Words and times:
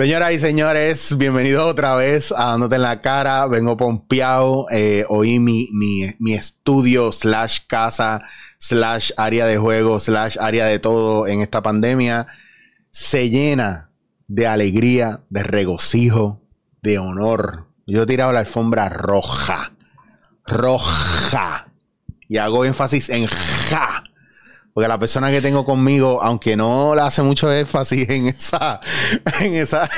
Señoras 0.00 0.32
y 0.32 0.38
señores, 0.38 1.18
bienvenidos 1.18 1.62
otra 1.62 1.94
vez 1.94 2.32
a 2.32 2.46
Dándote 2.46 2.76
en 2.76 2.82
la 2.82 3.02
Cara. 3.02 3.46
Vengo 3.46 3.76
pompeado. 3.76 4.64
Eh, 4.70 5.04
hoy 5.10 5.38
mi, 5.40 5.68
mi, 5.74 6.06
mi 6.18 6.32
estudio 6.32 7.12
slash 7.12 7.58
casa 7.66 8.22
slash 8.56 9.10
área 9.18 9.44
de 9.44 9.58
juego 9.58 10.00
slash 10.00 10.38
área 10.40 10.64
de 10.64 10.78
todo 10.78 11.26
en 11.26 11.42
esta 11.42 11.62
pandemia 11.62 12.26
se 12.90 13.28
llena 13.28 13.90
de 14.26 14.46
alegría, 14.46 15.20
de 15.28 15.42
regocijo, 15.42 16.40
de 16.80 16.98
honor. 16.98 17.66
Yo 17.86 18.04
he 18.04 18.06
tirado 18.06 18.32
la 18.32 18.40
alfombra 18.40 18.88
roja. 18.88 19.74
Roja. 20.46 21.68
Y 22.26 22.38
hago 22.38 22.64
énfasis 22.64 23.10
en 23.10 23.26
ja. 23.26 24.04
Porque 24.72 24.88
la 24.88 24.98
persona 24.98 25.30
que 25.30 25.40
tengo 25.40 25.64
conmigo, 25.64 26.22
aunque 26.22 26.56
no 26.56 26.94
le 26.94 27.02
hace 27.02 27.22
mucho 27.22 27.52
énfasis 27.52 28.08
en 28.08 28.26
esa, 28.26 28.80
en 29.40 29.54
esa, 29.54 29.88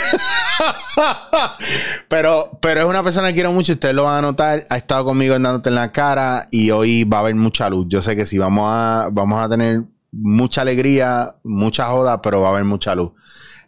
pero, 2.09 2.59
pero 2.61 2.81
es 2.81 2.87
una 2.87 3.03
persona 3.03 3.29
que 3.29 3.35
quiero 3.35 3.53
mucho, 3.53 3.73
ustedes 3.73 3.95
lo 3.95 4.05
van 4.05 4.19
a 4.19 4.23
notar, 4.23 4.65
ha 4.71 4.77
estado 4.77 5.05
conmigo 5.05 5.35
andándote 5.35 5.69
en 5.69 5.75
la 5.75 5.93
cara 5.93 6.49
y 6.51 6.71
hoy 6.71 7.05
va 7.05 7.19
a 7.19 7.21
haber 7.21 7.35
mucha 7.35 7.69
luz. 7.69 7.87
Yo 7.89 8.01
sé 8.01 8.17
que 8.17 8.25
sí, 8.25 8.39
vamos 8.39 8.65
a, 8.67 9.09
vamos 9.13 9.41
a 9.41 9.49
tener 9.49 9.83
mucha 10.11 10.63
alegría, 10.63 11.35
mucha 11.43 11.87
joda, 11.87 12.23
pero 12.23 12.41
va 12.41 12.49
a 12.49 12.53
haber 12.53 12.65
mucha 12.65 12.95
luz. 12.95 13.13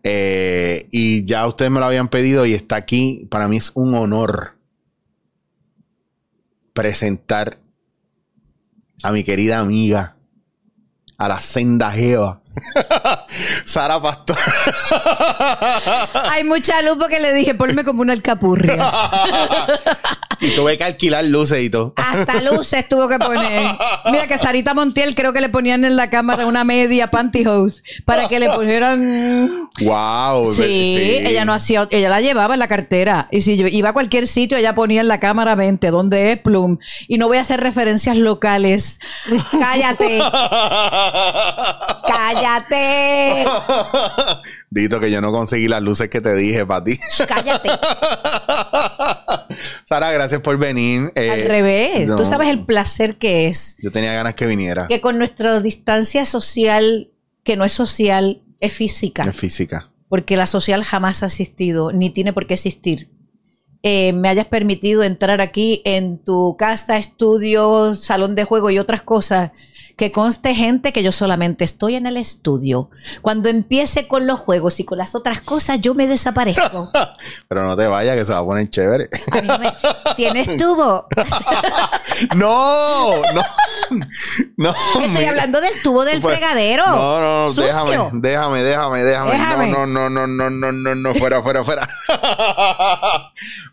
Eh, 0.03 0.87
y 0.93 1.25
ya 1.25 1.47
ustedes 1.47 1.71
me 1.71 1.81
lo 1.81 1.87
habían 1.87 2.09
pedido 2.09 2.45
y 2.45 2.53
está 2.53 2.77
aquí. 2.77 3.27
Para 3.31 3.49
mí 3.49 3.57
es 3.57 3.73
un 3.75 3.95
honor 3.95 4.55
presentar 6.75 7.59
a 9.03 9.13
mi 9.13 9.25
querida 9.25 9.61
amiga, 9.61 10.17
a 11.25 11.29
la 11.29 11.41
senda 11.41 11.91
Jeva. 11.91 12.41
Sara 13.65 14.01
Pastor. 14.01 14.37
Hay 16.31 16.45
mucha 16.45 16.81
luz 16.83 16.97
porque 16.99 17.21
le 17.21 17.33
dije, 17.35 17.55
ponme 17.55 17.85
como 17.85 18.03
una 18.03 18.13
alcapurria. 18.13 18.77
y 20.41 20.51
tuve 20.55 20.77
que 20.77 20.85
alquilar 20.85 21.25
luces 21.25 21.63
y 21.63 21.71
todo. 21.71 21.95
Hasta 21.97 22.41
luces 22.43 22.89
tuvo 22.89 23.09
que 23.09 23.19
poner. 23.19 23.77
Mira 24.11 24.27
que 24.27 24.39
Sarita 24.39 24.75
Montiel 24.75 25.15
creo 25.15 25.33
que 25.33 25.41
le 25.41 25.49
ponían 25.49 25.85
en 25.85 25.97
la 25.97 26.11
cámara 26.11 26.47
una 26.47 26.65
media 26.65 27.11
pantyhose 27.11 27.83
para 28.05 28.29
que 28.29 28.39
le 28.39 28.51
pusieran. 28.51 29.71
Wow. 29.81 30.53
Sí, 30.55 31.19
ella 31.21 31.45
no 31.45 31.53
hacía, 31.53 31.89
ella 31.91 32.09
la 32.11 32.21
llevaba 32.21 32.55
en 32.55 32.61
la 32.61 32.69
cartera. 32.69 33.29
Y 33.31 33.41
si 33.41 33.57
yo 33.57 33.67
iba 33.67 33.91
a 33.91 33.93
cualquier 33.93 34.27
sitio, 34.27 34.57
ella 34.59 34.75
ponía 34.75 35.01
en 35.01 35.09
la 35.09 35.21
cámara 35.21 35.55
20, 35.55 35.91
¿dónde 35.91 36.33
es 36.33 36.39
Plum? 36.39 36.79
Y 37.09 37.19
no 37.19 37.29
voy 37.29 37.39
a 37.39 37.41
hacer 37.43 37.61
referencias 37.61 38.17
locales. 38.17 39.01
Cállate. 39.59 40.19
Cállate. 42.07 43.24
Dito 44.71 45.01
que 45.01 45.11
yo 45.11 45.21
no 45.21 45.33
conseguí 45.33 45.69
las 45.69 45.83
luces 45.83 46.09
que 46.09 46.21
te 46.21 46.35
dije 46.35 46.67
para 46.67 46.85
ti. 46.85 46.99
Cállate. 47.27 47.69
Sara, 49.85 50.13
gracias 50.13 50.41
por 50.41 50.59
venir. 50.59 51.13
Eh, 51.15 51.31
Al 51.31 51.45
revés. 51.45 52.11
Tú 52.17 52.25
sabes 52.25 52.49
el 52.49 52.65
placer 52.65 53.17
que 53.17 53.49
es. 53.49 53.77
Yo 53.83 53.91
tenía 53.93 54.13
ganas 54.15 54.35
que 54.35 54.47
viniera. 54.47 54.89
Que 54.89 55.01
con 55.01 55.19
nuestra 55.19 55.61
distancia 55.61 56.25
social, 56.25 57.11
que 57.43 57.57
no 57.57 57.65
es 57.65 57.73
social, 57.73 58.43
es 58.61 58.73
física. 58.73 59.25
Es 59.25 59.37
física. 59.37 59.91
Porque 60.09 60.37
la 60.37 60.47
social 60.47 60.85
jamás 60.85 61.23
ha 61.23 61.27
existido, 61.27 61.93
ni 61.93 62.11
tiene 62.11 62.33
por 62.33 62.47
qué 62.47 62.55
existir. 62.55 63.11
Eh, 63.83 64.15
me 64.15 64.31
hayas 64.31 64.47
permitido 64.47 65.03
entrar 65.03 65.43
aquí 65.43 65.83
en 65.85 66.19
tu 66.19 66.57
casa, 66.57 66.97
estudio, 66.97 67.95
salón 67.95 68.35
de 68.35 68.45
juego 68.45 68.71
y 68.71 68.79
otras 68.79 69.03
cosas 69.03 69.51
que 69.97 70.11
conste 70.11 70.55
gente 70.55 70.93
que 70.93 71.03
yo 71.03 71.13
solamente 71.13 71.65
estoy 71.65 71.95
en 71.95 72.07
el 72.07 72.17
estudio. 72.17 72.91
Cuando 73.23 73.49
empiece 73.49 74.09
con 74.09 74.27
los 74.27 74.41
juegos 74.41 74.81
y 74.81 74.85
con 74.85 74.99
las 74.99 75.15
otras 75.15 75.41
cosas, 75.41 75.81
yo 75.81 75.95
me 75.95 76.09
desaparezco. 76.09 76.91
Pero 77.49 77.63
no 77.63 77.77
te 77.77 77.87
vayas, 77.87 78.17
que 78.17 78.25
se 78.25 78.33
va 78.33 78.41
a 78.41 78.45
poner 78.45 78.69
chévere. 78.71 79.09
¿Tienes 80.17 80.57
tubo? 80.57 81.07
no, 82.37 83.23
no. 83.33 83.43
No. 84.57 84.75
Estoy 85.01 85.25
hablando 85.27 85.61
del 85.61 85.81
tubo 85.83 86.05
del 86.05 86.21
pues, 86.21 86.37
fregadero. 86.37 86.85
No, 86.87 87.21
no, 87.21 87.47
no, 87.47 88.11
déjame, 88.21 88.63
déjame, 88.63 89.05
déjame, 89.05 89.05
déjame, 89.33 89.71
No, 89.71 89.87
no, 89.87 90.09
no, 90.09 90.27
no, 90.27 90.51
no, 90.51 90.73
no, 90.73 90.95
no, 90.95 91.15
fuera, 91.15 91.43
fuera, 91.43 91.65
fuera. 91.65 91.89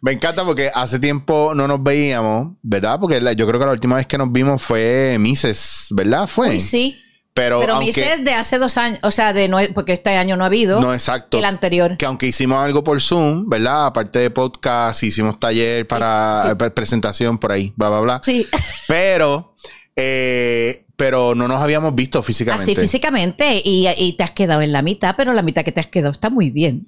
me 0.02 0.12
encanta 0.12 0.44
porque 0.44 0.72
hace 0.74 1.00
tiempo 1.00 1.54
no 1.56 1.68
nos 1.68 1.82
veíamos, 1.82 2.50
¿verdad? 2.62 3.00
Porque 3.00 3.20
yo 3.36 3.48
creo 3.48 3.60
que 3.60 3.66
la 3.66 3.72
última 3.72 3.96
vez 3.96 4.06
que 4.06 4.18
nos 4.18 4.32
vimos 4.32 4.62
fue 4.62 5.18
Mises, 5.20 5.88
¿verdad? 5.92 6.11
Fue. 6.28 6.60
sí. 6.60 6.98
Pero, 7.34 7.62
Pero 7.62 7.80
es 7.80 7.96
de 8.26 8.34
hace 8.34 8.58
dos 8.58 8.78
años, 8.78 9.00
o 9.04 9.10
sea, 9.10 9.32
de 9.32 9.48
no, 9.48 9.58
porque 9.74 9.94
este 9.94 10.10
año 10.18 10.36
no 10.36 10.44
ha 10.44 10.48
habido. 10.48 10.82
No, 10.82 10.94
exacto. 10.94 11.38
El 11.38 11.46
anterior. 11.46 11.96
Que 11.96 12.06
aunque 12.06 12.28
hicimos 12.28 12.62
algo 12.62 12.84
por 12.84 13.02
Zoom, 13.02 13.48
¿verdad? 13.48 13.86
Aparte 13.86 14.20
de 14.20 14.30
podcast, 14.32 15.02
hicimos 15.02 15.40
taller 15.40 15.88
para 15.88 16.58
presentación 16.76 17.38
por 17.38 17.54
ahí, 17.54 17.72
bla, 17.78 17.88
bla, 17.90 18.00
bla. 18.02 18.22
Sí. 18.24 18.46
Pero, 18.88 19.56
eh, 19.96 20.86
pero 20.98 21.34
no 21.34 21.48
nos 21.48 21.62
habíamos 21.62 21.96
visto 21.96 22.22
físicamente. 22.22 22.74
Así 22.74 22.80
físicamente 22.80 23.62
y, 23.64 23.88
y 23.88 24.14
te 24.14 24.24
has 24.24 24.32
quedado 24.32 24.62
en 24.62 24.72
la 24.72 24.84
mitad, 24.84 25.16
pero 25.18 25.34
la 25.34 25.42
mitad 25.42 25.64
que 25.64 25.72
te 25.72 25.80
has 25.80 25.88
quedado 25.88 26.12
está 26.12 26.30
muy 26.30 26.52
bien. 26.52 26.86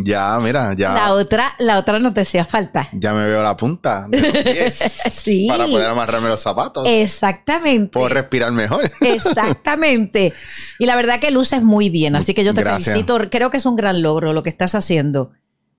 Ya, 0.00 0.38
mira, 0.40 0.74
ya. 0.76 0.94
La 0.94 1.12
otra, 1.12 1.54
la 1.58 1.76
otra 1.76 1.98
no 1.98 2.14
te 2.14 2.20
hacía 2.20 2.44
falta. 2.44 2.88
Ya 2.92 3.12
me 3.12 3.26
veo 3.26 3.42
la 3.42 3.56
punta 3.56 4.08
sí. 4.72 5.46
Para 5.48 5.66
poder 5.66 5.90
amarrarme 5.90 6.28
los 6.28 6.40
zapatos. 6.40 6.86
Exactamente. 6.88 7.92
Puedo 7.92 8.08
respirar 8.08 8.52
mejor. 8.52 8.90
Exactamente. 9.00 10.32
Y 10.78 10.86
la 10.86 10.94
verdad 10.94 11.18
que 11.18 11.32
luces 11.32 11.62
muy 11.62 11.90
bien, 11.90 12.14
así 12.14 12.32
que 12.32 12.44
yo 12.44 12.54
te 12.54 12.62
felicito. 12.62 13.18
Creo 13.28 13.50
que 13.50 13.56
es 13.56 13.66
un 13.66 13.74
gran 13.74 14.00
logro 14.00 14.32
lo 14.32 14.44
que 14.44 14.50
estás 14.50 14.76
haciendo. 14.76 15.32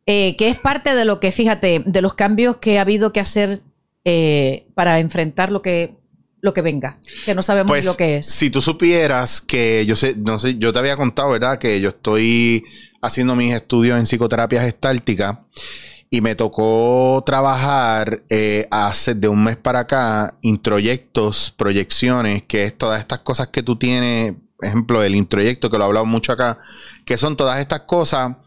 Eh, 0.05 0.35
que 0.37 0.49
es 0.49 0.57
parte 0.57 0.95
de 0.95 1.05
lo 1.05 1.21
que, 1.21 1.31
fíjate, 1.31 1.83
de 1.85 2.01
los 2.01 2.13
cambios 2.13 2.57
que 2.57 2.77
ha 2.77 2.81
habido 2.81 3.13
que 3.13 3.21
hacer 3.21 3.61
eh, 4.03 4.67
para 4.73 4.99
enfrentar 4.99 5.51
lo 5.51 5.61
que 5.61 5.97
lo 6.41 6.53
que 6.53 6.61
venga, 6.61 6.99
que 7.25 7.35
no 7.35 7.41
sabemos 7.41 7.69
pues, 7.69 7.85
lo 7.85 7.95
que 7.95 8.17
es. 8.17 8.27
Si 8.27 8.49
tú 8.49 8.61
supieras 8.61 9.41
que 9.41 9.85
yo 9.85 9.95
sé, 9.95 10.15
no 10.17 10.39
sé, 10.39 10.57
yo 10.57 10.71
te 10.71 10.79
había 10.79 10.95
contado, 10.95 11.31
¿verdad? 11.31 11.59
Que 11.59 11.81
yo 11.81 11.89
estoy 11.89 12.63
haciendo 13.01 13.35
mis 13.35 13.53
estudios 13.53 13.97
en 13.97 14.05
psicoterapia 14.05 14.61
gestáltica 14.61 15.45
y 16.09 16.21
me 16.21 16.35
tocó 16.35 17.21
trabajar 17.25 18.23
eh, 18.29 18.67
hace 18.71 19.13
de 19.13 19.27
un 19.27 19.43
mes 19.43 19.57
para 19.57 19.81
acá 19.81 20.35
introyectos, 20.41 21.53
proyecciones, 21.55 22.43
que 22.43 22.63
es 22.63 22.77
todas 22.77 22.99
estas 22.99 23.19
cosas 23.19 23.49
que 23.49 23.61
tú 23.61 23.77
tienes, 23.77 24.33
ejemplo, 24.61 25.03
el 25.03 25.15
introyecto 25.15 25.69
que 25.69 25.77
lo 25.77 25.83
he 25.83 25.87
hablado 25.87 26.05
mucho 26.05 26.31
acá, 26.31 26.59
que 27.05 27.17
son 27.17 27.37
todas 27.37 27.59
estas 27.59 27.81
cosas 27.81 28.37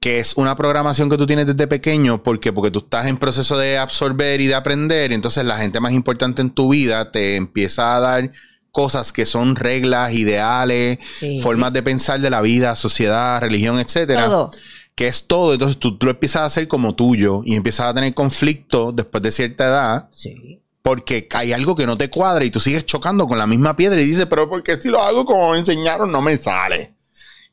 que 0.00 0.20
es 0.20 0.36
una 0.36 0.54
programación 0.54 1.10
que 1.10 1.16
tú 1.16 1.26
tienes 1.26 1.46
desde 1.46 1.66
pequeño, 1.66 2.22
porque 2.22 2.52
porque 2.52 2.70
tú 2.70 2.80
estás 2.80 3.06
en 3.06 3.16
proceso 3.16 3.58
de 3.58 3.78
absorber 3.78 4.40
y 4.40 4.46
de 4.46 4.54
aprender, 4.54 5.10
y 5.10 5.14
entonces 5.14 5.44
la 5.44 5.56
gente 5.56 5.80
más 5.80 5.92
importante 5.92 6.40
en 6.42 6.50
tu 6.50 6.70
vida 6.70 7.10
te 7.10 7.36
empieza 7.36 7.96
a 7.96 8.00
dar 8.00 8.32
cosas 8.72 9.12
que 9.12 9.26
son 9.26 9.56
reglas, 9.56 10.12
ideales, 10.12 10.98
formas 11.42 11.72
de 11.72 11.82
pensar 11.82 12.20
de 12.20 12.30
la 12.30 12.40
vida, 12.40 12.76
sociedad, 12.76 13.40
religión, 13.40 13.78
etcétera. 13.78 14.26
Todo. 14.26 14.50
Que 14.94 15.08
es 15.08 15.26
todo. 15.26 15.52
Entonces 15.52 15.78
tú, 15.78 15.96
lo 16.00 16.10
empiezas 16.10 16.42
a 16.42 16.46
hacer 16.46 16.68
como 16.68 16.94
tuyo 16.94 17.42
y 17.44 17.54
empiezas 17.54 17.86
a 17.86 17.94
tener 17.94 18.14
conflicto 18.14 18.92
después 18.92 19.22
de 19.22 19.32
cierta 19.32 19.66
edad. 19.66 20.08
Sí. 20.12 20.60
Porque 20.82 21.28
hay 21.34 21.52
algo 21.52 21.74
que 21.74 21.86
no 21.86 21.98
te 21.98 22.08
cuadra 22.08 22.44
y 22.44 22.50
tú 22.50 22.60
sigues 22.60 22.86
chocando 22.86 23.26
con 23.26 23.36
la 23.36 23.46
misma 23.46 23.76
piedra 23.76 24.00
y 24.00 24.06
dices, 24.06 24.26
pero 24.26 24.48
¿por 24.48 24.62
qué 24.62 24.76
si 24.76 24.88
lo 24.88 25.02
hago 25.02 25.24
como 25.24 25.52
me 25.52 25.58
enseñaron 25.58 26.10
no 26.10 26.22
me 26.22 26.36
sale? 26.36 26.94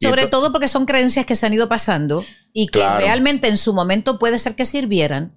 Sobre 0.02 0.28
todo 0.28 0.52
porque 0.52 0.68
son 0.68 0.86
creencias 0.86 1.26
que 1.26 1.36
se 1.36 1.46
han 1.46 1.54
ido 1.54 1.70
pasando 1.70 2.24
y 2.54 2.68
que 2.68 2.80
realmente 2.80 3.48
en 3.48 3.58
su 3.58 3.74
momento 3.74 4.20
puede 4.20 4.40
ser 4.40 4.56
que 4.56 4.66
sirvieran, 4.66 5.34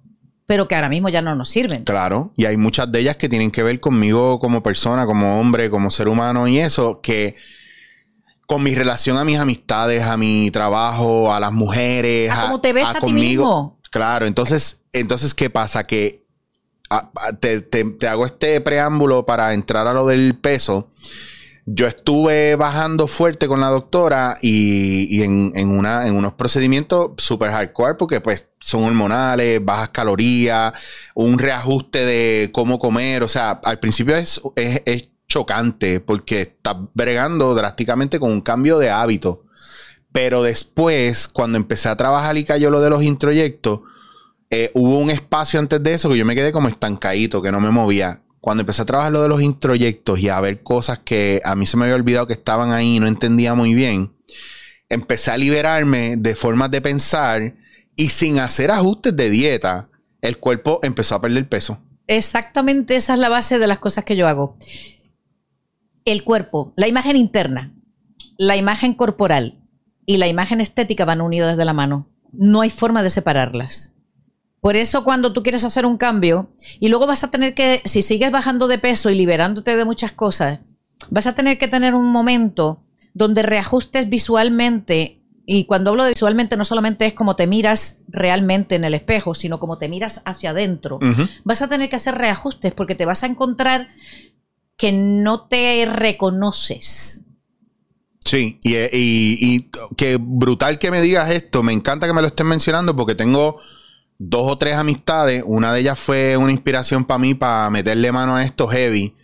pero 0.49 0.67
que 0.67 0.73
ahora 0.73 0.89
mismo 0.89 1.09
ya 1.09 1.21
no 1.21 1.35
nos 1.35 1.47
sirven. 1.47 1.83
Claro, 1.83 2.33
y 2.35 2.45
hay 2.45 2.57
muchas 2.57 2.91
de 2.91 3.01
ellas 3.01 3.17
que 3.17 3.29
tienen 3.29 3.51
que 3.51 3.61
ver 3.61 3.79
conmigo 3.79 4.39
como 4.39 4.63
persona, 4.63 5.05
como 5.05 5.39
hombre, 5.39 5.69
como 5.69 5.91
ser 5.91 6.07
humano 6.07 6.47
y 6.47 6.57
eso, 6.57 7.01
que 7.01 7.35
con 8.47 8.63
mi 8.63 8.73
relación 8.73 9.17
a 9.17 9.25
mis 9.25 9.37
amistades, 9.37 10.01
a 10.01 10.17
mi 10.17 10.49
trabajo, 10.49 11.31
a 11.31 11.39
las 11.39 11.51
mujeres, 11.51 12.31
a, 12.31 12.45
cómo 12.45 12.61
te 12.61 12.73
ves 12.73 12.87
a, 12.87 12.99
ti 12.99 13.13
mismo. 13.13 13.77
Claro, 13.91 14.25
entonces, 14.25 14.81
entonces, 14.91 15.35
¿qué 15.35 15.51
pasa? 15.51 15.83
Que 15.83 16.25
te, 17.39 17.61
te 17.61 18.07
hago 18.07 18.25
este 18.25 18.59
preámbulo 18.59 19.27
para 19.27 19.53
entrar 19.53 19.85
a 19.85 19.93
lo 19.93 20.07
del 20.07 20.35
peso 20.35 20.89
yo 21.71 21.85
estuve 21.85 22.55
bajando 22.55 23.07
fuerte 23.07 23.47
con 23.47 23.61
la 23.61 23.67
doctora 23.67 24.37
y, 24.41 25.21
en, 25.21 25.69
una, 25.69 26.07
en 26.07 26.15
unos 26.15 26.33
procedimientos 26.33 27.11
super 27.17 27.51
hardcore 27.51 27.93
porque 27.93 28.21
pues 28.21 28.49
son 28.59 28.85
hormonales, 28.85 29.63
bajas 29.63 29.89
calorías, 29.89 30.73
un 31.13 31.37
reajuste 31.37 32.05
de 32.05 32.49
cómo 32.51 32.79
comer. 32.79 33.21
O 33.21 33.27
sea, 33.27 33.51
al 33.63 33.79
principio 33.79 34.15
es, 34.15 34.41
es, 34.55 35.09
chocante 35.27 35.99
porque 35.99 36.41
estás 36.41 36.75
bregando 36.95 37.53
drásticamente 37.53 38.19
con 38.19 38.31
un 38.31 38.41
cambio 38.41 38.79
de 38.79 38.89
hábito. 38.89 39.43
Pero 40.11 40.41
después, 40.41 41.27
cuando 41.27 41.59
empecé 41.59 41.87
a 41.87 41.95
trabajar 41.95 42.35
y 42.35 42.45
cayó 42.45 42.71
lo 42.71 42.81
de 42.81 42.89
los 42.89 43.03
introyectos, 43.03 43.81
eh, 44.49 44.71
hubo 44.73 44.97
un 44.97 45.11
espacio 45.11 45.59
antes 45.59 45.83
de 45.83 45.93
eso 45.93 46.09
que 46.09 46.17
yo 46.17 46.25
me 46.25 46.33
quedé 46.33 46.51
como 46.51 46.67
estancadito, 46.67 47.43
que 47.43 47.51
no 47.51 47.59
me 47.59 47.69
movía 47.69 48.23
cuando 48.41 48.61
empecé 48.61 48.81
a 48.81 48.85
trabajar 48.85 49.11
lo 49.11 49.21
de 49.21 49.29
los 49.29 49.41
introyectos 49.41 50.19
y 50.19 50.29
a 50.29 50.39
ver 50.39 50.63
cosas 50.63 50.99
que 50.99 51.41
a 51.43 51.55
mí 51.55 51.65
se 51.65 51.77
me 51.77 51.85
había 51.85 51.95
olvidado 51.95 52.27
que 52.27 52.33
estaban 52.33 52.71
ahí 52.71 52.95
y 52.95 52.99
no 52.99 53.07
entendía 53.07 53.53
muy 53.55 53.73
bien, 53.73 54.13
empecé 54.89 55.31
a 55.31 55.37
liberarme 55.37 56.17
de 56.17 56.35
formas 56.35 56.71
de 56.71 56.81
pensar 56.81 57.55
y 57.95 58.09
sin 58.09 58.39
hacer 58.39 58.71
ajustes 58.71 59.15
de 59.15 59.29
dieta, 59.29 59.89
el 60.21 60.37
cuerpo 60.37 60.79
empezó 60.83 61.15
a 61.15 61.21
perder 61.21 61.47
peso. 61.47 61.79
Exactamente 62.07 62.95
esa 62.95 63.13
es 63.13 63.19
la 63.19 63.29
base 63.29 63.59
de 63.59 63.67
las 63.67 63.79
cosas 63.79 64.03
que 64.03 64.15
yo 64.15 64.27
hago. 64.27 64.57
El 66.05 66.23
cuerpo, 66.23 66.73
la 66.75 66.87
imagen 66.87 67.15
interna, 67.15 67.75
la 68.37 68.55
imagen 68.55 68.93
corporal 68.93 69.61
y 70.05 70.17
la 70.17 70.27
imagen 70.27 70.61
estética 70.61 71.05
van 71.05 71.21
unidas 71.21 71.55
de 71.57 71.65
la 71.65 71.73
mano. 71.73 72.09
No 72.31 72.61
hay 72.61 72.69
forma 72.69 73.03
de 73.03 73.09
separarlas. 73.09 73.95
Por 74.61 74.75
eso 74.75 75.03
cuando 75.03 75.31
tú 75.31 75.41
quieres 75.41 75.63
hacer 75.63 75.85
un 75.85 75.97
cambio 75.97 76.49
y 76.79 76.89
luego 76.89 77.07
vas 77.07 77.23
a 77.23 77.31
tener 77.31 77.53
que, 77.53 77.81
si 77.85 78.01
sigues 78.01 78.31
bajando 78.31 78.67
de 78.67 78.77
peso 78.77 79.09
y 79.09 79.15
liberándote 79.15 79.75
de 79.77 79.85
muchas 79.85 80.11
cosas, 80.11 80.59
vas 81.09 81.27
a 81.27 81.35
tener 81.35 81.57
que 81.57 81.67
tener 81.67 81.95
un 81.95 82.11
momento 82.11 82.83
donde 83.13 83.41
reajustes 83.41 84.09
visualmente. 84.09 85.21
Y 85.45 85.65
cuando 85.65 85.89
hablo 85.91 86.03
de 86.03 86.11
visualmente 86.11 86.57
no 86.57 86.65
solamente 86.65 87.05
es 87.05 87.13
como 87.13 87.35
te 87.35 87.47
miras 87.47 87.99
realmente 88.07 88.75
en 88.75 88.83
el 88.83 88.93
espejo, 88.93 89.33
sino 89.33 89.59
como 89.59 89.77
te 89.77 89.87
miras 89.87 90.21
hacia 90.25 90.51
adentro. 90.51 90.99
Vas 91.43 91.61
a 91.61 91.69
tener 91.69 91.89
que 91.89 91.95
hacer 91.95 92.15
reajustes 92.15 92.73
porque 92.73 92.95
te 92.95 93.05
vas 93.05 93.23
a 93.23 93.27
encontrar 93.27 93.87
que 94.77 94.91
no 94.91 95.47
te 95.47 95.85
reconoces. 95.85 97.25
Sí, 98.25 98.59
y, 98.61 98.75
y, 98.75 98.89
y 98.91 99.71
que 99.95 100.17
brutal 100.19 100.77
que 100.77 100.91
me 100.91 101.01
digas 101.01 101.31
esto. 101.31 101.63
Me 101.63 101.73
encanta 101.73 102.05
que 102.05 102.13
me 102.13 102.21
lo 102.21 102.27
estés 102.27 102.45
mencionando 102.45 102.95
porque 102.95 103.15
tengo 103.15 103.59
dos 104.19 104.51
o 104.51 104.57
tres 104.57 104.75
amistades. 104.75 105.43
Una 105.47 105.73
de 105.73 105.79
ellas 105.79 105.97
fue 105.97 106.37
una 106.37 106.51
inspiración 106.51 107.05
para 107.05 107.17
mí 107.17 107.33
para 107.33 107.69
meterle 107.71 108.11
mano 108.11 108.35
a 108.35 108.43
esto 108.43 108.67
heavy. 108.67 109.15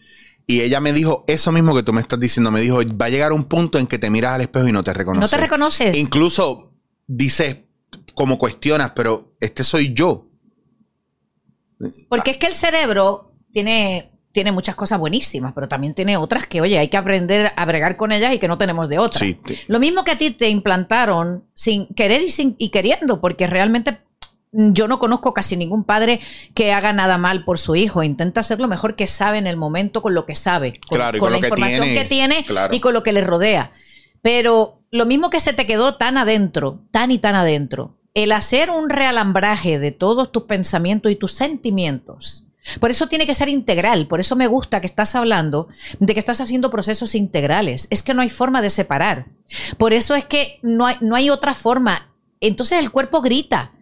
Y 0.48 0.62
ella 0.62 0.80
me 0.80 0.94
dijo 0.94 1.26
eso 1.28 1.52
mismo 1.52 1.76
que 1.76 1.84
tú 1.84 1.94
me 1.94 2.02
estás 2.02 2.20
diciendo. 2.20 2.50
Me 2.52 2.62
dijo, 2.62 2.80
va 3.00 3.06
a 3.06 3.10
llegar 3.10 3.34
un 3.34 3.44
punto 3.44 3.78
en 3.78 3.88
que 3.88 4.00
te 4.00 4.10
miras 4.10 4.34
al 4.34 4.42
espejo 4.42 4.68
y 4.68 4.72
no 4.72 4.84
te 4.84 4.94
reconoces. 4.94 5.32
No 5.32 5.38
te 5.38 5.42
reconoces. 5.42 5.98
Incluso 5.98 6.72
dices, 7.08 7.58
como 8.14 8.38
cuestionas, 8.38 8.92
pero 8.96 9.36
este 9.40 9.64
soy 9.64 9.94
yo. 9.94 10.28
Porque 12.08 12.32
es 12.32 12.38
que 12.38 12.48
el 12.48 12.54
cerebro 12.54 13.34
tiene, 13.52 14.12
tiene 14.32 14.52
muchas 14.52 14.76
cosas 14.76 15.00
buenísimas, 15.00 15.54
pero 15.54 15.68
también 15.68 15.94
tiene 15.94 16.16
otras 16.16 16.46
que, 16.46 16.62
oye, 16.62 16.78
hay 16.78 16.90
que 16.90 16.98
aprender 16.98 17.52
a 17.56 17.66
bregar 17.66 17.98
con 17.98 18.12
ellas 18.12 18.34
y 18.34 18.40
que 18.40 18.48
no 18.48 18.58
tenemos 18.58 18.88
de 18.88 19.00
otras. 19.00 19.20
Sí, 19.20 19.38
Lo 19.68 19.80
mismo 19.80 20.04
que 20.04 20.12
a 20.12 20.18
ti 20.18 20.32
te 20.32 20.48
implantaron 20.48 21.44
sin 21.54 21.88
querer 21.88 22.22
y, 22.22 22.30
sin, 22.30 22.56
y 22.60 22.70
queriendo, 22.70 23.20
porque 23.20 23.48
realmente 23.48 23.98
yo 24.56 24.88
no 24.88 25.00
conozco 25.00 25.34
casi 25.34 25.58
ningún 25.58 25.84
padre 25.84 26.22
que 26.54 26.72
haga 26.72 26.94
nada 26.94 27.18
mal 27.18 27.44
por 27.44 27.60
su 27.60 27.76
hijo. 27.76 28.04
Intenta 28.04 28.40
hacer 28.40 28.60
lo 28.60 28.68
mejor 28.68 28.96
que 28.96 29.08
sabe 29.08 29.38
en 29.38 29.48
el 29.48 29.58
momento 29.58 30.02
con 30.02 30.14
lo 30.14 30.26
que 30.26 30.36
sabe, 30.36 30.80
con, 30.88 30.98
Claro, 30.98 31.18
y 31.18 31.20
con 31.20 31.28
con 31.28 31.34
la 31.34 31.40
que 31.40 31.48
información 31.48 31.84
tiene, 31.84 32.02
que 32.02 32.08
tiene 32.08 32.46
claro. 32.46 32.74
y 32.74 32.80
con 32.80 32.94
lo 32.94 33.04
que 33.04 33.14
le 33.14 33.22
rodea. 33.22 33.72
Pero 34.22 34.80
lo 34.92 35.06
mismo 35.06 35.30
que 35.30 35.40
se 35.40 35.54
te 35.54 35.68
quedó 35.68 35.96
tan 35.96 36.18
adentro, 36.18 36.80
tan 36.92 37.12
y 37.12 37.20
tan 37.20 37.36
adentro, 37.36 37.98
el 38.14 38.32
hacer 38.32 38.70
un 38.70 38.90
realambraje 38.90 39.78
de 39.78 39.92
todos 39.92 40.32
tus 40.32 40.44
pensamientos 40.44 41.12
y 41.12 41.16
tus 41.16 41.34
sentimientos. 41.34 42.48
Por 42.80 42.90
eso 42.90 43.08
tiene 43.08 43.28
que 43.28 43.36
ser 43.36 43.50
integral, 43.50 44.08
por 44.08 44.20
eso 44.20 44.36
me 44.36 44.48
gusta 44.48 44.80
que 44.80 44.88
estás 44.88 45.16
hablando 45.16 45.68
de 46.00 46.14
que 46.14 46.20
estás 46.20 46.42
haciendo 46.42 46.72
procesos 46.72 47.14
integrales. 47.14 47.88
Es 47.92 48.02
que 48.02 48.14
no 48.14 48.22
hay 48.22 48.30
forma 48.30 48.62
de 48.62 48.72
separar. 48.72 49.28
Por 49.78 49.94
eso 49.94 50.16
es 50.16 50.26
que 50.26 50.60
no 50.64 50.88
hay, 50.88 50.96
no 51.02 51.16
hay 51.16 51.30
otra 51.30 51.54
forma. 51.54 52.10
Entonces 52.40 52.80
el 52.80 52.90
cuerpo 52.90 53.22
grita, 53.22 53.74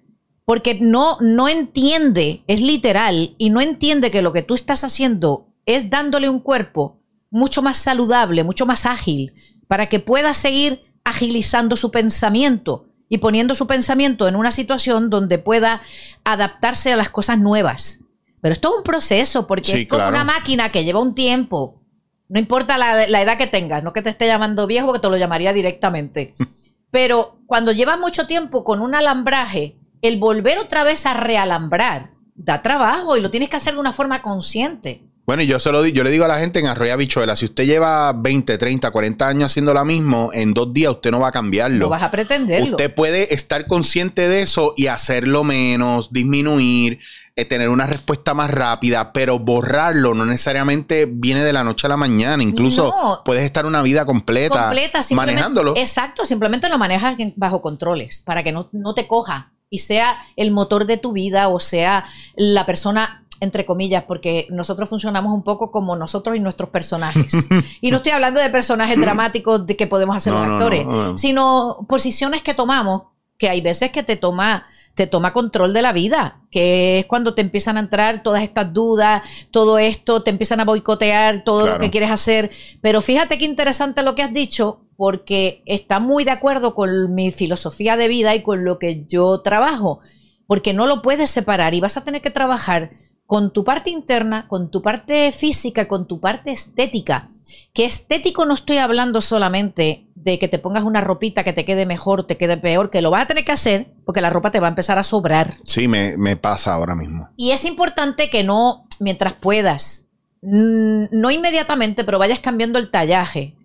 porque 0.45 0.77
no, 0.81 1.17
no 1.21 1.47
entiende, 1.47 2.43
es 2.47 2.61
literal, 2.61 3.35
y 3.37 3.49
no 3.49 3.61
entiende 3.61 4.11
que 4.11 4.21
lo 4.21 4.33
que 4.33 4.43
tú 4.43 4.53
estás 4.53 4.83
haciendo 4.83 5.47
es 5.65 5.89
dándole 5.89 6.29
un 6.29 6.39
cuerpo 6.39 6.99
mucho 7.29 7.61
más 7.61 7.77
saludable, 7.77 8.43
mucho 8.43 8.65
más 8.65 8.85
ágil, 8.85 9.33
para 9.67 9.87
que 9.89 9.99
pueda 9.99 10.33
seguir 10.33 10.83
agilizando 11.03 11.75
su 11.75 11.91
pensamiento 11.91 12.85
y 13.09 13.19
poniendo 13.19 13.55
su 13.55 13.67
pensamiento 13.67 14.27
en 14.27 14.35
una 14.35 14.51
situación 14.51 15.09
donde 15.09 15.37
pueda 15.39 15.81
adaptarse 16.23 16.91
a 16.91 16.95
las 16.95 17.09
cosas 17.09 17.39
nuevas. 17.39 17.99
Pero 18.41 18.53
esto 18.53 18.69
es 18.69 18.77
un 18.77 18.83
proceso, 18.83 19.47
porque 19.47 19.71
Sí, 19.71 19.81
es 19.81 19.87
como 19.87 19.99
claro. 19.99 20.15
una 20.15 20.23
máquina 20.25 20.71
que 20.71 20.83
lleva 20.83 20.99
un 20.99 21.15
tiempo. 21.15 21.81
No 22.27 22.39
importa 22.39 22.77
la, 22.77 23.07
la 23.07 23.21
edad 23.21 23.37
que 23.37 23.47
tengas, 23.47 23.83
no 23.83 23.93
que 23.93 24.01
te 24.01 24.09
esté 24.09 24.27
llamando 24.27 24.67
viejo, 24.67 24.87
porque 24.87 25.01
te 25.01 25.09
lo 25.09 25.17
llamaría 25.17 25.53
directamente. 25.53 26.33
Pero 26.91 27.39
cuando 27.45 27.71
llevas 27.71 27.99
mucho 27.99 28.27
tiempo 28.27 28.63
con 28.63 28.81
un 28.81 28.95
alambraje, 28.95 29.77
el 30.03 30.19
volver 30.19 30.59
otra 30.59 30.83
vez 30.83 31.05
a 31.07 31.15
realambrar 31.15 32.11
da 32.35 32.61
trabajo 32.61 33.17
y 33.17 33.21
lo 33.21 33.31
tienes 33.31 33.49
que 33.49 33.55
hacer 33.57 33.73
de 33.73 33.79
una 33.79 33.93
forma 33.93 34.21
consciente. 34.21 35.03
Bueno, 35.25 35.41
y 35.43 35.47
yo 35.47 35.57
se 35.61 35.71
lo 35.71 35.81
di- 35.81 35.93
yo 35.93 36.03
le 36.03 36.09
digo 36.11 36.25
a 36.25 36.27
la 36.27 36.39
gente 36.39 36.59
en 36.59 36.65
Arroyo 36.67 36.97
Bichuela, 36.97 37.37
si 37.37 37.45
usted 37.45 37.63
lleva 37.65 38.11
20, 38.11 38.57
30, 38.57 38.91
40 38.91 39.25
años 39.25 39.45
haciendo 39.51 39.73
lo 39.73 39.85
mismo, 39.85 40.31
en 40.33 40.53
dos 40.53 40.73
días 40.73 40.91
usted 40.91 41.11
no 41.11 41.21
va 41.21 41.29
a 41.29 41.31
cambiarlo. 41.31 41.85
No 41.85 41.89
vas 41.89 42.03
a 42.03 42.11
pretenderlo. 42.11 42.71
Usted 42.71 42.93
puede 42.93 43.33
estar 43.33 43.65
consciente 43.65 44.27
de 44.27 44.41
eso 44.41 44.73
y 44.75 44.87
hacerlo 44.87 45.45
menos, 45.45 46.11
disminuir, 46.11 46.99
eh, 47.37 47.45
tener 47.45 47.69
una 47.69 47.87
respuesta 47.87 48.33
más 48.33 48.51
rápida, 48.51 49.13
pero 49.13 49.39
borrarlo 49.39 50.13
no 50.13 50.25
necesariamente 50.25 51.05
viene 51.09 51.41
de 51.45 51.53
la 51.53 51.63
noche 51.63 51.87
a 51.87 51.89
la 51.91 51.97
mañana. 51.97 52.43
Incluso 52.43 52.87
No. 52.87 53.21
puedes 53.23 53.45
estar 53.45 53.65
una 53.65 53.81
vida 53.81 54.05
completa, 54.05 54.63
completa, 54.65 54.99
manejándolo. 55.11 55.73
Exacto, 55.77 56.25
simplemente 56.25 56.67
lo 56.67 56.77
manejas 56.77 57.15
bajo 57.37 57.61
controles 57.61 58.21
para 58.25 58.43
que 58.43 58.51
no, 58.51 58.67
no 58.73 58.93
te 58.93 59.07
coja 59.07 59.53
y 59.73 59.79
sea 59.79 60.19
el 60.35 60.51
motor 60.51 60.85
de 60.85 60.97
tu 60.97 61.13
vida 61.13 61.47
o 61.47 61.59
sea 61.59 62.05
la 62.35 62.63
persona 62.67 63.25
entre 63.39 63.65
comillas, 63.65 64.05
porque 64.07 64.47
nosotros 64.51 64.87
funcionamos 64.87 65.33
un 65.33 65.43
poco 65.43 65.69
como 65.69 65.97
nosotros 65.97 66.37
y 66.37 66.39
nuestros 66.39 66.69
personajes. 66.69 67.49
y 67.81 67.91
no 67.91 67.97
estoy 67.97 68.13
hablando 68.13 68.39
de 68.39 68.49
personajes 68.49 68.97
dramáticos 68.97 69.65
de 69.65 69.75
que 69.75 69.85
podemos 69.85 70.15
hacer 70.15 70.31
No, 70.31 70.45
los 70.45 70.53
actores, 70.53 70.85
no, 70.85 71.11
no. 71.11 71.17
sino 71.17 71.85
posiciones 71.89 72.41
que 72.41 72.53
tomamos, 72.53 73.01
que 73.37 73.49
hay 73.49 73.59
veces 73.59 73.91
que 73.91 74.01
te 74.01 74.15
toma, 74.15 74.65
te 74.95 75.07
toma 75.07 75.33
control 75.33 75.73
de 75.73 75.81
la 75.81 75.91
vida, 75.91 76.41
que 76.51 76.99
es 76.99 77.05
cuando 77.07 77.33
te 77.33 77.41
empiezan 77.41 77.77
a 77.77 77.79
entrar 77.79 78.21
todas 78.21 78.43
estas 78.43 78.71
dudas, 78.73 79.23
todo 79.49 79.79
esto, 79.79 80.21
te 80.21 80.29
empiezan 80.29 80.59
a 80.59 80.65
boicotear 80.65 81.43
todo 81.43 81.63
Claro. 81.63 81.73
lo 81.73 81.79
que 81.79 81.89
quieres 81.91 82.11
hacer. 82.11 82.51
Pero 82.81 83.01
fíjate 83.01 83.37
qué 83.37 83.45
interesante 83.45 84.03
lo 84.03 84.13
que 84.13 84.21
has 84.21 84.33
dicho, 84.33 84.81
porque 84.95 85.63
está 85.65 85.99
muy 85.99 86.23
de 86.23 86.31
acuerdo 86.31 86.75
con 86.75 87.13
mi 87.15 87.31
filosofía 87.31 87.97
de 87.97 88.07
vida 88.07 88.35
y 88.35 88.43
con 88.43 88.63
lo 88.65 88.77
que 88.77 89.05
yo 89.07 89.41
trabajo, 89.41 89.99
porque 90.45 90.73
no 90.73 90.85
lo 90.85 91.01
puedes 91.01 91.31
separar 91.31 91.73
y 91.73 91.81
vas 91.81 91.97
a 91.97 92.03
tener 92.03 92.21
que 92.21 92.29
trabajar 92.29 92.91
con 93.25 93.51
tu 93.51 93.63
parte 93.63 93.89
interna, 93.89 94.47
con 94.47 94.69
tu 94.69 94.81
parte 94.81 95.31
física, 95.31 95.87
con 95.87 96.07
tu 96.07 96.19
parte 96.19 96.51
estética. 96.51 97.29
Que 97.73 97.85
estético 97.85 98.45
no 98.45 98.53
estoy 98.53 98.77
hablando 98.77 99.21
solamente 99.21 100.07
de 100.15 100.39
que 100.39 100.47
te 100.47 100.59
pongas 100.59 100.83
una 100.83 101.01
ropita 101.01 101.43
que 101.43 101.53
te 101.53 101.65
quede 101.65 101.85
mejor, 101.85 102.25
te 102.25 102.37
quede 102.37 102.57
peor, 102.57 102.89
que 102.89 103.01
lo 103.01 103.11
vas 103.11 103.23
a 103.23 103.27
tener 103.27 103.45
que 103.45 103.51
hacer 103.51 103.93
porque 104.05 104.21
la 104.21 104.29
ropa 104.29 104.51
te 104.51 104.59
va 104.59 104.67
a 104.67 104.69
empezar 104.69 104.97
a 104.97 105.03
sobrar. 105.03 105.55
Sí, 105.63 105.87
me, 105.87 106.17
me 106.17 106.35
pasa 106.35 106.73
ahora 106.73 106.95
mismo. 106.95 107.29
Y 107.35 107.51
es 107.51 107.65
importante 107.65 108.29
que 108.29 108.43
no, 108.43 108.87
mientras 108.99 109.33
puedas, 109.33 110.07
mm, 110.41 111.05
no 111.11 111.31
inmediatamente, 111.31 112.03
pero 112.03 112.19
vayas 112.19 112.39
cambiando 112.39 112.79
el 112.79 112.91
tallaje 112.91 113.55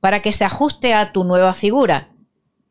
para 0.00 0.20
que 0.20 0.32
se 0.32 0.44
ajuste 0.44 0.94
a 0.94 1.12
tu 1.12 1.24
nueva 1.24 1.52
figura. 1.52 2.10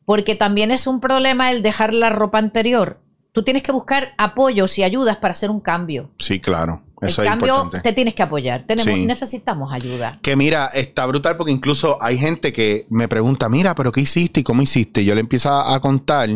Porque 0.05 0.35
también 0.35 0.71
es 0.71 0.87
un 0.87 0.99
problema 0.99 1.49
el 1.49 1.63
dejar 1.63 1.93
la 1.93 2.09
ropa 2.09 2.37
anterior. 2.37 3.01
Tú 3.35 3.43
tienes 3.43 3.63
que 3.63 3.73
buscar 3.73 4.13
apoyos 4.17 4.77
y 4.79 4.83
ayudas 4.83 5.17
para 5.17 5.33
hacer 5.33 5.49
un 5.49 5.59
cambio. 5.59 6.09
Sí, 6.19 6.39
claro. 6.39 6.83
Eso 7.01 7.21
el 7.21 7.27
es 7.27 7.31
cambio 7.31 7.53
importante. 7.53 7.89
te 7.89 7.93
tienes 7.93 8.13
que 8.15 8.23
apoyar. 8.23 8.63
Tenemos, 8.65 8.93
Sí. 8.93 9.05
Necesitamos 9.05 9.73
ayuda. 9.73 10.17
Que 10.21 10.37
mira, 10.37 10.67
está 10.67 11.05
brutal 11.05 11.35
porque 11.35 11.51
incluso 11.51 12.01
hay 12.01 12.17
gente 12.17 12.53
que 12.53 12.87
me 12.89 13.09
pregunta, 13.09 13.49
mira, 13.49 13.75
pero 13.75 13.91
¿qué 13.91 13.99
hiciste 13.99 14.39
y 14.39 14.43
cómo 14.43 14.61
hiciste? 14.61 15.01
Y 15.01 15.05
yo 15.05 15.15
le 15.15 15.19
empiezo 15.19 15.51
a, 15.51 15.77
contar 15.81 16.29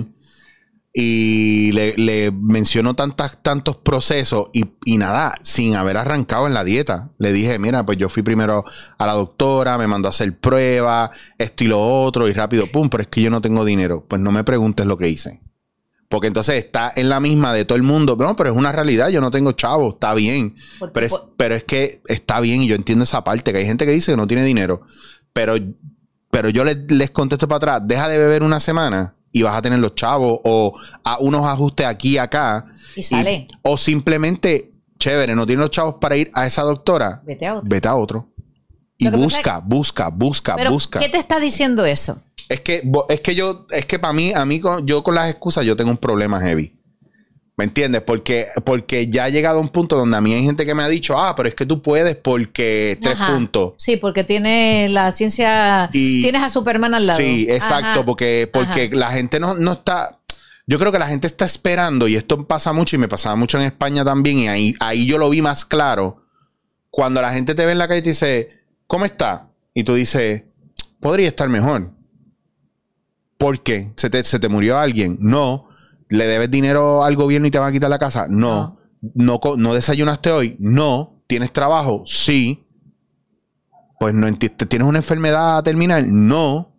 y 0.93 1.71
le, 1.71 1.93
le 1.95 2.33
menciono 2.33 2.93
tantas, 2.95 3.41
tantos 3.41 3.77
procesos 3.77 4.49
y, 4.51 4.65
y 4.83 4.97
nada, 4.97 5.35
sin 5.41 5.77
haber 5.77 5.95
arrancado 5.95 6.47
en 6.47 6.53
la 6.53 6.65
dieta. 6.65 7.11
Le 7.17 7.31
dije, 7.31 7.59
mira, 7.59 7.85
pues 7.85 7.97
yo 7.97 8.09
fui 8.09 8.23
primero 8.23 8.65
a 8.97 9.05
la 9.07 9.13
doctora, 9.13 9.77
me 9.77 9.87
mandó 9.87 10.09
a 10.09 10.11
hacer 10.11 10.37
pruebas, 10.37 11.11
esto 11.37 11.63
y 11.63 11.67
lo 11.67 11.79
otro, 11.79 12.27
y 12.27 12.33
rápido, 12.33 12.67
pum, 12.67 12.89
pero 12.89 13.03
es 13.03 13.07
que 13.07 13.21
yo 13.21 13.29
no 13.29 13.39
tengo 13.39 13.63
dinero. 13.63 14.03
Pues 14.05 14.21
no 14.21 14.33
me 14.33 14.43
preguntes 14.43 14.85
lo 14.85 14.97
que 14.97 15.07
hice. 15.07 15.39
Porque 16.09 16.27
entonces 16.27 16.55
está 16.55 16.91
en 16.95 17.07
la 17.07 17.19
misma 17.19 17.53
de 17.53 17.65
todo 17.65 17.75
el 17.75 17.83
mundo. 17.83 18.17
No, 18.19 18.35
pero 18.35 18.49
es 18.49 18.57
una 18.57 18.71
realidad, 18.71 19.09
yo 19.09 19.21
no 19.21 19.29
tengo 19.29 19.51
chavo, 19.51 19.89
está 19.89 20.15
bien. 20.15 20.55
Pero 20.91 21.05
es, 21.05 21.13
pero 21.37 21.55
es 21.55 21.63
que 21.63 22.01
está 22.07 22.39
bien 22.39 22.63
y 22.63 22.67
yo 22.67 22.75
entiendo 22.75 23.03
esa 23.03 23.23
parte, 23.23 23.51
que 23.51 23.59
hay 23.59 23.65
gente 23.65 23.85
que 23.85 23.91
dice 23.91 24.13
que 24.13 24.17
no 24.17 24.25
tiene 24.25 24.43
dinero. 24.43 24.81
Pero, 25.33 25.55
pero 26.31 26.49
yo 26.49 26.63
les, 26.65 26.91
les 26.91 27.11
contesto 27.11 27.47
para 27.47 27.57
atrás, 27.57 27.81
deja 27.87 28.09
de 28.09 28.17
beber 28.17 28.41
una 28.41 28.59
semana 28.59 29.15
y 29.31 29.43
vas 29.43 29.55
a 29.55 29.61
tener 29.61 29.79
los 29.79 29.93
chavos 29.95 30.39
o 30.43 30.75
a 31.03 31.19
unos 31.19 31.45
ajustes 31.45 31.85
aquí 31.85 32.13
y 32.13 32.17
acá. 32.17 32.65
Y 32.95 33.03
sale. 33.03 33.47
o 33.61 33.77
simplemente, 33.77 34.71
chévere, 34.97 35.35
no 35.35 35.45
tienes 35.45 35.61
los 35.61 35.71
chavos 35.71 35.95
para 36.01 36.17
ir 36.17 36.31
a 36.33 36.47
esa 36.47 36.63
doctora, 36.63 37.21
Vete 37.23 37.45
a 37.45 37.55
otro. 37.55 37.69
vete 37.69 37.87
a 37.87 37.95
otro. 37.95 38.29
Y 38.97 39.09
busca, 39.09 39.59
busca, 39.59 40.09
busca, 40.09 40.69
busca. 40.69 40.99
¿qué 40.99 41.07
te 41.07 41.17
está 41.17 41.39
diciendo 41.39 41.85
eso? 41.85 42.21
Es 42.49 42.59
que, 42.61 42.81
es 43.09 43.19
que 43.21 43.35
yo, 43.35 43.67
es 43.69 43.85
que 43.85 43.99
para 43.99 44.11
mí, 44.11 44.33
a 44.33 44.43
mí, 44.45 44.59
yo 44.83 45.03
con 45.03 45.15
las 45.15 45.29
excusas, 45.29 45.63
yo 45.65 45.75
tengo 45.75 45.91
un 45.91 45.97
problema 45.97 46.41
heavy. 46.41 46.75
¿Me 47.55 47.65
entiendes? 47.65 48.01
Porque, 48.01 48.47
porque 48.63 49.07
ya 49.09 49.25
ha 49.25 49.29
llegado 49.29 49.59
a 49.59 49.61
un 49.61 49.67
punto 49.67 49.97
donde 49.97 50.15
a 50.15 50.21
mí 50.21 50.33
hay 50.33 50.43
gente 50.45 50.65
que 50.65 50.73
me 50.73 50.81
ha 50.81 50.87
dicho, 50.87 51.19
ah, 51.19 51.35
pero 51.35 51.49
es 51.49 51.55
que 51.55 51.65
tú 51.65 51.81
puedes 51.81 52.15
porque 52.15 52.97
tres 53.01 53.19
Ajá. 53.19 53.33
puntos. 53.33 53.73
Sí, 53.77 53.97
porque 53.97 54.23
tiene 54.23 54.87
la 54.89 55.11
ciencia. 55.11 55.89
Y- 55.93 56.21
tienes 56.23 56.41
a 56.41 56.49
Superman 56.49 56.93
al 56.93 57.05
lado. 57.05 57.19
Sí, 57.19 57.47
exacto, 57.49 57.85
Ajá. 57.99 58.05
porque, 58.05 58.49
porque 58.51 58.85
Ajá. 58.85 58.95
la 58.95 59.11
gente 59.11 59.39
no, 59.39 59.55
no 59.55 59.73
está. 59.73 60.19
Yo 60.67 60.79
creo 60.79 60.91
que 60.91 60.99
la 60.99 61.07
gente 61.07 61.27
está 61.27 61.45
esperando, 61.45 62.07
y 62.07 62.15
esto 62.15 62.47
pasa 62.47 62.71
mucho, 62.73 62.95
y 62.95 62.99
me 62.99 63.07
pasaba 63.09 63.35
mucho 63.35 63.57
en 63.59 63.65
España 63.65 64.05
también, 64.05 64.39
y 64.39 64.47
ahí, 64.47 64.75
ahí 64.79 65.05
yo 65.05 65.17
lo 65.17 65.29
vi 65.29 65.41
más 65.41 65.65
claro. 65.65 66.23
Cuando 66.89 67.21
la 67.21 67.33
gente 67.33 67.55
te 67.55 67.65
ve 67.65 67.73
en 67.73 67.77
la 67.77 67.87
calle 67.87 67.99
y 67.99 68.03
te 68.03 68.09
dice, 68.09 68.49
¿cómo 68.87 69.03
está? 69.05 69.49
Y 69.73 69.83
tú 69.83 69.95
dices, 69.95 70.43
podría 71.01 71.27
estar 71.27 71.49
mejor. 71.49 71.91
¿Por 73.39 73.63
qué? 73.63 73.93
¿Se 73.95 74.09
te, 74.09 74.23
se 74.23 74.37
te 74.37 74.49
murió 74.49 74.77
alguien? 74.77 75.17
No. 75.21 75.69
¿Le 76.09 76.27
debes 76.27 76.51
dinero 76.51 77.03
al 77.03 77.15
gobierno 77.15 77.47
y 77.47 77.51
te 77.51 77.57
van 77.57 77.69
a 77.69 77.71
quitar 77.71 77.89
la 77.89 77.97
casa? 77.97 78.27
No. 78.29 78.77
¿No, 79.15 79.39
no 79.57 79.73
desayunaste 79.73 80.29
hoy? 80.29 80.55
No. 80.59 81.23
¿Tienes 81.25 81.53
trabajo? 81.53 82.03
Sí. 82.05 82.65
Pues 83.97 84.13
no 84.13 84.27
enti- 84.27 84.53
¿te 84.55 84.65
¿Tienes 84.65 84.87
una 84.87 84.99
enfermedad 84.99 85.63
terminal? 85.63 86.05
No. 86.27 86.75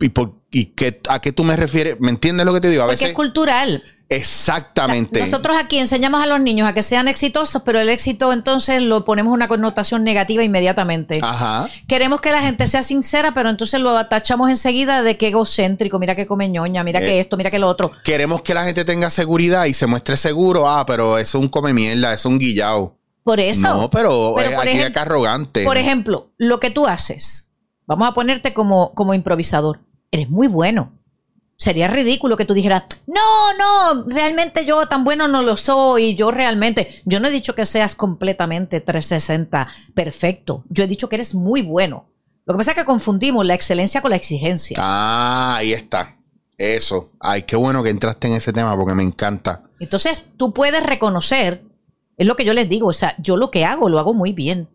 ¿Y, 0.00 0.08
por, 0.08 0.40
y 0.50 0.66
qué, 0.66 1.00
a 1.10 1.20
qué 1.20 1.32
tú 1.32 1.44
me 1.44 1.56
refieres? 1.56 1.96
¿Me 2.00 2.08
entiendes 2.10 2.46
lo 2.46 2.54
que 2.54 2.60
te 2.62 2.68
digo? 2.70 2.82
A 2.82 2.86
Porque 2.86 2.94
veces. 2.94 3.08
es 3.08 3.14
cultural. 3.14 3.82
Exactamente. 4.16 5.20
Nosotros 5.20 5.56
aquí 5.58 5.78
enseñamos 5.78 6.22
a 6.22 6.26
los 6.26 6.40
niños 6.40 6.68
a 6.68 6.72
que 6.72 6.82
sean 6.82 7.08
exitosos, 7.08 7.62
pero 7.62 7.80
el 7.80 7.88
éxito 7.88 8.32
entonces 8.32 8.82
lo 8.82 9.04
ponemos 9.04 9.32
una 9.32 9.48
connotación 9.48 10.04
negativa 10.04 10.42
inmediatamente. 10.42 11.18
Ajá. 11.22 11.68
Queremos 11.88 12.20
que 12.20 12.30
la 12.30 12.40
gente 12.40 12.66
sea 12.66 12.82
sincera, 12.82 13.32
pero 13.34 13.50
entonces 13.50 13.80
lo 13.80 13.96
atachamos 13.96 14.48
enseguida 14.48 15.02
de 15.02 15.16
que 15.16 15.28
egocéntrico, 15.28 15.98
mira 15.98 16.14
que 16.14 16.26
come 16.26 16.48
ñoña, 16.48 16.84
mira 16.84 17.00
Eh. 17.00 17.04
que 17.04 17.20
esto, 17.20 17.36
mira 17.36 17.50
que 17.50 17.58
lo 17.58 17.68
otro. 17.68 17.92
Queremos 18.04 18.42
que 18.42 18.54
la 18.54 18.64
gente 18.64 18.84
tenga 18.84 19.10
seguridad 19.10 19.64
y 19.66 19.74
se 19.74 19.86
muestre 19.86 20.16
seguro. 20.16 20.68
Ah, 20.68 20.84
pero 20.86 21.18
eso 21.18 21.38
es 21.38 21.42
un 21.42 21.48
come 21.48 21.72
mierda, 21.74 22.12
es 22.12 22.24
un 22.24 22.38
guillao. 22.38 22.96
Por 23.22 23.40
eso. 23.40 23.62
No, 23.62 23.90
pero, 23.90 24.34
Pero 24.36 24.50
eh, 24.50 24.54
por 24.54 24.68
aquí 24.68 24.78
es 24.78 24.96
arrogante. 24.96 25.64
Por 25.64 25.78
ejemplo, 25.78 26.30
lo 26.36 26.60
que 26.60 26.70
tú 26.70 26.86
haces, 26.86 27.52
vamos 27.86 28.08
a 28.08 28.12
ponerte 28.12 28.52
como, 28.52 28.92
como 28.94 29.14
improvisador, 29.14 29.80
eres 30.10 30.28
muy 30.28 30.46
bueno. 30.46 30.92
Sería 31.56 31.88
ridículo 31.88 32.36
que 32.36 32.44
tú 32.44 32.52
dijeras, 32.52 32.84
no, 33.06 33.54
no, 33.54 34.04
realmente 34.08 34.66
yo 34.66 34.86
tan 34.86 35.04
bueno 35.04 35.28
no 35.28 35.42
lo 35.42 35.56
soy, 35.56 36.14
yo 36.14 36.30
realmente, 36.30 37.02
yo 37.04 37.20
no 37.20 37.28
he 37.28 37.30
dicho 37.30 37.54
que 37.54 37.64
seas 37.64 37.94
completamente 37.94 38.80
360 38.80 39.68
perfecto, 39.94 40.64
yo 40.68 40.84
he 40.84 40.88
dicho 40.88 41.08
que 41.08 41.16
eres 41.16 41.34
muy 41.34 41.62
bueno. 41.62 42.06
Lo 42.46 42.54
que 42.54 42.58
pasa 42.58 42.72
es 42.72 42.76
que 42.76 42.84
confundimos 42.84 43.46
la 43.46 43.54
excelencia 43.54 44.02
con 44.02 44.10
la 44.10 44.16
exigencia. 44.16 44.76
Ah, 44.78 45.56
ahí 45.56 45.72
está. 45.72 46.16
Eso. 46.58 47.10
Ay, 47.18 47.42
qué 47.42 47.56
bueno 47.56 47.82
que 47.82 47.90
entraste 47.90 48.28
en 48.28 48.34
ese 48.34 48.52
tema 48.52 48.76
porque 48.76 48.94
me 48.94 49.02
encanta. 49.02 49.62
Entonces 49.80 50.26
tú 50.36 50.52
puedes 50.52 50.84
reconocer, 50.84 51.64
es 52.16 52.26
lo 52.26 52.36
que 52.36 52.44
yo 52.44 52.52
les 52.52 52.68
digo, 52.68 52.88
o 52.88 52.92
sea, 52.92 53.14
yo 53.18 53.36
lo 53.36 53.50
que 53.50 53.64
hago 53.64 53.88
lo 53.88 53.98
hago 53.98 54.14
muy 54.14 54.32
bien, 54.32 54.68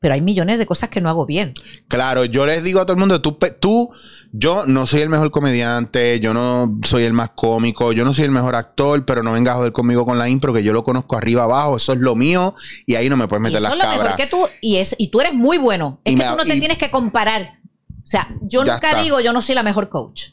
pero 0.00 0.14
hay 0.14 0.22
millones 0.22 0.58
de 0.58 0.64
cosas 0.64 0.88
que 0.88 1.02
no 1.02 1.10
hago 1.10 1.26
bien. 1.26 1.52
Claro, 1.86 2.24
yo 2.24 2.46
les 2.46 2.64
digo 2.64 2.80
a 2.80 2.86
todo 2.86 2.94
el 2.94 2.98
mundo, 2.98 3.20
tú, 3.20 3.90
yo 4.32 4.64
no 4.66 4.86
soy 4.86 5.02
el 5.02 5.10
mejor 5.10 5.30
comediante, 5.30 6.18
yo 6.20 6.32
no 6.32 6.78
soy 6.84 7.04
el 7.04 7.12
más 7.12 7.30
cómico, 7.36 7.92
yo 7.92 8.02
no 8.06 8.14
soy 8.14 8.24
el 8.24 8.30
mejor 8.30 8.54
actor, 8.56 9.04
pero 9.04 9.22
no 9.22 9.32
vengas 9.32 9.54
a 9.54 9.58
joder 9.58 9.72
conmigo 9.72 10.06
con 10.06 10.16
la 10.18 10.26
impro, 10.26 10.54
que 10.54 10.64
yo 10.64 10.72
lo 10.72 10.82
conozco 10.84 11.16
arriba 11.18 11.42
abajo, 11.44 11.76
eso 11.76 11.92
es 11.92 11.98
lo 11.98 12.16
mío 12.16 12.54
y 12.86 12.94
ahí 12.94 13.10
no 13.10 13.18
me 13.18 13.28
puedes 13.28 13.42
Y 13.42 13.44
meter 13.44 13.58
eso 13.58 13.68
las 13.68 13.72
es 13.74 13.84
lo 13.98 14.02
mejor 14.02 14.16
que 14.16 14.26
tú, 14.26 14.46
y, 14.62 14.76
es, 14.78 14.96
y 14.98 15.08
tú 15.10 15.20
eres 15.20 15.34
muy 15.34 15.58
bueno. 15.58 16.00
Es 16.04 16.14
Y 16.14 16.16
que 16.16 16.22
me- 16.24 16.30
tú 16.30 16.36
no 16.36 16.44
te 16.44 16.56
y- 16.56 16.60
tienes 16.60 16.78
que 16.78 16.90
comparar. 16.90 17.58
O 18.02 18.06
sea, 18.06 18.34
yo 18.40 18.60
nunca 18.64 18.76
está. 18.90 19.02
digo 19.02 19.20
yo 19.20 19.34
no 19.34 19.42
soy 19.42 19.54
la 19.54 19.62
mejor 19.62 19.90
coach. 19.90 20.28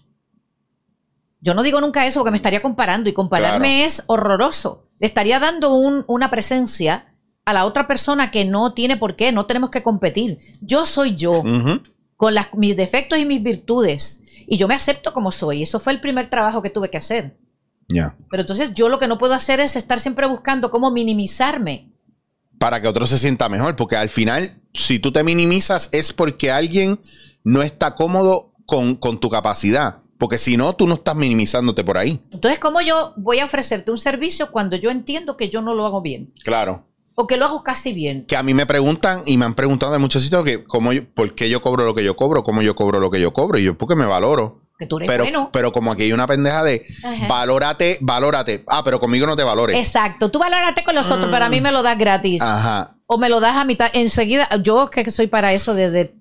Yo 1.41 1.53
no 1.53 1.61
digo 1.61 1.81
nunca 1.81 2.07
eso 2.07 2.21
porque 2.21 2.31
me 2.31 2.37
estaría 2.37 2.61
comparando 2.61 3.09
y 3.09 3.13
compararme 3.13 3.67
Claro. 3.79 3.85
es 3.87 4.03
horroroso. 4.07 4.87
Le 4.99 5.07
estaría 5.07 5.39
dando 5.41 5.75
un- 5.75 6.05
una 6.07 6.31
presencia 6.31 7.13
a 7.47 7.53
la 7.53 7.63
otra 7.63 7.87
persona 7.87 8.29
que 8.29 8.43
no 8.43 8.73
tiene 8.73 8.97
por 8.97 9.15
qué, 9.15 9.31
no 9.31 9.45
tenemos 9.45 9.69
que 9.69 9.81
competir. 9.81 10.39
Yo 10.59 10.85
soy 10.85 11.15
yo, 11.15 11.43
con 12.17 12.35
las, 12.35 12.53
mis 12.53 12.75
defectos 12.75 13.19
y 13.19 13.25
mis 13.25 13.41
virtudes. 13.41 14.21
Y 14.45 14.57
yo 14.57 14.67
me 14.67 14.73
acepto 14.73 15.13
como 15.13 15.31
soy. 15.31 15.63
Eso 15.63 15.79
fue 15.79 15.93
el 15.93 16.01
primer 16.01 16.29
trabajo 16.29 16.61
que 16.61 16.69
tuve 16.69 16.89
que 16.89 16.97
hacer. 16.97 17.37
Ya. 17.87 18.17
Pero 18.29 18.41
entonces 18.41 18.73
yo 18.73 18.89
lo 18.89 18.99
que 18.99 19.07
no 19.07 19.17
puedo 19.17 19.33
hacer 19.33 19.61
es 19.61 19.77
estar 19.77 20.01
siempre 20.01 20.27
buscando 20.27 20.71
cómo 20.71 20.91
minimizarme. 20.91 21.93
Para 22.59 22.81
que 22.81 22.89
otro 22.89 23.07
se 23.07 23.17
sienta 23.17 23.47
mejor, 23.47 23.77
porque 23.77 23.95
al 23.95 24.09
final, 24.09 24.61
si 24.73 24.99
tú 24.99 25.13
te 25.13 25.23
minimizas 25.23 25.87
es 25.93 26.11
porque 26.11 26.51
alguien 26.51 26.99
no 27.45 27.63
está 27.63 27.95
cómodo 27.95 28.51
con, 28.65 28.97
con 28.97 29.21
tu 29.21 29.29
capacidad. 29.29 30.01
Porque 30.17 30.37
si 30.37 30.57
no, 30.57 30.75
tú 30.75 30.85
no 30.85 30.95
estás 30.95 31.15
minimizándote 31.15 31.85
por 31.85 31.97
ahí. 31.97 32.21
Entonces, 32.29 32.59
¿cómo 32.59 32.81
yo 32.81 33.13
voy 33.15 33.39
a 33.39 33.45
ofrecerte 33.45 33.89
un 33.89 33.97
servicio 33.97 34.51
cuando 34.51 34.75
yo 34.75 34.91
entiendo 34.91 35.37
que 35.37 35.47
yo 35.47 35.61
no 35.61 35.73
lo 35.73 35.85
hago 35.85 36.01
bien? 36.01 36.33
Claro. 36.43 36.83
O 37.19 37.25
que 37.25 37.35
lo 37.35 37.45
hago 37.45 37.63
casi 37.63 37.93
bien. 37.93 38.25
que 38.27 38.37
a 38.37 38.43
mí 38.43 38.53
me 38.53 38.67
preguntan 38.67 39.23
y 39.25 39.37
me 39.37 39.45
han 39.45 39.55
preguntado 39.55 39.91
de 39.91 39.97
muchos 39.97 40.21
sitios 40.21 40.43
que 40.43 40.63
cómo 40.63 40.93
yo- 40.93 41.03
por 41.15 41.33
qué 41.33 41.49
yo 41.49 41.63
cobro 41.63 41.83
lo 41.83 41.95
que 41.95 42.03
yo 42.03 42.15
cobro, 42.15 42.43
cómo 42.43 42.61
yo 42.61 42.75
cobro 42.75 42.99
lo 42.99 43.09
que 43.09 43.19
yo 43.19 43.33
cobro. 43.33 43.57
Y 43.57 43.63
yo, 43.63 43.75
porque 43.75 43.95
me 43.95 44.05
valoro. 44.05 44.61
Que 44.77 44.85
tú 44.85 44.97
eres 44.97 45.07
Pero, 45.09 45.23
bueno. 45.23 45.49
pero 45.51 45.71
como 45.71 45.91
aquí 45.91 46.03
hay 46.03 46.13
una 46.13 46.27
pendeja 46.27 46.61
de 46.61 46.85
Ajá. 47.03 47.27
valórate, 47.27 47.97
valórate. 48.01 48.63
Ah, 48.67 48.83
pero 48.83 48.99
conmigo 48.99 49.25
no 49.25 49.35
te 49.35 49.43
valores. 49.43 49.75
Exacto. 49.79 50.29
Tú 50.29 50.37
valórate 50.37 50.83
con 50.83 50.93
los 50.93 51.09
otros, 51.09 51.31
pero 51.31 51.45
a 51.45 51.49
mí 51.49 51.59
me 51.59 51.71
lo 51.71 51.81
das 51.81 51.97
gratis. 51.97 52.43
Ajá. 52.43 52.95
O 53.07 53.17
me 53.17 53.29
lo 53.29 53.39
das 53.39 53.55
a 53.57 53.65
mitad. 53.65 53.89
Enseguida, 53.93 54.47
yo 54.61 54.91
que 54.91 55.09
soy 55.09 55.25
para 55.25 55.53
eso 55.53 55.73
desde... 55.73 56.13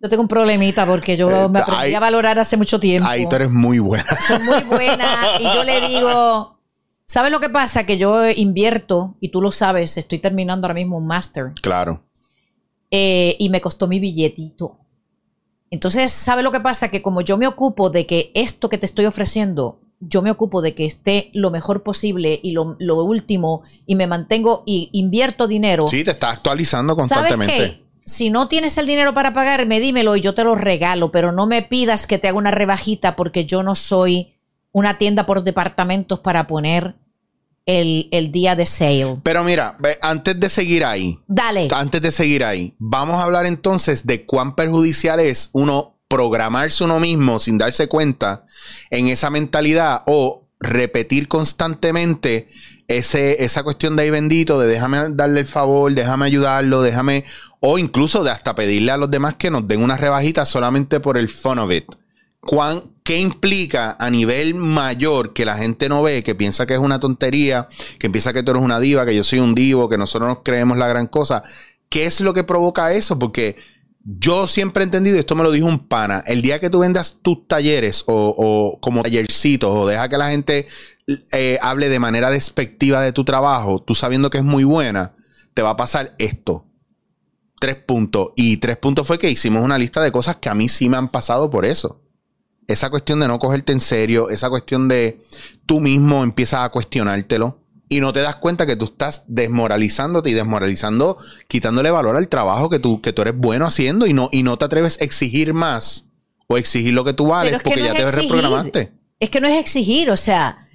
Yo 0.00 0.08
tengo 0.08 0.22
un 0.22 0.28
problemita 0.28 0.84
porque 0.86 1.16
yo 1.16 1.30
Eh, 1.30 1.48
me 1.48 1.60
aprendí 1.60 1.82
ahí- 1.84 1.94
a 1.94 2.00
valorar 2.00 2.36
hace 2.40 2.56
mucho 2.56 2.80
tiempo. 2.80 3.06
Ahí 3.08 3.28
tú 3.28 3.36
eres 3.36 3.50
muy 3.50 3.78
buena. 3.78 4.06
soy 4.26 4.40
muy 4.40 4.60
buena 4.62 5.06
y 5.38 5.44
yo 5.44 5.62
le 5.62 5.88
digo, 5.88 6.58
¿sabes 7.10 7.32
lo 7.32 7.40
que 7.40 7.48
pasa? 7.48 7.84
Que 7.86 7.98
yo 7.98 8.30
invierto, 8.30 9.16
y 9.20 9.30
tú 9.30 9.42
lo 9.42 9.50
sabes, 9.50 9.96
estoy 9.96 10.20
terminando 10.20 10.66
ahora 10.66 10.74
mismo 10.74 10.96
un 10.96 11.08
máster. 11.08 11.52
claro. 11.60 12.04
eh, 12.92 13.34
y 13.38 13.48
me 13.48 13.60
costó 13.60 13.88
mi 13.88 13.98
billetito. 13.98 14.76
Entonces, 15.70 16.12
¿sabe 16.12 16.42
lo 16.44 16.52
que 16.52 16.60
pasa? 16.60 16.88
Que 16.88 17.02
como 17.02 17.20
yo 17.20 17.36
me 17.36 17.48
ocupo 17.48 17.90
de 17.90 18.06
que 18.06 18.30
esto 18.34 18.68
que 18.68 18.78
te 18.78 18.86
estoy 18.86 19.06
ofreciendo, 19.06 19.80
yo 19.98 20.22
me 20.22 20.30
ocupo 20.30 20.62
de 20.62 20.74
que 20.76 20.86
esté 20.86 21.30
lo 21.32 21.50
mejor 21.50 21.82
posible 21.82 22.38
y 22.42 22.52
lo, 22.52 22.76
lo 22.78 23.02
último, 23.04 23.62
y 23.86 23.96
me 23.96 24.06
mantengo 24.06 24.62
y 24.64 24.88
invierto 24.92 25.48
dinero. 25.48 25.88
Sí, 25.88 26.04
te 26.04 26.12
estás 26.12 26.34
actualizando 26.34 26.94
¿Sabes 26.94 27.08
constantemente. 27.10 27.54
qué? 27.56 27.84
Si 28.04 28.30
no 28.30 28.46
tienes 28.46 28.78
el 28.78 28.86
dinero 28.86 29.14
para 29.14 29.34
pagarme, 29.34 29.80
dímelo 29.80 30.14
y 30.16 30.20
yo 30.20 30.34
te 30.34 30.44
lo 30.44 30.54
regalo, 30.54 31.10
pero 31.10 31.32
no 31.32 31.46
me 31.46 31.62
pidas 31.62 32.06
que 32.06 32.18
te 32.18 32.28
haga 32.28 32.38
una 32.38 32.50
rebajita 32.52 33.14
porque 33.16 33.46
yo 33.46 33.62
no 33.62 33.74
soy 33.74 34.34
una 34.72 34.98
tienda 34.98 35.26
por 35.26 35.42
departamentos 35.42 36.20
para 36.20 36.46
poner 36.46 36.94
el, 37.78 38.08
el 38.10 38.32
día 38.32 38.56
de 38.56 38.66
sale. 38.66 39.16
Pero 39.22 39.44
mira, 39.44 39.76
antes 40.02 40.38
de 40.38 40.48
seguir 40.48 40.84
ahí, 40.84 41.18
Dale. 41.26 41.68
antes 41.74 42.02
de 42.02 42.10
seguir 42.10 42.44
ahí, 42.44 42.74
vamos 42.78 43.16
a 43.16 43.22
hablar 43.22 43.46
entonces 43.46 44.06
de 44.06 44.24
cuán 44.24 44.54
perjudicial 44.54 45.20
es 45.20 45.50
uno 45.52 45.96
programarse 46.08 46.82
uno 46.82 46.98
mismo 46.98 47.38
sin 47.38 47.56
darse 47.56 47.86
cuenta 47.86 48.44
en 48.90 49.06
esa 49.06 49.30
mentalidad 49.30 50.02
o 50.06 50.48
repetir 50.58 51.28
constantemente 51.28 52.48
ese, 52.88 53.44
esa 53.44 53.62
cuestión 53.62 53.94
de 53.94 54.02
ahí 54.02 54.10
bendito, 54.10 54.58
de 54.58 54.66
déjame 54.66 54.98
darle 55.10 55.40
el 55.40 55.46
favor, 55.46 55.94
déjame 55.94 56.26
ayudarlo, 56.26 56.82
déjame, 56.82 57.24
o 57.60 57.78
incluso 57.78 58.24
de 58.24 58.32
hasta 58.32 58.56
pedirle 58.56 58.90
a 58.90 58.96
los 58.96 59.10
demás 59.10 59.36
que 59.36 59.50
nos 59.50 59.68
den 59.68 59.82
una 59.82 59.96
rebajita 59.96 60.44
solamente 60.44 60.98
por 60.98 61.16
el 61.16 61.28
fun 61.28 61.60
of 61.60 61.70
it. 61.70 61.84
¿Cuán, 62.40 62.82
¿Qué 63.10 63.18
implica 63.18 63.96
a 63.98 64.08
nivel 64.08 64.54
mayor 64.54 65.32
que 65.32 65.44
la 65.44 65.56
gente 65.56 65.88
no 65.88 66.00
ve, 66.00 66.22
que 66.22 66.36
piensa 66.36 66.64
que 66.64 66.74
es 66.74 66.78
una 66.78 67.00
tontería, 67.00 67.68
que 67.98 68.08
piensa 68.08 68.32
que 68.32 68.44
tú 68.44 68.52
eres 68.52 68.62
una 68.62 68.78
diva, 68.78 69.04
que 69.04 69.16
yo 69.16 69.24
soy 69.24 69.40
un 69.40 69.52
divo, 69.52 69.88
que 69.88 69.98
nosotros 69.98 70.28
nos 70.28 70.44
creemos 70.44 70.78
la 70.78 70.86
gran 70.86 71.08
cosa? 71.08 71.42
¿Qué 71.88 72.04
es 72.04 72.20
lo 72.20 72.32
que 72.34 72.44
provoca 72.44 72.92
eso? 72.92 73.18
Porque 73.18 73.56
yo 74.04 74.46
siempre 74.46 74.84
he 74.84 74.86
entendido, 74.86 75.18
esto 75.18 75.34
me 75.34 75.42
lo 75.42 75.50
dijo 75.50 75.66
un 75.66 75.88
pana, 75.88 76.22
el 76.24 76.40
día 76.40 76.60
que 76.60 76.70
tú 76.70 76.78
vendas 76.78 77.18
tus 77.20 77.48
talleres 77.48 78.04
o, 78.06 78.32
o 78.38 78.78
como 78.80 79.02
tallercitos 79.02 79.74
o 79.74 79.88
deja 79.88 80.08
que 80.08 80.16
la 80.16 80.30
gente 80.30 80.68
eh, 81.32 81.58
hable 81.62 81.88
de 81.88 81.98
manera 81.98 82.30
despectiva 82.30 83.02
de 83.02 83.10
tu 83.10 83.24
trabajo, 83.24 83.82
tú 83.82 83.96
sabiendo 83.96 84.30
que 84.30 84.38
es 84.38 84.44
muy 84.44 84.62
buena, 84.62 85.16
te 85.52 85.62
va 85.62 85.70
a 85.70 85.76
pasar 85.76 86.14
esto. 86.18 86.64
Tres 87.58 87.74
puntos. 87.74 88.28
Y 88.36 88.58
tres 88.58 88.76
puntos 88.76 89.04
fue 89.04 89.18
que 89.18 89.28
hicimos 89.28 89.64
una 89.64 89.78
lista 89.78 90.00
de 90.00 90.12
cosas 90.12 90.36
que 90.36 90.48
a 90.48 90.54
mí 90.54 90.68
sí 90.68 90.88
me 90.88 90.96
han 90.96 91.08
pasado 91.08 91.50
por 91.50 91.66
eso. 91.66 92.00
Esa 92.70 92.88
cuestión 92.90 93.20
de 93.20 93.28
no 93.28 93.38
cogerte 93.38 93.72
en 93.72 93.80
serio, 93.80 94.30
esa 94.30 94.48
cuestión 94.48 94.86
de 94.88 95.20
tú 95.66 95.80
mismo 95.80 96.22
empiezas 96.22 96.60
a 96.60 96.68
cuestionártelo 96.68 97.58
y 97.88 98.00
no 98.00 98.12
te 98.12 98.20
das 98.20 98.36
cuenta 98.36 98.66
que 98.66 98.76
tú 98.76 98.84
estás 98.84 99.24
desmoralizándote 99.26 100.30
y 100.30 100.34
desmoralizando, 100.34 101.18
quitándole 101.48 101.90
valor 101.90 102.16
al 102.16 102.28
trabajo 102.28 102.70
que 102.70 102.78
tú, 102.78 103.00
que 103.00 103.12
tú 103.12 103.22
eres 103.22 103.36
bueno 103.36 103.66
haciendo 103.66 104.06
y 104.06 104.12
no, 104.12 104.28
y 104.30 104.44
no 104.44 104.56
te 104.56 104.64
atreves 104.66 105.00
a 105.00 105.04
exigir 105.04 105.52
más 105.52 106.06
o 106.46 106.56
exigir 106.56 106.94
lo 106.94 107.04
que 107.04 107.12
tú 107.12 107.26
vales 107.26 107.50
Pero 107.50 107.56
es 107.56 107.62
que 107.64 107.70
porque 107.70 107.80
no 107.80 107.86
ya 107.88 107.94
te 107.94 108.02
exigir. 108.02 108.30
reprogramaste. 108.32 108.92
Es 109.18 109.30
que 109.30 109.40
no 109.40 109.48
es 109.48 109.58
exigir, 109.58 110.10
o 110.10 110.16
sea, 110.16 110.68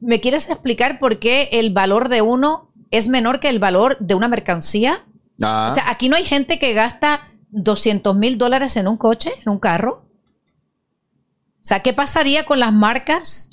¿me 0.00 0.20
quieres 0.20 0.48
explicar 0.48 0.98
por 0.98 1.18
qué 1.18 1.50
el 1.52 1.70
valor 1.70 2.08
de 2.08 2.22
uno 2.22 2.72
es 2.90 3.08
menor 3.08 3.38
que 3.40 3.48
el 3.50 3.58
valor 3.58 3.98
de 4.00 4.14
una 4.14 4.28
mercancía? 4.28 5.04
Ah, 5.42 5.68
O 5.70 5.74
sea, 5.74 5.90
aquí 5.90 6.08
no 6.08 6.16
hay 6.16 6.24
gente 6.24 6.58
que 6.58 6.72
gasta 6.72 7.28
200 7.50 8.16
mil 8.16 8.38
dólares 8.38 8.76
en 8.76 8.88
un 8.88 8.96
coche, 8.96 9.32
en 9.44 9.50
un 9.50 9.58
carro. 9.58 10.06
O 11.62 11.64
sea, 11.70 11.80
¿qué 11.80 11.92
pasaría 11.92 12.44
con 12.44 12.58
las 12.58 12.72
marcas 12.72 13.50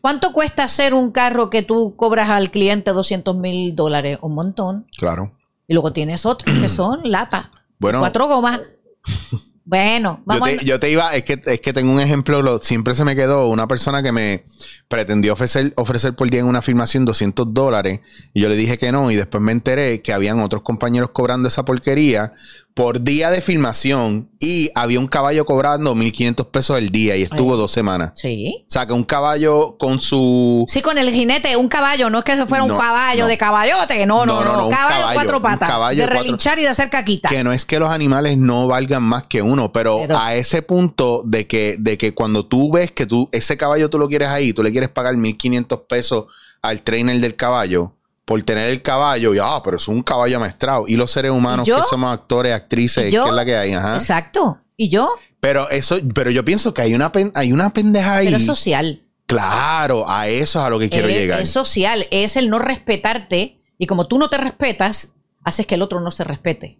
¿Cuánto 0.00 0.32
cuesta 0.32 0.64
hacer 0.64 0.94
un 0.94 1.10
carro 1.10 1.50
que 1.50 1.62
tú 1.62 1.94
cobras 1.96 2.30
al 2.30 2.50
cliente 2.50 2.90
200 2.92 3.36
mil 3.36 3.74
dólares? 3.74 4.18
Un 4.22 4.34
montón. 4.34 4.86
Claro. 4.96 5.36
Y 5.66 5.74
luego 5.74 5.92
tienes 5.92 6.24
otros 6.24 6.58
que 6.58 6.68
son 6.70 7.00
lata. 7.04 7.50
Bueno. 7.78 8.00
Cuatro 8.00 8.28
gomas. 8.28 8.60
Bueno, 9.62 10.16
Yo 10.16 10.22
vamos 10.26 10.48
te, 10.48 10.64
yo 10.64 10.80
te 10.80 10.90
iba, 10.90 11.14
es 11.14 11.22
que, 11.22 11.40
es 11.46 11.60
que 11.60 11.72
tengo 11.72 11.92
un 11.92 12.00
ejemplo, 12.00 12.42
lo- 12.42 12.58
siempre 12.58 12.92
se 12.94 13.04
me 13.04 13.14
quedó 13.14 13.46
una 13.46 13.68
persona 13.68 14.02
que 14.02 14.10
me 14.10 14.44
pretendió 14.88 15.32
ofrecer, 15.34 15.72
ofrecer 15.76 16.16
por 16.16 16.28
día 16.28 16.40
en 16.40 16.46
una 16.46 16.60
filmación 16.60 17.04
200 17.04 17.54
dólares 17.54 18.00
y 18.32 18.40
yo 18.40 18.48
le 18.48 18.56
dije 18.56 18.78
que 18.78 18.90
no 18.90 19.12
y 19.12 19.16
después 19.16 19.40
me 19.40 19.52
enteré 19.52 20.02
que 20.02 20.12
habían 20.12 20.40
otros 20.40 20.62
compañeros 20.62 21.10
cobrando 21.12 21.46
esa 21.46 21.64
porquería 21.64 22.32
por 22.74 23.02
día 23.02 23.30
de 23.30 23.40
filmación 23.42 24.30
y 24.38 24.70
había 24.74 25.00
un 25.00 25.08
caballo 25.08 25.44
cobrando 25.44 25.94
1500 25.94 26.46
pesos 26.46 26.78
el 26.78 26.90
día 26.90 27.16
y 27.16 27.22
estuvo 27.22 27.52
Ay. 27.54 27.58
dos 27.58 27.72
semanas. 27.72 28.12
Sí. 28.14 28.62
O 28.66 28.70
sea, 28.70 28.86
que 28.86 28.92
un 28.92 29.04
caballo 29.04 29.76
con 29.78 30.00
su... 30.00 30.64
Sí, 30.68 30.80
con 30.80 30.96
el 30.96 31.10
jinete, 31.10 31.56
un 31.56 31.68
caballo, 31.68 32.08
no 32.10 32.18
es 32.18 32.24
que 32.24 32.32
eso 32.32 32.46
fuera 32.46 32.64
No, 32.64 32.74
un 32.74 32.80
caballo 32.80 33.24
no. 33.24 33.28
de 33.28 33.36
caballote, 33.36 34.06
no, 34.06 34.24
no, 34.24 34.34
No, 34.36 34.44
no, 34.44 34.52
no, 34.52 34.56
no, 34.58 34.66
un 34.68 34.72
caballo, 34.72 34.98
caballo, 35.00 35.14
cuatro 35.14 35.36
un 35.38 35.42
patas, 35.42 35.68
caballo 35.68 36.00
de 36.00 36.06
cuatro- 36.06 36.22
relinchar 36.22 36.58
y 36.58 36.62
de 36.62 36.68
hacer 36.68 36.90
caquita. 36.90 37.28
Que 37.28 37.44
no 37.44 37.52
es 37.52 37.64
que 37.66 37.78
los 37.78 37.90
animales 37.90 38.38
no 38.38 38.66
valgan 38.66 39.02
más 39.02 39.26
que 39.26 39.42
uno, 39.42 39.72
pero, 39.72 39.98
Pero- 40.00 40.18
a 40.18 40.34
ese 40.34 40.62
punto 40.62 41.22
de 41.26 41.46
que, 41.46 41.76
de 41.78 41.98
que 41.98 42.14
cuando 42.14 42.46
tú 42.46 42.70
ves 42.72 42.92
que 42.92 43.04
tú, 43.04 43.28
ese 43.32 43.56
caballo 43.56 43.90
tú 43.90 43.98
lo 43.98 44.08
quieres 44.08 44.28
ahí, 44.28 44.52
tú 44.52 44.62
le 44.62 44.70
quieres 44.70 44.88
pagar 44.90 45.16
1500 45.16 45.80
pesos 45.88 46.26
al 46.62 46.82
trainer 46.82 47.18
del 47.20 47.36
caballo 47.36 47.94
por 48.30 48.40
tener 48.44 48.70
el 48.70 48.80
caballo, 48.80 49.34
y 49.34 49.38
ah, 49.42 49.60
pero 49.64 49.76
es 49.76 49.88
un 49.88 50.04
caballo 50.04 50.36
amaestrado. 50.36 50.84
Y 50.86 50.94
los 50.94 51.10
seres 51.10 51.32
humanos 51.32 51.68
que 51.68 51.74
somos 51.90 52.12
actores, 52.12 52.54
actrices, 52.54 53.10
que 53.10 53.16
es 53.16 53.32
la 53.32 53.44
que 53.44 53.56
hay, 53.56 53.72
ajá. 53.72 53.96
Exacto. 53.96 54.60
¿Y 54.76 54.88
yo? 54.88 55.10
Pero 55.40 55.68
eso, 55.68 55.98
pero 56.14 56.30
yo 56.30 56.44
pienso 56.44 56.72
que 56.72 56.82
hay 56.82 56.94
una, 56.94 57.10
pen- 57.10 57.32
hay 57.34 57.52
una 57.52 57.72
pendeja 57.72 58.18
ahí. 58.18 58.26
Pero 58.26 58.36
es 58.36 58.46
social. 58.46 59.02
Claro, 59.26 60.08
a 60.08 60.28
eso 60.28 60.60
es 60.60 60.64
a 60.64 60.70
lo 60.70 60.78
que 60.78 60.88
quiero 60.88 61.08
es, 61.08 61.14
llegar. 61.16 61.40
es 61.40 61.50
social, 61.50 62.06
es 62.12 62.36
el 62.36 62.50
no 62.50 62.60
respetarte 62.60 63.60
y 63.78 63.86
como 63.88 64.06
tú 64.06 64.16
no 64.16 64.28
te 64.28 64.38
respetas, 64.38 65.14
haces 65.42 65.66
que 65.66 65.74
el 65.74 65.82
otro 65.82 66.00
no 66.00 66.12
se 66.12 66.22
respete. 66.22 66.78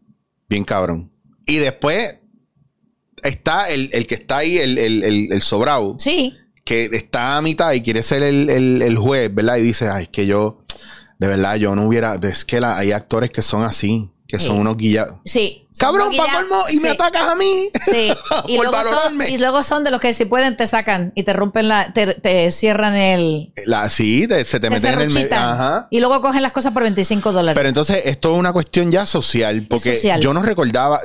Bien 0.49 0.63
cabrón. 0.63 1.11
Y 1.47 1.57
después 1.57 2.17
está 3.25 3.69
el, 3.71 3.91
el 3.93 4.07
que 4.07 4.15
está 4.15 4.37
ahí, 4.37 4.57
el, 4.57 4.79
el, 4.79 5.33
el, 5.33 5.43
sobrado. 5.43 5.97
Sí, 5.99 6.33
que 6.65 6.85
está 6.93 7.39
a 7.39 7.43
mitad 7.43 7.73
y 7.73 7.81
quiere 7.81 8.05
ser 8.05 8.23
el 8.23 8.97
juez, 8.99 9.35
¿verdad? 9.35 9.57
Y 9.57 9.63
dice, 9.63 9.89
ay, 9.89 10.05
es 10.05 10.09
que 10.11 10.27
yo, 10.27 10.60
de 11.21 11.29
verdad, 11.29 11.55
yo 11.57 11.77
no 11.77 11.87
hubiera, 11.87 12.17
es 12.23 12.45
que 12.45 12.61
la- 12.61 12.77
hay 12.79 12.91
actores 12.93 13.31
que 13.31 13.43
son 13.43 13.63
así, 13.63 14.11
que 14.27 14.39
Sí. 14.39 14.47
son 14.47 14.59
unos 14.59 14.77
guillados. 14.77 15.21
sí. 15.25 15.67
Cabrón, 15.79 16.09
Son 16.09 16.17
pa' 16.19 16.25
guillados. 16.25 16.49
colmo, 16.49 16.63
y 16.73 16.81
me 16.81 16.89
atacas 16.91 17.23
a 17.23 17.35
mí. 17.37 17.69
Sí, 17.91 18.11
y 18.49 18.57
Por 18.59 18.67
luego, 18.67 18.73
son, 18.73 18.73
valorarme. 18.93 19.29
y 19.31 19.39
luego 19.39 19.63
son 19.63 19.83
de 19.85 19.91
los 19.91 19.99
que 20.01 20.13
si 20.13 20.25
pueden 20.27 20.55
te 20.57 20.67
sacan 20.67 21.13
y 21.15 21.23
te 21.23 21.33
rompen 21.33 21.69
la, 21.69 21.93
te, 21.95 22.15
te 22.15 22.51
cierran 22.51 22.97
el, 22.97 23.53
La, 23.67 23.89
sí, 23.89 24.27
te- 24.29 24.45
se 24.45 24.59
te 24.61 24.67
te 24.69 24.71
meten 24.71 24.95
en 24.95 25.01
el 25.03 25.13
medio. 25.15 25.87
y 25.91 26.01
luego 26.01 26.21
cogen 26.21 26.43
las 26.43 26.53
cosas 26.53 26.73
por 26.75 26.83
25 26.83 27.33
dólares. 27.33 27.55
Pero 27.57 27.69
entonces 27.69 28.03
esto 28.05 28.33
es 28.33 28.39
una 28.39 28.53
cuestión 28.53 28.91
ya 28.91 29.07
social, 29.07 29.65
porque 29.71 29.95
social. 29.95 30.21
yo 30.21 30.35
no 30.35 30.43
recordaba, 30.43 31.01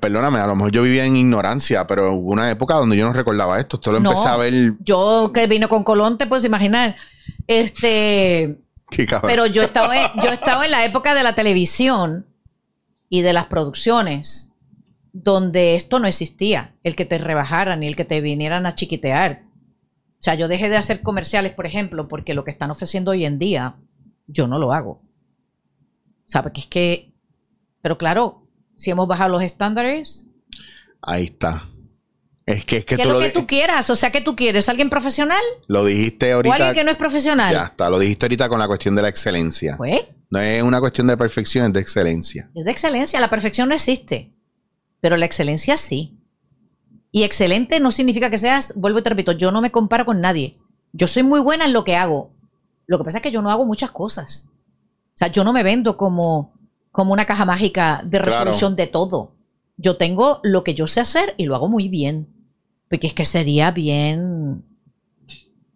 perdóname, 0.00 0.40
a 0.40 0.46
lo 0.48 0.56
mejor 0.56 0.72
yo 0.72 0.82
vivía 0.82 1.04
en 1.04 1.16
ignorancia, 1.16 1.86
pero 1.86 2.12
hubo 2.12 2.32
una 2.32 2.50
época 2.50 2.74
donde 2.74 2.96
yo 2.98 3.06
no 3.06 3.12
recordaba 3.14 3.58
esto. 3.58 3.76
Esto 3.76 3.92
lo 3.92 4.00
No. 4.00 4.10
empecé 4.10 4.28
a 4.28 4.36
ver. 4.36 4.74
Yo 4.80 5.30
que 5.32 5.46
vine 5.46 5.68
con 5.68 5.84
Colón, 5.84 6.18
te 6.18 6.26
puedes 6.26 6.44
imaginar. 6.44 6.96
Este, 7.46 8.58
Qué 8.90 9.06
cabrón. 9.06 9.28
pero 9.30 9.46
yo 9.46 9.62
estaba, 9.62 9.96
en- 10.00 10.10
yo 10.22 10.30
estaba 10.30 10.64
en 10.64 10.70
la 10.70 10.84
época 10.84 11.14
de 11.14 11.22
la 11.22 11.34
televisión 11.34 12.26
y 13.08 13.22
de 13.22 13.32
las 13.32 13.46
producciones 13.46 14.52
donde 15.12 15.76
esto 15.76 15.98
no 15.98 16.06
existía, 16.08 16.74
el 16.82 16.94
que 16.94 17.04
te 17.06 17.18
rebajaran 17.18 17.82
y 17.82 17.86
el 17.86 17.96
que 17.96 18.04
te 18.04 18.20
vinieran 18.20 18.66
a 18.66 18.74
chiquitear. 18.74 19.44
O 20.18 20.22
sea, 20.26 20.34
yo 20.34 20.46
dejé 20.48 20.68
de 20.68 20.76
hacer 20.76 21.02
comerciales, 21.02 21.52
por 21.54 21.66
ejemplo, 21.66 22.06
porque 22.08 22.34
lo 22.34 22.44
que 22.44 22.50
están 22.50 22.70
ofreciendo 22.70 23.12
hoy 23.12 23.24
en 23.24 23.38
día, 23.38 23.76
yo 24.26 24.46
no 24.46 24.58
lo 24.58 24.72
hago. 24.72 24.90
O 26.26 26.28
sea, 26.28 26.42
porque 26.42 26.60
es 26.60 26.66
que, 26.66 27.12
pero 27.80 27.96
claro, 27.96 28.46
si 28.76 28.90
hemos 28.90 29.06
bajado 29.08 29.30
los 29.30 29.42
estándares, 29.42 30.28
Ahí 31.02 31.24
está. 31.24 31.62
Es 32.46 32.64
que 32.64 32.76
es 32.76 32.84
que 32.84 32.96
¿qué 32.96 33.02
tú 33.02 33.08
es 33.08 33.14
lo, 33.14 33.20
que 33.20 33.30
tú 33.30 33.46
quieras? 33.46 33.90
O 33.90 33.96
sea, 33.96 34.12
¿qué 34.12 34.20
tú 34.20 34.36
quieres? 34.36 34.68
¿Alguien 34.68 34.88
profesional? 34.88 35.40
lo 35.66 35.84
dijiste 35.84 36.32
¿O 36.32 36.36
ahorita. 36.36 36.54
alguien 36.54 36.74
que 36.74 36.84
no 36.84 36.90
es 36.92 36.96
profesional? 36.96 37.52
Ya 37.52 37.64
está, 37.64 37.90
lo 37.90 37.98
dijiste 37.98 38.26
ahorita 38.26 38.48
con 38.48 38.60
la 38.60 38.68
cuestión 38.68 38.94
de 38.94 39.02
la 39.02 39.08
excelencia. 39.08 39.74
Pues, 39.76 40.02
No 40.30 40.38
es 40.38 40.62
una 40.62 40.78
cuestión 40.78 41.08
de 41.08 41.16
perfección, 41.16 41.66
es 41.66 41.72
de 41.72 41.80
excelencia. 41.80 42.48
es 42.54 42.64
de 42.64 42.70
excelencia. 42.70 43.18
La 43.20 43.30
perfección 43.30 43.68
no 43.68 43.74
existe, 43.74 44.32
pero 45.00 45.16
la 45.16 45.26
excelencia 45.26 45.76
sí. 45.76 46.20
Y 47.10 47.24
excelente 47.24 47.80
no 47.80 47.90
significa 47.90 48.30
que 48.30 48.38
seas, 48.38 48.74
vuelvo 48.76 49.00
y 49.00 49.02
te 49.02 49.10
repito, 49.10 49.32
yo 49.32 49.50
no 49.50 49.60
me 49.60 49.72
comparo 49.72 50.04
con 50.04 50.20
nadie. 50.20 50.56
Yo 50.92 51.08
soy 51.08 51.24
muy 51.24 51.40
buena 51.40 51.64
en 51.66 51.72
lo 51.72 51.82
que 51.82 51.96
hago. 51.96 52.30
Lo 52.86 52.98
que 52.98 53.04
pasa 53.04 53.18
es 53.18 53.22
que 53.22 53.32
yo 53.32 53.42
no 53.42 53.50
hago 53.50 53.64
muchas 53.66 53.90
cosas. 53.90 54.50
O 54.52 55.18
sea, 55.18 55.28
yo 55.28 55.42
no 55.42 55.52
me 55.52 55.62
vendo 55.64 55.96
como, 55.96 56.54
como 56.92 57.12
una 57.12 57.24
caja 57.26 57.44
mágica 57.44 58.02
de 58.04 58.18
Claro. 58.20 58.30
resolución 58.30 58.76
de 58.76 58.86
todo. 58.86 59.32
Yo 59.78 59.96
tengo 59.96 60.40
lo 60.44 60.62
que 60.62 60.74
yo 60.74 60.86
sé 60.86 61.00
hacer 61.00 61.34
y 61.36 61.46
lo 61.46 61.56
hago 61.56 61.68
muy 61.68 61.88
bien. 61.88 62.28
Porque 62.88 63.08
es 63.08 63.14
que 63.14 63.24
sería 63.24 63.70
bien 63.70 64.64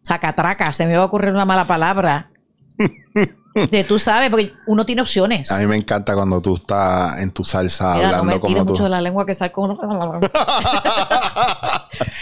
sacatraca, 0.02 0.72
se 0.72 0.86
me 0.86 0.96
va 0.96 1.02
a 1.02 1.06
ocurrir 1.06 1.30
una 1.30 1.44
mala 1.44 1.64
palabra. 1.64 2.30
De 3.70 3.84
tú 3.84 3.98
sabes, 3.98 4.30
porque 4.30 4.52
uno 4.66 4.86
tiene 4.86 5.02
opciones. 5.02 5.50
A 5.50 5.58
mí 5.58 5.66
me 5.66 5.76
encanta 5.76 6.14
cuando 6.14 6.40
tú 6.40 6.54
estás 6.54 7.20
en 7.20 7.32
tu 7.32 7.42
salsa 7.42 7.96
Mira, 7.96 8.10
no 8.10 8.16
hablando 8.18 8.24
me 8.24 8.38
tires 8.38 8.54
como 8.54 8.66
tú. 8.66 8.72
mucho 8.72 8.84
de 8.84 8.90
la 8.90 9.00
lengua 9.00 9.26
que 9.26 9.34
con... 9.50 9.76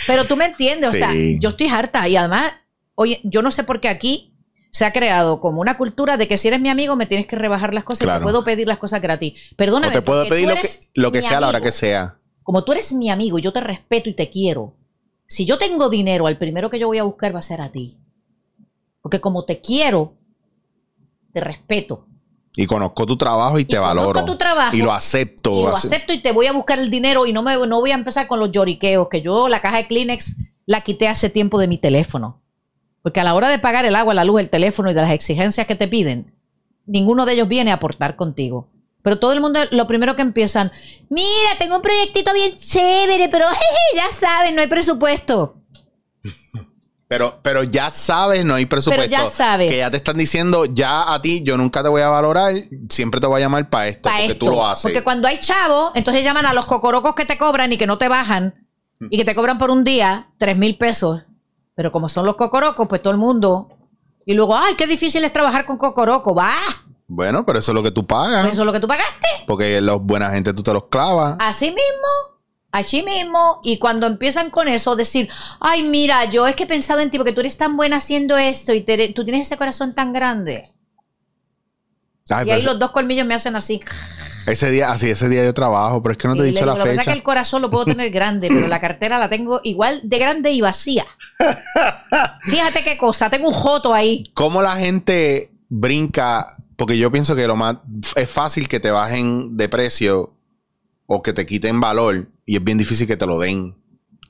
Pero 0.06 0.24
tú 0.24 0.36
me 0.36 0.46
entiendes, 0.46 0.88
o 0.90 0.92
sea, 0.92 1.10
yo 1.38 1.50
estoy 1.50 1.68
harta 1.68 2.08
y 2.08 2.16
además, 2.16 2.52
oye, 2.94 3.20
yo 3.24 3.42
no 3.42 3.50
sé 3.50 3.62
por 3.62 3.78
qué 3.80 3.90
aquí 3.90 4.34
se 4.70 4.86
ha 4.86 4.92
creado 4.92 5.40
como 5.40 5.60
una 5.60 5.76
cultura 5.76 6.16
de 6.16 6.28
que 6.28 6.38
si 6.38 6.48
eres 6.48 6.60
mi 6.60 6.70
amigo 6.70 6.96
me 6.96 7.04
tienes 7.06 7.26
que 7.26 7.36
rebajar 7.36 7.74
las 7.74 7.84
cosas 7.84 8.06
y 8.06 8.10
te 8.10 8.20
puedo 8.20 8.42
pedir 8.44 8.66
las 8.66 8.78
cosas 8.78 9.02
gratis. 9.02 9.34
Perdóname. 9.56 9.88
o 9.88 9.92
te 9.92 10.02
puedo 10.02 10.26
pedir 10.28 10.48
lo 10.48 10.54
que, 10.54 10.68
lo 10.94 11.12
que 11.12 11.22
sea 11.22 11.38
a 11.38 11.40
la 11.42 11.48
hora 11.48 11.60
que 11.60 11.72
sea. 11.72 12.16
Como 12.42 12.64
tú 12.64 12.72
eres 12.72 12.94
mi 12.94 13.10
amigo 13.10 13.38
y 13.38 13.42
yo 13.42 13.52
te 13.52 13.60
respeto 13.60 14.08
y 14.08 14.14
te 14.14 14.30
quiero, 14.30 14.77
si 15.28 15.44
yo 15.44 15.58
tengo 15.58 15.90
dinero, 15.90 16.26
al 16.26 16.38
primero 16.38 16.70
que 16.70 16.78
yo 16.78 16.88
voy 16.88 16.98
a 16.98 17.04
buscar 17.04 17.34
va 17.34 17.38
a 17.38 17.42
ser 17.42 17.60
a 17.60 17.70
ti. 17.70 17.98
Porque 19.02 19.20
como 19.20 19.44
te 19.44 19.60
quiero, 19.60 20.14
te 21.32 21.40
respeto. 21.40 22.06
Y 22.56 22.66
conozco 22.66 23.06
tu 23.06 23.16
trabajo 23.16 23.58
y 23.58 23.66
te 23.66 23.76
conozco 23.76 23.96
valoro. 23.96 24.24
tu 24.24 24.36
trabajo 24.36 24.74
y 24.74 24.80
lo 24.80 24.90
acepto. 24.90 25.60
y 25.60 25.62
lo 25.62 25.76
acepto 25.76 26.12
y 26.12 26.20
te 26.20 26.32
voy 26.32 26.46
a 26.46 26.52
buscar 26.52 26.78
el 26.78 26.90
dinero 26.90 27.26
y 27.26 27.32
no 27.32 27.42
me 27.42 27.54
no 27.66 27.80
voy 27.80 27.92
a 27.92 27.94
empezar 27.94 28.26
con 28.26 28.40
los 28.40 28.50
lloriqueos, 28.50 29.08
que 29.08 29.20
yo 29.20 29.48
la 29.48 29.60
caja 29.60 29.76
de 29.76 29.86
Kleenex 29.86 30.34
la 30.66 30.80
quité 30.80 31.08
hace 31.08 31.30
tiempo 31.30 31.58
de 31.58 31.68
mi 31.68 31.78
teléfono. 31.78 32.40
Porque 33.02 33.20
a 33.20 33.24
la 33.24 33.34
hora 33.34 33.48
de 33.48 33.58
pagar 33.58 33.84
el 33.84 33.94
agua, 33.94 34.14
la 34.14 34.24
luz, 34.24 34.40
el 34.40 34.50
teléfono 34.50 34.90
y 34.90 34.94
de 34.94 35.02
las 35.02 35.12
exigencias 35.12 35.66
que 35.66 35.76
te 35.76 35.88
piden, 35.88 36.34
ninguno 36.86 37.26
de 37.26 37.34
ellos 37.34 37.48
viene 37.48 37.70
a 37.70 37.74
aportar 37.74 38.16
contigo. 38.16 38.68
Pero 39.02 39.18
todo 39.18 39.32
el 39.32 39.40
mundo, 39.40 39.60
lo 39.70 39.86
primero 39.86 40.16
que 40.16 40.22
empiezan, 40.22 40.70
mira, 41.08 41.50
tengo 41.58 41.76
un 41.76 41.82
proyectito 41.82 42.32
bien 42.34 42.56
chévere, 42.58 43.28
pero 43.28 43.46
jeje, 43.48 43.96
ya 43.96 44.12
saben, 44.12 44.54
no 44.54 44.60
hay 44.60 44.66
presupuesto. 44.66 45.56
Pero, 47.10 47.38
pero 47.42 47.62
ya 47.62 47.90
sabes, 47.90 48.44
no 48.44 48.54
hay 48.56 48.66
presupuesto. 48.66 49.08
ya 49.10 49.26
sabes. 49.26 49.70
Que 49.70 49.78
ya 49.78 49.90
te 49.90 49.96
están 49.96 50.18
diciendo, 50.18 50.66
ya 50.66 51.10
a 51.14 51.22
ti, 51.22 51.42
yo 51.42 51.56
nunca 51.56 51.82
te 51.82 51.88
voy 51.88 52.02
a 52.02 52.08
valorar, 52.10 52.52
siempre 52.90 53.18
te 53.18 53.26
voy 53.26 53.38
a 53.40 53.44
llamar 53.46 53.70
para 53.70 53.88
esto, 53.88 54.02
Pa' 54.02 54.10
porque 54.10 54.26
esto. 54.26 54.44
tú 54.44 54.50
lo 54.52 54.66
haces. 54.66 54.82
Porque 54.82 55.02
cuando 55.02 55.26
hay 55.26 55.40
chavo, 55.40 55.90
entonces 55.94 56.22
llaman 56.22 56.44
a 56.44 56.52
los 56.52 56.66
cocorocos 56.66 57.14
que 57.14 57.24
te 57.24 57.38
cobran 57.38 57.72
y 57.72 57.78
que 57.78 57.86
no 57.86 57.96
te 57.96 58.08
bajan 58.08 58.66
y 59.08 59.16
que 59.16 59.24
te 59.24 59.34
cobran 59.34 59.56
por 59.56 59.70
un 59.70 59.84
día 59.84 60.28
tres 60.36 60.58
mil 60.58 60.76
pesos. 60.76 61.22
Pero 61.74 61.90
como 61.92 62.10
son 62.10 62.26
los 62.26 62.36
cocorocos, 62.36 62.86
pues 62.88 63.00
todo 63.00 63.12
el 63.14 63.18
mundo. 63.18 63.70
Y 64.26 64.34
luego, 64.34 64.54
ay, 64.54 64.74
qué 64.74 64.86
difícil 64.86 65.24
es 65.24 65.32
trabajar 65.32 65.64
con 65.64 65.78
cocoroco. 65.78 66.34
Va, 66.34 66.52
Bueno, 67.10 67.44
pero 67.46 67.58
eso 67.58 67.72
es 67.72 67.74
lo 67.74 67.82
que 67.82 67.90
tú 67.90 68.06
pagas. 68.06 68.46
eso 68.52 68.60
es 68.60 68.66
lo 68.66 68.72
que 68.72 68.80
tú 68.80 68.86
pagaste. 68.86 69.26
Porque 69.46 69.80
los 69.80 70.02
buena 70.02 70.30
gente 70.30 70.52
tú 70.52 70.62
te 70.62 70.72
los 70.74 70.84
clavas. 70.88 71.36
Así 71.40 71.66
mismo, 71.66 72.38
así 72.70 73.02
mismo. 73.02 73.60
Y 73.64 73.78
cuando 73.78 74.06
empiezan 74.06 74.50
con 74.50 74.68
eso, 74.68 74.94
decir, 74.94 75.28
ay, 75.58 75.82
mira, 75.84 76.26
yo 76.26 76.46
es 76.46 76.54
que 76.54 76.64
he 76.64 76.66
pensado 76.66 77.00
en 77.00 77.10
ti 77.10 77.16
porque 77.16 77.32
tú 77.32 77.40
eres 77.40 77.56
tan 77.56 77.76
buena 77.78 77.96
haciendo 77.96 78.36
esto 78.36 78.74
y 78.74 78.82
te- 78.82 79.08
tú 79.08 79.24
tienes 79.24 79.46
ese 79.46 79.56
corazón 79.56 79.94
tan 79.94 80.12
grande. 80.12 80.68
Ay, 82.30 82.46
y 82.46 82.50
ahí 82.50 82.58
ese, 82.60 82.68
los 82.68 82.78
dos 82.78 82.90
colmillos 82.90 83.26
me 83.26 83.34
hacen 83.34 83.56
así. 83.56 83.80
ese 84.46 84.70
día, 84.70 84.90
así, 84.90 85.08
ese 85.08 85.30
día 85.30 85.42
yo 85.46 85.54
trabajo, 85.54 86.02
pero 86.02 86.12
es 86.12 86.18
que 86.18 86.28
no 86.28 86.36
te 86.36 86.42
he 86.42 86.44
dicho 86.44 86.66
la 86.66 86.72
digo, 86.72 86.78
Lo 86.78 86.84
que 86.84 86.90
pasa 86.90 86.92
es 86.92 86.98
fecha. 86.98 87.12
que 87.12 87.16
el 87.18 87.22
corazón 87.22 87.62
lo 87.62 87.70
puedo 87.70 87.86
tener 87.86 88.10
grande, 88.10 88.48
pero 88.48 88.66
la 88.68 88.80
cartera 88.82 89.18
la 89.18 89.30
tengo 89.30 89.62
igual 89.64 90.02
de 90.04 90.18
grande 90.18 90.50
y 90.50 90.60
vacía. 90.60 91.06
Fíjate 92.44 92.84
qué 92.84 92.98
cosa, 92.98 93.30
tengo 93.30 93.48
un 93.48 93.54
joto 93.54 93.94
ahí. 93.94 94.30
¿Cómo 94.34 94.60
la 94.60 94.76
gente 94.76 95.52
brinca? 95.68 96.48
Porque 96.76 96.98
yo 96.98 97.10
pienso 97.10 97.36
que 97.36 97.46
lo 97.46 97.56
más 97.56 97.78
es 98.16 98.30
fácil 98.30 98.68
que 98.68 98.80
te 98.80 98.90
bajen 98.90 99.56
de 99.56 99.68
precio 99.68 100.34
o 101.06 101.22
que 101.22 101.32
te 101.32 101.46
quiten 101.46 101.80
valor 101.80 102.28
y 102.44 102.56
es 102.56 102.64
bien 102.64 102.78
difícil 102.78 103.06
que 103.06 103.16
te 103.16 103.26
lo 103.26 103.38
den. 103.38 103.74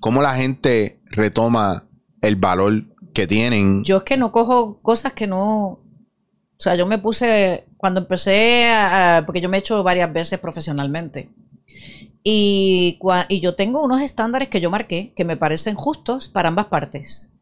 ¿Cómo 0.01 0.23
la 0.23 0.35
gente 0.35 1.01
retoma 1.07 1.85
el 2.23 2.37
valor 2.37 2.85
que 3.13 3.27
tienen? 3.27 3.85
Yo 3.85 3.99
es 3.99 4.03
que 4.05 4.17
no 4.17 4.33
cojo 4.33 4.81
cosas 4.81 5.13
que 5.13 5.27
no. 5.27 5.67
O 5.67 6.61
sea, 6.61 6.75
yo 6.75 6.87
me 6.87 6.99
puse. 6.99 7.65
Cuando 7.77 8.01
empecé 8.01 8.69
a. 8.71 9.23
porque 9.27 9.41
yo 9.41 9.49
me 9.49 9.57
he 9.57 9.61
hecho 9.61 9.83
varias 9.83 10.13
veces 10.13 10.39
profesionalmente. 10.39 11.31
Y, 12.25 12.99
y 13.29 13.41
yo 13.41 13.55
tengo 13.55 13.83
unos 13.83 14.03
estándares 14.03 14.49
que 14.49 14.61
yo 14.61 14.71
marqué 14.71 15.13
que 15.17 15.25
me 15.25 15.37
parecen 15.37 15.75
justos 15.75 16.29
para 16.29 16.49
ambas 16.49 16.67
partes. 16.67 17.33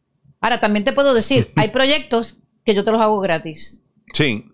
Ahora, 0.41 0.61
también 0.61 0.85
te 0.85 0.93
puedo 0.93 1.15
decir, 1.15 1.51
hay 1.57 1.69
proyectos 1.69 2.39
que 2.65 2.75
yo 2.75 2.85
te 2.85 2.93
los 2.93 3.01
hago 3.01 3.19
gratis. 3.21 3.83
Sí. 4.13 4.51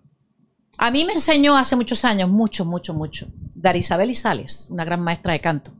A 0.77 0.91
mí 0.91 1.05
me 1.05 1.13
enseñó 1.13 1.55
hace 1.55 1.75
muchos 1.75 2.03
años, 2.03 2.29
mucho, 2.29 2.65
mucho, 2.65 2.93
mucho, 2.93 3.27
Dar 3.55 3.75
Isabel 3.75 4.09
Isales, 4.09 4.67
una 4.71 4.85
gran 4.85 5.01
maestra 5.01 5.33
de 5.33 5.39
canto, 5.39 5.71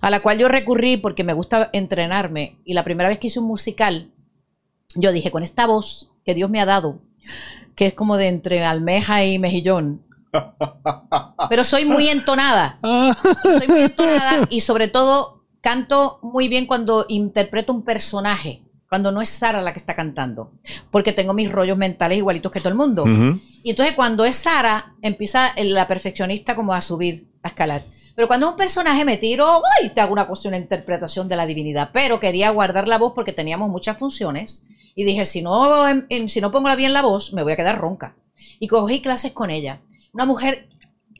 a 0.00 0.10
la 0.10 0.20
cual 0.20 0.38
yo 0.38 0.48
recurrí 0.48 0.96
porque 0.96 1.24
me 1.24 1.32
gusta 1.32 1.70
entrenarme. 1.72 2.58
Y 2.64 2.74
la 2.74 2.84
primera 2.84 3.08
vez 3.08 3.18
que 3.18 3.28
hice 3.28 3.40
un 3.40 3.46
musical, 3.46 4.10
yo 4.94 5.12
dije, 5.12 5.30
con 5.30 5.42
esta 5.42 5.66
voz 5.66 6.12
que 6.24 6.34
Dios 6.34 6.50
me 6.50 6.60
ha 6.60 6.66
dado, 6.66 7.00
que 7.74 7.86
es 7.86 7.94
como 7.94 8.16
de 8.16 8.28
entre 8.28 8.64
almeja 8.64 9.24
y 9.24 9.38
mejillón, 9.38 10.02
pero 11.48 11.64
soy 11.64 11.84
muy 11.84 12.08
entonada. 12.08 12.78
Soy 12.82 13.68
muy 13.68 13.80
entonada 13.80 14.46
y 14.50 14.60
sobre 14.60 14.88
todo 14.88 15.44
canto 15.60 16.18
muy 16.22 16.48
bien 16.48 16.66
cuando 16.66 17.06
interpreto 17.08 17.72
un 17.72 17.82
personaje, 17.82 18.62
cuando 18.88 19.10
no 19.12 19.20
es 19.20 19.28
Sara 19.28 19.60
la 19.62 19.72
que 19.72 19.78
está 19.78 19.94
cantando, 19.96 20.52
porque 20.90 21.12
tengo 21.12 21.32
mis 21.32 21.50
rollos 21.50 21.76
mentales 21.76 22.18
igualitos 22.18 22.52
que 22.52 22.60
todo 22.60 22.68
el 22.68 22.74
mundo. 22.76 23.02
Ujú. 23.02 23.40
Y 23.62 23.70
entonces 23.70 23.94
cuando 23.94 24.24
es 24.24 24.36
Sara, 24.36 24.94
empieza 25.02 25.52
la 25.56 25.88
perfeccionista 25.88 26.54
como 26.54 26.72
a 26.72 26.80
subir, 26.80 27.26
a 27.42 27.48
escalar. 27.48 27.82
Pero 28.14 28.28
cuando 28.28 28.46
es 28.46 28.52
un 28.52 28.56
personaje 28.58 29.04
me 29.04 29.18
tiro, 29.18 29.60
¡ay! 29.78 29.90
Te 29.90 30.00
hago 30.00 30.12
una 30.12 30.26
cosa, 30.26 30.48
una 30.48 30.56
interpretación 30.56 31.28
de 31.28 31.36
la 31.36 31.44
divinidad. 31.44 31.90
Pero 31.92 32.18
quería 32.18 32.48
guardar 32.50 32.88
la 32.88 32.96
voz 32.96 33.12
porque 33.14 33.32
teníamos 33.32 33.68
muchas 33.68 33.98
funciones. 33.98 34.66
Y 34.94 35.04
dije, 35.04 35.26
si 35.26 35.42
no, 35.42 35.86
em- 35.86 36.06
em, 36.08 36.28
si 36.28 36.40
no 36.40 36.50
pongo 36.50 36.74
bien 36.76 36.94
la 36.94 37.02
voz, 37.02 37.34
me 37.34 37.42
voy 37.42 37.52
a 37.52 37.56
quedar 37.56 37.78
ronca. 37.78 38.16
Y 38.58 38.68
cogí 38.68 39.02
clases 39.02 39.32
con 39.32 39.50
ella. 39.50 39.80
Una 40.14 40.24
mujer 40.24 40.68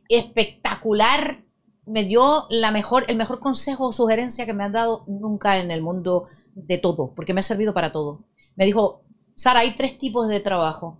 espectacular. 0.08 1.42
Me 1.84 2.04
dio 2.04 2.46
la 2.50 2.70
mejor, 2.70 3.04
el 3.08 3.16
mejor 3.16 3.38
consejo 3.40 3.88
o 3.88 3.92
sugerencia 3.92 4.46
que 4.46 4.54
me 4.54 4.64
han 4.64 4.72
dado 4.72 5.04
nunca 5.06 5.58
en 5.58 5.70
el 5.70 5.82
mundo 5.82 6.28
de 6.56 6.78
todo, 6.78 7.14
porque 7.14 7.34
me 7.34 7.40
ha 7.40 7.42
servido 7.44 7.74
para 7.74 7.92
todo. 7.92 8.24
Me 8.56 8.64
dijo, 8.64 9.04
Sara, 9.34 9.60
hay 9.60 9.76
tres 9.76 9.98
tipos 9.98 10.28
de 10.28 10.40
trabajo. 10.40 10.98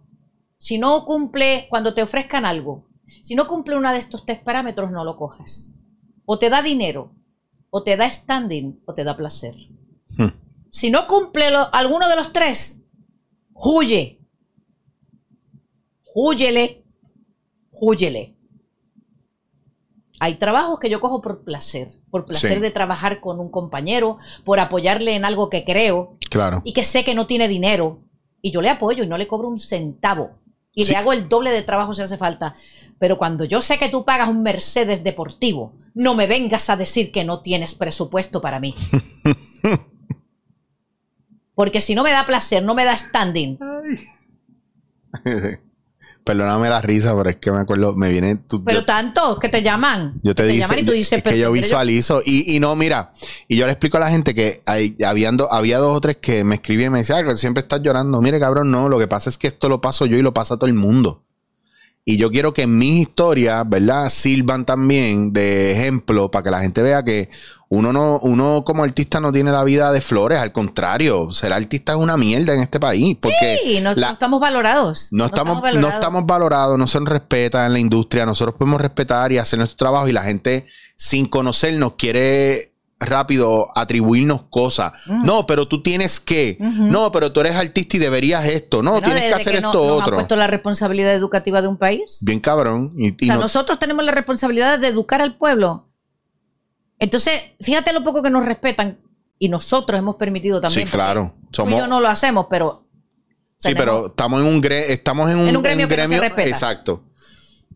Si 0.58 0.78
no 0.78 1.04
cumple, 1.06 1.66
cuando 1.70 1.94
te 1.94 2.02
ofrezcan 2.02 2.44
algo, 2.44 2.86
si 3.22 3.34
no 3.34 3.46
cumple 3.48 3.76
uno 3.76 3.90
de 3.90 3.98
estos 3.98 4.24
tres 4.26 4.38
parámetros, 4.38 4.90
no 4.90 5.04
lo 5.04 5.16
cojas. 5.16 5.78
O 6.26 6.38
te 6.38 6.50
da 6.50 6.60
dinero, 6.62 7.14
o 7.70 7.82
te 7.82 7.96
da 7.96 8.08
standing, 8.10 8.82
o 8.84 8.94
te 8.94 9.04
da 9.04 9.16
placer. 9.16 9.54
Hmm. 10.18 10.28
Si 10.70 10.90
no 10.90 11.06
cumple 11.06 11.50
lo- 11.50 11.72
alguno 11.74 12.08
de 12.08 12.16
los 12.16 12.32
tres, 12.32 12.84
huye. 13.54 14.20
Huyele. 16.14 16.84
Huyele. 17.70 18.35
Hay 20.20 20.36
trabajos 20.36 20.78
que 20.80 20.88
yo 20.90 21.00
cojo 21.00 21.20
por 21.20 21.44
placer, 21.44 21.90
por 22.10 22.24
placer 22.24 22.54
Sí. 22.54 22.60
de 22.60 22.70
trabajar 22.70 23.20
con 23.20 23.38
un 23.40 23.50
compañero, 23.50 24.18
por 24.44 24.60
apoyarle 24.60 25.14
en 25.14 25.24
algo 25.24 25.50
que 25.50 25.64
creo, 25.64 26.16
Claro. 26.30 26.62
y 26.64 26.72
que 26.72 26.84
sé 26.84 27.04
que 27.04 27.14
no 27.14 27.26
tiene 27.26 27.48
dinero 27.48 28.00
y 28.40 28.50
yo 28.50 28.62
le 28.62 28.70
apoyo 28.70 29.04
y 29.04 29.06
no 29.06 29.18
le 29.18 29.28
cobro 29.28 29.48
un 29.48 29.58
centavo 29.60 30.30
y 30.72 30.84
Sí. 30.84 30.92
le 30.92 30.98
hago 30.98 31.12
el 31.12 31.28
doble 31.28 31.50
de 31.50 31.62
trabajo 31.62 31.92
si 31.92 32.00
hace 32.02 32.16
falta. 32.16 32.54
Pero 32.98 33.18
cuando 33.18 33.44
yo 33.44 33.60
sé 33.60 33.78
que 33.78 33.90
tú 33.90 34.04
pagas 34.06 34.28
un 34.30 34.42
Mercedes 34.42 35.04
deportivo, 35.04 35.74
no 35.94 36.14
me 36.14 36.26
vengas 36.26 36.70
a 36.70 36.76
decir 36.76 37.12
que 37.12 37.24
no 37.24 37.40
tienes 37.40 37.74
presupuesto 37.74 38.40
para 38.40 38.58
mí. 38.60 38.74
Porque 41.54 41.80
si 41.80 41.94
no 41.94 42.02
me 42.02 42.10
da 42.10 42.26
placer, 42.26 42.62
no 42.62 42.74
me 42.74 42.84
da 42.84 42.96
standing. 42.96 43.58
Perdóname 46.26 46.68
la 46.68 46.80
risa, 46.80 47.16
pero 47.16 47.30
es 47.30 47.36
que 47.36 47.52
me 47.52 47.60
acuerdo, 47.60 47.94
me 47.94 48.10
viene. 48.10 48.36
Pero 48.64 48.80
yo, 48.80 48.84
tanto 48.84 49.38
que 49.38 49.48
te 49.48 49.62
llaman. 49.62 50.18
yo 50.24 50.34
te, 50.34 50.42
que 50.42 50.54
dice, 50.54 50.62
llaman 50.62 50.78
y 50.80 50.82
tú 50.82 50.92
dices, 50.92 51.12
es 51.18 51.22
que 51.22 51.38
yo 51.38 51.46
¿tú 51.46 51.52
quieres 51.52 51.70
visualizo. 51.70 52.20
Y, 52.26 52.56
y 52.56 52.58
no, 52.58 52.74
mira, 52.74 53.12
y 53.46 53.56
yo 53.56 53.64
le 53.66 53.70
explico 53.70 53.98
a 53.98 54.00
la 54.00 54.10
gente 54.10 54.34
que 54.34 54.60
hay, 54.66 54.96
habiendo, 55.06 55.52
había 55.52 55.78
dos 55.78 55.96
o 55.96 56.00
tres 56.00 56.16
que 56.16 56.42
me 56.42 56.56
escribían 56.56 56.88
y 56.88 56.94
me 56.94 56.98
decían, 56.98 57.24
ah, 57.28 57.36
siempre 57.36 57.60
estás 57.60 57.80
llorando. 57.80 58.20
Mire, 58.20 58.40
cabrón, 58.40 58.72
no, 58.72 58.88
lo 58.88 58.98
que 58.98 59.06
pasa 59.06 59.30
es 59.30 59.38
que 59.38 59.46
esto 59.46 59.68
lo 59.68 59.80
paso 59.80 60.04
yo 60.04 60.16
y 60.16 60.22
lo 60.22 60.34
pasa 60.34 60.56
todo 60.56 60.66
el 60.66 60.74
mundo. 60.74 61.22
Y 62.04 62.16
yo 62.16 62.32
quiero 62.32 62.52
que 62.52 62.66
mis 62.66 63.02
historias, 63.02 63.64
¿verdad? 63.68 64.08
Sirvan 64.08 64.64
también 64.64 65.32
de 65.32 65.70
ejemplo 65.70 66.32
para 66.32 66.42
que 66.42 66.50
la 66.50 66.60
gente 66.60 66.82
vea 66.82 67.04
que 67.04 67.30
uno 67.68 67.92
no, 67.92 68.18
uno 68.20 68.62
como 68.64 68.84
artista 68.84 69.18
no 69.18 69.32
tiene 69.32 69.50
la 69.50 69.64
vida 69.64 69.90
de 69.92 70.00
flores, 70.00 70.38
al 70.38 70.52
contrario, 70.52 71.32
ser 71.32 71.52
artista 71.52 71.92
es 71.92 71.98
una 71.98 72.16
mierda 72.16 72.54
en 72.54 72.60
este 72.60 72.78
país. 72.78 73.16
Porque 73.20 73.58
Sí, 73.64 73.80
no, 73.80 73.92
la- 73.94 74.06
no 74.08 74.12
estamos 74.12 74.40
valorados. 74.40 75.08
no 75.12 75.24
estamos, 75.26 75.56
no 75.56 75.62
valorados. 75.62 75.94
estamos 75.94 76.26
valorados, 76.26 76.78
no 76.78 76.86
se 76.86 77.00
nos 77.00 77.08
respeta 77.08 77.66
en 77.66 77.72
la 77.72 77.78
industria. 77.80 78.24
Nosotros 78.24 78.54
podemos 78.58 78.80
respetar 78.80 79.32
y 79.32 79.38
hacer 79.38 79.58
nuestro 79.58 79.76
trabajo 79.76 80.06
y 80.08 80.12
la 80.12 80.22
gente 80.22 80.66
sin 80.94 81.26
conocernos 81.26 81.94
quiere 81.98 82.72
rápido 82.98 83.68
atribuirnos 83.76 84.42
cosas. 84.48 84.92
Ujú. 85.06 85.24
No, 85.26 85.46
pero 85.46 85.68
tú 85.68 85.82
tienes 85.82 86.18
que. 86.20 86.56
No, 86.60 87.10
pero 87.12 87.32
tú 87.32 87.40
eres 87.40 87.54
artista 87.56 87.96
y 87.96 88.00
deberías 88.00 88.44
esto. 88.46 88.82
No, 88.82 88.92
Bueno, 88.92 89.06
tienes 89.08 89.24
que 89.24 89.34
hacer 89.34 89.60
no- 89.60 89.68
esto 89.68 89.80
nos 89.86 89.96
han 89.98 90.02
otro. 90.04 90.16
puesto 90.16 90.36
la 90.36 90.46
responsabilidad 90.46 91.14
educativa 91.14 91.60
de 91.60 91.68
un 91.68 91.76
país. 91.76 92.20
Bien 92.24 92.40
cabrón. 92.40 92.92
Y, 92.96 93.08
y 93.08 93.12
O 93.12 93.16
sea, 93.26 93.34
no- 93.34 93.40
nosotros 93.42 93.78
tenemos 93.78 94.04
la 94.04 94.12
responsabilidad 94.12 94.78
de 94.78 94.88
educar 94.88 95.20
al 95.20 95.36
pueblo. 95.36 95.88
Entonces, 96.98 97.40
fíjate 97.60 97.92
lo 97.92 98.02
poco 98.04 98.22
que 98.22 98.30
nos 98.30 98.44
respetan 98.44 98.98
y 99.38 99.48
nosotros 99.48 99.98
hemos 99.98 100.16
permitido 100.16 100.60
también. 100.60 100.86
sí, 100.86 100.92
claro. 100.92 101.34
Tú 101.42 101.48
y 101.50 101.56
Somos, 101.56 101.78
yo 101.78 101.86
no 101.86 102.00
lo 102.00 102.08
hacemos, 102.08 102.46
pero 102.48 102.84
sí, 103.58 103.74
tenemos- 103.74 103.84
pero 104.00 104.06
estamos 104.08 104.40
en 104.40 104.46
un, 104.46 104.62
gre- 104.62 104.86
estamos 104.88 105.30
en 105.30 105.38
un, 105.38 105.48
En 105.48 105.56
un 105.56 105.62
gremio 105.62 105.88
que 105.88 105.96
no 105.96 106.08
se 106.08 106.20
respeta. 106.20 106.48
Exacto. 106.48 107.02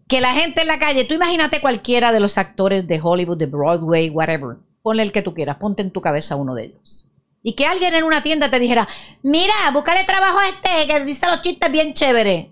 que 0.09 0.21
la 0.21 0.35
gente 0.35 0.63
en 0.63 0.67
la 0.67 0.79
calle, 0.81 1.05
tú 1.05 1.15
imagínate 1.15 1.61
cualquiera 1.61 2.11
de 2.13 2.19
los 2.21 2.37
actores 2.37 2.87
de 2.89 2.99
Hollywood, 3.01 3.39
de 3.39 3.47
Broadway, 3.47 4.11
whatever, 4.11 4.57
ponle 4.83 5.03
el 5.05 5.13
que 5.13 5.23
tú 5.23 5.35
quieras, 5.35 5.59
ponte 5.59 5.83
en 5.83 5.93
tu 5.93 6.01
cabeza 6.01 6.35
uno 6.35 6.55
de 6.55 6.65
ellos. 6.65 7.07
Y 7.43 7.53
que 7.55 7.65
alguien 7.67 7.95
en 7.95 8.03
una 8.05 8.23
tienda 8.23 8.51
te 8.51 8.59
dijera, 8.59 8.89
mira, 9.23 9.55
búscale 9.73 10.03
trabajo 10.05 10.39
a 10.39 10.49
este 10.49 10.87
que 10.89 11.05
dice 11.05 11.27
los 11.27 11.41
chistes 11.43 11.71
bien 11.71 11.95
chévere. 11.95 12.51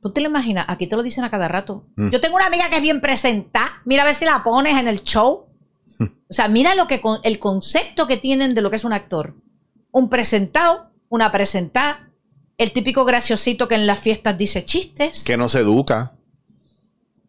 ¿Tú 0.00 0.12
te 0.12 0.20
lo 0.22 0.28
imaginas? 0.28 0.64
Aquí 0.68 0.86
te 0.86 0.94
lo 0.96 1.02
dicen 1.02 1.24
a 1.24 1.30
cada 1.30 1.48
rato. 1.48 1.84
Mm. 1.96 2.08
Yo 2.10 2.20
tengo 2.20 2.36
una 2.36 2.46
amiga 2.46 2.70
que 2.70 2.76
es 2.76 2.82
bien 2.82 3.00
presentada. 3.02 3.82
Mira 3.84 4.02
a 4.02 4.06
ver 4.06 4.14
si 4.14 4.24
la 4.24 4.42
pones 4.44 4.78
en 4.78 4.88
el 4.88 5.02
show. 5.02 5.48
O 6.00 6.32
sea, 6.32 6.48
mira 6.48 6.74
lo 6.74 6.86
que 6.86 7.00
con- 7.00 7.20
el 7.24 7.38
concepto 7.38 8.06
que 8.06 8.16
tienen 8.16 8.54
de 8.54 8.62
lo 8.62 8.70
que 8.70 8.76
es 8.76 8.84
un 8.84 8.92
actor. 8.92 9.34
Un 9.92 10.08
presentado, 10.08 10.90
una 11.08 11.30
presentada, 11.32 12.08
el 12.58 12.72
típico 12.72 13.04
graciosito 13.04 13.68
que 13.68 13.74
en 13.74 13.86
las 13.86 13.98
fiestas 14.00 14.38
dice 14.38 14.64
chistes. 14.64 15.24
Que 15.24 15.36
no 15.36 15.48
se 15.48 15.60
educa. 15.60 16.12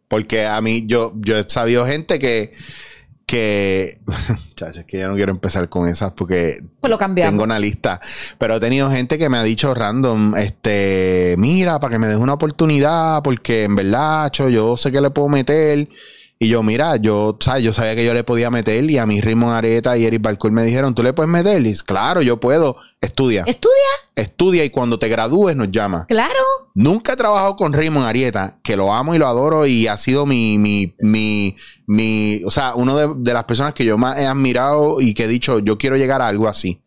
Porque 0.07 0.45
a 0.45 0.59
mí, 0.61 0.83
yo, 0.85 1.13
yo 1.17 1.37
he 1.37 1.43
sabido 1.47 1.85
gente 1.85 2.19
que. 2.19 2.53
que 3.25 3.97
Chacho, 4.55 4.81
es 4.81 4.85
que 4.85 4.99
ya 4.99 5.07
no 5.07 5.15
quiero 5.15 5.31
empezar 5.31 5.69
con 5.69 5.87
esas 5.87 6.11
porque 6.11 6.59
Pues 6.81 6.91
lo 6.91 6.97
cambiamos. 6.97 7.31
tengo 7.31 7.43
una 7.45 7.59
lista. 7.59 7.99
Pero 8.37 8.55
he 8.55 8.59
tenido 8.59 8.91
gente 8.91 9.17
que 9.17 9.29
me 9.29 9.37
ha 9.37 9.43
dicho 9.43 9.73
random, 9.73 10.35
este, 10.35 11.35
mira, 11.37 11.79
para 11.79 11.91
que 11.93 11.99
me 11.99 12.07
des 12.07 12.17
una 12.17 12.33
oportunidad, 12.33 13.23
porque 13.23 13.63
en 13.63 13.75
verdad, 13.75 14.29
cho, 14.31 14.49
yo 14.49 14.75
sé 14.77 14.91
que 14.91 15.01
le 15.01 15.09
puedo 15.11 15.29
meter. 15.29 15.87
Y 16.43 16.47
yo, 16.47 16.63
mira, 16.63 16.95
yo, 16.95 17.37
¿sabes? 17.39 17.63
yo 17.63 17.71
sabía 17.71 17.95
que 17.95 18.03
yo 18.03 18.15
le 18.15 18.23
podía 18.23 18.49
meter 18.49 18.89
y 18.89 18.97
a 18.97 19.05
mi 19.05 19.21
Ritmo 19.21 19.51
Areta 19.51 19.95
y 19.95 20.05
Eric 20.05 20.23
Balcour 20.23 20.51
me 20.51 20.63
dijeron, 20.63 20.95
¿tú 20.95 21.03
le 21.03 21.13
puedes 21.13 21.29
meter? 21.29 21.63
Y 21.63 21.75
claro, 21.75 22.23
yo 22.23 22.39
puedo. 22.39 22.77
Estudia. 22.99 23.43
Estudia, 23.45 23.75
Estudia 24.15 24.63
y 24.65 24.71
cuando 24.71 24.97
te 24.97 25.07
gradúes 25.07 25.55
nos 25.55 25.69
llama. 25.69 26.07
claro. 26.07 26.39
Nunca 26.73 27.13
he 27.13 27.15
trabajado 27.15 27.57
con 27.57 27.73
Raymond 27.73 28.07
Arieta, 28.07 28.57
que 28.63 28.75
lo 28.75 28.91
amo 28.91 29.13
y 29.13 29.19
lo 29.19 29.27
adoro 29.27 29.67
y 29.67 29.85
ha 29.87 29.97
sido 29.99 30.25
mi, 30.25 30.57
mi, 30.57 30.95
mi, 30.99 31.55
mi, 31.85 32.41
o 32.43 32.49
sea, 32.49 32.73
uno 32.73 32.97
de, 32.97 33.13
de 33.17 33.33
las 33.33 33.43
personas 33.43 33.75
que 33.75 33.85
yo 33.85 33.99
más 33.99 34.17
he 34.17 34.25
admirado 34.25 34.99
y 34.99 35.13
que 35.13 35.25
he 35.25 35.27
dicho, 35.27 35.59
yo 35.59 35.77
quiero 35.77 35.95
llegar 35.95 36.23
a 36.23 36.27
algo 36.27 36.47
así. 36.47 36.81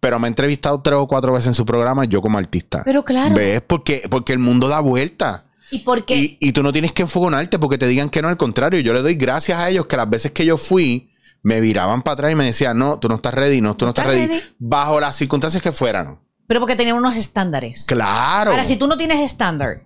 Pero 0.00 0.18
me 0.18 0.26
ha 0.26 0.28
entrevistado 0.28 0.82
tres 0.82 0.96
o 0.98 1.06
cuatro 1.06 1.32
veces 1.32 1.46
en 1.48 1.54
su 1.54 1.64
programa, 1.64 2.04
yo 2.04 2.20
como 2.20 2.36
artista. 2.36 2.82
Pero 2.84 3.04
claro. 3.04 3.32
¿Ves? 3.36 3.60
Porque, 3.64 4.02
porque 4.10 4.32
el 4.32 4.40
mundo 4.40 4.66
da 4.66 4.80
vuelta. 4.80 5.45
¿Y 5.70 5.80
por 5.80 6.04
qué? 6.04 6.16
Y, 6.16 6.38
y 6.40 6.52
tú 6.52 6.62
no 6.62 6.72
tienes 6.72 6.92
que 6.92 7.02
enfogonarte 7.02 7.58
porque 7.58 7.78
te 7.78 7.86
digan 7.86 8.10
que 8.10 8.22
no, 8.22 8.28
al 8.28 8.36
contrario. 8.36 8.80
Yo 8.80 8.92
le 8.94 9.02
doy 9.02 9.14
gracias 9.14 9.58
a 9.58 9.68
ellos 9.68 9.86
que 9.86 9.96
las 9.96 10.08
veces 10.08 10.30
que 10.32 10.44
yo 10.44 10.56
fui, 10.56 11.10
me 11.42 11.60
viraban 11.60 12.02
para 12.02 12.14
atrás 12.14 12.32
y 12.32 12.34
me 12.34 12.44
decían, 12.44 12.78
no, 12.78 12.98
tú 12.98 13.08
no 13.08 13.16
estás 13.16 13.34
ready, 13.34 13.60
no, 13.60 13.76
tú 13.76 13.84
no 13.84 13.90
estás 13.90 14.06
¿Estás 14.06 14.20
ready. 14.20 14.34
ready? 14.40 14.54
Bajo 14.58 15.00
las 15.00 15.16
circunstancias 15.16 15.62
que 15.62 15.72
fueran. 15.72 16.18
Pero 16.46 16.60
porque 16.60 16.76
tenían 16.76 16.96
unos 16.96 17.16
estándares. 17.16 17.86
Claro. 17.86 18.52
Ahora, 18.52 18.64
si 18.64 18.76
tú 18.76 18.86
no 18.86 18.96
tienes 18.96 19.18
estándar 19.20 19.82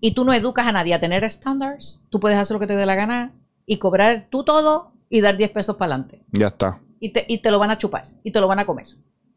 y 0.00 0.12
tú 0.14 0.24
no 0.24 0.32
educas 0.32 0.66
a 0.66 0.72
nadie 0.72 0.94
a 0.94 1.00
tener 1.00 1.24
estándares, 1.24 2.02
tú 2.10 2.20
puedes 2.20 2.38
hacer 2.38 2.54
lo 2.54 2.60
que 2.60 2.66
te 2.66 2.76
dé 2.76 2.84
la 2.86 2.94
gana 2.94 3.32
y 3.66 3.78
cobrar 3.78 4.28
tú 4.30 4.44
todo 4.44 4.92
y 5.08 5.20
dar 5.20 5.36
10 5.36 5.50
pesos 5.50 5.76
para 5.76 5.94
adelante. 5.94 6.22
Ya 6.32 6.48
está. 6.48 6.80
Y 7.00 7.10
te, 7.12 7.24
y 7.28 7.38
te 7.38 7.50
lo 7.50 7.58
van 7.58 7.70
a 7.70 7.78
chupar 7.78 8.06
y 8.22 8.30
te 8.32 8.40
lo 8.40 8.48
van 8.48 8.58
a 8.58 8.66
comer. 8.66 8.86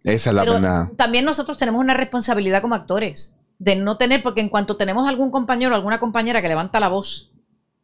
Esa 0.04 0.30
es 0.30 0.36
la 0.36 0.42
Pero 0.44 0.54
pendeja. 0.54 0.92
también 0.96 1.26
nosotros 1.26 1.58
tenemos 1.58 1.80
una 1.82 1.94
responsabilidad 1.96 2.62
como 2.62 2.76
actores 2.76 3.38
de 3.60 3.76
no 3.76 3.98
tener, 3.98 4.22
porque 4.22 4.42
en 4.42 4.50
cuanto 4.50 4.78
tenemos 4.78 5.08
algún 5.08 5.32
compañero 5.32 5.74
o 5.74 5.76
alguna 5.76 6.00
compañera 6.00 6.42
que 6.42 6.48
levanta 6.48 6.80
la 6.80 6.90
voz 6.90 7.32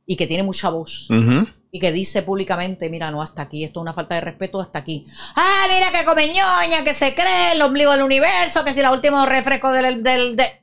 y 0.06 0.16
que 0.18 0.28
tiene 0.28 0.44
mucha 0.44 0.70
voz 0.70 1.08
y 1.72 1.80
que 1.80 1.92
dice 1.92 2.22
públicamente, 2.22 2.90
mira, 2.90 3.12
no, 3.12 3.22
hasta 3.22 3.44
aquí, 3.44 3.64
esto 3.64 3.80
es 3.80 3.82
una 3.82 3.94
falta 3.94 4.16
de 4.16 4.22
respeto, 4.22 4.60
hasta 4.60 4.80
aquí. 4.80 5.08
Ah, 5.36 5.68
mira 5.74 5.98
que 5.98 6.06
come 6.06 6.28
ñoña, 6.28 6.84
que 6.84 6.94
se 6.94 7.16
cree 7.16 7.54
el 7.54 7.62
ombligo 7.62 7.92
del 7.94 8.04
universo, 8.04 8.66
que 8.66 8.74
si 8.74 8.82
la 8.82 8.92
último 8.92 9.26
refresco 9.26 9.72
del... 9.72 10.04
del 10.04 10.36
de... 10.36 10.62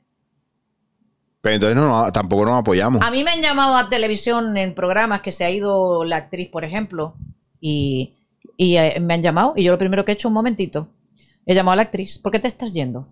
Pero 1.41 1.55
entonces 1.55 1.75
no, 1.75 1.87
no, 1.87 2.11
tampoco 2.11 2.45
nos 2.45 2.59
apoyamos. 2.59 3.01
A 3.01 3.09
mí 3.09 3.23
me 3.23 3.31
han 3.31 3.41
llamado 3.41 3.75
a 3.75 3.89
televisión 3.89 4.55
en 4.57 4.75
programas 4.75 5.21
que 5.21 5.31
se 5.31 5.45
ha 5.45 5.49
ido 5.49 6.03
la 6.03 6.17
actriz, 6.17 6.49
por 6.49 6.63
ejemplo, 6.63 7.15
y, 7.59 8.13
y, 8.55 8.77
eh, 8.77 8.99
me 8.99 9.15
han 9.15 9.23
llamado 9.23 9.53
y 9.55 9.63
yo 9.63 9.71
lo 9.71 9.77
primero 9.79 10.05
que 10.05 10.11
he 10.11 10.15
hecho, 10.15 10.27
un 10.27 10.33
momentito, 10.35 10.89
He 11.49 11.55
llamado 11.55 11.73
a 11.73 11.75
la 11.77 11.81
actriz. 11.81 12.19
¿Por 12.19 12.31
qué 12.31 12.37
te 12.37 12.47
estás 12.47 12.73
yendo? 12.73 13.07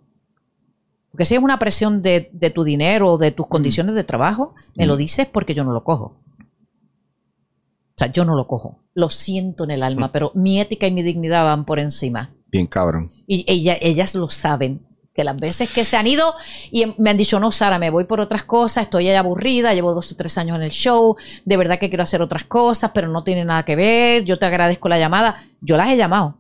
Porque 1.18 1.26
si 1.26 1.34
es 1.34 1.42
una 1.42 1.58
presión 1.58 2.04
de, 2.04 2.30
de 2.32 2.52
tu 2.52 2.64
dinero, 2.64 3.18
de 3.18 3.32
tus 3.32 3.48
condiciones 3.48 3.96
de 3.96 4.04
trabajo, 4.04 4.54
me 4.76 4.86
lo 4.86 4.96
dices 4.96 5.26
porque 5.26 5.56
yo 5.56 5.64
no 5.64 5.72
lo 5.72 5.84
cojo. 5.84 6.16
O 6.36 7.98
sea, 7.98 8.12
yo 8.12 8.24
no 8.24 8.36
lo 8.36 8.46
cojo. 8.46 8.84
Lo 8.94 9.10
siento 9.10 9.64
en 9.64 9.72
el 9.72 9.82
alma, 9.82 10.10
pero 10.12 10.32
mi 10.36 10.62
ética 10.62 10.86
y 10.86 10.92
mi 10.92 11.02
dignidad 11.02 11.44
van 11.44 11.66
por 11.66 11.80
encima. 11.80 12.36
Bien 12.52 12.68
cabrón. 12.68 13.12
Y 13.26 13.44
ella, 13.52 13.80
ellas 13.82 14.14
lo 14.14 14.28
saben. 14.28 14.86
Que 15.16 15.24
las 15.24 15.38
veces 15.38 15.72
que 15.72 15.86
se 15.86 15.98
han 15.98 16.06
ido 16.06 16.36
y 16.70 16.94
me 17.00 17.10
han 17.10 17.18
dicho, 17.18 17.40
no, 17.40 17.50
Sara, 17.50 17.80
me 17.80 17.90
voy 17.90 18.04
por 18.04 18.20
otras 18.20 18.44
cosas, 18.44 18.84
estoy 18.84 19.06
ya 19.06 19.18
aburrida, 19.18 19.74
llevo 19.74 19.96
dos 19.96 20.12
o 20.12 20.16
tres 20.16 20.38
años 20.38 20.56
en 20.58 20.62
el 20.62 20.70
show, 20.70 21.16
de 21.46 21.58
verdad 21.58 21.80
que 21.80 21.90
quiero 21.90 22.04
hacer 22.04 22.22
otras 22.22 22.44
cosas, 22.44 22.92
pero 22.94 23.08
no 23.08 23.24
tiene 23.24 23.44
nada 23.44 23.66
que 23.66 23.76
ver, 23.76 24.24
yo 24.24 24.38
te 24.38 24.46
agradezco 24.46 24.88
la 24.88 25.00
llamada. 25.00 25.44
Yo 25.62 25.78
las 25.78 25.90
he 25.90 25.98
llamado. 25.98 26.38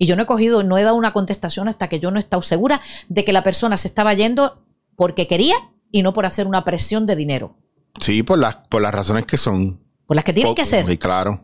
Y 0.00 0.06
yo 0.06 0.16
no 0.16 0.22
he 0.22 0.26
cogido, 0.26 0.62
no 0.62 0.78
he 0.78 0.82
dado 0.82 0.96
una 0.96 1.12
contestación 1.12 1.68
hasta 1.68 1.88
que 1.88 2.00
yo 2.00 2.10
no 2.10 2.16
he 2.16 2.20
estado 2.20 2.40
segura 2.40 2.80
de 3.10 3.22
que 3.22 3.34
la 3.34 3.44
persona 3.44 3.76
se 3.76 3.86
estaba 3.86 4.14
yendo 4.14 4.64
porque 4.96 5.28
quería 5.28 5.56
y 5.92 6.02
no 6.02 6.14
por 6.14 6.24
hacer 6.24 6.46
una 6.46 6.64
presión 6.64 7.04
de 7.04 7.16
dinero. 7.16 7.58
Sí, 8.00 8.22
por 8.22 8.38
las, 8.38 8.56
por 8.56 8.80
las 8.80 8.94
razones 8.94 9.26
que 9.26 9.36
son. 9.36 9.78
Por 10.06 10.16
las 10.16 10.24
que 10.24 10.32
tienen 10.32 10.54
que 10.54 10.64
ser. 10.64 10.86
Sí, 10.86 10.96
claro. 10.96 11.42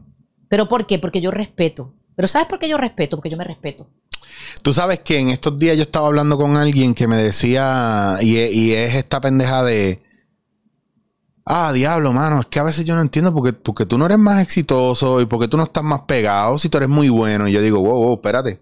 ¿Pero 0.49 0.69
por 0.69 0.87
qué? 0.87 0.99
Porque 0.99 1.21
yo 1.21 1.31
respeto. 1.31 1.92
¿Pero 2.14 2.27
sabes 2.29 2.49
por 2.49 2.59
qué 2.59 2.66
yo 2.66 2.79
respeto? 2.79 3.19
Porque 3.19 3.29
yo 3.29 3.37
me 3.37 3.45
respeto. 3.45 3.90
Tú 4.62 4.73
sabes 4.73 5.01
que 5.01 5.19
en 5.19 5.29
estos 5.29 5.59
días 5.59 5.77
yo 5.77 5.83
estaba 5.83 6.07
hablando 6.07 6.38
con 6.38 6.57
alguien 6.57 6.95
que 6.95 7.07
me 7.07 7.19
decía, 7.19 8.16
y, 8.23 8.38
y 8.38 8.73
es 8.73 8.95
esta 8.95 9.21
pendeja 9.21 9.64
de, 9.64 10.03
ah, 11.47 11.73
diablo, 11.73 12.13
mano, 12.13 12.41
es 12.41 12.47
que 12.47 12.59
a 12.59 12.63
veces 12.65 12.85
yo 12.85 12.95
no 12.95 13.01
entiendo 13.01 13.33
porque, 13.33 13.53
porque 13.55 13.87
tú 13.87 13.97
no 13.97 14.05
eres 14.07 14.19
más 14.19 14.43
exitoso 14.43 15.21
y 15.21 15.27
porque 15.27 15.49
tú 15.49 15.57
no 15.57 15.63
estás 15.65 15.83
más 15.85 16.01
pegado 16.07 16.59
si 16.59 16.69
tú 16.69 16.77
eres 16.77 16.89
muy 16.91 17.09
bueno. 17.09 17.49
Y 17.49 17.53
yo 17.53 17.63
digo, 17.63 17.81
wow, 17.81 18.03
wow, 18.03 18.15
espérate. 18.17 18.61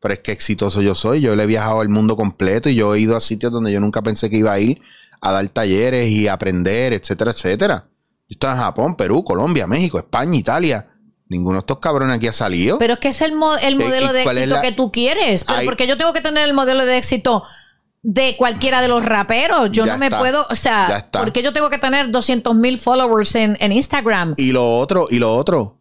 Pero 0.00 0.12
es 0.14 0.20
que 0.20 0.32
exitoso 0.32 0.82
yo 0.82 0.94
soy. 0.94 1.20
Yo 1.22 1.34
le 1.36 1.44
he 1.44 1.46
viajado 1.46 1.80
al 1.80 1.88
mundo 1.88 2.16
completo 2.16 2.68
y 2.68 2.74
yo 2.74 2.94
he 2.94 3.00
ido 3.00 3.16
a 3.16 3.20
sitios 3.20 3.50
donde 3.52 3.72
yo 3.72 3.80
nunca 3.80 4.02
pensé 4.02 4.28
que 4.28 4.36
iba 4.38 4.52
a 4.52 4.58
ir 4.60 4.80
a 5.20 5.32
dar 5.32 5.48
talleres 5.48 6.10
y 6.10 6.28
aprender, 6.28 6.92
etcétera, 6.92 7.30
etcétera. 7.30 7.86
Yo 8.28 8.34
estaba 8.34 8.54
en 8.54 8.60
Japón, 8.60 8.96
Perú, 8.96 9.24
Colombia, 9.24 9.66
México, 9.66 9.98
España, 9.98 10.36
Italia. 10.36 10.88
Ninguno 11.28 11.54
de 11.54 11.58
estos 11.60 11.78
cabrones 11.78 12.16
aquí 12.16 12.26
ha 12.28 12.32
salido. 12.34 12.78
pero 12.78 12.94
es 12.94 12.98
que 12.98 13.08
es 13.08 13.22
el, 13.22 13.34
mo- 13.34 13.56
el 13.56 13.76
modelo 13.76 14.10
¿y 14.10 14.12
de 14.12 14.22
éxito 14.22 14.46
la- 14.46 14.60
que 14.60 14.72
tú 14.72 14.92
quieres. 14.92 15.44
Pero 15.44 15.60
porque 15.64 15.86
yo 15.86 15.96
tengo 15.96 16.12
que 16.12 16.20
tener 16.20 16.46
el 16.46 16.52
modelo 16.52 16.84
de 16.84 16.98
éxito 16.98 17.42
de 18.04 18.36
cualquiera 18.36 18.80
de 18.82 18.88
los 18.88 19.04
raperos. 19.04 19.72
Yo 19.72 19.86
Ya 19.86 19.94
no 19.94 19.98
me 19.98 20.06
está. 20.06 20.18
puedo, 20.20 20.46
o 20.50 20.54
sea, 20.54 21.08
porque 21.10 21.42
yo 21.42 21.52
tengo 21.52 21.70
que 21.70 21.78
tener 21.78 22.10
200 22.10 22.54
mil 22.54 22.78
followers 22.78 23.34
en, 23.34 23.56
en 23.60 23.72
Instagram. 23.72 24.34
Y 24.36 24.52
lo 24.52 24.76
otro, 24.76 25.08
y 25.10 25.18
lo 25.18 25.34
otro. 25.34 25.78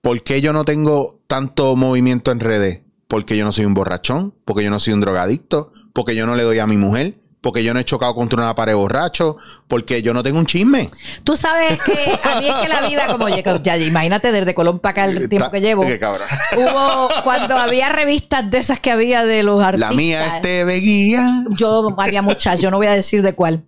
¿Por 0.00 0.22
qué 0.22 0.40
yo 0.40 0.52
no 0.52 0.64
tengo 0.64 1.20
tanto 1.26 1.76
movimiento 1.76 2.30
en 2.30 2.40
redes? 2.40 2.80
Porque 3.08 3.36
yo 3.36 3.44
no 3.44 3.52
soy 3.52 3.64
un 3.66 3.74
borrachón, 3.74 4.34
porque 4.44 4.64
yo 4.64 4.70
no 4.70 4.80
soy 4.80 4.94
un 4.94 5.00
drogadicto, 5.00 5.72
porque 5.92 6.14
yo 6.14 6.26
no 6.26 6.34
le 6.36 6.44
doy 6.44 6.58
a 6.60 6.66
mi 6.66 6.76
mujer, 6.76 7.20
porque 7.42 7.62
yo 7.62 7.74
no 7.74 7.80
he 7.80 7.84
chocado 7.84 8.14
contra 8.14 8.40
una 8.40 8.54
pared 8.54 8.74
borracho, 8.74 9.36
porque 9.68 10.00
yo 10.00 10.14
no 10.14 10.22
tengo 10.22 10.38
un 10.38 10.46
chisme. 10.46 10.88
Tú 11.24 11.36
sabes 11.36 11.76
que 11.82 11.92
a 12.28 12.40
mí 12.40 12.48
es 12.48 12.54
que 12.54 12.68
la 12.68 12.88
vida, 12.88 13.06
como 13.08 13.28
ya, 13.28 13.42
ya 13.62 13.76
imagínate 13.76 14.32
desde 14.32 14.54
Colón 14.54 14.78
para 14.78 14.92
acá 14.92 15.04
el 15.12 15.28
tiempo 15.28 15.50
que 15.50 15.60
llevo. 15.60 15.82
Qué 15.84 15.98
cabrón. 15.98 16.28
Hubo 16.56 17.08
cuando 17.24 17.56
había 17.58 17.88
revistas 17.90 18.48
de 18.50 18.58
esas 18.58 18.78
que 18.78 18.90
había 18.92 19.24
de 19.24 19.42
los 19.42 19.62
artistas. 19.62 19.90
La 19.90 19.96
mía 19.96 20.26
es 20.26 20.40
TV 20.40 20.76
Guía. 20.80 21.44
Yo 21.50 21.94
había 21.98 22.22
muchas, 22.22 22.60
yo 22.60 22.70
no 22.70 22.76
voy 22.78 22.86
a 22.86 22.92
decir 22.92 23.22
de 23.22 23.34
cuál. 23.34 23.64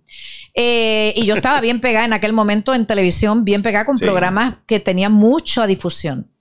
Eh, 0.53 1.13
y 1.17 1.25
yo 1.25 1.35
estaba 1.35 1.59
bien 1.59 1.81
pegada 1.81 2.05
en 2.05 2.13
aquel 2.13 2.31
momento 2.31 2.73
en 2.73 2.85
televisión, 2.85 3.43
bien 3.43 3.61
pegada 3.61 3.85
con 3.85 3.97
Sí. 3.97 4.05
programas 4.05 4.55
que 4.65 4.79
tenían 4.79 5.11
mucha 5.11 5.67
difusión. 5.67 6.31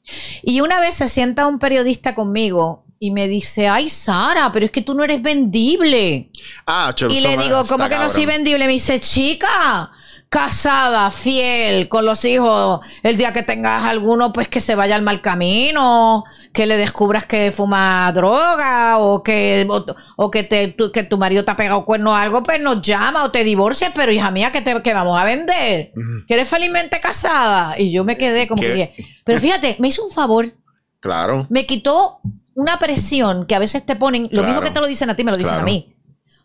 Y 0.42 0.60
una 0.60 0.78
vez 0.78 0.94
se 0.94 1.08
sienta 1.08 1.48
un 1.48 1.58
periodista 1.58 2.14
conmigo 2.14 2.84
y 3.06 3.10
me 3.10 3.28
dice, 3.28 3.68
ay 3.68 3.90
Sara, 3.90 4.50
pero 4.52 4.64
es 4.66 4.72
que 4.72 4.80
tú 4.80 4.94
no 4.94 5.04
eres 5.04 5.20
vendible. 5.20 6.30
Ah, 6.66 6.94
Y 7.10 7.20
le 7.20 7.36
digo, 7.36 7.62
¿cómo 7.68 7.88
que 7.88 7.96
no 7.96 8.08
soy 8.08 8.24
vendible? 8.24 8.66
Me 8.66 8.72
dice, 8.72 8.98
chica, 8.98 9.90
casada, 10.30 11.10
fiel, 11.10 11.88
con 11.88 12.06
los 12.06 12.24
hijos. 12.24 12.80
El 13.02 13.16
día 13.18 13.32
que 13.34 13.42
tengas 13.42 13.84
alguno, 13.84 14.32
pues 14.32 14.48
que 14.48 14.58
se 14.60 14.74
vaya 14.74 14.96
al 14.96 15.02
mal 15.02 15.20
camino, 15.20 16.24
que 16.52 16.64
le 16.66 16.76
descubras 16.78 17.26
que 17.26 17.52
fuma 17.52 18.10
droga 18.12 18.98
o 18.98 19.22
que, 19.22 19.66
o, 19.68 19.84
o 20.16 20.30
que, 20.30 20.42
te, 20.42 20.68
tu, 20.68 20.90
que 20.90 21.02
tu 21.04 21.18
marido 21.18 21.44
te 21.44 21.50
ha 21.50 21.56
pegado 21.56 21.84
cuerno 21.84 22.12
o 22.12 22.14
algo, 22.14 22.42
pues 22.42 22.58
nos 22.60 22.80
llama 22.82 23.22
o 23.24 23.30
te 23.30 23.44
divorcias, 23.44 23.92
pero 23.94 24.10
hija 24.12 24.30
mía, 24.30 24.50
que, 24.50 24.62
te, 24.62 24.80
que 24.82 24.94
vamos 24.94 25.20
a 25.20 25.24
vender. 25.24 25.92
Que 26.26 26.34
eres 26.34 26.48
felizmente 26.48 27.00
casada. 27.00 27.78
Y 27.78 27.92
yo 27.92 28.02
me 28.02 28.16
quedé 28.16 28.48
como 28.48 28.62
¿Qué? 28.62 28.66
que 28.68 28.74
dije, 28.74 28.94
pero 29.24 29.38
fíjate, 29.40 29.76
me 29.78 29.88
hizo 29.88 30.02
un 30.04 30.10
favor 30.10 30.52
Claro. 31.00 31.46
me 31.50 31.66
quitó 31.66 32.20
una 32.54 32.78
presión 32.78 33.46
que 33.46 33.54
a 33.54 33.58
veces 33.58 33.84
te 33.84 33.96
ponen, 33.96 34.22
lo 34.24 34.28
Claro. 34.28 34.48
mismo 34.48 34.60
que 34.62 34.70
te 34.70 34.80
lo 34.80 34.86
dicen 34.86 35.10
a 35.10 35.16
ti, 35.16 35.24
me 35.24 35.30
lo 35.32 35.36
dicen 35.36 35.54
Claro. 35.54 35.62
a 35.62 35.66
mí. 35.66 35.94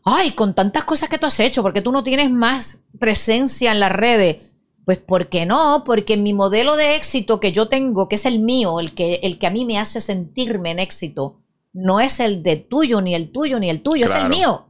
Ay, 0.04 0.32
con 0.32 0.56
tantas 0.56 0.86
cosas 0.86 1.10
que 1.10 1.18
tú 1.18 1.26
has 1.26 1.40
hecho, 1.40 1.62
porque 1.62 1.82
tú 1.82 1.92
no 1.92 2.04
tienes 2.04 2.32
más 2.32 2.80
presencia 3.00 3.72
en 3.72 3.80
las 3.80 3.92
redes. 3.92 4.38
Pues 4.86 4.98
¿por 4.98 5.30
qué 5.30 5.46
no? 5.46 5.84
Porque 5.86 6.18
mi 6.18 6.34
modelo 6.34 6.76
de 6.76 6.96
éxito 6.96 7.40
que 7.40 7.52
yo 7.52 7.68
tengo, 7.68 8.08
que 8.10 8.16
es 8.16 8.26
el 8.26 8.40
mío, 8.40 8.80
el 8.80 8.96
que, 8.96 9.20
el 9.22 9.38
que 9.38 9.46
a 9.46 9.52
mí 9.52 9.66
me 9.66 9.78
hace 9.78 10.02
sentirme 10.02 10.72
en 10.72 10.80
éxito, 10.80 11.42
no 11.74 12.00
es 12.00 12.20
el 12.20 12.42
de 12.42 12.56
tuyo, 12.56 13.00
ni 13.02 13.14
el 13.14 13.32
tuyo, 13.32 13.60
ni 13.60 13.70
el 13.70 13.84
tuyo, 13.84 14.06
es 14.06 14.12
el 14.12 14.30
mío. 14.30 14.66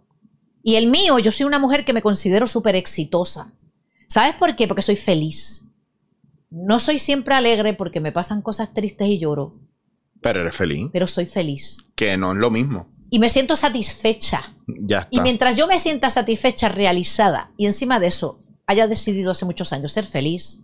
Y 0.62 0.76
el 0.76 0.88
mío, 0.88 1.20
yo 1.20 1.32
soy 1.32 1.46
una 1.46 1.58
mujer 1.60 1.86
que 1.86 1.94
me 1.94 2.02
considero 2.02 2.48
súper 2.48 2.76
exitosa. 2.76 3.54
¿Sabes 4.08 4.34
por 4.36 4.58
qué? 4.58 4.68
Porque 4.68 4.82
soy 4.82 4.98
feliz. 4.98 5.68
No 6.50 6.80
soy 6.80 7.00
siempre 7.00 7.36
alegre 7.36 7.74
porque 7.74 8.02
me 8.02 8.12
pasan 8.12 8.42
cosas 8.42 8.74
tristes 8.74 9.08
y 9.08 9.20
lloro, 9.20 9.54
Pero 10.22 10.42
eres 10.42 10.56
feliz. 10.56 10.88
pero 10.92 11.08
soy 11.08 11.26
feliz. 11.26 11.86
Que 11.96 12.18
no 12.18 12.32
es 12.32 12.38
lo 12.38 12.52
mismo. 12.52 12.88
Y 13.10 13.20
me 13.20 13.30
siento 13.30 13.56
satisfecha. 13.56 14.42
Ya 14.68 15.08
Y 15.10 15.16
está. 15.16 15.24
mientras 15.24 15.58
yo 15.58 15.68
me 15.68 15.80
sienta 15.80 16.10
satisfecha, 16.10 16.70
realizada, 16.70 17.52
y 17.58 17.66
encima 17.66 18.00
de 18.00 18.08
eso 18.08 18.40
haya 18.68 18.88
decidido 18.88 19.32
hace 19.32 19.46
muchos 19.46 19.74
años 19.74 19.92
ser 19.92 20.06
feliz, 20.06 20.60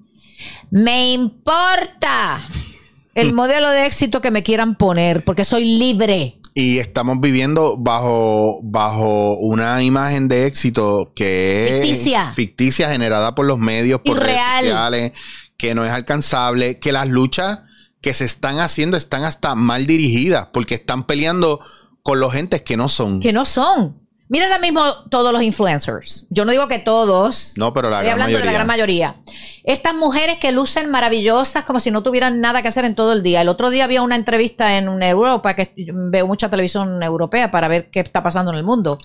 me 0.69 1.11
importa 1.13 2.47
el 3.15 3.33
modelo 3.33 3.69
de 3.69 3.85
éxito 3.85 4.21
que 4.21 4.31
me 4.31 4.43
quieran 4.43 4.75
poner, 4.77 5.23
porque 5.23 5.43
soy 5.43 5.77
libre. 5.79 6.39
Y 6.53 6.77
estamos 6.77 7.19
viviendo 7.19 7.75
bajo, 7.77 8.59
bajo 8.63 9.35
una 9.37 9.81
imagen 9.83 10.27
de 10.29 10.45
éxito 10.45 11.11
que 11.15 11.65
es 11.65 11.81
Ficticia. 11.81 12.31
ficticia, 12.31 12.89
generada 12.89 13.35
por 13.35 13.45
los 13.45 13.59
medios, 13.59 13.99
por 14.05 14.19
redes 14.19 14.35
Irreal. 14.35 14.63
sociales, 14.65 15.11
que 15.57 15.75
no 15.75 15.83
es 15.83 15.91
alcanzable, 15.91 16.79
que 16.79 16.91
las 16.93 17.07
luchas 17.09 17.59
que 18.05 18.13
se 18.13 18.25
están 18.25 18.59
haciendo 18.59 18.97
están 18.97 19.23
hasta 19.23 19.55
mal 19.55 19.87
dirigidas, 19.87 20.49
porque 20.53 20.75
están 20.75 21.05
peleando 21.05 21.59
con 22.03 22.19
los 22.19 22.31
gentes 22.33 22.61
que 22.61 22.77
no 22.77 22.87
son. 22.87 23.19
Que 23.19 23.33
no 23.33 23.45
son. 23.45 23.99
Mira 24.29 24.45
ahora 24.45 24.59
mismo 24.59 24.83
todos 25.09 25.33
los 25.33 25.41
influencers. 25.41 26.27
Yo 26.29 26.45
no 26.45 26.51
digo 26.51 26.67
que 26.67 26.77
todos. 26.77 27.53
No, 27.57 27.73
pero 27.73 27.89
la 27.89 27.97
Estoy 27.97 28.09
gran 28.09 28.13
hablando 28.21 28.33
mayoría. 28.33 28.39
de 28.41 28.45
la 28.45 28.53
gran 28.53 28.67
mayoría. 28.67 29.21
Estas 29.63 29.95
mujeres 29.95 30.37
que 30.37 30.51
lucen 30.51 30.91
maravillosas 30.91 31.63
como 31.63 31.79
si 31.79 31.89
no 31.89 32.03
tuvieran 32.03 32.41
nada 32.41 32.61
que 32.61 32.67
hacer 32.67 32.85
en 32.85 32.93
todo 32.93 33.11
el 33.11 33.23
día. 33.23 33.41
El 33.41 33.49
otro 33.49 33.71
día 33.71 33.85
había 33.85 34.03
una 34.03 34.15
entrevista 34.15 34.77
en 34.77 35.01
Europa, 35.01 35.55
que 35.55 35.73
veo 35.75 36.27
mucha 36.27 36.47
televisión 36.47 37.01
europea 37.01 37.49
para 37.49 37.67
ver 37.67 37.89
qué 37.89 38.01
está 38.01 38.21
pasando 38.21 38.51
en 38.51 38.57
el 38.59 38.63
mundo. 38.63 38.99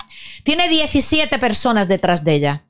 Tiene 0.44 0.68
17 0.68 1.38
personas 1.38 1.88
detrás 1.88 2.22
de 2.22 2.34
ella. 2.34 2.64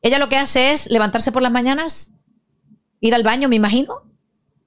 Ella 0.00 0.20
lo 0.20 0.28
que 0.28 0.36
hace 0.36 0.70
es 0.70 0.88
levantarse 0.88 1.32
por 1.32 1.42
las 1.42 1.50
mañanas, 1.50 2.12
ir 3.00 3.16
al 3.16 3.24
baño, 3.24 3.48
me 3.48 3.56
imagino, 3.56 4.13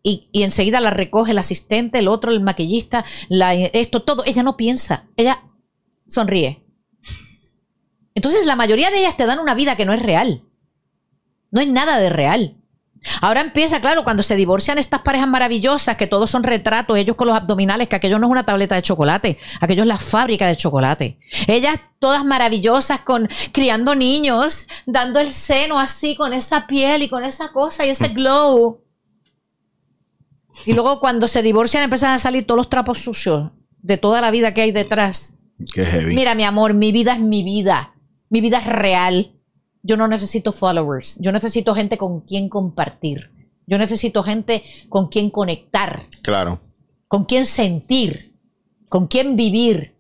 y, 0.04 0.30
enseguida 0.34 0.80
la 0.80 0.90
recoge 0.90 1.32
el 1.32 1.38
asistente, 1.38 2.00
el 2.00 2.08
otro, 2.08 2.32
el 2.32 2.42
maquillista, 2.42 3.04
esto, 3.74 4.04
todo. 4.04 4.24
Ella 4.26 4.44
no 4.44 4.56
piensa, 4.56 5.08
ella 5.18 5.44
sonríe. 6.08 6.64
Entonces 8.16 8.46
la 8.46 8.56
mayoría 8.56 8.90
de 8.90 9.00
ellas 9.00 9.18
te 9.18 9.26
dan 9.26 9.40
una 9.40 9.54
vida 9.54 9.76
que 9.76 9.86
no 9.86 9.94
es 9.94 10.02
real. 10.02 10.44
No 11.52 11.62
es 11.62 11.68
nada 11.68 12.00
de 12.00 12.10
real. 12.10 12.58
Ahora 13.22 13.42
empieza, 13.42 13.80
claro, 13.80 14.04
cuando 14.04 14.24
se 14.24 14.36
divorcian 14.36 14.78
estas 14.78 15.02
parejas 15.02 15.28
maravillosas, 15.28 15.98
que 15.98 16.08
todos 16.08 16.30
son 16.30 16.44
retratos, 16.44 16.98
ellos 16.98 17.16
con 17.16 17.28
los 17.28 17.38
abdominales, 17.38 17.88
que 17.88 17.96
aquello 17.96 18.20
no 18.20 18.28
es 18.28 18.32
una 18.32 18.46
tableta 18.46 18.76
de 18.76 18.82
chocolate, 18.82 19.38
aquello 19.62 19.84
es 19.84 19.88
la 19.88 19.98
fábrica 19.98 20.48
de 20.48 20.56
chocolate. 20.56 21.20
Ellas 21.48 21.80
todas 22.00 22.26
maravillosas, 22.26 23.02
con 23.02 23.30
criando 23.52 23.96
niños, 23.96 24.68
dando 24.86 25.20
el 25.20 25.32
seno 25.32 25.80
así, 25.80 26.16
con 26.16 26.34
esa 26.34 26.68
piel 26.68 27.04
y 27.04 27.10
con 27.10 27.24
esa 27.24 27.52
cosa 27.52 27.86
y 27.86 27.90
ese 27.90 28.10
glow. 28.10 28.87
Y 30.66 30.74
luego 30.74 31.00
cuando 31.00 31.28
se 31.28 31.42
divorcian 31.42 31.84
empiezan 31.84 32.12
a 32.12 32.20
salir 32.20 32.46
todos 32.46 32.58
los 32.58 32.70
trapos 32.70 33.00
sucios 33.00 33.52
de 33.82 33.98
toda 33.98 34.22
la 34.22 34.32
vida 34.32 34.54
que 34.54 34.62
hay 34.62 34.72
detrás. 34.72 35.36
Qué 35.74 35.86
heavy. 35.86 36.16
Mira, 36.16 36.36
mi 36.36 36.44
amor, 36.44 36.74
mi 36.74 36.92
vida 36.92 37.14
es 37.14 37.20
mi 37.20 37.44
vida. 37.44 37.94
Mi 38.30 38.42
vida 38.42 38.60
es 38.60 38.66
real. 38.68 39.34
Yo 39.84 39.96
no 39.98 40.08
necesito 40.08 40.52
followers. 40.52 41.18
Yo 41.22 41.32
necesito 41.32 41.74
gente 41.74 41.98
con 41.98 42.22
quien 42.22 42.50
compartir. 42.50 43.32
Yo 43.66 43.78
necesito 43.78 44.24
gente 44.24 44.64
con 44.90 45.08
quien 45.08 45.30
conectar, 45.30 46.08
Claro. 46.22 46.60
con 47.08 47.26
quien 47.26 47.46
sentir, 47.46 48.34
con 48.90 49.08
quien 49.08 49.36
vivir. 49.36 49.96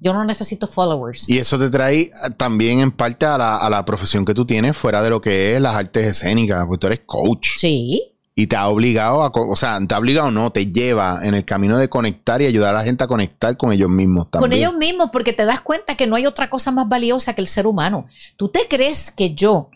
Yo 0.00 0.12
no 0.12 0.24
necesito 0.24 0.68
followers. 0.68 1.28
Y 1.28 1.38
eso 1.38 1.58
te 1.58 1.70
trae 1.70 2.10
también 2.36 2.78
en 2.80 2.92
parte 2.92 3.26
a 3.26 3.36
la, 3.36 3.56
a 3.56 3.68
la 3.70 3.84
profesión 3.84 4.24
que 4.24 4.34
tú 4.34 4.44
tienes 4.46 4.76
fuera 4.76 5.02
de 5.02 5.10
lo 5.10 5.20
que 5.20 5.54
es 5.56 5.60
las 5.60 5.74
artes 5.74 6.06
escénicas, 6.06 6.64
porque 6.66 6.78
tú 6.80 6.86
eres 6.86 7.00
coach. 7.06 7.48
Sí. 7.58 8.14
Y 8.38 8.46
te 8.46 8.54
ha 8.54 8.68
obligado 8.68 9.24
a, 9.24 9.32
o 9.34 9.56
sea, 9.56 9.80
te 9.84 9.92
ha 9.96 9.98
obligado 9.98 10.30
no, 10.30 10.52
te 10.52 10.70
lleva 10.70 11.18
en 11.24 11.34
el 11.34 11.44
camino 11.44 11.76
de 11.76 11.88
conectar 11.88 12.40
y 12.40 12.46
ayudar 12.46 12.72
a 12.72 12.78
la 12.78 12.84
gente 12.84 13.02
a 13.02 13.08
conectar 13.08 13.56
con 13.56 13.72
ellos 13.72 13.90
mismos 13.90 14.30
también. 14.30 14.48
Con 14.48 14.56
ellos 14.56 14.76
mismos, 14.76 15.10
porque 15.12 15.32
te 15.32 15.44
das 15.44 15.60
cuenta 15.60 15.96
que 15.96 16.06
no 16.06 16.14
hay 16.14 16.24
otra 16.24 16.48
cosa 16.48 16.70
más 16.70 16.88
valiosa 16.88 17.34
que 17.34 17.40
el 17.40 17.48
ser 17.48 17.66
humano. 17.66 18.06
¿Tú 18.36 18.48
te 18.48 18.68
crees 18.68 19.10
que 19.10 19.34
yo 19.34 19.70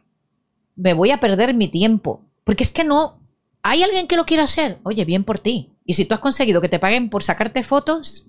me 0.76 0.94
voy 0.94 1.10
a 1.10 1.18
perder 1.18 1.54
mi 1.54 1.66
tiempo? 1.66 2.24
Porque 2.44 2.62
es 2.62 2.70
que 2.70 2.84
no. 2.84 3.20
¿Hay 3.64 3.82
alguien 3.82 4.06
que 4.06 4.14
lo 4.14 4.26
quiera 4.26 4.44
hacer? 4.44 4.78
Oye, 4.84 5.04
bien 5.04 5.24
por 5.24 5.40
ti. 5.40 5.72
Y 5.84 5.94
si 5.94 6.04
tú 6.04 6.14
has 6.14 6.20
conseguido 6.20 6.60
que 6.60 6.68
te 6.68 6.78
paguen 6.78 7.10
por 7.10 7.24
sacarte 7.24 7.64
fotos, 7.64 8.28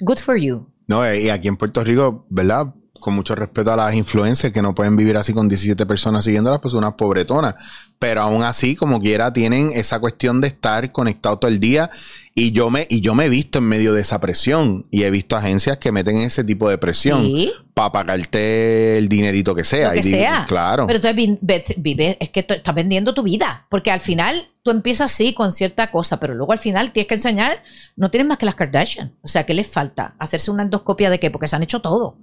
good 0.00 0.18
for 0.18 0.36
you. 0.36 0.66
No, 0.88 1.04
eh, 1.04 1.22
y 1.22 1.28
aquí 1.28 1.46
en 1.46 1.56
Puerto 1.56 1.84
Rico, 1.84 2.26
¿verdad? 2.28 2.74
Con 3.00 3.14
mucho 3.14 3.34
respeto 3.34 3.72
a 3.72 3.76
las 3.76 3.94
influencers 3.94 4.52
que 4.52 4.62
no 4.62 4.74
pueden 4.74 4.96
vivir 4.96 5.16
así 5.16 5.32
con 5.32 5.48
17 5.48 5.84
personas 5.86 6.24
siguiéndolas, 6.24 6.60
pues 6.60 6.74
unas 6.74 6.92
pobretonas. 6.94 7.54
Pero 7.98 8.22
aún 8.22 8.42
así, 8.42 8.76
como 8.76 9.00
quiera, 9.00 9.32
tienen 9.32 9.70
esa 9.74 9.98
cuestión 9.98 10.40
de 10.40 10.48
estar 10.48 10.92
conectado 10.92 11.38
todo 11.38 11.50
el 11.50 11.58
día. 11.58 11.90
Y 12.34 12.52
yo 12.52 12.70
me, 12.70 12.86
y 12.88 13.00
yo 13.00 13.14
me 13.14 13.24
he 13.24 13.28
visto 13.28 13.58
en 13.58 13.64
medio 13.64 13.92
de 13.92 14.00
esa 14.02 14.20
presión. 14.20 14.86
Y 14.90 15.02
he 15.02 15.10
visto 15.10 15.36
agencias 15.36 15.78
que 15.78 15.90
meten 15.92 16.16
ese 16.16 16.44
tipo 16.44 16.68
de 16.70 16.78
presión 16.78 17.22
Sí. 17.22 17.52
para 17.74 17.90
pagarte 17.92 18.96
el 18.98 19.08
dinerito 19.08 19.54
que 19.54 19.64
sea. 19.64 19.88
Lo 19.88 19.94
que 19.94 19.98
Y 20.00 20.02
digo, 20.02 20.16
sea. 20.18 20.44
Claro. 20.48 20.86
Pero 20.86 21.00
tú 21.00 21.08
vi- 21.14 21.38
ve- 21.40 21.64
vive, 21.76 22.16
es 22.20 22.30
que 22.30 22.42
tú 22.44 22.54
estás 22.54 22.74
vendiendo 22.74 23.12
tu 23.14 23.22
vida. 23.24 23.66
Porque 23.68 23.90
al 23.90 24.00
final 24.00 24.48
tú 24.62 24.70
empiezas 24.70 25.10
así 25.12 25.34
con 25.34 25.52
cierta 25.52 25.90
cosa, 25.90 26.20
pero 26.20 26.34
luego 26.34 26.52
al 26.52 26.58
final 26.58 26.92
tienes 26.92 27.08
que 27.08 27.14
enseñar, 27.14 27.62
no 27.96 28.10
tienes 28.10 28.28
más 28.28 28.38
que 28.38 28.46
las 28.46 28.54
Kardashian. 28.54 29.16
O 29.22 29.28
sea, 29.28 29.44
¿qué 29.44 29.52
les 29.54 29.66
falta? 29.66 30.14
¿Hacerse 30.20 30.50
una 30.52 30.62
endoscopia 30.62 31.10
de 31.10 31.18
qué? 31.18 31.30
Porque 31.32 31.48
se 31.48 31.56
han 31.56 31.62
hecho 31.64 31.80
todo. 31.80 32.16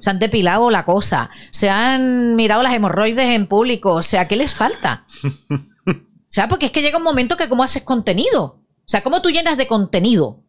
Se 0.00 0.08
han 0.10 0.18
depilado 0.18 0.70
la 0.70 0.84
cosa, 0.86 1.28
se 1.50 1.68
han 1.68 2.34
mirado 2.34 2.62
las 2.62 2.72
hemorroides 2.74 3.26
en 3.36 3.46
público. 3.46 3.92
O 3.92 4.02
sea, 4.02 4.26
¿qué 4.26 4.36
les 4.36 4.54
falta? 4.54 5.04
O 5.86 6.32
sea, 6.32 6.46
porque 6.46 6.66
es 6.66 6.70
que 6.72 6.80
llega 6.80 6.96
un 6.96 7.02
momento 7.02 7.36
que 7.36 7.48
cómo 7.48 7.64
haces 7.64 7.82
contenido. 7.82 8.60
O 8.90 8.92
sea, 8.92 9.04
¿cómo 9.04 9.22
tú 9.22 9.30
llenas 9.30 9.56
de 9.56 9.68
contenido 9.68 10.40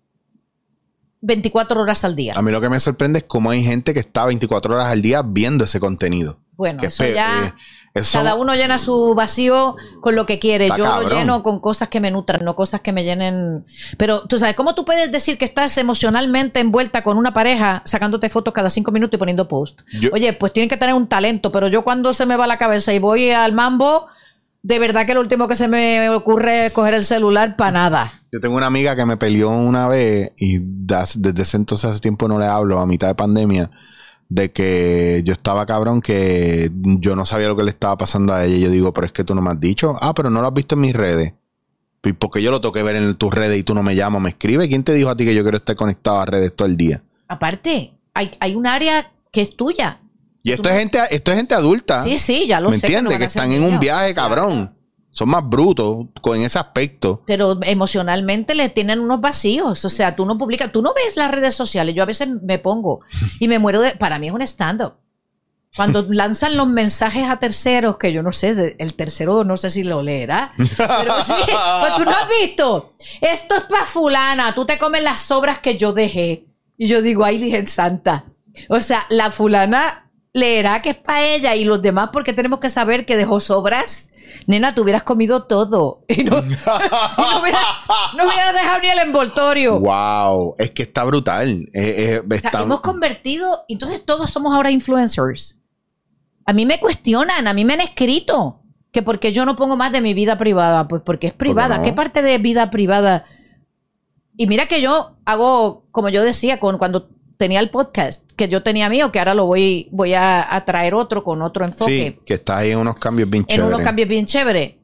24 1.21 1.79
horas 1.79 2.03
al 2.03 2.15
día? 2.15 2.33
A 2.35 2.41
mí 2.41 2.51
lo 2.51 2.59
que 2.59 2.69
me 2.69 2.79
sorprende 2.79 3.19
es 3.19 3.25
cómo 3.25 3.51
hay 3.51 3.63
gente 3.63 3.93
que 3.93 3.99
está 3.99 4.25
24 4.25 4.73
horas 4.73 4.87
al 4.87 5.03
día 5.03 5.21
viendo 5.23 5.63
ese 5.65 5.79
contenido. 5.79 6.39
Bueno, 6.55 6.81
eso 6.81 7.03
ya... 7.13 7.45
eh, 7.45 7.53
eso- 7.93 8.17
Cada 8.17 8.33
uno 8.33 8.55
llena 8.55 8.79
su 8.79 9.13
vacío 9.13 9.75
con 10.01 10.15
lo 10.15 10.25
que 10.25 10.39
quiere. 10.39 10.67
Yo 10.69 10.85
lo 10.85 11.09
lleno 11.19 11.43
con 11.43 11.59
cosas 11.59 11.87
que 11.89 11.99
me 11.99 12.09
nutran, 12.09 12.43
no 12.43 12.55
cosas 12.55 12.81
que 12.81 12.91
me 12.91 13.03
llenen. 13.03 13.63
Pero 13.97 14.23
tú 14.27 14.39
sabes, 14.39 14.55
¿cómo 14.55 14.73
tú 14.73 14.85
puedes 14.85 15.11
decir 15.11 15.37
que 15.37 15.45
estás 15.45 15.77
emocionalmente 15.77 16.59
envuelta 16.61 17.03
con 17.03 17.17
una 17.19 17.33
pareja 17.33 17.83
sacándote 17.85 18.27
fotos 18.29 18.55
cada 18.55 18.71
cinco 18.71 18.91
minutos 18.91 19.17
y 19.17 19.19
poniendo 19.19 19.47
post? 19.47 19.81
Yo- 19.99 20.09
Oye, 20.13 20.33
pues 20.33 20.51
tienen 20.51 20.67
que 20.69 20.77
tener 20.77 20.95
un 20.95 21.07
talento, 21.07 21.51
pero 21.51 21.67
yo 21.67 21.83
cuando 21.83 22.11
se 22.13 22.25
me 22.25 22.35
va 22.37 22.47
la 22.47 22.57
cabeza 22.57 22.91
y 22.91 22.97
voy 22.97 23.29
al 23.29 23.53
mambo, 23.53 24.07
de 24.63 24.79
verdad 24.79 25.05
que 25.05 25.13
lo 25.13 25.21
último 25.21 25.47
que 25.47 25.55
se 25.55 25.67
me 25.67 26.09
ocurre 26.09 26.67
es 26.67 26.73
coger 26.73 26.93
el 26.93 27.03
celular 27.03 27.55
para 27.55 27.71
nada. 27.71 28.11
Yo 28.31 28.39
tengo 28.39 28.55
una 28.55 28.67
amiga 28.67 28.95
que 28.95 29.05
me 29.05 29.17
peleó 29.17 29.49
una 29.49 29.87
vez 29.87 30.31
y 30.37 30.59
desde 30.59 31.41
ese 31.41 31.57
entonces 31.57 31.89
hace 31.89 31.99
tiempo 31.99 32.27
no 32.27 32.37
le 32.37 32.45
hablo, 32.45 32.79
a 32.79 32.85
mitad 32.85 33.07
de 33.07 33.15
pandemia, 33.15 33.71
de 34.29 34.51
que 34.51 35.23
yo 35.25 35.33
estaba 35.33 35.65
cabrón, 35.65 36.01
que 36.01 36.71
yo 36.73 37.15
no 37.15 37.25
sabía 37.25 37.47
lo 37.47 37.57
que 37.57 37.63
le 37.63 37.71
estaba 37.71 37.97
pasando 37.97 38.33
a 38.33 38.45
ella. 38.45 38.55
Y 38.55 38.61
yo 38.61 38.69
digo, 38.69 38.93
pero 38.93 39.07
es 39.07 39.13
que 39.13 39.23
tú 39.23 39.33
no 39.33 39.41
me 39.41 39.49
has 39.49 39.59
dicho. 39.59 39.95
Ah, 39.99 40.13
pero 40.13 40.29
no 40.29 40.41
lo 40.41 40.47
has 40.47 40.53
visto 40.53 40.75
en 40.75 40.81
mis 40.81 40.95
redes. 40.95 41.33
¿Y 42.03 42.13
Porque 42.13 42.41
yo 42.41 42.51
lo 42.51 42.61
tengo 42.61 42.73
que 42.73 42.83
ver 42.83 42.95
en 42.95 43.15
tus 43.15 43.33
redes 43.33 43.59
y 43.59 43.63
tú 43.63 43.73
no 43.73 43.83
me 43.83 43.95
llamas, 43.95 44.21
me 44.21 44.29
escribes. 44.29 44.67
¿Quién 44.67 44.83
te 44.83 44.93
dijo 44.93 45.09
a 45.09 45.17
ti 45.17 45.25
que 45.25 45.35
yo 45.35 45.43
quiero 45.43 45.57
estar 45.57 45.75
conectado 45.75 46.19
a 46.19 46.25
redes 46.25 46.55
todo 46.55 46.67
el 46.67 46.77
día? 46.77 47.01
Aparte, 47.27 47.93
hay, 48.13 48.31
hay 48.39 48.55
un 48.55 48.67
área 48.67 49.11
que 49.31 49.41
es 49.41 49.55
tuya. 49.55 49.99
Y 50.43 50.51
esto 50.51 50.69
es 50.69 50.77
gente, 50.77 50.99
esto 51.11 51.31
es 51.31 51.37
gente 51.37 51.53
adulta. 51.55 52.03
Sí, 52.03 52.17
sí, 52.17 52.47
ya 52.47 52.59
lo 52.59 52.69
¿Me 52.71 52.79
sé. 52.79 52.87
entiendes? 52.87 53.13
no 53.13 53.19
Que 53.19 53.25
están 53.25 53.51
en 53.51 53.63
un 53.63 53.79
viaje, 53.79 54.13
cabrón. 54.13 54.75
Son 55.13 55.27
más 55.29 55.47
brutos 55.47 56.05
con 56.21 56.39
ese 56.39 56.57
aspecto. 56.57 57.21
pero 57.27 57.59
emocionalmente 57.63 58.55
le 58.55 58.69
tienen 58.69 58.99
unos 59.01 59.19
vacíos. 59.19 59.83
O 59.83 59.89
sea, 59.89 60.15
tú 60.15 60.25
no 60.25 60.37
publicas, 60.37 60.71
tú 60.71 60.81
no 60.81 60.93
ves 60.93 61.17
las 61.17 61.29
redes 61.31 61.53
sociales. 61.53 61.93
Yo 61.93 62.03
a 62.03 62.05
veces 62.05 62.29
me 62.41 62.59
pongo 62.59 63.01
y 63.39 63.47
me 63.49 63.59
muero 63.59 63.81
de. 63.81 63.91
Para 63.91 64.19
mí 64.19 64.27
es 64.29 64.33
un 64.33 64.41
stand-up. 64.41 64.93
Cuando 65.75 66.05
lanzan 66.09 66.55
los 66.55 66.65
mensajes 66.67 67.29
a 67.29 67.39
terceros, 67.39 67.97
que 67.97 68.13
yo 68.13 68.23
no 68.23 68.31
sé, 68.31 68.75
el 68.79 68.93
tercero 68.93 69.43
no 69.43 69.57
sé 69.57 69.69
si 69.69 69.83
lo 69.83 70.01
leerá. 70.01 70.53
Pero 70.57 71.23
sí, 71.23 71.33
pues 71.45 71.95
tú 71.97 72.05
no 72.05 72.11
has 72.11 72.27
visto. 72.41 72.93
Esto 73.19 73.55
es 73.55 73.63
para 73.65 73.83
fulana, 73.85 74.55
tú 74.55 74.65
te 74.65 74.77
comes 74.77 75.03
las 75.03 75.19
sobras 75.19 75.59
que 75.59 75.77
yo 75.77 75.91
dejé. 75.91 76.45
Y 76.77 76.87
yo 76.87 77.01
digo, 77.01 77.25
ay, 77.25 77.37
Virgen 77.37 77.67
Santa. 77.67 78.25
O 78.69 78.79
sea, 78.81 79.05
la 79.09 79.29
fulana 79.29 80.09
leerá 80.33 80.81
que 80.81 80.91
es 80.91 80.97
para 80.97 81.23
ella 81.25 81.55
y 81.55 81.63
los 81.65 81.81
demás 81.81 82.09
porque 82.13 82.33
tenemos 82.33 82.59
que 82.59 82.69
saber 82.69 83.05
que 83.05 83.17
dejó 83.17 83.39
sobras. 83.39 84.09
Nena, 84.47 84.73
tú 84.73 84.83
hubieras 84.83 85.03
comido 85.03 85.43
todo. 85.43 86.03
Y 86.07 86.23
no, 86.23 86.37
y 86.39 86.41
no 86.41 87.41
hubieras 87.41 87.65
no 88.17 88.23
hubieras 88.25 88.53
dejado 88.53 88.79
ni 88.81 88.87
el 88.89 88.99
envoltorio. 88.99 89.79
wow. 89.79 90.55
Es 90.57 90.71
que 90.71 90.83
está 90.83 91.03
brutal. 91.03 91.67
Eh, 91.73 91.95
eh, 91.97 92.19
O 92.25 92.27
sea, 92.29 92.37
está- 92.37 92.61
hemos 92.61 92.81
convertido, 92.81 93.65
entonces 93.67 94.03
todos 94.05 94.29
somos 94.29 94.53
ahora 94.53 94.71
influencers. 94.71 95.57
A 96.45 96.53
mí 96.53 96.65
me 96.65 96.79
cuestionan, 96.79 97.47
a 97.47 97.53
mí 97.53 97.65
me 97.65 97.73
han 97.73 97.81
escrito 97.81 98.61
que 98.91 99.01
porque 99.03 99.31
yo 99.31 99.45
no 99.45 99.55
pongo 99.55 99.75
más 99.77 99.91
de 99.91 100.01
mi 100.01 100.13
vida 100.13 100.37
privada, 100.37 100.87
pues 100.87 101.01
porque 101.05 101.27
es 101.27 101.33
privada. 101.33 101.77
no? 101.77 101.83
¿Qué 101.83 101.93
parte 101.93 102.21
de 102.21 102.37
vida 102.39 102.69
privada? 102.71 103.25
Y 104.37 104.47
mira 104.47 104.65
que 104.65 104.81
yo 104.81 105.17
hago, 105.25 105.85
como 105.91 106.09
yo 106.09 106.23
decía, 106.23 106.59
con 106.59 106.77
cuando 106.77 107.09
tenía 107.41 107.59
el 107.59 107.71
podcast, 107.71 108.29
que 108.35 108.47
yo 108.47 108.61
tenía 108.61 108.87
mío, 108.87 109.11
que 109.11 109.17
ahora 109.17 109.33
lo 109.33 109.47
voy, 109.47 109.89
voy 109.91 110.13
a, 110.13 110.55
a 110.55 110.63
traer 110.63 110.93
otro 110.93 111.23
con 111.23 111.41
otro 111.41 111.65
enfoque 111.65 112.15
Sí, 112.17 112.23
que 112.23 112.35
está 112.35 112.57
ahí 112.59 112.69
en 112.69 112.77
unos 112.77 112.97
cambios 112.97 113.27
bien 113.31 113.41
en 113.41 113.47
chéveres. 113.47 113.73
unos 113.73 113.83
cambios 113.83 114.07
bien 114.07 114.25
chéveres. 114.27 114.75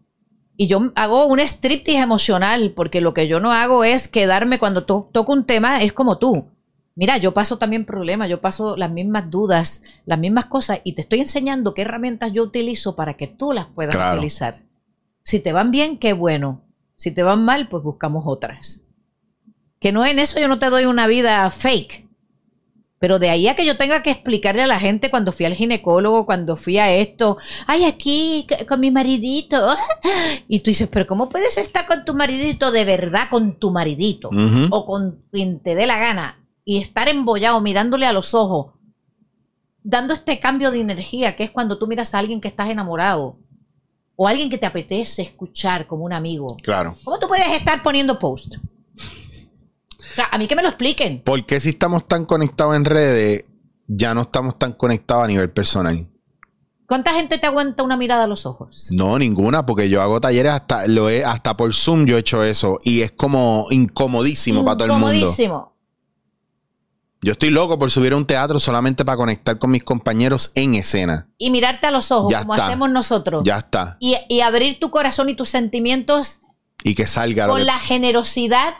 Y 0.58 0.66
yo 0.66 0.92
hago 0.96 1.28
un 1.28 1.40
striptease 1.40 2.02
emocional, 2.02 2.74
porque 2.76 3.00
lo 3.00 3.14
que 3.14 3.28
yo 3.28 3.40
no 3.40 3.52
hago 3.54 3.84
es 3.84 4.08
quedarme 4.08 4.58
cuando 4.58 4.86
to- 4.86 5.08
toco 5.14 5.34
un 5.34 5.46
tema, 5.46 5.84
es 5.84 5.94
como 5.94 6.18
tú. 6.18 6.48
Mira, 6.96 7.18
yo 7.18 7.32
paso 7.36 7.60
también 7.60 7.86
problemas, 7.86 8.28
yo 8.28 8.42
paso 8.42 8.76
las 8.76 8.90
mismas 8.90 9.30
dudas, 9.30 9.84
las 10.06 10.18
mismas 10.18 10.46
cosas, 10.48 10.80
y 10.84 10.94
te 10.94 11.02
estoy 11.02 11.20
enseñando 11.20 11.76
qué 11.76 11.84
herramientas 11.84 12.32
yo 12.34 12.42
utilizo 12.42 12.96
para 12.96 13.14
que 13.14 13.28
tú 13.28 13.54
las 13.54 13.68
puedas 13.68 13.94
Claro. 13.96 14.16
utilizar. 14.18 14.64
Si 15.22 15.40
te 15.40 15.54
van 15.54 15.70
bien, 15.70 16.00
qué 16.00 16.14
bueno. 16.14 16.64
Si 16.96 17.12
te 17.12 17.22
van 17.22 17.46
mal, 17.46 17.68
pues 17.70 17.84
buscamos 17.84 18.24
otras. 18.26 18.84
Que 19.80 19.92
no 19.92 20.04
en 20.08 20.18
eso 20.18 20.40
yo 20.40 20.48
no 20.48 20.58
te 20.58 20.72
doy 20.72 20.86
una 20.86 21.06
vida 21.06 21.48
fake. 21.52 22.07
Pero 23.00 23.20
de 23.20 23.30
ahí 23.30 23.48
a 23.48 23.56
que 23.56 23.66
yo 23.66 23.78
tenga 23.78 24.02
que 24.02 24.10
explicarle 24.10 24.64
a 24.64 24.68
la 24.68 24.80
gente 24.80 25.12
cuando 25.12 25.32
fui 25.32 25.46
al 25.46 25.54
ginecólogo, 25.54 26.26
cuando 26.26 26.56
fui 26.56 26.80
a 26.80 26.92
esto, 26.92 27.38
ay, 27.68 27.86
aquí 27.86 28.48
con 28.68 28.80
mi 28.80 28.92
maridito. 28.92 29.58
Y 30.48 30.62
tú 30.62 30.70
dices, 30.70 30.88
pero 30.90 31.06
¿cómo 31.06 31.30
puedes 31.30 31.58
estar 31.58 31.86
con 31.86 32.06
tu 32.06 32.14
maridito 32.14 32.72
de 32.72 32.86
verdad, 32.86 33.30
con 33.30 33.60
tu 33.60 33.72
maridito? 33.72 34.30
O 34.72 34.86
con 34.86 35.24
quien 35.32 35.60
te 35.60 35.76
dé 35.76 35.86
la 35.86 36.00
gana 36.00 36.46
y 36.64 36.78
estar 36.78 37.08
embollado 37.10 37.60
mirándole 37.62 38.06
a 38.06 38.14
los 38.14 38.34
ojos, 38.34 38.74
dando 39.84 40.14
este 40.14 40.40
cambio 40.40 40.72
de 40.72 40.80
energía, 40.80 41.36
que 41.36 41.44
es 41.44 41.52
cuando 41.52 41.78
tú 41.78 41.88
miras 41.88 42.14
a 42.14 42.20
alguien 42.20 42.42
que 42.42 42.48
estás 42.48 42.70
enamorado 42.70 43.40
o 44.18 44.28
alguien 44.28 44.50
que 44.50 44.58
te 44.58 44.66
apetece 44.66 45.22
escuchar 45.22 45.88
como 45.88 46.04
un 46.04 46.12
amigo. 46.12 46.48
Claro. 46.64 46.98
¿Cómo 47.04 47.20
tú 47.20 47.28
puedes 47.28 47.52
estar 47.54 47.84
poniendo 47.84 48.20
post? 48.20 48.56
Sea, 50.18 50.30
a 50.32 50.38
mí 50.38 50.48
que 50.48 50.56
me 50.56 50.62
lo 50.64 50.68
expliquen. 50.70 51.22
¿Por 51.24 51.46
qué 51.46 51.60
si 51.60 51.70
estamos 51.70 52.06
tan 52.06 52.26
conectados 52.26 52.76
en 52.76 52.86
redes, 52.86 53.44
ya 53.88 54.14
no 54.14 54.22
estamos 54.24 54.58
tan 54.60 54.74
conectados 54.74 55.24
a 55.24 55.28
nivel 55.28 55.50
personal? 55.52 56.08
¿Cuánta 56.88 57.14
gente 57.14 57.38
te 57.38 57.46
aguanta 57.48 57.84
una 57.84 57.98
mirada 57.98 58.24
a 58.24 58.28
los 58.28 58.46
ojos? 58.46 58.90
No, 58.92 59.20
ninguna, 59.20 59.66
porque 59.66 59.90
yo 59.90 60.02
hago 60.02 60.20
talleres 60.22 60.54
hasta, 60.54 60.88
lo 60.88 61.10
he, 61.10 61.24
hasta 61.26 61.56
por 61.58 61.74
Zoom 61.74 62.06
yo 62.06 62.16
he 62.18 62.22
hecho 62.22 62.44
eso. 62.44 62.80
Y 62.84 63.02
es 63.02 63.12
como 63.12 63.68
incomodísimo 63.72 64.64
para 64.66 64.78
todo 64.78 64.86
el 64.86 64.92
mundo. 64.94 65.08
Incomodísimo. 65.14 65.74
Yo 67.22 67.32
estoy 67.34 67.50
loco 67.50 67.78
por 67.80 67.92
subir 67.92 68.14
a 68.14 68.18
un 68.18 68.26
teatro 68.26 68.60
solamente 68.60 69.04
para 69.04 69.18
conectar 69.18 69.58
con 69.58 69.72
mis 69.72 69.84
compañeros 69.84 70.52
en 70.56 70.76
escena. 70.76 71.30
Y 71.38 71.50
mirarte 71.50 71.88
a 71.88 71.92
los 71.92 72.12
ojos, 72.12 72.32
Ya 72.32 72.40
como 72.42 72.54
está. 72.54 72.68
hacemos 72.68 72.90
nosotros. 72.92 73.42
Ya 73.44 73.58
está. 73.58 73.98
Y, 74.00 74.16
y 74.30 74.42
abrir 74.42 74.80
tu 74.80 74.90
corazón 74.92 75.28
y 75.30 75.36
tus 75.36 75.50
sentimientos 75.50 76.40
Y 76.84 76.96
que 76.96 77.08
salga 77.08 77.48
lo 77.48 77.54
con 77.54 77.60
que- 77.62 77.66
la 77.66 77.80
generosidad 77.80 78.74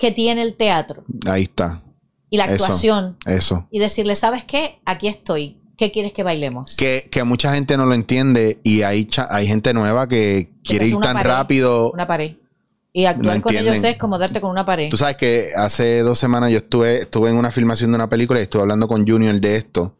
que 0.00 0.10
tiene 0.10 0.42
el 0.42 0.54
teatro 0.54 1.04
Ahí 1.26 1.42
está. 1.42 1.82
y 2.30 2.36
la 2.38 2.44
actuación. 2.44 3.16
Eso. 3.26 3.68
Y 3.70 3.78
decirle, 3.78 4.16
¿sabes 4.16 4.44
qué? 4.44 4.80
Aquí 4.84 5.06
estoy. 5.08 5.58
¿Qué 5.76 5.90
quieres 5.92 6.12
que 6.12 6.22
bailemos? 6.22 6.76
Que, 6.76 7.08
que 7.10 7.24
mucha 7.24 7.54
gente 7.54 7.76
no 7.76 7.86
lo 7.86 7.94
entiende 7.94 8.58
y 8.62 8.82
hay, 8.82 9.08
hay 9.30 9.46
gente 9.46 9.72
nueva 9.72 10.08
que 10.08 10.50
quiere 10.64 10.86
ir 10.88 10.96
tan 10.98 11.14
pared. 11.14 11.30
rápido. 11.30 11.90
Una 11.92 12.06
pared. 12.06 12.32
Y 12.92 13.04
actuar 13.06 13.36
No 13.36 13.42
con 13.42 13.56
ellos 13.56 13.82
es 13.84 13.96
como 13.96 14.18
darte 14.18 14.40
con 14.40 14.50
una 14.50 14.66
pared. 14.66 14.90
Tú 14.90 14.96
sabes 14.96 15.16
que 15.16 15.50
hace 15.56 16.00
dos 16.00 16.18
semanas 16.18 16.50
yo 16.50 16.58
estuve, 16.58 17.02
estuve 17.02 17.30
en 17.30 17.36
una 17.36 17.50
filmación 17.50 17.92
de 17.92 17.94
una 17.96 18.10
película 18.10 18.40
y 18.40 18.42
estuve 18.42 18.62
hablando 18.62 18.88
con 18.88 19.06
Junior 19.06 19.40
de 19.40 19.56
esto. 19.56 19.96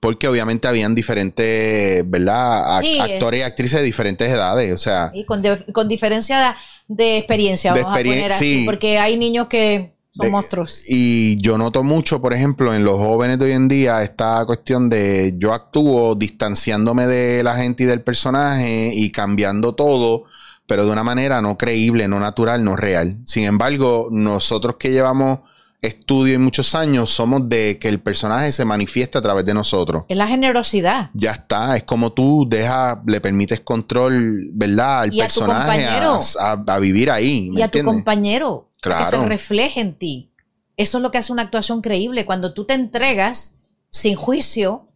Porque 0.00 0.26
obviamente 0.26 0.66
habían 0.66 0.96
diferentes, 0.96 2.02
¿verdad? 2.10 2.80
Sí, 2.80 2.98
actores 2.98 3.40
y 3.40 3.42
actrices 3.44 3.78
de 3.80 3.86
diferentes 3.86 4.28
edades. 4.28 4.72
O 4.74 4.78
sea, 4.78 5.12
Y 5.14 5.24
con, 5.24 5.42
con 5.72 5.86
diferencia 5.86 6.38
de 6.40 6.54
experiencia, 6.98 7.72
De 7.72 7.82
vamos 7.82 7.98
a 7.98 8.02
poner 8.02 8.32
así. 8.32 8.60
sí. 8.60 8.62
Porque 8.66 8.98
hay 8.98 9.16
niños 9.16 9.46
que 9.48 9.92
Son 10.14 10.26
De- 10.26 10.30
monstruos. 10.30 10.82
Y 10.86 11.38
yo 11.40 11.56
noto 11.56 11.82
mucho, 11.82 12.20
por 12.20 12.34
ejemplo, 12.34 12.74
en 12.74 12.84
los 12.84 12.98
jóvenes 12.98 13.38
de 13.38 13.46
hoy 13.46 13.52
en 13.52 13.66
día, 13.68 14.02
esta 14.02 14.44
cuestión 14.44 14.90
de 14.90 15.34
yo 15.38 15.54
actúo 15.54 16.14
distanciándome 16.14 17.06
de 17.06 17.42
la 17.42 17.54
gente 17.54 17.84
y 17.84 17.86
del 17.86 18.02
personaje 18.02 18.92
y 18.94 19.10
cambiando 19.10 19.74
todo, 19.74 20.24
pero 20.66 20.84
de 20.84 20.92
una 20.92 21.02
manera 21.02 21.40
no 21.40 21.56
creíble, 21.56 22.08
no 22.08 22.20
natural, 22.20 22.62
no 22.62 22.76
real. 22.76 23.16
Sin 23.24 23.44
embargo, 23.44 24.08
nosotros 24.10 24.76
que 24.78 24.90
llevamos 24.90 25.38
estudio 25.82 26.34
y 26.34 26.38
muchos 26.38 26.74
años, 26.76 27.10
somos 27.10 27.48
de 27.48 27.76
que 27.80 27.88
el 27.88 28.00
personaje 28.00 28.52
se 28.52 28.64
manifiesta 28.64 29.18
a 29.18 29.22
través 29.22 29.44
de 29.44 29.52
nosotros. 29.52 30.04
Es 30.08 30.16
la 30.16 30.28
generosidad. 30.28 31.10
Ya 31.12 31.32
está, 31.32 31.76
es 31.76 31.82
como 31.82 32.12
tú 32.12 32.46
dejas, 32.48 32.98
le 33.04 33.20
permites 33.20 33.60
control, 33.60 34.48
¿verdad? 34.52 35.00
Al 35.02 35.14
Y 35.14 35.18
personaje 35.18 35.84
a, 35.84 35.98
compañero. 36.06 36.18
a- 36.38 36.64
a 36.74 36.78
vivir 36.78 37.10
ahí. 37.10 37.50
¿me 37.50 37.60
y 37.60 37.62
a 37.62 37.68
tu 37.68 37.82
compañero. 37.82 38.68
Que 38.80 38.90
se 38.90 38.96
Claro. 39.10 39.26
refleje 39.26 39.80
en 39.80 39.94
ti. 39.94 40.30
Eso 40.76 40.98
es 40.98 41.02
lo 41.02 41.10
que 41.10 41.18
hace 41.18 41.32
una 41.32 41.42
actuación 41.42 41.82
creíble. 41.82 42.24
Cuando 42.26 42.54
tú 42.54 42.64
te 42.64 42.74
entregas 42.74 43.58
sin 43.90 44.14
juicio, 44.14 44.86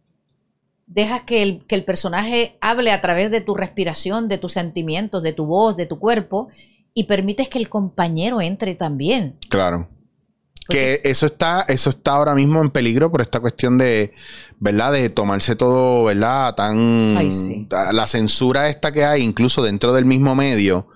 dejas 0.85 1.21
que 1.23 1.43
el, 1.43 1.65
que 1.67 1.75
el 1.75 1.83
personaje 1.83 2.57
hable 2.61 2.91
a 2.91 3.01
través 3.01 3.29
de 3.29 3.41
tu 3.41 3.55
respiración, 3.55 4.29
de 4.29 4.37
tus 4.37 4.53
sentimientos, 4.53 5.21
de 5.21 5.33
tu 5.33 5.45
voz, 5.45 5.75
de 5.75 5.85
tu 5.85 5.99
cuerpo, 5.99 6.47
y 6.93 7.03
permites 7.03 7.49
que 7.49 7.59
el 7.59 7.67
compañero 7.69 8.39
entre 8.41 8.73
también. 8.75 9.37
Claro. 9.49 9.89
Porque- 10.67 10.99
Que 11.03 11.09
eso 11.09 11.25
está, 11.25 11.61
eso 11.67 11.89
está 11.89 12.11
ahora 12.13 12.35
mismo 12.35 12.61
en 12.61 12.69
peligro 12.69 13.09
por 13.11 13.21
esta 13.21 13.39
cuestión 13.39 13.77
de, 13.77 14.13
¿verdad? 14.59 14.91
De 14.91 15.09
tomarse 15.09 15.55
todo, 15.55 16.03
¿verdad? 16.03 16.55
Tan 16.55 17.15
Ay, 17.17 17.31
sí. 17.31 17.67
la 17.93 18.07
censura 18.07 18.69
esta 18.69 18.91
que 18.91 19.05
hay, 19.05 19.23
incluso 19.23 19.61
dentro 19.63 19.93
del 19.93 20.05
mismo 20.05 20.35
medio, 20.35 20.87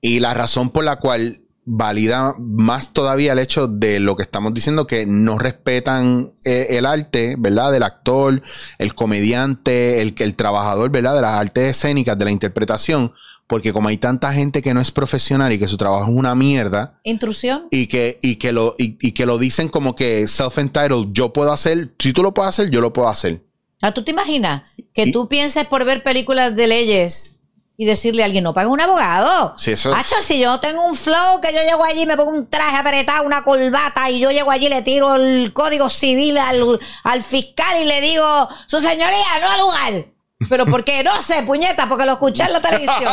y 0.00 0.20
la 0.20 0.34
razón 0.34 0.70
por 0.70 0.84
la 0.84 0.96
cual 0.96 1.40
valida 1.66 2.34
más 2.38 2.92
todavía 2.92 3.32
el 3.32 3.38
hecho 3.38 3.66
de 3.68 3.98
lo 4.00 4.16
que 4.16 4.22
estamos 4.22 4.52
diciendo, 4.52 4.86
que 4.86 5.06
no 5.06 5.38
respetan 5.38 6.32
eh, 6.44 6.66
el 6.70 6.84
arte, 6.86 7.36
¿verdad? 7.38 7.72
Del 7.72 7.82
actor, 7.84 8.42
el 8.78 8.94
comediante, 8.94 10.02
el, 10.02 10.14
el 10.18 10.34
trabajador, 10.34 10.90
¿verdad? 10.90 11.14
De 11.14 11.22
las 11.22 11.34
artes 11.34 11.70
escénicas, 11.76 12.18
de 12.18 12.24
la 12.26 12.30
interpretación, 12.30 13.12
porque 13.46 13.72
como 13.72 13.88
hay 13.88 13.96
tanta 13.96 14.32
gente 14.32 14.62
que 14.62 14.74
no 14.74 14.80
es 14.80 14.90
profesional 14.90 15.52
y 15.52 15.58
que 15.58 15.68
su 15.68 15.76
trabajo 15.76 16.04
es 16.10 16.16
una 16.16 16.34
mierda, 16.34 17.00
Intrusión. 17.04 17.64
y 17.70 17.86
que, 17.86 18.18
y 18.22 18.36
que 18.36 18.52
lo, 18.52 18.74
y, 18.78 18.96
y 19.00 19.12
que 19.12 19.26
lo 19.26 19.38
dicen 19.38 19.68
como 19.68 19.94
que 19.94 20.26
self-entitled, 20.28 21.08
yo 21.12 21.32
puedo 21.32 21.52
hacer, 21.52 21.94
si 21.98 22.12
tú 22.12 22.22
lo 22.22 22.34
puedes 22.34 22.50
hacer, 22.50 22.70
yo 22.70 22.80
lo 22.80 22.92
puedo 22.92 23.08
hacer. 23.08 23.42
Sea, 23.80 23.92
¿tú 23.92 24.04
te 24.04 24.10
imaginas 24.12 24.62
que 24.94 25.04
Y- 25.06 25.12
tú 25.12 25.28
pienses 25.28 25.66
por 25.66 25.84
ver 25.84 26.02
películas 26.02 26.54
de 26.56 26.66
leyes 26.66 27.33
y 27.76 27.86
decirle 27.86 28.22
a 28.22 28.26
alguien, 28.26 28.44
no 28.44 28.54
paga 28.54 28.68
un 28.68 28.80
abogado? 28.80 29.54
Sí, 29.58 29.72
eso- 29.72 29.92
Hacho, 29.94 30.14
si 30.22 30.38
yo 30.38 30.60
tengo 30.60 30.84
un 30.86 30.94
flow 30.94 31.40
que 31.40 31.52
yo 31.52 31.60
llego 31.62 31.82
allí, 31.84 32.06
me 32.06 32.16
pongo 32.16 32.30
un 32.30 32.48
traje 32.48 32.76
apretado, 32.76 33.24
una 33.24 33.42
corbata, 33.42 34.08
y 34.10 34.20
yo 34.20 34.30
llego 34.30 34.50
allí 34.50 34.68
le 34.68 34.82
tiro 34.82 35.14
el 35.16 35.52
código 35.52 35.88
civil 35.90 36.38
al, 36.38 36.78
al 37.04 37.22
fiscal 37.22 37.80
y 37.80 37.84
le 37.84 38.00
digo, 38.00 38.48
su 38.66 38.78
señoría, 38.80 39.26
no 39.40 39.50
al 39.50 39.60
lugar. 39.60 40.04
¿Pero 40.48 40.66
por 40.66 40.84
qué? 40.84 41.02
No 41.02 41.22
sé, 41.22 41.42
puñeta, 41.42 41.88
porque 41.88 42.04
lo 42.04 42.12
escuché 42.12 42.42
en 42.42 42.52
la 42.52 42.60
televisión. 42.60 43.12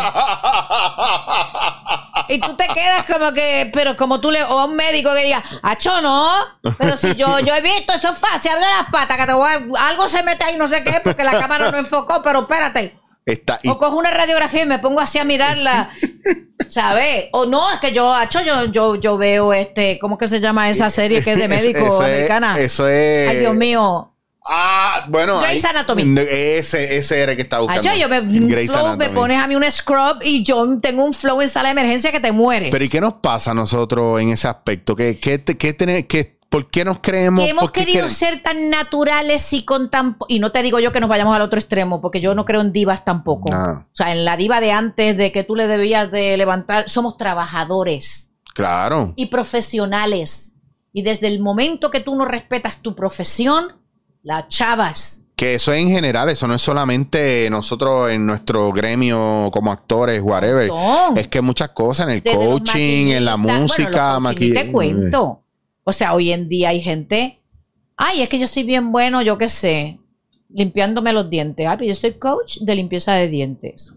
Y 2.28 2.40
tú 2.40 2.56
te 2.56 2.68
quedas 2.68 3.06
como 3.06 3.32
que, 3.34 3.70
pero 3.74 3.96
como 3.98 4.20
tú 4.22 4.32
le, 4.32 4.42
o 4.44 4.60
a 4.60 4.66
un 4.66 4.76
médico 4.76 5.14
que 5.14 5.24
diga, 5.26 5.44
acho, 5.64 6.02
no, 6.02 6.30
pero 6.78 6.96
si 6.98 7.16
yo, 7.16 7.40
yo 7.40 7.54
he 7.56 7.62
visto, 7.62 7.94
eso 7.94 8.10
es 8.10 8.18
fácil, 8.18 8.52
abre 8.52 8.66
las 8.66 8.90
patas, 8.92 9.18
que 9.18 9.26
te 9.26 9.34
voy 9.34 9.50
a- 9.50 9.88
algo 9.88 10.08
se 10.10 10.24
mete 10.24 10.44
ahí, 10.44 10.58
no 10.58 10.68
sé 10.68 10.84
qué, 10.84 11.00
porque 11.04 11.24
la 11.24 11.38
cámara 11.40 11.72
no 11.72 11.78
enfocó, 11.78 12.22
pero 12.24 12.42
espérate. 12.42 12.98
Está, 13.26 13.60
y- 13.64 13.70
O 13.70 13.78
cojo 13.78 13.98
una 13.98 14.10
radiografía 14.12 14.64
y 14.64 14.66
me 14.66 14.80
pongo 14.80 15.00
así 15.00 15.18
a 15.20 15.24
mirarla, 15.24 15.90
¿sabes? 16.70 17.26
O 17.34 17.46
no, 17.46 17.72
es 17.72 17.80
que 17.80 17.94
yo, 17.94 18.12
acho, 18.14 18.42
yo, 18.44 18.66
yo, 18.66 18.96
yo 18.96 19.18
veo 19.18 19.54
este, 19.54 20.00
¿cómo 20.00 20.18
que 20.18 20.28
se 20.28 20.40
llama 20.40 20.70
esa 20.70 20.90
serie 20.90 21.24
que 21.24 21.34
es 21.34 21.38
de 21.40 21.48
médico 21.48 21.80
eso 21.80 22.06
es- 22.06 22.14
americana? 22.14 22.60
eso 22.60 22.88
es. 22.88 23.30
Ay, 23.30 23.38
Dios 23.38 23.56
mío. 23.56 24.08
Ah, 24.44 25.06
bueno. 25.08 25.40
Grey's 25.40 25.64
Anatomy. 25.64 26.16
Ese, 26.20 26.98
ese 26.98 27.22
era 27.22 27.34
el 27.34 27.36
que 27.38 27.44
estaba 27.44 27.62
buscando. 27.62 27.88
Acho, 27.88 28.00
yo 28.00 28.10
me, 28.10 28.22
Grey's 28.48 28.72
flow, 28.72 28.98
me 28.98 29.10
pones 29.10 29.38
a 29.38 29.46
mí 29.46 29.56
un 29.56 29.64
scrub 29.72 30.18
y 30.24 30.44
yo 30.44 30.80
tengo 30.82 31.06
un 31.06 31.14
flow 31.14 31.42
en 31.44 31.48
sala 31.50 31.68
de 31.70 31.74
emergencia 31.74 32.12
que 32.12 32.20
te 32.20 32.32
mueres. 32.32 32.70
Pero 32.72 32.84
¿y 32.84 32.90
qué 32.90 33.00
nos 33.00 33.14
pasa 33.14 33.52
a 33.52 33.54
nosotros 33.54 34.20
en 34.20 34.30
ese 34.30 34.48
aspecto? 34.48 34.96
¿Qué, 34.96 35.20
qué, 35.20 35.44
qué 35.44 35.76
qué- 36.08 36.41
¿Por 36.52 36.70
qué 36.70 36.86
nos 36.86 37.00
creemos? 37.00 37.44
que 37.46 37.50
hemos 37.50 37.72
qué 37.72 37.80
querido 37.86 38.06
quere- 38.06 38.14
ser 38.14 38.44
tan 38.44 38.70
naturales 38.70 39.52
y 39.54 39.64
con 39.64 39.90
tan 39.90 40.18
y 40.28 40.38
no 40.40 40.52
te 40.52 40.62
digo 40.62 40.80
yo 40.80 40.92
que 40.92 41.00
nos 41.00 41.10
vayamos 41.10 41.34
al 41.36 41.42
otro 41.42 41.58
extremo 41.58 42.02
porque 42.02 42.22
yo 42.22 42.36
no 42.36 42.46
creo 42.46 42.62
en 42.62 42.72
divas 42.74 43.04
tampoco 43.06 43.50
No. 43.50 43.72
o 43.72 43.86
sea 43.96 44.12
en 44.12 44.26
la 44.26 44.36
diva 44.38 44.60
de 44.62 44.72
antes 44.72 45.16
de 45.18 45.32
que 45.32 45.44
tú 45.44 45.56
le 45.56 45.66
debías 45.68 46.12
de 46.12 46.36
levantar 46.38 46.90
somos 46.90 47.16
trabajadores 47.18 48.34
Claro. 48.54 49.14
y 49.16 49.28
profesionales 49.28 50.56
y 50.94 51.04
desde 51.04 51.28
el 51.28 51.40
momento 51.40 51.90
que 51.90 52.02
tú 52.02 52.16
no 52.16 52.26
respetas 52.26 52.82
tu 52.82 52.96
profesión 52.96 53.78
la 54.24 54.48
chavas 54.50 55.26
Que 55.38 55.56
eso 55.56 55.72
es 55.74 55.82
en 55.82 55.88
general, 55.90 56.30
eso 56.30 56.48
no 56.48 56.54
es 56.56 56.62
solamente 56.62 57.48
nosotros 57.50 58.12
en 58.12 58.26
nuestro 58.28 58.72
gremio 58.72 59.50
como 59.52 59.72
actores, 59.72 60.22
whatever. 60.22 60.68
No. 60.68 61.16
Es 61.16 61.28
que 61.30 61.42
muchas 61.42 61.70
cosas 61.70 62.06
en 62.08 62.12
el 62.16 62.22
Desde 62.22 62.38
coaching, 62.38 63.08
en 63.14 63.26
la 63.26 63.38
música, 63.38 64.20
bueno, 64.20 64.30
los 64.30 64.36
coaching, 64.36 64.46
ni 64.46 64.52
maqui- 64.52 64.54
te 64.66 64.72
cuento 64.72 65.42
o 65.84 65.94
sea 65.94 66.14
hoy 66.14 66.32
en 66.32 66.48
día 66.50 66.70
hay 66.70 66.82
gente 66.82 67.42
ay 67.98 68.22
es 68.22 68.30
que 68.30 68.40
yo 68.40 68.48
soy 68.48 68.64
bien 68.64 68.92
bueno 68.92 69.22
yo 69.22 69.38
qué 69.38 69.50
sé 69.50 70.00
limpiándome 70.50 71.14
los 71.14 71.30
dientes 71.30 71.68
ay 71.68 71.78
pero 71.78 71.88
yo 71.90 71.96
soy 71.96 72.14
coach 72.14 72.58
de 72.60 72.76
limpieza 72.76 73.14
de 73.14 73.28
dientes. 73.28 73.94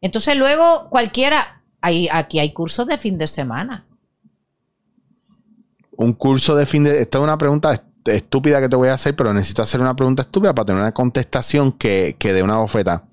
Entonces 0.00 0.36
luego 0.36 0.88
cualquiera 0.90 1.62
hay, 1.80 2.08
aquí 2.12 2.38
hay 2.38 2.52
cursos 2.52 2.86
de 2.86 2.98
fin 2.98 3.18
de 3.18 3.26
semana. 3.26 3.86
Un 5.92 6.12
curso 6.12 6.54
de 6.54 6.66
fin 6.66 6.84
de... 6.84 7.00
Esta 7.00 7.18
es 7.18 7.24
una 7.24 7.38
pregunta 7.38 7.72
est- 7.72 8.08
estúpida 8.08 8.60
que 8.60 8.68
te 8.68 8.76
voy 8.76 8.88
a 8.88 8.94
hacer, 8.94 9.16
pero 9.16 9.32
necesito 9.32 9.62
hacer 9.62 9.80
una 9.80 9.96
pregunta 9.96 10.22
estúpida 10.22 10.54
para 10.54 10.66
tener 10.66 10.82
una 10.82 10.92
contestación 10.92 11.72
que, 11.72 12.16
que 12.18 12.32
dé 12.32 12.42
una 12.42 12.58
bofeta. 12.58 13.08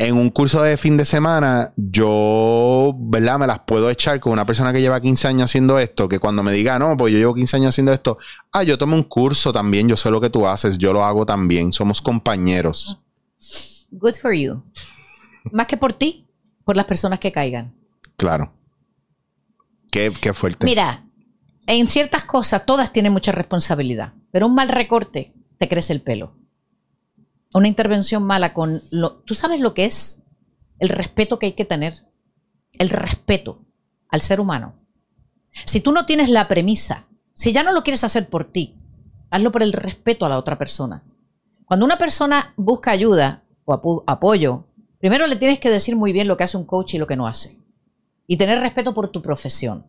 En 0.00 0.14
un 0.16 0.30
curso 0.30 0.62
de 0.62 0.76
fin 0.76 0.96
de 0.96 1.04
semana, 1.04 1.72
yo, 1.76 2.94
¿verdad? 2.96 3.38
Me 3.40 3.48
las 3.48 3.58
puedo 3.60 3.90
echar 3.90 4.20
con 4.20 4.32
una 4.32 4.46
persona 4.46 4.72
que 4.72 4.80
lleva 4.80 5.00
15 5.00 5.26
años 5.26 5.50
haciendo 5.50 5.78
esto, 5.80 6.08
que 6.08 6.20
cuando 6.20 6.44
me 6.44 6.52
diga, 6.52 6.78
no, 6.78 6.96
pues 6.96 7.12
yo 7.12 7.18
llevo 7.18 7.34
15 7.34 7.56
años 7.56 7.68
haciendo 7.70 7.92
esto, 7.92 8.16
ah, 8.52 8.62
yo 8.62 8.78
tomé 8.78 8.94
un 8.94 9.02
curso 9.02 9.52
también, 9.52 9.88
yo 9.88 9.96
sé 9.96 10.10
lo 10.10 10.20
que 10.20 10.30
tú 10.30 10.46
haces, 10.46 10.78
yo 10.78 10.92
lo 10.92 11.04
hago 11.04 11.26
también, 11.26 11.72
somos 11.72 12.00
compañeros. 12.00 13.00
good 13.90 14.14
for 14.14 14.32
you 14.32 14.62
más 15.50 15.66
que 15.66 15.76
por 15.76 15.94
ti 15.94 16.28
por 16.64 16.76
las 16.76 16.84
personas 16.84 17.18
que 17.18 17.32
caigan 17.32 17.74
Claro. 18.18 18.52
Qué, 19.92 20.12
qué 20.20 20.34
fuerte. 20.34 20.66
Mira, 20.66 21.06
en 21.66 21.86
ciertas 21.86 22.24
cosas 22.24 22.66
todas 22.66 22.92
tienen 22.92 23.12
mucha 23.12 23.30
responsabilidad, 23.30 24.12
pero 24.32 24.46
un 24.46 24.54
mal 24.56 24.68
recorte 24.68 25.32
te 25.56 25.68
crece 25.68 25.92
el 25.92 26.02
pelo. 26.02 26.34
Una 27.54 27.68
intervención 27.68 28.22
mala 28.22 28.52
con 28.52 28.82
lo, 28.90 29.22
tú 29.22 29.34
sabes 29.34 29.60
lo 29.60 29.74
que 29.74 29.84
es 29.86 30.24
el 30.78 30.90
respeto 30.90 31.38
que 31.38 31.46
hay 31.46 31.52
que 31.52 31.64
tener, 31.64 31.94
el 32.72 32.90
respeto 32.90 33.64
al 34.08 34.20
ser 34.20 34.40
humano. 34.40 34.74
Si 35.64 35.80
tú 35.80 35.92
no 35.92 36.06
tienes 36.06 36.28
la 36.28 36.46
premisa, 36.46 37.06
si 37.34 37.52
ya 37.52 37.62
no 37.62 37.72
lo 37.72 37.82
quieres 37.82 38.04
hacer 38.04 38.28
por 38.28 38.50
ti, 38.52 38.76
hazlo 39.30 39.50
por 39.50 39.62
el 39.62 39.72
respeto 39.72 40.24
a 40.24 40.28
la 40.28 40.38
otra 40.38 40.58
persona. 40.58 41.02
Cuando 41.64 41.84
una 41.86 41.98
persona 41.98 42.52
busca 42.56 42.90
ayuda 42.90 43.42
o 43.64 43.72
apo- 43.72 44.04
apoyo, 44.06 44.64
primero 45.00 45.26
le 45.26 45.36
tienes 45.36 45.58
que 45.58 45.70
decir 45.70 45.96
muy 45.96 46.12
bien 46.12 46.28
lo 46.28 46.36
que 46.36 46.44
hace 46.44 46.56
un 46.56 46.64
coach 46.64 46.94
y 46.94 46.98
lo 46.98 47.06
que 47.06 47.16
no 47.16 47.26
hace. 47.26 47.58
Y 48.26 48.36
tener 48.36 48.60
respeto 48.60 48.94
por 48.94 49.10
tu 49.10 49.20
profesión. 49.22 49.86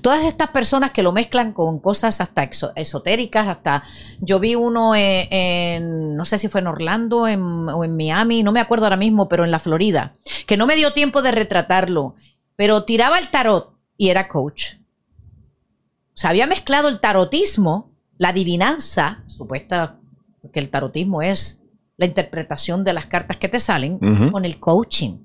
Todas 0.00 0.24
estas 0.24 0.48
personas 0.50 0.90
que 0.92 1.02
lo 1.02 1.12
mezclan 1.12 1.52
con 1.52 1.78
cosas 1.80 2.20
hasta 2.20 2.48
esotéricas, 2.76 3.46
hasta 3.46 3.82
yo 4.20 4.40
vi 4.40 4.54
uno 4.54 4.94
en, 4.94 5.28
en- 5.30 6.16
no 6.16 6.24
sé 6.24 6.38
si 6.38 6.48
fue 6.48 6.60
en 6.62 6.66
Orlando 6.68 7.28
en- 7.28 7.68
o 7.68 7.84
en 7.84 7.96
Miami, 7.96 8.42
no 8.42 8.52
me 8.52 8.60
acuerdo 8.60 8.86
ahora 8.86 8.96
mismo, 8.96 9.28
pero 9.28 9.44
en 9.44 9.50
la 9.50 9.58
Florida, 9.58 10.14
que 10.46 10.56
no 10.56 10.66
me 10.66 10.76
dio 10.76 10.92
tiempo 10.94 11.20
de 11.20 11.30
retratarlo, 11.32 12.14
pero 12.56 12.84
tiraba 12.84 13.18
el 13.18 13.28
tarot 13.28 13.74
y 13.98 14.08
era 14.08 14.28
coach. 14.28 14.74
O 14.78 16.18
sea, 16.18 16.30
había 16.30 16.46
mezclado 16.46 16.88
el 16.88 16.98
tarotismo, 17.00 17.90
la 18.16 18.30
adivinanza, 18.30 19.24
supuesta, 19.26 19.98
porque 20.40 20.58
el 20.60 20.70
tarotismo 20.70 21.20
es 21.20 21.60
la 21.98 22.06
interpretación 22.06 22.82
de 22.84 22.94
las 22.94 23.04
cartas 23.06 23.36
que 23.36 23.48
te 23.50 23.58
salen, 23.58 23.98
con 24.32 24.44
el 24.46 24.58
coaching. 24.58 25.18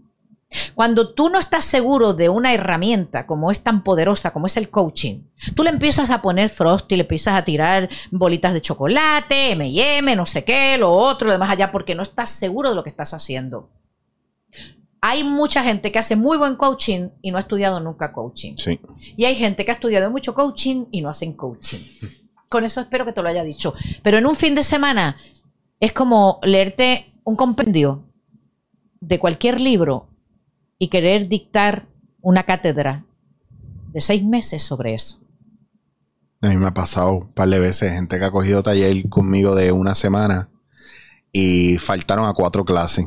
Cuando 0.75 1.13
tú 1.13 1.29
no 1.29 1.39
estás 1.39 1.63
seguro 1.63 2.13
de 2.13 2.29
una 2.29 2.53
herramienta 2.53 3.25
como 3.25 3.51
es 3.51 3.63
tan 3.63 3.83
poderosa 3.83 4.31
como 4.31 4.47
es 4.47 4.57
el 4.57 4.69
coaching, 4.69 5.21
tú 5.55 5.63
le 5.63 5.69
empiezas 5.69 6.09
a 6.09 6.21
poner 6.21 6.49
frosty, 6.49 6.97
le 6.97 7.03
empiezas 7.03 7.35
a 7.35 7.45
tirar 7.45 7.89
bolitas 8.11 8.53
de 8.53 8.61
chocolate, 8.61 9.51
M&M, 9.51 10.15
no 10.15 10.25
sé 10.25 10.43
qué, 10.43 10.77
lo 10.77 10.91
otro, 10.91 11.27
lo 11.27 11.33
demás 11.33 11.49
allá, 11.49 11.71
porque 11.71 11.95
no 11.95 12.03
estás 12.03 12.29
seguro 12.29 12.69
de 12.69 12.75
lo 12.75 12.83
que 12.83 12.89
estás 12.89 13.13
haciendo. 13.13 13.69
Hay 14.99 15.23
mucha 15.23 15.63
gente 15.63 15.91
que 15.91 15.99
hace 15.99 16.15
muy 16.15 16.37
buen 16.37 16.55
coaching 16.55 17.09
y 17.21 17.31
no 17.31 17.37
ha 17.37 17.41
estudiado 17.41 17.79
nunca 17.79 18.11
coaching. 18.11 18.55
Sí. 18.57 18.79
Y 19.17 19.25
hay 19.25 19.35
gente 19.35 19.65
que 19.65 19.71
ha 19.71 19.75
estudiado 19.75 20.11
mucho 20.11 20.35
coaching 20.35 20.85
y 20.91 21.01
no 21.01 21.09
hacen 21.09 21.33
coaching. 21.33 21.79
Con 22.49 22.65
eso 22.65 22.81
espero 22.81 23.05
que 23.05 23.13
te 23.13 23.21
lo 23.21 23.29
haya 23.29 23.43
dicho. 23.43 23.73
Pero 24.03 24.17
en 24.17 24.27
un 24.27 24.35
fin 24.35 24.53
de 24.53 24.61
semana 24.61 25.17
es 25.79 25.93
como 25.93 26.39
leerte 26.43 27.13
un 27.23 27.35
compendio 27.35 28.03
de 28.99 29.17
cualquier 29.17 29.59
libro 29.59 30.10
y 30.81 30.87
querer 30.87 31.27
dictar 31.27 31.85
una 32.21 32.41
cátedra 32.41 33.05
de 33.93 34.01
seis 34.01 34.23
meses 34.23 34.63
sobre 34.63 34.95
eso. 34.95 35.19
A 36.41 36.47
mí 36.47 36.57
me 36.57 36.65
ha 36.65 36.73
pasado 36.73 37.11
un 37.11 37.31
par 37.33 37.49
de 37.49 37.59
veces 37.59 37.91
gente 37.93 38.17
que 38.17 38.25
ha 38.25 38.31
cogido 38.31 38.63
taller 38.63 39.07
conmigo 39.07 39.53
de 39.55 39.71
una 39.71 39.93
semana 39.93 40.49
y 41.31 41.77
faltaron 41.77 42.25
a 42.25 42.33
cuatro 42.33 42.65
clases. 42.65 43.05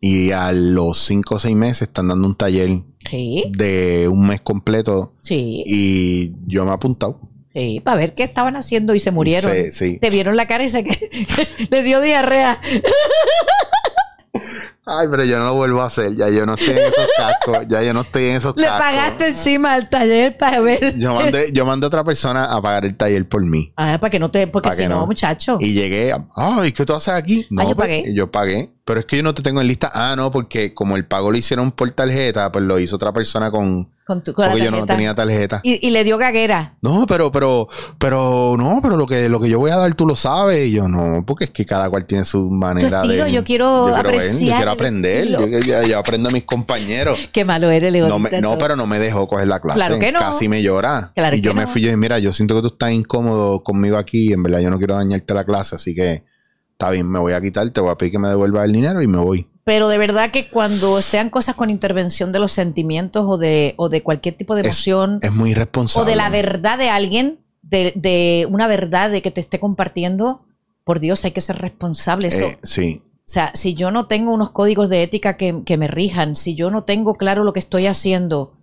Y 0.00 0.30
a 0.30 0.52
los 0.52 0.98
cinco 0.98 1.34
o 1.34 1.38
seis 1.40 1.56
meses 1.56 1.82
están 1.88 2.06
dando 2.06 2.28
un 2.28 2.36
taller 2.36 2.84
Sí, 3.10 3.42
de 3.50 4.06
un 4.08 4.24
mes 4.28 4.40
completo 4.40 5.14
sí, 5.22 5.64
y 5.66 6.32
yo 6.46 6.64
me 6.64 6.70
he 6.70 6.74
apuntado. 6.74 7.20
sí, 7.52 7.80
para 7.80 7.96
ver 7.96 8.14
qué 8.14 8.22
estaban 8.22 8.54
haciendo 8.54 8.94
y 8.94 9.00
se 9.00 9.10
murieron. 9.10 9.50
Sí, 9.52 9.72
sí. 9.72 9.98
Te 9.98 10.10
vieron 10.10 10.36
la 10.36 10.46
cara 10.46 10.62
y 10.62 10.68
se 10.68 10.84
le 11.70 11.82
dio 11.82 12.00
diarrea. 12.00 12.60
Ay, 14.88 15.08
pero 15.10 15.24
yo 15.24 15.38
no 15.40 15.46
lo 15.46 15.54
vuelvo 15.54 15.82
a 15.82 15.86
hacer. 15.86 16.14
Ya 16.14 16.28
yo 16.30 16.46
no 16.46 16.54
estoy 16.54 16.70
en 16.70 16.78
esos 16.78 17.06
cascos. 17.16 17.66
Ya 17.68 17.82
yo 17.82 17.92
no 17.92 18.02
estoy 18.02 18.26
en 18.26 18.36
esos 18.36 18.54
Le 18.56 18.66
cascos. 18.66 18.80
pagaste 18.80 19.26
encima 19.28 19.74
al 19.74 19.90
taller 19.90 20.38
para 20.38 20.60
ver. 20.60 20.96
Yo 20.96 21.12
mandé, 21.12 21.50
yo 21.52 21.66
mandé 21.66 21.86
a 21.86 21.88
otra 21.88 22.04
persona 22.04 22.44
a 22.44 22.62
pagar 22.62 22.84
el 22.84 22.96
taller 22.96 23.28
por 23.28 23.44
mí. 23.44 23.72
Ah, 23.76 23.98
para 24.00 24.10
que 24.12 24.20
no 24.20 24.30
te, 24.30 24.46
porque 24.46 24.70
si 24.70 24.84
no, 24.84 25.00
no. 25.00 25.06
muchacho. 25.06 25.58
Y 25.60 25.72
llegué, 25.72 26.12
a, 26.12 26.24
ay, 26.36 26.70
¿qué 26.70 26.86
tú 26.86 26.94
haces 26.94 27.14
aquí? 27.14 27.46
No, 27.50 27.62
Ah, 27.62 27.64
yo 27.64 27.74
pues, 27.74 27.88
pagué. 27.88 28.14
Yo 28.14 28.30
pagué. 28.30 28.72
Pero 28.84 29.00
es 29.00 29.06
que 29.06 29.16
yo 29.16 29.24
no 29.24 29.34
te 29.34 29.42
tengo 29.42 29.60
en 29.60 29.66
lista. 29.66 29.90
Ah, 29.92 30.14
no, 30.16 30.30
porque 30.30 30.72
como 30.72 30.94
el 30.94 31.04
pago 31.04 31.32
lo 31.32 31.36
hicieron 31.36 31.72
por 31.72 31.90
tarjeta, 31.90 32.52
pues 32.52 32.64
lo 32.64 32.78
hizo 32.78 32.94
otra 32.94 33.12
persona 33.12 33.50
con. 33.50 33.90
con 34.06 34.22
tu, 34.22 34.32
con 34.32 34.48
Porque 34.48 34.64
yo 34.64 34.70
no 34.70 34.86
tenía 34.86 35.12
tarjeta. 35.12 35.58
Y, 35.64 35.84
y 35.84 35.90
le 35.90 36.04
dio 36.04 36.18
gaguera. 36.18 36.74
No, 36.82 37.04
pero, 37.08 37.32
pero, 37.32 37.68
pero, 37.98 38.54
no, 38.56 38.78
pero 38.80 38.96
lo 38.96 39.04
que, 39.08 39.28
lo 39.28 39.40
que 39.40 39.48
yo 39.48 39.58
voy 39.58 39.72
a 39.72 39.76
dar 39.76 39.92
tú 39.94 40.06
lo 40.06 40.14
sabes. 40.14 40.68
Y 40.68 40.70
yo 40.70 40.86
no, 40.86 41.24
porque 41.26 41.46
es 41.46 41.50
que 41.50 41.66
cada 41.66 41.90
cual 41.90 42.04
tiene 42.04 42.24
su 42.24 42.48
manera 42.48 43.02
estilo, 43.02 43.24
de. 43.24 43.32
yo 43.32 43.42
quiero 43.42 43.86
ver, 43.86 43.94
apreciar 43.96 44.38
yo 44.50 44.56
quiero 44.56 44.70
el 44.70 44.75
aprender. 44.76 45.28
Yo, 45.28 45.46
yo- 45.46 45.86
yo 45.86 45.98
aprendo 45.98 46.28
a 46.28 46.32
mis 46.32 46.44
compañeros. 46.44 47.28
Qué 47.32 47.44
malo 47.44 47.70
eres, 47.70 47.92
Leo. 47.92 48.08
No, 48.08 48.18
me- 48.18 48.40
no, 48.40 48.56
pero 48.58 48.76
no 48.76 48.86
me 48.86 48.98
dejó 48.98 49.26
coger 49.26 49.48
la 49.48 49.60
clase. 49.60 49.78
Claro 49.78 49.98
que 49.98 50.12
no. 50.12 50.20
Casi 50.20 50.48
me 50.48 50.62
llora. 50.62 51.12
Claro 51.14 51.36
y 51.36 51.40
yo 51.40 51.54
me 51.54 51.62
no. 51.62 51.68
fui 51.68 51.80
y 51.82 51.84
dije, 51.84 51.96
mira, 51.96 52.18
yo 52.18 52.32
siento 52.32 52.54
que 52.54 52.60
tú 52.62 52.68
estás 52.68 52.92
incómodo 52.92 53.62
conmigo 53.62 53.96
aquí 53.96 54.32
en 54.32 54.42
verdad 54.42 54.60
yo 54.60 54.70
no 54.70 54.78
quiero 54.78 54.94
dañarte 54.96 55.34
la 55.34 55.44
clase, 55.44 55.74
así 55.74 55.94
que 55.94 56.24
está 56.72 56.90
bien, 56.90 57.10
me 57.10 57.18
voy 57.18 57.32
a 57.32 57.40
quitar, 57.40 57.68
te 57.70 57.80
voy 57.80 57.90
a 57.90 57.96
pedir 57.96 58.12
que 58.12 58.18
me 58.18 58.28
devuelvas 58.28 58.64
el 58.66 58.72
dinero 58.72 59.02
y 59.02 59.06
me 59.08 59.18
voy. 59.18 59.48
Pero 59.64 59.88
de 59.88 59.98
verdad 59.98 60.30
que 60.30 60.48
cuando 60.48 61.00
sean 61.02 61.28
cosas 61.30 61.54
con 61.56 61.70
intervención 61.70 62.30
de 62.32 62.38
los 62.38 62.52
sentimientos 62.52 63.24
o 63.26 63.36
de, 63.38 63.74
o 63.78 63.88
de 63.88 64.02
cualquier 64.02 64.34
tipo 64.36 64.54
de 64.54 64.60
emoción 64.60 65.18
Es 65.22 65.32
muy 65.32 65.48
o 65.48 65.52
irresponsable. 65.52 66.08
de 66.10 66.16
la 66.16 66.30
verdad 66.30 66.78
de 66.78 66.88
alguien, 66.90 67.40
de, 67.62 67.92
de 67.96 68.46
una 68.48 68.68
verdad 68.68 69.10
de 69.10 69.22
que 69.22 69.32
te 69.32 69.40
esté 69.40 69.58
compartiendo, 69.58 70.44
por 70.84 71.00
Dios, 71.00 71.24
hay 71.24 71.32
que 71.32 71.40
ser 71.40 71.56
responsable. 71.58 72.28
Eso, 72.28 72.44
Eh, 72.44 72.58
sí. 72.62 73.02
O 73.28 73.28
sea, 73.28 73.50
si 73.54 73.74
yo 73.74 73.90
no 73.90 74.06
tengo 74.06 74.32
unos 74.32 74.50
códigos 74.50 74.88
de 74.88 75.02
ética 75.02 75.36
que, 75.36 75.62
que 75.66 75.76
me 75.76 75.88
rijan, 75.88 76.36
si 76.36 76.54
yo 76.54 76.70
no 76.70 76.84
tengo 76.84 77.16
claro 77.16 77.42
lo 77.42 77.52
que 77.52 77.58
estoy 77.58 77.86
haciendo, 77.86 78.54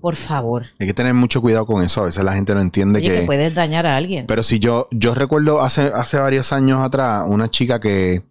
por 0.00 0.16
favor, 0.16 0.66
Hay 0.80 0.88
que 0.88 0.92
tener 0.92 1.14
mucho 1.14 1.40
cuidado 1.40 1.64
con 1.66 1.84
eso. 1.84 2.02
A 2.02 2.06
veces 2.06 2.24
la 2.24 2.32
gente 2.32 2.52
no 2.52 2.60
entiende 2.60 2.98
oye, 2.98 3.08
que, 3.08 3.20
que. 3.20 3.26
puedes 3.26 3.54
dañar 3.54 3.86
a 3.86 3.94
alguien. 3.94 4.26
Pero 4.26 4.42
si 4.42 4.58
yo, 4.58 4.88
yo 4.90 5.14
recuerdo 5.14 5.60
hace, 5.60 5.82
hace 5.94 6.18
varios 6.18 6.52
años 6.52 6.80
atrás, 6.80 7.24
una 7.28 7.48
chica 7.48 7.78
que 7.78 8.24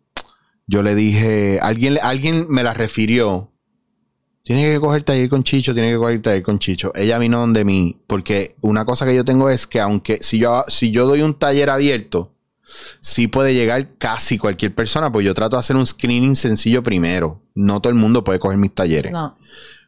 yo 0.67 0.83
le 0.83 0.93
dije, 0.93 1.59
alguien, 1.61 1.97
alguien 2.03 2.47
me 2.49 2.63
la 2.63 2.73
refirió. 2.73 3.49
Tiene 4.43 4.73
que 4.73 4.79
coger 4.81 5.03
taller 5.03 5.29
con 5.29 5.45
Chicho, 5.45 5.73
tiene 5.73 5.91
que 5.91 5.97
coger 5.97 6.21
taller 6.21 6.43
con 6.43 6.59
Chicho. 6.59 6.91
Ella 6.95 7.17
vino 7.17 7.39
donde 7.39 7.63
mí, 7.63 8.01
porque 8.07 8.49
una 8.61 8.83
cosa 8.83 9.05
que 9.05 9.15
yo 9.15 9.23
tengo 9.23 9.49
es 9.49 9.67
que 9.67 9.79
aunque 9.79 10.17
si 10.21 10.39
yo, 10.39 10.63
si 10.67 10.91
yo 10.91 11.07
doy 11.07 11.21
un 11.21 11.35
taller 11.35 11.69
abierto, 11.69 12.33
sí 12.99 13.27
puede 13.27 13.53
llegar 13.53 13.97
casi 13.97 14.37
cualquier 14.37 14.73
persona, 14.73 15.11
pues 15.11 15.25
yo 15.25 15.33
trato 15.33 15.55
de 15.55 15.59
hacer 15.59 15.75
un 15.75 15.85
screening 15.85 16.35
sencillo 16.35 16.83
primero. 16.83 17.41
No 17.55 17.81
todo 17.81 17.91
el 17.91 17.99
mundo 17.99 18.23
puede 18.23 18.39
coger 18.39 18.57
mis 18.57 18.73
talleres. 18.73 19.11
no, 19.11 19.37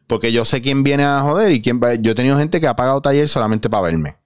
Porque 0.06 0.32
yo 0.32 0.44
sé 0.44 0.62
quién 0.62 0.82
viene 0.82 1.04
a 1.04 1.20
joder 1.20 1.52
y 1.52 1.62
quién 1.62 1.80
va. 1.80 1.94
Yo 1.94 2.12
he 2.12 2.14
tenido 2.14 2.36
gente 2.38 2.60
que 2.60 2.66
ha 2.66 2.76
pagado 2.76 3.00
taller 3.00 3.28
solamente 3.28 3.70
para 3.70 3.84
verme. 3.84 4.16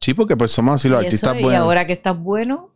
Sí, 0.00 0.14
porque 0.14 0.36
pues 0.36 0.52
somos 0.52 0.76
así 0.76 0.88
los 0.88 1.02
y, 1.02 1.06
artistas 1.06 1.30
eso, 1.30 1.40
y 1.40 1.42
buenos. 1.44 1.60
Ahora, 1.60 1.80
ahora 1.80 1.86
que 1.86 1.92
estás 1.92 2.18
bueno, 2.18 2.70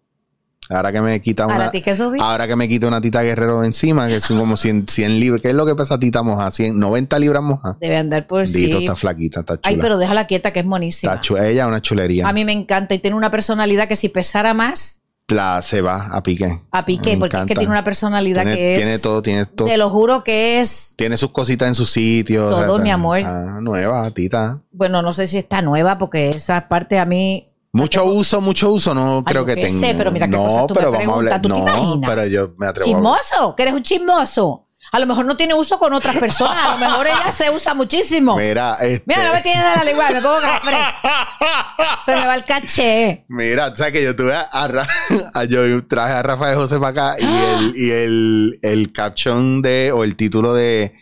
que 0.92 1.00
me 1.00 1.20
quita 1.20 1.46
una. 1.46 1.70
que 1.70 1.96
Ahora 2.20 2.46
que 2.46 2.56
me 2.56 2.68
quita 2.68 2.86
una 2.86 3.00
tita 3.00 3.22
guerrero 3.22 3.60
de 3.60 3.66
encima, 3.66 4.06
que 4.06 4.20
son 4.20 4.38
como 4.38 4.56
100, 4.56 4.86
100 4.88 5.20
libras. 5.20 5.42
¿Qué 5.42 5.48
es 5.50 5.54
lo 5.54 5.66
que 5.66 5.74
pesa 5.74 5.98
tita 5.98 6.22
moja? 6.22 6.50
100, 6.50 6.78
90 6.78 7.18
libras 7.18 7.42
moja. 7.42 7.76
debe 7.80 7.96
andar 7.96 8.26
por 8.26 8.46
Dito 8.46 8.78
sí. 8.78 8.84
está 8.84 8.96
flaquita, 8.96 9.40
está 9.40 9.54
chula. 9.56 9.68
Ay, 9.68 9.78
pero 9.80 9.98
déjala 9.98 10.26
quieta 10.26 10.52
que 10.52 10.60
es 10.60 10.66
monísima. 10.66 11.12
está 11.12 11.22
chula. 11.22 11.48
Ella 11.48 11.62
es 11.62 11.68
una 11.68 11.82
chulería. 11.82 12.28
A 12.28 12.32
mí 12.32 12.44
me 12.44 12.52
encanta 12.52 12.94
y 12.94 12.98
tiene 12.98 13.16
una 13.16 13.30
personalidad 13.30 13.88
que 13.88 13.96
si 13.96 14.08
pesara 14.08 14.54
más, 14.54 15.02
La 15.28 15.62
se 15.62 15.80
va 15.80 16.08
a 16.10 16.22
pique. 16.22 16.60
a 16.70 16.84
pique, 16.84 17.12
Me 17.12 17.18
porque 17.18 17.36
es 17.36 17.46
que 17.46 17.54
tiene 17.54 17.70
una 17.70 17.84
personalidad 17.84 18.42
Tiene, 18.42 18.56
que 18.56 18.74
es... 18.74 18.80
tiene 18.80 18.98
todo, 18.98 19.22
tiene 19.22 19.46
todo. 19.46 19.68
Te 19.68 19.76
lo 19.76 19.88
juro 19.90 20.24
que 20.24 20.60
es... 20.60 20.94
Tiene 20.96 21.16
sus 21.16 21.30
cositas 21.30 21.68
en 21.68 21.74
su 21.74 21.86
sitio. 21.86 22.48
Todo, 22.48 22.74
o 22.74 22.76
sea, 22.76 22.84
mi 22.84 22.90
amor. 22.90 23.18
está 23.18 23.60
nueva, 23.60 24.10
tita. 24.10 24.60
Bueno, 24.72 25.02
no 25.02 25.12
sé 25.12 25.26
si 25.26 25.38
está 25.38 25.62
nueva 25.62 25.98
porque 25.98 26.28
esa 26.28 26.68
parte 26.68 26.98
a 26.98 27.04
mí... 27.06 27.44
Mucho 27.72 28.04
uso, 28.04 28.40
mucho 28.40 28.70
uso, 28.72 28.94
no 28.94 29.22
creo 29.24 29.46
que 29.46 29.54
qué 29.54 29.62
tenga. 29.66 29.78
sé, 29.80 29.94
pero 29.96 30.10
mira 30.10 30.26
qué 30.26 30.36
no, 30.36 30.66
tú 30.66 30.74
me 30.74 30.80
pero 30.80 30.90
vamos 30.92 31.08
a 31.08 31.14
hablar. 31.14 31.40
¿tú 31.42 31.48
te 31.48 31.54
No, 31.54 31.60
imaginas? 31.60 32.10
pero 32.10 32.26
yo 32.26 32.54
me 32.58 32.66
atrevo 32.66 32.90
a 32.90 32.92
Chismoso, 32.92 33.54
que 33.56 33.62
eres 33.62 33.74
un 33.74 33.82
chismoso. 33.82 34.66
A 34.92 34.98
lo 34.98 35.06
mejor 35.06 35.26
no 35.26 35.36
tiene 35.36 35.52
uso 35.54 35.78
con 35.78 35.92
otras 35.92 36.16
personas, 36.16 36.56
a 36.58 36.72
lo 36.72 36.78
mejor 36.78 37.06
ella 37.06 37.30
se 37.30 37.50
usa 37.50 37.74
muchísimo. 37.74 38.34
Mira, 38.36 38.76
este, 38.80 39.04
Mira, 39.06 39.24
no 39.28 39.34
me 39.34 39.40
tienes 39.42 39.62
de 39.62 39.76
la 39.76 39.84
lengua, 39.84 40.10
me 40.10 40.20
pongo 40.22 40.40
café. 40.40 40.74
Se 42.04 42.12
me 42.14 42.26
va 42.26 42.34
el 42.34 42.44
caché. 42.44 43.24
Mira, 43.28 43.74
sabes 43.76 43.92
que 43.92 44.02
yo 44.02 44.16
tuve 44.16 44.34
a, 44.34 44.40
a 44.40 44.68
Ra- 44.68 44.86
a- 45.34 45.44
yo 45.48 45.86
traje 45.86 46.14
a 46.14 46.22
Rafael 46.22 46.56
José 46.56 46.78
para 46.80 47.12
acá 47.12 47.16
y 47.20 47.24
el, 47.24 47.76
y 47.76 47.90
el, 47.90 48.58
el 48.62 48.92
caption 48.92 49.60
de 49.62 49.92
o 49.92 50.02
el 50.02 50.16
título 50.16 50.54
de 50.54 50.94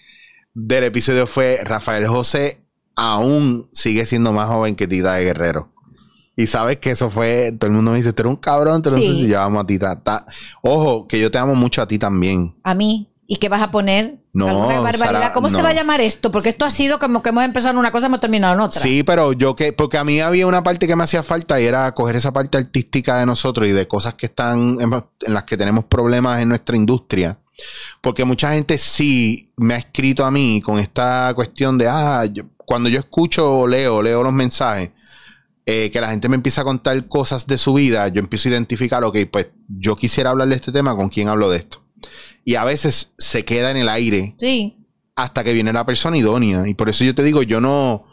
del 0.55 0.85
episodio 0.85 1.27
fue 1.29 1.61
Rafael 1.63 2.07
José 2.09 2.65
aún 2.97 3.69
sigue 3.73 4.05
siendo 4.07 4.33
más 4.33 4.49
joven 4.49 4.75
que 4.75 4.89
Tita 4.89 5.15
de 5.15 5.25
Guerrero. 5.25 5.73
Y 6.41 6.47
sabes 6.47 6.77
que 6.79 6.93
eso 6.93 7.11
fue, 7.11 7.51
todo 7.59 7.67
el 7.67 7.75
mundo 7.75 7.91
me 7.91 7.97
dice, 7.99 8.13
tú 8.13 8.23
eres 8.23 8.31
un 8.31 8.37
cabrón, 8.37 8.81
no 8.85 8.91
sé 8.91 8.97
Sí. 8.99 9.23
si 9.23 9.27
yo 9.27 9.41
amo 9.43 9.59
a 9.59 9.67
Tita. 9.67 10.01
Ta- 10.01 10.25
Ojo, 10.63 11.09
que 11.09 11.19
yo 11.19 11.33
te 11.33 11.39
amo 11.39 11.57
mucho 11.57 11.83
a 11.83 11.89
ti 11.89 11.99
también. 11.99 12.55
A 12.63 12.75
mí. 12.75 13.11
¿Y 13.27 13.37
qué 13.37 13.49
vas 13.51 13.61
a 13.61 13.71
poner? 13.73 14.21
No, 14.33 14.47
¿Alguna 14.49 14.81
barbaridad? 14.81 15.21
Sara, 15.21 15.33
¿Cómo 15.33 15.51
se 15.51 15.61
va 15.61 15.71
a 15.71 15.73
llamar 15.75 16.01
esto? 16.01 16.31
Porque 16.31 16.49
esto 16.49 16.65
ha 16.65 16.71
sido 16.71 16.99
como 17.01 17.23
que 17.23 17.29
hemos 17.31 17.45
empezado 17.45 17.73
en 17.73 17.79
una 17.79 17.91
cosa 17.91 18.07
y 18.07 18.09
hemos 18.09 18.21
terminado 18.21 18.55
en 18.55 18.61
otra. 18.61 18.81
Sí, 18.81 19.03
pero 19.03 19.33
yo 19.35 19.55
que, 19.57 19.73
porque 19.75 19.99
a 19.99 20.05
mí 20.05 20.21
había 20.21 20.47
una 20.47 20.63
parte 20.63 20.87
que 20.87 20.95
me 20.97 21.03
hacía 21.05 21.23
falta 21.23 21.61
y 21.61 21.65
era 21.65 21.93
coger 21.93 22.15
esa 22.17 22.33
parte 22.33 22.57
artística 22.57 23.19
de 23.19 23.27
nosotros 23.27 23.69
y 23.69 23.73
de 23.73 23.87
cosas 23.89 24.15
que 24.15 24.27
están 24.27 24.81
en, 24.81 24.93
en 24.95 25.35
las 25.35 25.43
que 25.43 25.57
tenemos 25.59 25.85
problemas 25.85 26.41
en 26.41 26.49
nuestra 26.49 26.75
industria. 26.77 27.39
Porque 28.01 28.25
mucha 28.25 28.55
gente 28.55 28.79
sí 28.79 29.51
me 29.57 29.75
ha 29.75 29.79
escrito 29.79 30.25
a 30.25 30.31
mí 30.31 30.63
con 30.63 30.79
esta 30.79 31.33
cuestión 31.35 31.77
de, 31.77 31.89
ah, 31.89 32.25
yo- 32.33 32.45
cuando 32.65 32.89
yo 32.89 33.01
escucho 33.01 33.51
o 33.59 33.67
leo, 33.67 34.01
leo 34.01 34.23
los 34.23 34.33
mensajes, 34.33 34.93
eh, 35.71 35.91
que 35.91 36.01
la 36.01 36.09
gente 36.11 36.31
me 36.31 36.37
empieza 36.37 36.63
a 36.63 36.65
contar 36.65 37.09
cosas 37.09 37.47
de 37.47 37.59
su 37.59 37.75
vida, 37.75 38.09
yo 38.09 38.21
empiezo 38.21 38.49
a 38.49 38.53
identificar, 38.53 39.05
ok, 39.05 39.19
pues 39.31 39.51
yo 39.69 39.97
quisiera 39.97 40.31
hablar 40.31 40.49
de 40.49 40.55
este 40.55 40.73
tema, 40.73 40.97
¿con 40.97 41.11
quién 41.11 41.29
hablo 41.29 41.51
de 41.51 41.59
esto? 41.59 41.85
Y 42.43 42.55
a 42.55 42.65
veces 42.65 43.13
se 43.19 43.45
queda 43.45 43.71
en 43.71 43.77
el 43.77 43.91
aire 43.91 44.35
Sí. 44.39 44.79
hasta 45.15 45.45
que 45.45 45.53
viene 45.53 45.71
la 45.75 45.85
persona 45.85 46.17
idónea. 46.17 46.67
Y 46.67 46.73
por 46.73 46.89
eso 46.89 47.05
yo 47.05 47.15
te 47.15 47.23
digo, 47.23 47.43
yo 47.43 47.61
no, 47.61 48.07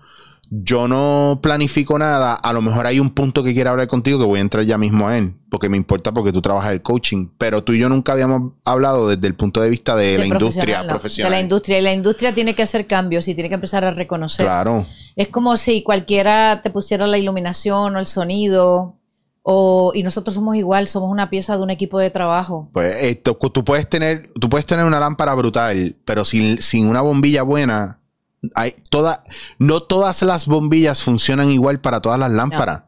yo 0.49 0.87
no 0.87 1.39
planifico 1.41 1.97
nada. 1.97 2.33
A 2.35 2.53
lo 2.53 2.61
mejor 2.61 2.85
hay 2.85 2.99
un 2.99 3.09
punto 3.09 3.43
que 3.43 3.53
quiera 3.53 3.71
hablar 3.71 3.87
contigo 3.87 4.19
que 4.19 4.25
voy 4.25 4.39
a 4.39 4.41
entrar 4.41 4.63
ya 4.63 4.77
mismo 4.77 5.07
a 5.07 5.17
él, 5.17 5.33
porque 5.49 5.69
me 5.69 5.77
importa 5.77 6.13
porque 6.13 6.31
tú 6.31 6.41
trabajas 6.41 6.71
el 6.71 6.81
coaching. 6.81 7.29
Pero 7.37 7.63
tú 7.63 7.73
y 7.73 7.79
yo 7.79 7.89
nunca 7.89 8.13
habíamos 8.13 8.53
hablado 8.63 9.07
desde 9.07 9.27
el 9.27 9.35
punto 9.35 9.61
de 9.61 9.69
vista 9.69 9.95
de, 9.95 10.13
De 10.13 10.17
la 10.19 10.25
industria 10.27 10.53
profesional, 10.53 10.87
no, 10.87 10.89
profesional. 10.89 11.31
De 11.31 11.37
la 11.37 11.41
industria. 11.41 11.79
Y 11.79 11.81
la 11.81 11.93
industria 11.93 12.33
tiene 12.33 12.55
que 12.55 12.63
hacer 12.63 12.87
cambios 12.87 13.27
y 13.27 13.33
tiene 13.33 13.49
que 13.49 13.55
empezar 13.55 13.83
a 13.83 13.91
reconocer. 13.91 14.45
Claro. 14.45 14.85
Es 15.15 15.29
como 15.29 15.57
si 15.57 15.83
cualquiera 15.83 16.61
te 16.61 16.69
pusiera 16.69 17.07
la 17.07 17.17
iluminación 17.17 17.95
o 17.95 17.99
el 17.99 18.07
sonido. 18.07 18.97
O, 19.47 19.91
y 19.93 20.01
nosotros 20.01 20.33
somos 20.33 20.55
igual, 20.55 20.87
somos 20.87 21.11
una 21.11 21.29
pieza 21.29 21.55
de 21.55 21.61
un 21.61 21.69
equipo 21.69 21.99
de 21.99 22.09
trabajo. 22.09 22.67
Pues 22.73 22.95
esto, 23.03 23.35
tú 23.35 23.63
puedes 23.63 23.87
tener, 23.87 24.31
tú 24.39 24.49
puedes 24.49 24.65
tener 24.65 24.85
una 24.85 24.99
lámpara 24.99 25.35
brutal, 25.35 25.95
pero 26.03 26.25
sin, 26.25 26.59
sin 26.63 26.87
una 26.87 27.01
bombilla 27.01 27.43
buena, 27.43 27.99
hay 28.53 28.75
toda, 28.89 29.23
no 29.59 29.81
todas 29.81 30.21
las 30.21 30.45
bombillas 30.45 31.01
funcionan 31.01 31.49
igual 31.49 31.79
para 31.79 32.01
todas 32.01 32.19
las 32.19 32.31
lámparas. 32.31 32.83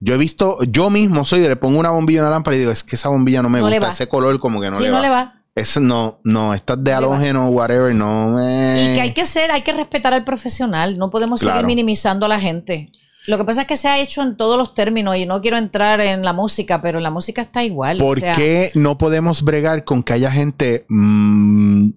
Yo 0.00 0.14
he 0.14 0.18
visto, 0.18 0.58
yo 0.68 0.90
mismo 0.90 1.24
soy, 1.24 1.40
le 1.40 1.56
pongo 1.56 1.78
una 1.78 1.90
bombilla 1.90 2.20
a 2.20 2.22
una 2.24 2.30
lámpara 2.30 2.56
y 2.56 2.60
digo, 2.60 2.70
es 2.70 2.84
que 2.84 2.94
esa 2.94 3.08
bombilla 3.08 3.42
no 3.42 3.48
me 3.48 3.58
No 3.58 3.68
gusta, 3.68 3.90
ese 3.90 4.06
color 4.06 4.38
como 4.38 4.60
que 4.60 4.70
no, 4.70 4.76
sí, 4.76 4.84
le, 4.84 4.90
no 4.90 4.96
va. 4.96 5.02
le 5.02 5.08
va. 5.10 5.34
Es 5.56 5.80
no, 5.80 6.20
no, 6.22 6.54
estas 6.54 6.82
de 6.84 6.92
halógeno, 6.92 7.48
whatever, 7.48 7.92
no. 7.92 8.38
eh. 8.40 8.92
Y 8.92 8.94
que 8.94 9.00
hay 9.00 9.12
que 9.12 9.26
ser, 9.26 9.50
hay 9.50 9.62
que 9.62 9.72
respetar 9.72 10.14
al 10.14 10.22
profesional. 10.22 10.98
No 10.98 11.10
podemos 11.10 11.40
seguir 11.40 11.64
minimizando 11.66 12.26
a 12.26 12.28
la 12.28 12.38
gente. 12.38 12.92
Lo 13.26 13.38
que 13.38 13.44
pasa 13.44 13.62
es 13.62 13.66
que 13.66 13.76
se 13.76 13.88
ha 13.88 13.98
hecho 13.98 14.22
en 14.22 14.36
todos 14.36 14.56
los 14.56 14.72
términos 14.72 15.16
y 15.16 15.26
no 15.26 15.42
quiero 15.42 15.56
entrar 15.58 16.00
en 16.00 16.24
la 16.24 16.32
música, 16.32 16.80
pero 16.80 17.00
la 17.00 17.10
música 17.10 17.42
está 17.42 17.64
igual. 17.64 17.98
¿Por 17.98 18.18
o 18.18 18.20
sea, 18.20 18.34
qué 18.34 18.70
no 18.74 18.98
podemos 18.98 19.42
bregar 19.42 19.84
con 19.84 20.02
que 20.04 20.12
haya 20.12 20.30
gente... 20.30 20.86
mm, 20.88 21.90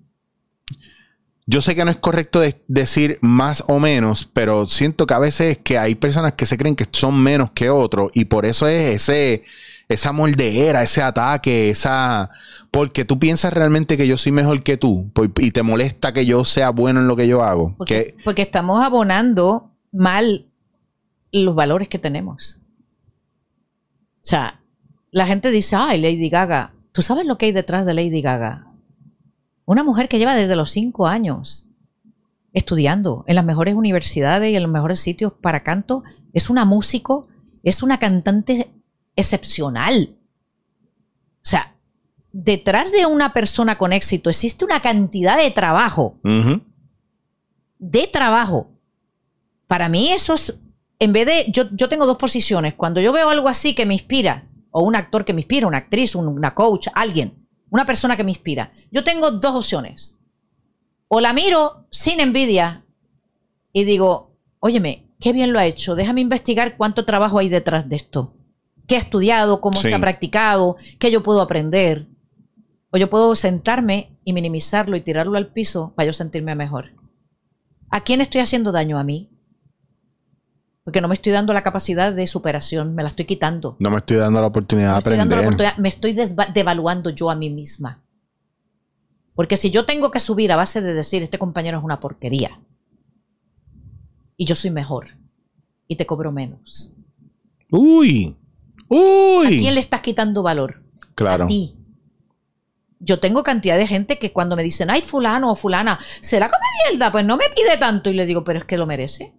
yo 1.47 1.61
sé 1.61 1.75
que 1.75 1.83
no 1.85 1.91
es 1.91 1.97
correcto 1.97 2.39
de- 2.39 2.61
decir 2.67 3.17
más 3.21 3.63
o 3.67 3.79
menos, 3.79 4.29
pero 4.31 4.67
siento 4.67 5.05
que 5.07 5.13
a 5.13 5.19
veces 5.19 5.51
es 5.51 5.57
que 5.57 5.77
hay 5.77 5.95
personas 5.95 6.33
que 6.33 6.45
se 6.45 6.57
creen 6.57 6.75
que 6.75 6.85
son 6.91 7.21
menos 7.21 7.51
que 7.51 7.69
otros 7.69 8.11
y 8.13 8.25
por 8.25 8.45
eso 8.45 8.67
es 8.67 8.95
ese 9.09 9.43
esa 9.89 10.13
moldeera, 10.13 10.81
ese 10.83 11.01
ataque, 11.01 11.69
esa 11.69 12.29
porque 12.71 13.03
tú 13.03 13.19
piensas 13.19 13.51
realmente 13.51 13.97
que 13.97 14.07
yo 14.07 14.15
soy 14.15 14.31
mejor 14.31 14.63
que 14.63 14.77
tú 14.77 15.11
y 15.39 15.51
te 15.51 15.63
molesta 15.63 16.13
que 16.13 16.25
yo 16.25 16.45
sea 16.45 16.69
bueno 16.69 17.01
en 17.01 17.07
lo 17.07 17.17
que 17.17 17.27
yo 17.27 17.43
hago. 17.43 17.75
Porque, 17.77 18.15
Que 18.15 18.15
porque 18.23 18.41
estamos 18.43 18.81
abonando 18.81 19.71
mal 19.91 20.45
los 21.33 21.55
valores 21.55 21.89
que 21.89 21.99
tenemos. 21.99 22.61
O 24.23 24.23
sea, 24.25 24.61
la 25.11 25.25
gente 25.27 25.51
dice, 25.51 25.75
ay, 25.75 25.99
Lady 25.99 26.29
Gaga. 26.29 26.73
¿Tú 26.93 27.01
sabes 27.01 27.25
lo 27.25 27.37
que 27.37 27.47
hay 27.47 27.51
detrás 27.51 27.85
de 27.85 27.93
Lady 27.93 28.21
Gaga? 28.21 28.67
Una 29.65 29.83
mujer 29.83 30.07
que 30.09 30.19
lleva 30.19 30.35
desde 30.35 30.55
los 30.55 30.71
cinco 30.71 31.07
años 31.07 31.67
estudiando 32.53 33.23
en 33.27 33.35
las 33.35 33.45
mejores 33.45 33.75
universidades 33.75 34.51
y 34.51 34.55
en 34.55 34.63
los 34.63 34.71
mejores 34.71 34.99
sitios 34.99 35.33
para 35.33 35.63
canto. 35.63 36.03
Es 36.33 36.49
una 36.49 36.65
músico, 36.65 37.27
es 37.63 37.83
una 37.83 37.99
cantante 37.99 38.71
excepcional. 39.15 40.15
O 41.37 41.45
sea, 41.45 41.75
detrás 42.31 42.91
de 42.91 43.05
una 43.05 43.33
persona 43.33 43.77
con 43.77 43.93
éxito 43.93 44.29
existe 44.29 44.65
una 44.65 44.81
cantidad 44.81 45.37
de 45.37 45.51
trabajo. 45.51 46.19
De 47.79 48.07
trabajo. 48.07 48.69
Para 49.67 49.89
mí 49.89 50.11
eso 50.11 50.33
es, 50.33 50.59
en 50.99 51.13
vez 51.13 51.25
de, 51.25 51.45
yo, 51.51 51.63
yo 51.71 51.89
tengo 51.89 52.05
dos 52.05 52.17
posiciones. 52.17 52.73
Cuando 52.73 52.99
yo 53.01 53.11
veo 53.11 53.29
algo 53.29 53.47
así 53.47 53.73
que 53.73 53.85
me 53.85 53.93
inspira, 53.93 54.47
o 54.71 54.83
un 54.83 54.95
actor 54.95 55.25
que 55.25 55.33
me 55.33 55.41
inspira, 55.41 55.67
una 55.67 55.79
actriz, 55.79 56.15
una 56.15 56.53
coach, 56.53 56.87
alguien, 56.93 57.40
una 57.71 57.85
persona 57.85 58.15
que 58.15 58.23
me 58.23 58.31
inspira, 58.31 58.73
yo 58.91 59.03
tengo 59.03 59.31
dos 59.31 59.55
opciones. 59.55 60.19
O 61.07 61.19
la 61.19 61.33
miro 61.33 61.87
sin 61.89 62.19
envidia 62.19 62.85
y 63.73 63.85
digo, 63.85 64.35
óyeme, 64.59 65.07
qué 65.19 65.33
bien 65.33 65.53
lo 65.53 65.59
ha 65.59 65.65
hecho, 65.65 65.95
déjame 65.95 66.21
investigar 66.21 66.77
cuánto 66.77 67.05
trabajo 67.05 67.39
hay 67.39 67.49
detrás 67.49 67.89
de 67.89 67.95
esto. 67.95 68.35
¿Qué 68.87 68.95
ha 68.95 68.99
estudiado? 68.99 69.61
¿Cómo 69.61 69.79
se 69.79 69.93
ha 69.93 69.99
practicado? 69.99 70.75
¿Qué 70.99 71.11
yo 71.11 71.23
puedo 71.23 71.41
aprender? 71.41 72.07
O 72.91 72.97
yo 72.97 73.09
puedo 73.09 73.35
sentarme 73.35 74.17
y 74.25 74.33
minimizarlo 74.33 74.97
y 74.97 75.01
tirarlo 75.01 75.37
al 75.37 75.47
piso 75.47 75.93
para 75.95 76.07
yo 76.07 76.13
sentirme 76.13 76.55
mejor. 76.55 76.91
¿A 77.89 78.01
quién 78.01 78.19
estoy 78.19 78.41
haciendo 78.41 78.73
daño 78.73 78.99
a 78.99 79.05
mí? 79.05 79.29
Porque 80.83 81.01
no 81.01 81.07
me 81.07 81.13
estoy 81.13 81.31
dando 81.31 81.53
la 81.53 81.61
capacidad 81.61 82.11
de 82.11 82.25
superación, 82.25 82.95
me 82.95 83.03
la 83.03 83.09
estoy 83.09 83.25
quitando. 83.25 83.77
No 83.79 83.91
me 83.91 83.97
estoy 83.97 84.17
dando 84.17 84.41
la 84.41 84.47
oportunidad 84.47 84.93
de 84.93 84.97
aprender. 84.97 85.77
me 85.77 85.89
estoy 85.89 86.17
devaluando 86.53 87.11
yo 87.11 87.29
a 87.29 87.35
mí 87.35 87.49
misma. 87.49 88.01
Porque 89.35 89.57
si 89.57 89.71
yo 89.71 89.85
tengo 89.85 90.11
que 90.11 90.19
subir 90.19 90.51
a 90.51 90.55
base 90.55 90.81
de 90.81 90.93
decir, 90.93 91.23
este 91.23 91.39
compañero 91.39 91.77
es 91.77 91.83
una 91.83 91.99
porquería, 91.99 92.59
y 94.35 94.45
yo 94.45 94.55
soy 94.55 94.71
mejor, 94.71 95.09
y 95.87 95.95
te 95.95 96.05
cobro 96.05 96.31
menos. 96.31 96.93
Uy, 97.69 98.35
uy. 98.89 99.45
¿A 99.45 99.49
quién 99.49 99.73
le 99.75 99.79
estás 99.79 100.01
quitando 100.01 100.43
valor? 100.43 100.83
Claro. 101.15 101.45
A 101.45 101.47
ti. 101.47 101.77
Yo 102.99 103.19
tengo 103.19 103.43
cantidad 103.43 103.77
de 103.77 103.87
gente 103.87 104.19
que 104.19 104.31
cuando 104.31 104.55
me 104.55 104.63
dicen, 104.63 104.91
ay, 104.91 105.01
fulano 105.01 105.51
o 105.51 105.55
fulana, 105.55 105.99
¿será 106.21 106.49
come 106.49 106.65
mierda? 106.89 107.11
Pues 107.11 107.25
no 107.25 107.37
me 107.37 107.45
pide 107.55 107.77
tanto. 107.77 108.09
Y 108.09 108.13
le 108.13 108.27
digo, 108.27 108.43
pero 108.43 108.59
es 108.59 108.65
que 108.65 108.77
lo 108.77 108.85
merece. 108.85 109.33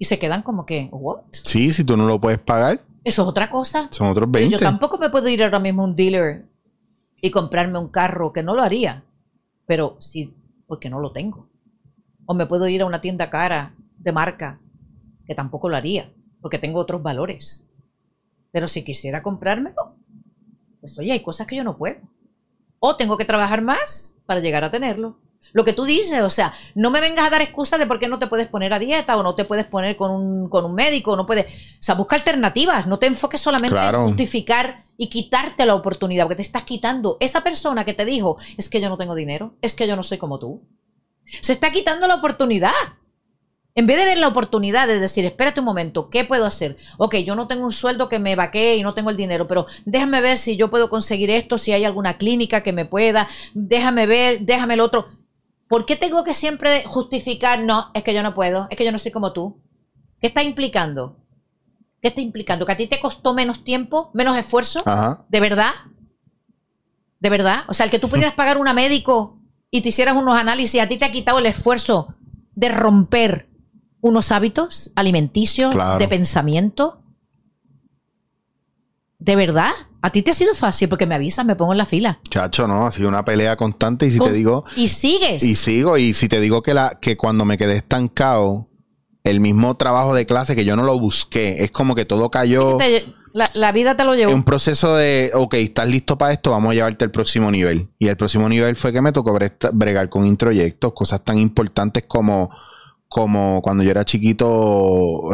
Y 0.00 0.06
se 0.06 0.18
quedan 0.18 0.42
como 0.42 0.64
que, 0.64 0.88
¿what? 0.92 1.24
Sí, 1.30 1.70
si 1.72 1.84
tú 1.84 1.94
no 1.94 2.06
lo 2.06 2.18
puedes 2.18 2.38
pagar. 2.38 2.80
Eso 3.04 3.20
es 3.20 3.28
otra 3.28 3.50
cosa. 3.50 3.88
Son 3.90 4.08
otros 4.08 4.30
20. 4.30 4.52
yo 4.52 4.58
tampoco 4.58 4.96
me 4.96 5.10
puedo 5.10 5.28
ir 5.28 5.42
ahora 5.42 5.58
mismo 5.58 5.82
a 5.82 5.84
un 5.84 5.94
dealer 5.94 6.46
y 7.20 7.30
comprarme 7.30 7.78
un 7.78 7.88
carro, 7.88 8.32
que 8.32 8.42
no 8.42 8.54
lo 8.54 8.62
haría, 8.62 9.04
pero 9.66 9.96
sí, 10.00 10.34
porque 10.66 10.88
no 10.88 11.00
lo 11.00 11.12
tengo. 11.12 11.50
O 12.24 12.32
me 12.32 12.46
puedo 12.46 12.66
ir 12.66 12.80
a 12.80 12.86
una 12.86 13.02
tienda 13.02 13.28
cara 13.28 13.74
de 13.98 14.10
marca, 14.10 14.58
que 15.26 15.34
tampoco 15.34 15.68
lo 15.68 15.76
haría, 15.76 16.10
porque 16.40 16.58
tengo 16.58 16.80
otros 16.80 17.02
valores. 17.02 17.68
Pero 18.52 18.68
si 18.68 18.82
quisiera 18.82 19.20
comprármelo, 19.20 19.96
pues 20.80 20.98
oye, 20.98 21.12
hay 21.12 21.20
cosas 21.20 21.46
que 21.46 21.56
yo 21.56 21.62
no 21.62 21.76
puedo. 21.76 22.00
O 22.78 22.96
tengo 22.96 23.18
que 23.18 23.26
trabajar 23.26 23.60
más 23.60 24.18
para 24.24 24.40
llegar 24.40 24.64
a 24.64 24.70
tenerlo. 24.70 25.18
Lo 25.52 25.64
que 25.64 25.72
tú 25.72 25.84
dices, 25.84 26.22
o 26.22 26.30
sea, 26.30 26.54
no 26.74 26.90
me 26.90 27.00
vengas 27.00 27.26
a 27.26 27.30
dar 27.30 27.42
excusas 27.42 27.78
de 27.78 27.86
por 27.86 27.98
qué 27.98 28.08
no 28.08 28.18
te 28.18 28.26
puedes 28.26 28.46
poner 28.46 28.72
a 28.72 28.78
dieta 28.78 29.16
o 29.16 29.22
no 29.22 29.34
te 29.34 29.44
puedes 29.44 29.66
poner 29.66 29.96
con 29.96 30.10
un, 30.10 30.48
con 30.48 30.64
un 30.64 30.74
médico, 30.74 31.16
no 31.16 31.26
puedes. 31.26 31.46
O 31.46 31.82
sea, 31.82 31.94
busca 31.94 32.16
alternativas, 32.16 32.86
no 32.86 32.98
te 32.98 33.06
enfoques 33.06 33.40
solamente 33.40 33.76
en 33.76 34.02
justificar 34.08 34.84
y 34.96 35.08
quitarte 35.08 35.64
la 35.64 35.74
oportunidad, 35.74 36.24
porque 36.24 36.36
te 36.36 36.42
estás 36.42 36.64
quitando. 36.64 37.16
Esa 37.20 37.42
persona 37.42 37.84
que 37.84 37.94
te 37.94 38.04
dijo, 38.04 38.36
es 38.56 38.68
que 38.68 38.80
yo 38.80 38.88
no 38.88 38.98
tengo 38.98 39.14
dinero, 39.14 39.54
es 39.62 39.74
que 39.74 39.88
yo 39.88 39.96
no 39.96 40.02
soy 40.02 40.18
como 40.18 40.38
tú. 40.38 40.62
Se 41.40 41.52
está 41.52 41.70
quitando 41.70 42.06
la 42.06 42.16
oportunidad. 42.16 42.72
En 43.76 43.86
vez 43.86 43.98
de 43.98 44.04
ver 44.04 44.18
la 44.18 44.28
oportunidad 44.28 44.88
de 44.88 44.98
decir, 44.98 45.24
espérate 45.24 45.60
un 45.60 45.66
momento, 45.66 46.10
¿qué 46.10 46.24
puedo 46.24 46.44
hacer? 46.44 46.76
Ok, 46.98 47.16
yo 47.18 47.36
no 47.36 47.46
tengo 47.46 47.64
un 47.64 47.72
sueldo 47.72 48.08
que 48.08 48.18
me 48.18 48.34
vaquee 48.34 48.76
y 48.76 48.82
no 48.82 48.94
tengo 48.94 49.10
el 49.10 49.16
dinero, 49.16 49.46
pero 49.46 49.66
déjame 49.84 50.20
ver 50.20 50.38
si 50.38 50.56
yo 50.56 50.70
puedo 50.70 50.90
conseguir 50.90 51.30
esto, 51.30 51.56
si 51.56 51.72
hay 51.72 51.84
alguna 51.84 52.18
clínica 52.18 52.62
que 52.62 52.72
me 52.72 52.84
pueda, 52.84 53.28
déjame 53.54 54.06
ver, 54.06 54.40
déjame 54.40 54.74
el 54.74 54.80
otro. 54.80 55.08
¿Por 55.70 55.86
qué 55.86 55.94
tengo 55.94 56.24
que 56.24 56.34
siempre 56.34 56.82
justificar, 56.84 57.62
no, 57.62 57.92
es 57.94 58.02
que 58.02 58.12
yo 58.12 58.24
no 58.24 58.34
puedo, 58.34 58.66
es 58.70 58.76
que 58.76 58.84
yo 58.84 58.90
no 58.90 58.98
soy 58.98 59.12
como 59.12 59.32
tú? 59.32 59.62
¿Qué 60.20 60.26
está 60.26 60.42
implicando? 60.42 61.16
¿Qué 62.02 62.08
está 62.08 62.20
implicando? 62.20 62.66
¿Que 62.66 62.72
a 62.72 62.76
ti 62.76 62.88
te 62.88 62.98
costó 62.98 63.34
menos 63.34 63.62
tiempo, 63.62 64.10
menos 64.12 64.36
esfuerzo? 64.36 64.82
¿De 65.28 65.38
verdad? 65.38 65.70
¿De 67.20 67.30
verdad? 67.30 67.62
O 67.68 67.74
sea, 67.74 67.84
el 67.84 67.92
que 67.92 68.00
tú 68.00 68.08
pudieras 68.08 68.34
pagar 68.34 68.58
un 68.58 68.74
médico 68.74 69.38
y 69.70 69.82
te 69.82 69.90
hicieras 69.90 70.16
unos 70.16 70.36
análisis, 70.36 70.82
a 70.82 70.88
ti 70.88 70.98
te 70.98 71.04
ha 71.04 71.12
quitado 71.12 71.38
el 71.38 71.46
esfuerzo 71.46 72.16
de 72.56 72.68
romper 72.70 73.48
unos 74.00 74.32
hábitos 74.32 74.90
alimenticios, 74.96 75.72
de 76.00 76.08
pensamiento. 76.08 77.04
¿De 79.20 79.36
verdad? 79.36 79.70
A 80.02 80.10
ti 80.10 80.22
te 80.22 80.30
ha 80.30 80.34
sido 80.34 80.54
fácil 80.54 80.88
porque 80.88 81.06
me 81.06 81.14
avisas, 81.14 81.44
me 81.44 81.56
pongo 81.56 81.72
en 81.72 81.78
la 81.78 81.84
fila. 81.84 82.20
Chacho, 82.28 82.66
no, 82.66 82.86
ha 82.86 82.92
sido 82.92 83.08
una 83.08 83.24
pelea 83.24 83.56
constante 83.56 84.06
y 84.06 84.10
si 84.10 84.18
te 84.18 84.32
digo... 84.32 84.64
Y 84.76 84.88
sigues. 84.88 85.42
Y 85.42 85.54
sigo 85.54 85.98
y 85.98 86.14
si 86.14 86.28
te 86.28 86.40
digo 86.40 86.62
que, 86.62 86.74
la, 86.74 86.98
que 87.00 87.16
cuando 87.16 87.44
me 87.44 87.58
quedé 87.58 87.76
estancado, 87.76 88.68
el 89.24 89.40
mismo 89.40 89.76
trabajo 89.76 90.14
de 90.14 90.24
clase 90.24 90.56
que 90.56 90.64
yo 90.64 90.76
no 90.76 90.84
lo 90.84 90.98
busqué, 90.98 91.62
es 91.64 91.70
como 91.70 91.94
que 91.94 92.06
todo 92.06 92.30
cayó... 92.30 92.78
la, 93.32 93.72
vida 93.72 93.96
te 93.96 94.04
lo 94.04 94.14
llevó. 94.14 94.32
Un 94.32 94.42
proceso 94.42 94.96
de, 94.96 95.32
ok, 95.34 95.54
estás 95.54 95.88
listo 95.88 96.16
para 96.16 96.32
esto, 96.32 96.52
vamos 96.52 96.70
a 96.70 96.74
llevarte 96.74 97.04
al 97.04 97.10
próximo 97.10 97.50
nivel. 97.50 97.90
Y 97.98 98.08
el 98.08 98.16
próximo 98.16 98.48
nivel 98.48 98.76
fue 98.76 98.92
que 98.92 99.02
me 99.02 99.12
tocó 99.12 99.36
bregar 99.72 100.08
con 100.08 100.24
introyectos, 100.24 100.94
cosas 100.94 101.22
tan 101.22 101.38
importantes 101.38 102.04
como 102.06 102.50
como 103.10 103.60
cuando 103.60 103.82
yo 103.82 103.90
era 103.90 104.04
chiquito, 104.04 105.24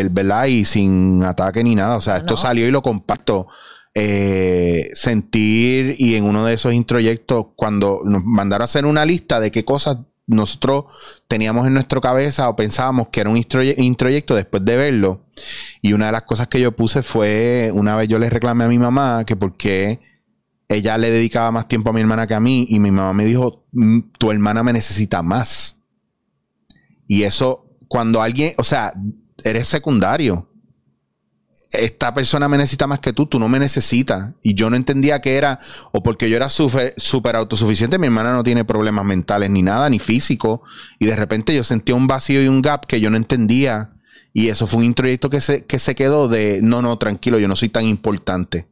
¿verdad? 0.00 0.46
Y 0.46 0.64
sin 0.64 1.22
ataque 1.22 1.62
ni 1.62 1.76
nada. 1.76 1.96
O 1.96 2.00
sea, 2.00 2.16
esto 2.16 2.36
salió 2.36 2.66
y 2.66 2.72
lo 2.72 2.82
comparto. 2.82 3.46
Eh, 3.92 4.90
sentir 4.94 5.96
y 5.98 6.14
en 6.14 6.24
uno 6.24 6.44
de 6.44 6.54
esos 6.54 6.72
introyectos, 6.72 7.46
cuando 7.56 8.00
nos 8.04 8.24
mandaron 8.24 8.62
a 8.62 8.64
hacer 8.66 8.86
una 8.86 9.04
lista 9.04 9.40
de 9.40 9.50
qué 9.50 9.64
cosas 9.64 9.98
nosotros 10.28 10.84
teníamos 11.26 11.66
en 11.66 11.74
nuestra 11.74 12.00
cabeza 12.00 12.48
o 12.48 12.54
pensábamos 12.54 13.08
que 13.08 13.20
era 13.20 13.30
un 13.30 13.36
introyecto 13.36 14.34
después 14.36 14.64
de 14.64 14.76
verlo. 14.76 15.26
Y 15.82 15.92
una 15.92 16.06
de 16.06 16.12
las 16.12 16.22
cosas 16.22 16.46
que 16.46 16.60
yo 16.60 16.76
puse 16.76 17.02
fue, 17.02 17.70
una 17.74 17.96
vez 17.96 18.08
yo 18.08 18.18
le 18.18 18.30
reclamé 18.30 18.64
a 18.64 18.68
mi 18.68 18.78
mamá 18.78 19.24
que 19.26 19.34
porque 19.34 20.00
ella 20.68 20.96
le 20.96 21.10
dedicaba 21.10 21.50
más 21.50 21.66
tiempo 21.66 21.90
a 21.90 21.92
mi 21.92 22.00
hermana 22.00 22.28
que 22.28 22.34
a 22.34 22.40
mí 22.40 22.66
y 22.68 22.78
mi 22.78 22.92
mamá 22.92 23.12
me 23.12 23.24
dijo, 23.24 23.66
mm, 23.72 24.12
tu 24.18 24.30
hermana 24.30 24.62
me 24.62 24.72
necesita 24.72 25.22
más. 25.22 25.80
Y 27.08 27.24
eso, 27.24 27.64
cuando 27.88 28.22
alguien, 28.22 28.54
o 28.56 28.62
sea, 28.62 28.92
eres 29.42 29.66
secundario 29.66 30.49
esta 31.72 32.12
persona 32.12 32.48
me 32.48 32.58
necesita 32.58 32.86
más 32.86 32.98
que 32.98 33.12
tú, 33.12 33.26
tú 33.26 33.38
no 33.38 33.48
me 33.48 33.58
necesitas. 33.58 34.34
Y 34.42 34.54
yo 34.54 34.70
no 34.70 34.76
entendía 34.76 35.20
que 35.20 35.36
era, 35.36 35.60
o 35.92 36.02
porque 36.02 36.28
yo 36.28 36.36
era 36.36 36.48
súper 36.48 37.36
autosuficiente, 37.36 37.98
mi 37.98 38.06
hermana 38.06 38.32
no 38.32 38.42
tiene 38.42 38.64
problemas 38.64 39.04
mentales 39.04 39.50
ni 39.50 39.62
nada, 39.62 39.88
ni 39.88 39.98
físico. 39.98 40.62
Y 40.98 41.06
de 41.06 41.16
repente 41.16 41.54
yo 41.54 41.62
sentía 41.62 41.94
un 41.94 42.06
vacío 42.06 42.42
y 42.42 42.48
un 42.48 42.62
gap 42.62 42.86
que 42.86 43.00
yo 43.00 43.10
no 43.10 43.16
entendía. 43.16 43.92
Y 44.32 44.48
eso 44.48 44.66
fue 44.66 44.78
un 44.78 44.84
introyecto 44.84 45.30
que 45.30 45.40
se, 45.40 45.64
que 45.64 45.78
se 45.78 45.94
quedó 45.94 46.28
de, 46.28 46.60
no, 46.62 46.82
no, 46.82 46.98
tranquilo, 46.98 47.38
yo 47.38 47.48
no 47.48 47.56
soy 47.56 47.68
tan 47.68 47.84
importante. 47.84 48.68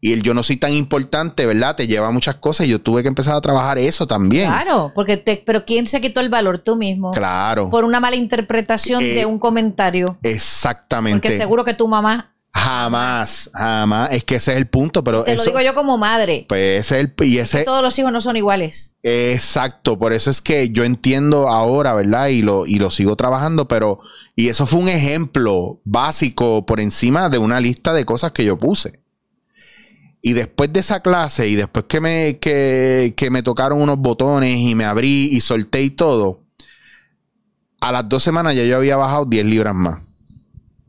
Y 0.00 0.12
el 0.12 0.22
yo 0.22 0.32
no 0.32 0.42
soy 0.42 0.56
tan 0.56 0.72
importante, 0.72 1.44
¿verdad? 1.46 1.76
Te 1.76 1.86
lleva 1.86 2.08
a 2.08 2.10
muchas 2.10 2.36
cosas 2.36 2.66
y 2.66 2.70
yo 2.70 2.80
tuve 2.80 3.02
que 3.02 3.08
empezar 3.08 3.34
a 3.34 3.40
trabajar 3.40 3.78
eso 3.78 4.06
también. 4.06 4.50
Claro, 4.50 4.92
porque 4.94 5.16
te, 5.16 5.42
pero 5.44 5.64
¿quién 5.64 5.86
se 5.86 6.00
quitó 6.00 6.20
el 6.20 6.30
valor? 6.30 6.58
Tú 6.58 6.76
mismo. 6.76 7.10
Claro. 7.10 7.68
Por 7.68 7.84
una 7.84 8.00
mala 8.00 8.16
interpretación 8.16 9.00
de 9.00 9.20
eh, 9.20 9.26
un 9.26 9.38
comentario. 9.38 10.18
Exactamente. 10.22 11.20
Porque 11.20 11.36
seguro 11.36 11.64
que 11.64 11.74
tu 11.74 11.86
mamá 11.86 12.30
Jamás, 12.52 13.50
jamás. 13.54 14.12
Es 14.12 14.24
que 14.24 14.36
ese 14.36 14.52
es 14.52 14.56
el 14.58 14.66
punto, 14.66 15.04
pero 15.04 15.22
Te 15.22 15.36
lo 15.36 15.44
digo 15.44 15.60
yo 15.60 15.74
como 15.74 15.96
madre. 15.98 16.46
Pues 16.48 16.80
ese 16.80 17.00
es 17.00 17.10
el 17.18 17.26
y 17.26 17.38
ese 17.38 17.64
todos 17.64 17.82
los 17.82 17.96
hijos 17.98 18.12
no 18.12 18.20
son 18.20 18.36
iguales. 18.36 18.96
Exacto, 19.02 19.98
por 19.98 20.12
eso 20.12 20.30
es 20.30 20.40
que 20.40 20.70
yo 20.70 20.82
entiendo 20.82 21.48
ahora, 21.48 21.94
¿verdad? 21.94 22.28
Y 22.28 22.42
lo 22.42 22.66
y 22.66 22.76
lo 22.76 22.90
sigo 22.90 23.14
trabajando, 23.14 23.68
pero 23.68 24.00
y 24.34 24.48
eso 24.48 24.66
fue 24.66 24.80
un 24.80 24.88
ejemplo 24.88 25.80
básico 25.84 26.66
por 26.66 26.80
encima 26.80 27.28
de 27.28 27.38
una 27.38 27.60
lista 27.60 27.92
de 27.92 28.04
cosas 28.04 28.32
que 28.32 28.44
yo 28.44 28.58
puse. 28.58 28.99
Y 30.22 30.34
después 30.34 30.72
de 30.72 30.80
esa 30.80 31.00
clase 31.00 31.48
y 31.48 31.54
después 31.54 31.86
que 31.88 32.00
me, 32.00 32.38
que, 32.38 33.28
me 33.30 33.42
tocaron 33.42 33.80
unos 33.80 33.98
botones 33.98 34.56
y 34.58 34.74
me 34.74 34.84
abrí 34.84 35.28
y 35.32 35.40
solté 35.40 35.82
y 35.82 35.90
todo, 35.90 36.40
a 37.80 37.92
las 37.92 38.08
dos 38.08 38.22
semanas 38.22 38.54
ya 38.54 38.64
yo 38.64 38.76
había 38.76 38.96
bajado 38.96 39.24
10 39.24 39.46
libras 39.46 39.74
más. 39.74 40.00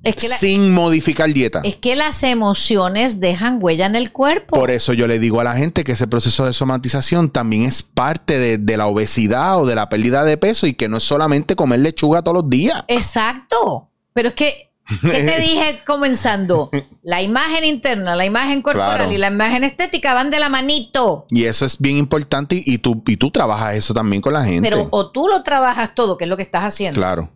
Es 0.03 0.15
que, 0.15 0.27
la- 0.27 0.37
sin 0.37 0.73
modificar 0.73 1.31
dieta. 1.31 1.61
es 1.63 1.75
que 1.75 1.95
las 1.95 2.23
emociones 2.23 3.19
dejan 3.19 3.59
huella 3.61 3.85
en 3.85 3.95
el 3.95 4.11
cuerpo. 4.11 4.57
Por 4.59 4.71
eso 4.71 4.93
yo 4.93 5.05
le 5.07 5.19
digo 5.19 5.39
a 5.39 5.43
la 5.43 5.53
gente 5.55 5.83
que 5.83 5.91
ese 5.91 6.07
proceso 6.07 6.43
de 6.45 6.53
somatización 6.53 7.29
también 7.29 7.63
es 7.63 7.83
parte 7.83 8.39
de, 8.39 8.57
de 8.57 8.77
la 8.77 8.87
obesidad 8.87 9.61
o 9.61 9.65
de 9.67 9.75
la 9.75 9.89
pérdida 9.89 10.25
de 10.25 10.37
peso 10.37 10.65
y 10.65 10.73
que 10.73 10.89
no 10.89 10.97
es 10.97 11.03
solamente 11.03 11.55
comer 11.55 11.81
lechuga 11.81 12.23
todos 12.23 12.35
los 12.35 12.49
días. 12.49 12.83
Exacto. 12.87 13.89
Pero 14.13 14.29
es 14.29 14.33
que, 14.33 14.70
¿qué 15.01 15.23
te 15.23 15.39
dije 15.41 15.81
comenzando? 15.85 16.69
La 17.03 17.21
imagen 17.21 17.63
interna, 17.63 18.15
la 18.15 18.25
imagen 18.25 18.61
corporal 18.61 18.97
Claro. 18.97 19.11
y 19.11 19.17
la 19.17 19.27
imagen 19.27 19.63
estética 19.63 20.13
van 20.13 20.29
de 20.31 20.39
la 20.39 20.49
manito. 20.49 21.25
Y 21.29 21.45
eso 21.45 21.65
es 21.65 21.77
bien 21.79 21.97
importante 21.97 22.55
y, 22.55 22.63
y 22.65 22.77
tú, 22.77 23.03
y 23.07 23.17
tú 23.17 23.31
trabajas 23.31 23.75
eso 23.75 23.93
también 23.93 24.21
con 24.21 24.33
la 24.33 24.43
gente. 24.43 24.69
Pero 24.69 24.87
o 24.91 25.11
tú 25.11 25.27
lo 25.27 25.43
trabajas 25.43 25.95
todo, 25.95 26.17
que 26.17 26.25
es 26.25 26.29
lo 26.29 26.37
que 26.37 26.43
estás 26.43 26.63
haciendo, 26.63 26.99
claro. 26.99 27.29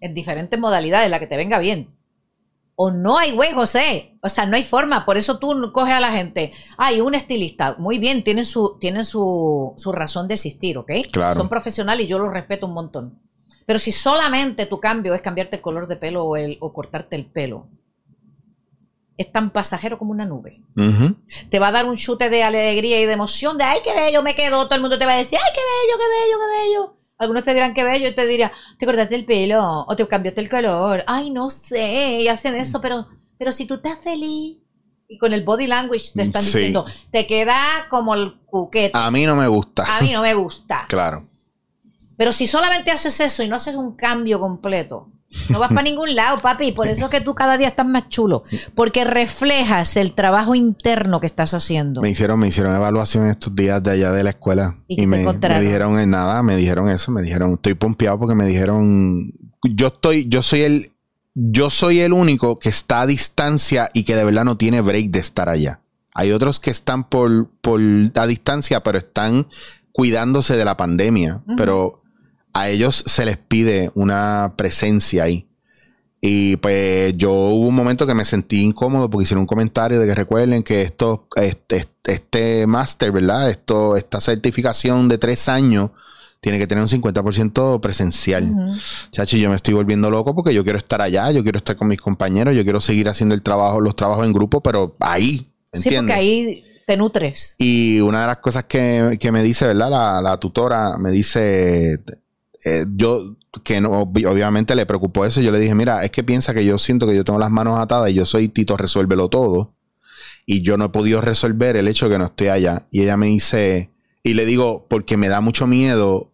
en 0.00 0.14
diferentes 0.14 0.58
modalidades, 0.58 1.10
la 1.10 1.18
que 1.18 1.26
te 1.26 1.36
venga 1.36 1.58
bien. 1.58 1.94
O 2.78 2.90
no 2.90 3.16
hay 3.16 3.32
güey, 3.32 3.52
José. 3.52 4.18
O 4.20 4.28
sea, 4.28 4.44
no 4.44 4.54
hay 4.54 4.62
forma. 4.62 5.06
Por 5.06 5.16
eso 5.16 5.38
tú 5.38 5.70
coges 5.72 5.94
a 5.94 6.00
la 6.00 6.12
gente. 6.12 6.52
Hay 6.76 7.00
un 7.00 7.14
estilista. 7.14 7.74
Muy 7.78 7.96
bien, 7.96 8.22
tienen 8.22 8.44
su, 8.44 8.76
tienen 8.78 9.06
su, 9.06 9.72
su 9.78 9.92
razón 9.92 10.28
de 10.28 10.34
existir, 10.34 10.76
¿ok? 10.76 10.92
Claro. 11.10 11.34
Son 11.34 11.48
profesionales 11.48 12.04
y 12.04 12.08
yo 12.08 12.18
los 12.18 12.30
respeto 12.30 12.66
un 12.66 12.74
montón. 12.74 13.18
Pero 13.66 13.78
si 13.78 13.90
solamente 13.92 14.64
tu 14.66 14.78
cambio 14.80 15.12
es 15.14 15.20
cambiarte 15.20 15.56
el 15.56 15.62
color 15.62 15.86
de 15.88 15.96
pelo 15.96 16.24
o, 16.24 16.36
el, 16.36 16.56
o 16.60 16.72
cortarte 16.72 17.16
el 17.16 17.26
pelo, 17.26 17.66
es 19.18 19.32
tan 19.32 19.50
pasajero 19.50 19.98
como 19.98 20.12
una 20.12 20.24
nube. 20.26 20.60
Te 21.50 21.58
va 21.58 21.68
a 21.68 21.72
dar 21.72 21.86
un 21.86 21.96
chute 21.96 22.28
de 22.30 22.42
alegría 22.42 23.00
y 23.00 23.06
de 23.06 23.12
emoción, 23.12 23.56
de 23.58 23.64
ay, 23.64 23.80
qué 23.82 23.94
bello 23.94 24.22
me 24.22 24.34
quedó. 24.34 24.64
Todo 24.66 24.76
el 24.76 24.82
mundo 24.82 24.98
te 24.98 25.06
va 25.06 25.14
a 25.14 25.18
decir, 25.18 25.38
ay, 25.42 25.52
qué 25.54 25.60
bello, 25.60 25.98
qué 25.98 26.24
bello, 26.24 26.38
qué 26.38 26.68
bello. 26.68 26.96
Algunos 27.18 27.44
te 27.44 27.54
dirán 27.54 27.72
qué 27.72 27.82
bello 27.82 28.08
y 28.08 28.14
te 28.14 28.26
dirán, 28.26 28.50
te 28.78 28.84
cortaste 28.84 29.14
el 29.14 29.24
pelo 29.24 29.84
o 29.88 29.96
te 29.96 30.06
cambiaste 30.06 30.42
el 30.42 30.50
color. 30.50 31.02
Ay, 31.06 31.30
no 31.30 31.48
sé, 31.48 32.20
y 32.20 32.28
hacen 32.28 32.54
eso, 32.56 32.80
pero, 32.82 33.06
pero 33.38 33.52
si 33.52 33.64
tú 33.66 33.74
estás 33.74 33.98
feliz. 34.00 34.58
Y 35.08 35.18
con 35.18 35.32
el 35.32 35.44
body 35.44 35.68
language 35.68 36.10
te 36.14 36.22
están 36.22 36.42
Sí. 36.42 36.58
diciendo, 36.58 36.84
te 37.12 37.28
queda 37.28 37.56
como 37.88 38.12
el 38.14 38.38
cuquete. 38.44 38.90
A 38.98 39.08
mí 39.12 39.24
no 39.24 39.36
me 39.36 39.46
gusta. 39.46 39.84
A 39.96 40.00
mí 40.02 40.12
no 40.12 40.20
me 40.20 40.34
gusta. 40.34 40.84
Claro. 40.88 41.28
Pero 42.16 42.32
si 42.32 42.46
solamente 42.46 42.90
haces 42.90 43.20
eso 43.20 43.42
y 43.42 43.48
no 43.48 43.56
haces 43.56 43.74
un 43.74 43.94
cambio 43.94 44.40
completo, 44.40 45.10
no 45.50 45.58
vas 45.58 45.68
para 45.68 45.82
ningún 45.84 46.14
lado, 46.14 46.38
papi. 46.38 46.72
Por 46.72 46.88
eso 46.88 47.06
es 47.06 47.10
que 47.10 47.20
tú 47.20 47.34
cada 47.34 47.56
día 47.56 47.68
estás 47.68 47.86
más 47.86 48.08
chulo. 48.08 48.44
Porque 48.74 49.04
reflejas 49.04 49.96
el 49.96 50.12
trabajo 50.12 50.54
interno 50.54 51.20
que 51.20 51.26
estás 51.26 51.54
haciendo. 51.54 52.00
Me 52.00 52.10
hicieron, 52.10 52.38
me 52.38 52.48
hicieron 52.48 52.74
evaluación 52.74 53.26
estos 53.26 53.54
días 53.54 53.82
de 53.82 53.92
allá 53.92 54.12
de 54.12 54.24
la 54.24 54.30
escuela. 54.30 54.76
¿Y 54.88 55.02
Y, 55.02 55.06
me, 55.06 55.24
me 55.24 55.60
dijeron 55.60 55.98
en 55.98 56.10
nada, 56.10 56.42
me 56.42 56.56
dijeron 56.56 56.88
eso, 56.88 57.10
me 57.10 57.22
dijeron, 57.22 57.54
estoy 57.54 57.74
pompeado 57.74 58.18
porque 58.18 58.34
me 58.34 58.46
dijeron, 58.46 59.32
yo 59.62 59.88
estoy, 59.88 60.28
yo 60.28 60.42
soy 60.42 60.62
el, 60.62 60.92
yo 61.34 61.70
soy 61.70 62.00
el 62.00 62.12
único 62.12 62.58
que 62.58 62.68
está 62.68 63.02
a 63.02 63.06
distancia 63.06 63.90
y 63.92 64.04
que 64.04 64.16
de 64.16 64.24
verdad 64.24 64.44
no 64.44 64.56
tiene 64.56 64.80
break 64.80 65.10
de 65.10 65.20
estar 65.20 65.48
allá. 65.48 65.80
Hay 66.14 66.32
otros 66.32 66.60
que 66.60 66.70
están 66.70 67.04
por, 67.04 67.50
por 67.60 67.78
a 68.14 68.26
distancia, 68.26 68.82
pero 68.82 68.96
están 68.96 69.46
cuidándose 69.92 70.56
de 70.56 70.64
la 70.64 70.76
pandemia. 70.76 71.42
Pero 71.58 72.02
a 72.56 72.70
ellos 72.70 73.04
se 73.06 73.26
les 73.26 73.36
pide 73.36 73.90
una 73.94 74.54
presencia 74.56 75.24
ahí. 75.24 75.46
Y 76.22 76.56
pues 76.56 77.14
yo 77.18 77.30
hubo 77.30 77.68
un 77.68 77.74
momento 77.74 78.06
que 78.06 78.14
me 78.14 78.24
sentí 78.24 78.62
incómodo 78.62 79.10
porque 79.10 79.24
hicieron 79.24 79.42
un 79.42 79.46
comentario 79.46 80.00
de 80.00 80.06
que 80.06 80.14
recuerden 80.14 80.62
que 80.62 80.80
esto, 80.80 81.28
este, 81.36 81.84
este 82.04 82.66
máster, 82.66 83.12
¿verdad? 83.12 83.50
Esto, 83.50 83.94
esta 83.94 84.22
certificación 84.22 85.06
de 85.06 85.18
tres 85.18 85.50
años 85.50 85.90
tiene 86.40 86.58
que 86.58 86.66
tener 86.66 86.80
un 86.80 86.88
50% 86.88 87.78
presencial. 87.80 88.50
Chachi, 89.10 89.38
yo 89.38 89.50
me 89.50 89.56
estoy 89.56 89.74
volviendo 89.74 90.10
loco 90.10 90.34
porque 90.34 90.54
yo 90.54 90.64
quiero 90.64 90.78
estar 90.78 91.02
allá, 91.02 91.30
yo 91.32 91.42
quiero 91.42 91.58
estar 91.58 91.76
con 91.76 91.88
mis 91.88 92.00
compañeros, 92.00 92.54
yo 92.54 92.64
quiero 92.64 92.80
seguir 92.80 93.10
haciendo 93.10 93.34
el 93.34 93.42
trabajo, 93.42 93.82
los 93.82 93.96
trabajos 93.96 94.24
en 94.24 94.32
grupo, 94.32 94.62
pero 94.62 94.96
ahí, 95.00 95.52
Sí, 95.74 95.90
porque 95.94 96.12
ahí 96.14 96.64
te 96.86 96.96
nutres. 96.96 97.54
Y 97.58 98.00
una 98.00 98.22
de 98.22 98.26
las 98.28 98.38
cosas 98.38 98.64
que, 98.64 99.18
que 99.20 99.30
me 99.30 99.42
dice, 99.42 99.66
¿verdad? 99.66 99.90
La, 99.90 100.22
la 100.22 100.40
tutora 100.40 100.96
me 100.96 101.10
dice, 101.10 101.98
eh, 102.66 102.84
yo, 102.96 103.36
que 103.64 103.80
no, 103.80 103.92
obvi- 104.04 104.26
obviamente 104.26 104.74
le 104.74 104.86
preocupó 104.86 105.24
eso, 105.24 105.40
yo 105.40 105.52
le 105.52 105.60
dije, 105.60 105.74
mira, 105.76 106.02
es 106.02 106.10
que 106.10 106.24
piensa 106.24 106.52
que 106.52 106.64
yo 106.64 106.78
siento 106.78 107.06
que 107.06 107.14
yo 107.14 107.24
tengo 107.24 107.38
las 107.38 107.50
manos 107.50 107.78
atadas 107.78 108.10
y 108.10 108.14
yo 108.14 108.26
soy 108.26 108.48
Tito, 108.48 108.76
resuélvelo 108.76 109.28
todo. 109.28 109.72
Y 110.46 110.62
yo 110.62 110.76
no 110.76 110.86
he 110.86 110.88
podido 110.90 111.20
resolver 111.20 111.76
el 111.76 111.88
hecho 111.88 112.06
de 112.06 112.12
que 112.14 112.18
no 112.18 112.24
estoy 112.26 112.48
allá. 112.48 112.86
Y 112.90 113.02
ella 113.02 113.16
me 113.16 113.26
dice, 113.26 113.90
y 114.22 114.34
le 114.34 114.46
digo, 114.46 114.86
porque 114.88 115.16
me 115.16 115.28
da 115.28 115.40
mucho 115.40 115.66
miedo 115.66 116.32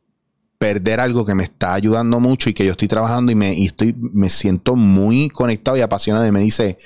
perder 0.59 1.01
algo 1.01 1.25
que 1.25 1.35
me 1.35 1.43
está 1.43 1.75
ayudando 1.75 2.21
mucho 2.21 2.49
y 2.49 2.55
que 2.55 2.65
yo 2.65 2.71
estoy 2.73 2.89
trabajando 2.89 3.33
y 3.33 3.35
me, 3.35 3.55
y 3.55 3.67
estoy, 3.67 3.95
me 3.99 4.29
siento 4.29 4.77
muy 4.77 5.29
conectado 5.29 5.77
y 5.77 5.81
apasionado. 5.81 6.27
Y 6.27 6.33
me 6.33 6.41
dice 6.41 6.79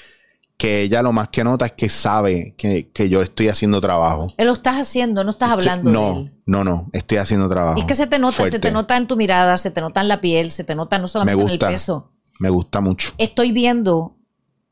que 0.59 0.83
ella 0.83 1.03
lo 1.03 1.13
más 1.13 1.29
que 1.29 1.45
nota 1.45 1.67
es 1.67 1.73
que 1.73 1.89
sabe 1.89 2.55
que, 2.57 2.91
que 2.93 3.09
yo 3.09 3.21
estoy 3.23 3.49
haciendo 3.49 3.81
trabajo. 3.81 4.29
Él 4.39 4.47
lo 4.47 4.55
estás 4.55 4.77
haciendo, 4.77 5.23
no 5.23 5.33
estás 5.33 5.51
Estoy- 5.51 5.69
hablando 5.69 5.91
no, 5.93 6.15
de 6.15 6.21
él. 6.21 6.33
No, 6.47 6.65
no, 6.65 6.89
estoy 6.93 7.19
haciendo 7.19 7.49
trabajo. 7.49 7.79
Y 7.79 7.83
es 7.83 7.87
que 7.87 7.95
se 7.95 8.07
te 8.07 8.19
nota, 8.19 8.47
se 8.47 8.59
te 8.59 8.71
nota 8.71 8.97
en 8.97 9.07
tu 9.07 9.17
mirada, 9.17 9.59
se 9.59 9.71
te 9.71 9.81
nota 9.81 10.01
en 10.01 10.09
la 10.09 10.21
piel, 10.21 10.51
se 10.51 10.65
te 10.65 10.75
nota 10.75 10.99
no 10.99 11.09
solamente 11.09 11.37
Me 11.37 11.43
en 11.45 11.51
el 11.53 11.59
peso. 11.59 12.13
Me 12.39 12.49
gusta 12.51 12.81
mucho. 12.81 13.13
Estoy 13.19 13.53
viendo 13.53 14.17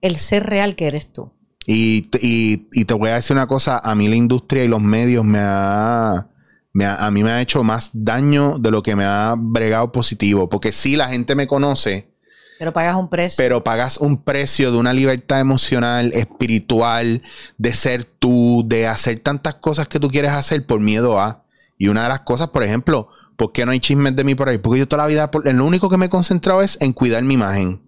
el 0.01 0.17
ser 0.17 0.45
real 0.47 0.77
que 0.77 0.87
eres 0.87 1.13
tú. 1.13 1.33
Y, 1.67 2.09
y, 2.21 2.69
y 2.73 2.85
te 2.85 2.95
voy 2.95 3.09
a 3.11 3.15
decir 3.15 3.35
una 3.37 3.47
cosa, 3.47 3.79
a 3.79 3.95
mí 3.95 4.07
la 4.09 4.17
industria 4.17 4.65
y 4.65 4.69
los 4.69 4.81
medios 4.83 5.25
me 5.25 5.39
ha, 5.41 6.29
me 6.73 6.85
ha- 6.85 6.97
a 7.07 7.11
mí 7.11 7.23
me 7.25 7.31
ha 7.31 7.41
hecho 7.41 7.63
más 7.65 7.91
daño 7.95 8.59
de 8.59 8.71
lo 8.71 8.83
que 8.83 8.95
me 8.97 9.05
ha 9.05 9.35
bregado 9.37 9.91
positivo, 9.93 10.49
porque 10.49 10.73
sí 10.73 10.97
la 10.97 11.09
gente 11.09 11.35
me 11.35 11.47
conoce, 11.47 12.14
Pero 12.59 12.73
pagas 12.73 12.97
un 12.97 13.09
precio. 13.09 13.37
pero 13.37 13.65
pagas 13.65 13.99
un 13.99 14.23
precio 14.23 14.71
de 14.71 14.79
una 14.79 14.93
libertad 14.93 15.41
emocional, 15.41 16.13
espiritual, 16.15 17.23
de 17.59 17.75
ser 17.75 18.05
tú, 18.05 18.63
de 18.67 18.87
hacer 18.87 19.19
tantas 19.19 19.57
cosas 19.57 19.89
que 19.89 19.99
tú 19.99 20.09
quieres 20.09 20.31
hacer 20.31 20.65
por 20.65 20.81
miedo 20.81 21.21
a. 21.21 21.45
Y 21.77 21.89
una 21.89 22.05
de 22.05 22.09
las 22.09 22.21
cosas, 22.21 22.49
por 22.49 22.63
ejemplo, 22.63 23.09
¿por 23.37 23.53
qué 23.53 23.67
no 23.67 23.73
hay 23.73 23.81
chismes 23.81 24.15
de 24.15 24.25
mí 24.25 24.35
por 24.35 24.49
ahí? 24.49 24.59
Porque 24.59 24.79
yo 24.79 24.89
toda 24.89 25.03
la 25.03 25.09
vida, 25.09 25.31
lo 25.53 25.65
único 25.65 25.91
que 25.91 25.97
me 25.97 26.07
he 26.07 26.11
concentrado 26.11 26.63
es 26.63 26.79
en 26.81 26.93
cuidar 26.93 27.23
mi 27.25 27.35
imagen. 27.35 27.83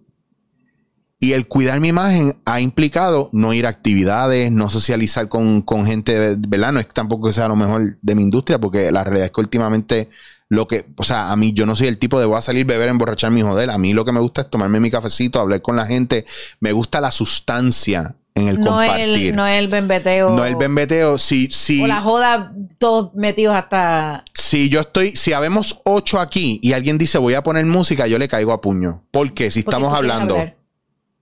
Y 1.19 1.31
el 1.31 1.47
cuidar 1.47 1.79
mi 1.79 1.87
imagen 1.87 2.37
ha 2.45 2.61
implicado 2.61 3.29
no 3.33 3.53
ir 3.53 3.65
a 3.65 3.69
actividades, 3.69 4.51
no 4.51 4.69
socializar 4.69 5.29
con, 5.29 5.63
con 5.63 5.85
gente, 5.85 6.35
¿verdad? 6.37 6.73
No 6.73 6.79
es 6.79 6.87
tampoco 6.89 7.27
que 7.27 7.33
sea 7.33 7.47
lo 7.47 7.55
mejor 7.55 7.97
de 8.01 8.15
mi 8.15 8.21
industria, 8.21 8.59
porque 8.59 8.91
la 8.91 9.03
realidad 9.03 9.25
es 9.25 9.31
que 9.31 9.41
últimamente 9.41 10.09
lo 10.49 10.67
que, 10.67 10.85
o 10.95 11.03
sea, 11.03 11.31
a 11.31 11.35
mí 11.35 11.53
yo 11.53 11.65
no 11.65 11.75
soy 11.75 11.87
el 11.87 11.97
tipo 11.97 12.19
de 12.19 12.25
voy 12.25 12.37
a 12.37 12.41
salir, 12.41 12.65
beber, 12.65 12.89
emborracharme 12.89 13.39
y 13.41 13.43
joder. 13.43 13.69
A 13.69 13.77
mí 13.77 13.93
lo 13.93 14.05
que 14.05 14.13
me 14.13 14.19
gusta 14.19 14.41
es 14.41 14.49
tomarme 14.49 14.79
mi 14.79 14.89
cafecito, 14.89 15.41
hablar 15.41 15.61
con 15.61 15.75
la 15.75 15.85
gente. 15.85 16.25
Me 16.59 16.71
gusta 16.71 17.01
la 17.01 17.11
sustancia 17.11 18.15
en 18.33 18.47
el 18.47 18.59
no 18.59 18.67
compartir. 18.67 19.29
el, 19.29 19.35
no 19.35 19.45
el 19.45 19.67
bembeteo. 19.67 20.29
No 20.29 20.45
el 20.45 20.55
bembeteo. 20.55 21.17
Si, 21.17 21.47
si, 21.51 21.83
O 21.83 21.87
la 21.87 22.01
joda, 22.01 22.53
todos 22.77 23.13
metidos 23.13 23.55
hasta. 23.55 24.23
si 24.33 24.69
yo 24.69 24.79
estoy, 24.79 25.15
si 25.15 25.33
habemos 25.33 25.81
ocho 25.83 26.19
aquí 26.19 26.59
y 26.61 26.73
alguien 26.73 26.97
dice 26.97 27.17
voy 27.17 27.33
a 27.33 27.43
poner 27.43 27.65
música, 27.65 28.07
yo 28.07 28.17
le 28.17 28.27
caigo 28.27 28.53
a 28.53 28.61
puño. 28.61 29.03
Porque 29.11 29.51
si 29.51 29.63
porque 29.63 29.75
estamos 29.75 29.95
hablando. 29.95 30.37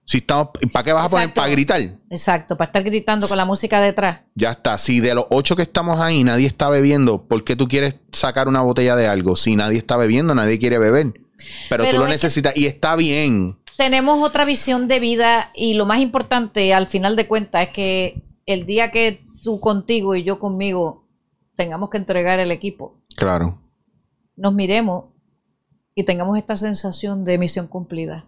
Si 0.05 0.17
estamos, 0.19 0.49
¿para 0.71 0.83
qué 0.83 0.93
vas 0.93 1.05
a 1.05 1.09
poner? 1.09 1.33
Para 1.33 1.49
gritar. 1.49 1.81
Exacto, 2.09 2.55
para 2.55 2.67
estar 2.69 2.83
gritando 2.83 3.27
con 3.27 3.37
la 3.37 3.45
música 3.45 3.81
detrás. 3.81 4.21
Ya 4.35 4.51
está. 4.51 4.77
Si 4.77 4.99
de 4.99 5.15
los 5.15 5.25
ocho 5.31 5.55
que 5.55 5.63
estamos 5.63 5.99
ahí 5.99 6.23
nadie 6.23 6.47
está 6.47 6.69
bebiendo, 6.69 7.23
¿por 7.27 7.43
qué 7.43 7.55
tú 7.55 7.67
quieres 7.67 7.95
sacar 8.11 8.47
una 8.47 8.61
botella 8.61 8.95
de 8.95 9.07
algo? 9.07 9.35
Si 9.35 9.55
nadie 9.55 9.77
está 9.79 9.97
bebiendo, 9.97 10.35
nadie 10.35 10.59
quiere 10.59 10.77
beber. 10.77 11.13
Pero, 11.69 11.83
Pero 11.83 11.89
tú 11.91 11.97
lo 11.97 12.05
que- 12.05 12.11
necesitas 12.11 12.55
y 12.55 12.65
está 12.67 12.95
bien. 12.95 13.57
Tenemos 13.77 14.23
otra 14.25 14.45
visión 14.45 14.87
de 14.87 14.99
vida 15.01 15.51
y 15.53 15.73
lo 15.73 15.85
más 15.85 15.99
importante 15.99 16.73
al 16.73 16.87
final 16.87 17.15
de 17.17 17.27
cuentas 17.27 17.63
es 17.67 17.69
que 17.73 18.23
el 18.45 18.65
día 18.65 18.89
que 18.91 19.21
tú 19.43 19.59
contigo 19.59 20.15
y 20.15 20.23
yo 20.23 20.39
conmigo 20.39 21.07
tengamos 21.57 21.89
que 21.89 21.97
entregar 21.97 22.39
el 22.39 22.51
equipo, 22.51 23.01
Claro. 23.17 23.59
nos 24.37 24.53
miremos 24.53 25.05
y 25.93 26.03
tengamos 26.03 26.37
esta 26.37 26.55
sensación 26.55 27.25
de 27.25 27.37
misión 27.37 27.67
cumplida. 27.67 28.25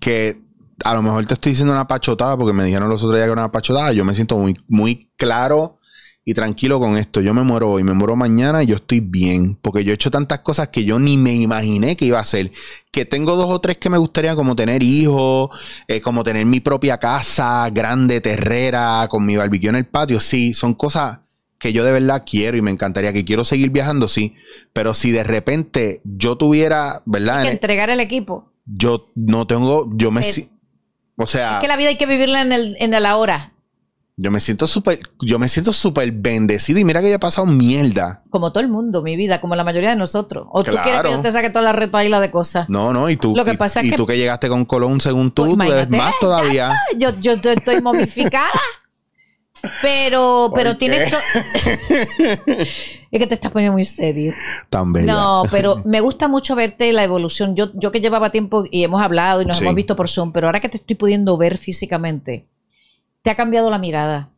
Que 0.00 0.40
a 0.84 0.94
lo 0.94 1.02
mejor 1.02 1.26
te 1.26 1.34
estoy 1.34 1.52
diciendo 1.52 1.72
una 1.72 1.86
pachotada 1.88 2.36
porque 2.36 2.52
me 2.52 2.64
dijeron 2.64 2.88
los 2.88 3.02
otros 3.02 3.16
días 3.16 3.26
que 3.26 3.32
era 3.32 3.40
una 3.42 3.52
pachotada. 3.52 3.92
Yo 3.92 4.04
me 4.04 4.14
siento 4.14 4.38
muy, 4.38 4.56
muy 4.68 5.10
claro 5.16 5.78
y 6.24 6.34
tranquilo 6.34 6.78
con 6.78 6.96
esto. 6.96 7.20
Yo 7.20 7.34
me 7.34 7.42
muero 7.42 7.70
hoy, 7.70 7.82
me 7.84 7.92
muero 7.94 8.14
mañana 8.16 8.62
y 8.62 8.66
yo 8.66 8.76
estoy 8.76 9.00
bien. 9.00 9.56
Porque 9.60 9.84
yo 9.84 9.90
he 9.92 9.94
hecho 9.94 10.10
tantas 10.10 10.40
cosas 10.40 10.68
que 10.68 10.84
yo 10.84 10.98
ni 10.98 11.16
me 11.16 11.34
imaginé 11.34 11.96
que 11.96 12.04
iba 12.04 12.18
a 12.18 12.22
hacer. 12.22 12.52
Que 12.90 13.04
tengo 13.04 13.34
dos 13.36 13.46
o 13.50 13.60
tres 13.60 13.78
que 13.78 13.90
me 13.90 13.98
gustaría, 13.98 14.34
como 14.36 14.54
tener 14.54 14.82
hijos, 14.82 15.50
eh, 15.88 16.00
como 16.00 16.22
tener 16.24 16.46
mi 16.46 16.60
propia 16.60 16.98
casa 16.98 17.68
grande, 17.70 18.20
terrera, 18.20 19.06
con 19.10 19.24
mi 19.26 19.36
barbecue 19.36 19.68
en 19.70 19.76
el 19.76 19.86
patio. 19.86 20.20
Sí, 20.20 20.54
son 20.54 20.74
cosas 20.74 21.18
que 21.58 21.72
yo 21.72 21.84
de 21.84 21.92
verdad 21.92 22.24
quiero 22.28 22.56
y 22.56 22.62
me 22.62 22.72
encantaría 22.72 23.12
que 23.12 23.24
quiero 23.24 23.44
seguir 23.44 23.70
viajando, 23.70 24.08
sí. 24.08 24.34
Pero 24.72 24.94
si 24.94 25.10
de 25.12 25.22
repente 25.24 26.00
yo 26.04 26.36
tuviera, 26.36 27.02
¿verdad? 27.06 27.38
Hay 27.38 27.42
que 27.44 27.48
En- 27.50 27.54
entregar 27.54 27.88
el 27.90 28.00
equipo. 28.00 28.50
yo 28.64 29.08
no 29.14 29.46
tengo, 29.46 29.88
yo 29.94 30.10
me... 30.10 30.22
Eh, 30.28 30.48
o 31.22 31.26
sea, 31.26 31.54
Es 31.56 31.60
que 31.60 31.68
la 31.68 31.76
vida 31.76 31.88
hay 31.88 31.96
que 31.96 32.06
vivirla 32.06 32.40
en 32.42 32.52
el, 32.52 32.76
en 32.80 32.94
el 32.94 33.06
ahora. 33.06 33.52
Yo 34.18 34.30
me 34.30 34.40
siento 34.40 34.66
súper, 34.66 35.00
yo 35.22 35.38
me 35.38 35.48
siento 35.48 35.72
súper 35.72 36.12
bendecido 36.12 36.78
y 36.78 36.84
mira 36.84 37.00
que 37.00 37.08
yo 37.08 37.16
he 37.16 37.18
pasado 37.18 37.46
mierda. 37.46 38.22
Como 38.28 38.52
todo 38.52 38.60
el 38.62 38.68
mundo, 38.68 39.02
mi 39.02 39.16
vida, 39.16 39.40
como 39.40 39.56
la 39.56 39.64
mayoría 39.64 39.90
de 39.90 39.96
nosotros. 39.96 40.46
O 40.52 40.62
tú 40.62 40.72
quieres 40.82 41.02
que 41.02 41.10
yo 41.10 41.20
te 41.22 41.30
saque 41.30 41.48
toda 41.48 41.62
la 41.64 41.72
retaíla 41.72 42.20
de 42.20 42.30
cosas. 42.30 42.68
No, 42.68 42.92
no, 42.92 43.08
y 43.08 43.16
tú, 43.16 43.34
Lo 43.34 43.44
que 43.44 43.54
y, 43.54 43.56
pasa 43.56 43.80
es 43.80 43.86
y 43.86 43.90
que- 43.90 43.96
tú 43.96 44.06
que 44.06 44.18
llegaste 44.18 44.48
con 44.50 44.66
Colón 44.66 45.00
según 45.00 45.30
tú, 45.32 45.56
Pues 45.56 45.66
tú 45.68 45.74
debes 45.74 45.88
más 45.90 46.12
todavía. 46.20 46.72
Yo, 46.98 47.10
yo, 47.20 47.34
yo 47.36 47.52
estoy 47.52 47.80
momificada. 47.80 48.50
Pero, 49.80 50.48
¿Por 50.50 50.58
pero 50.58 50.76
tienes. 50.76 51.10
to- 51.10 51.16
es 52.46 53.18
que 53.18 53.26
te 53.26 53.34
estás 53.34 53.50
poniendo 53.52 53.72
muy 53.74 53.84
serio. 53.84 54.34
Tan 54.70 54.92
bella. 54.92 55.12
No, 55.12 55.42
pero 55.50 55.82
me 55.84 56.00
gusta 56.00 56.28
mucho 56.28 56.54
verte 56.56 56.92
la 56.92 57.04
evolución. 57.04 57.54
Yo, 57.54 57.70
yo 57.74 57.92
que 57.92 58.00
llevaba 58.00 58.30
tiempo 58.30 58.64
y 58.70 58.82
hemos 58.84 59.00
hablado 59.02 59.42
y 59.42 59.44
nos 59.46 59.58
Sí. 59.58 59.64
hemos 59.64 59.74
visto 59.76 59.94
por 59.96 60.08
Zoom, 60.08 60.32
pero 60.32 60.46
ahora 60.48 60.60
que 60.60 60.68
te 60.68 60.78
estoy 60.78 60.96
pudiendo 60.96 61.36
ver 61.36 61.58
físicamente, 61.58 62.46
te 63.22 63.30
ha 63.30 63.34
cambiado 63.36 63.70
la 63.70 63.78
mirada. 63.78 64.30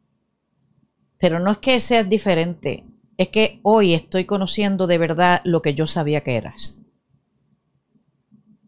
Pero 1.18 1.38
no 1.40 1.50
es 1.52 1.58
que 1.58 1.80
seas 1.80 2.08
diferente, 2.08 2.84
es 3.16 3.28
que 3.28 3.60
hoy 3.62 3.94
estoy 3.94 4.26
conociendo 4.26 4.86
de 4.86 4.98
verdad 4.98 5.40
lo 5.44 5.62
que 5.62 5.72
yo 5.74 5.86
sabía 5.86 6.22
que 6.22 6.36
eras. 6.36 6.82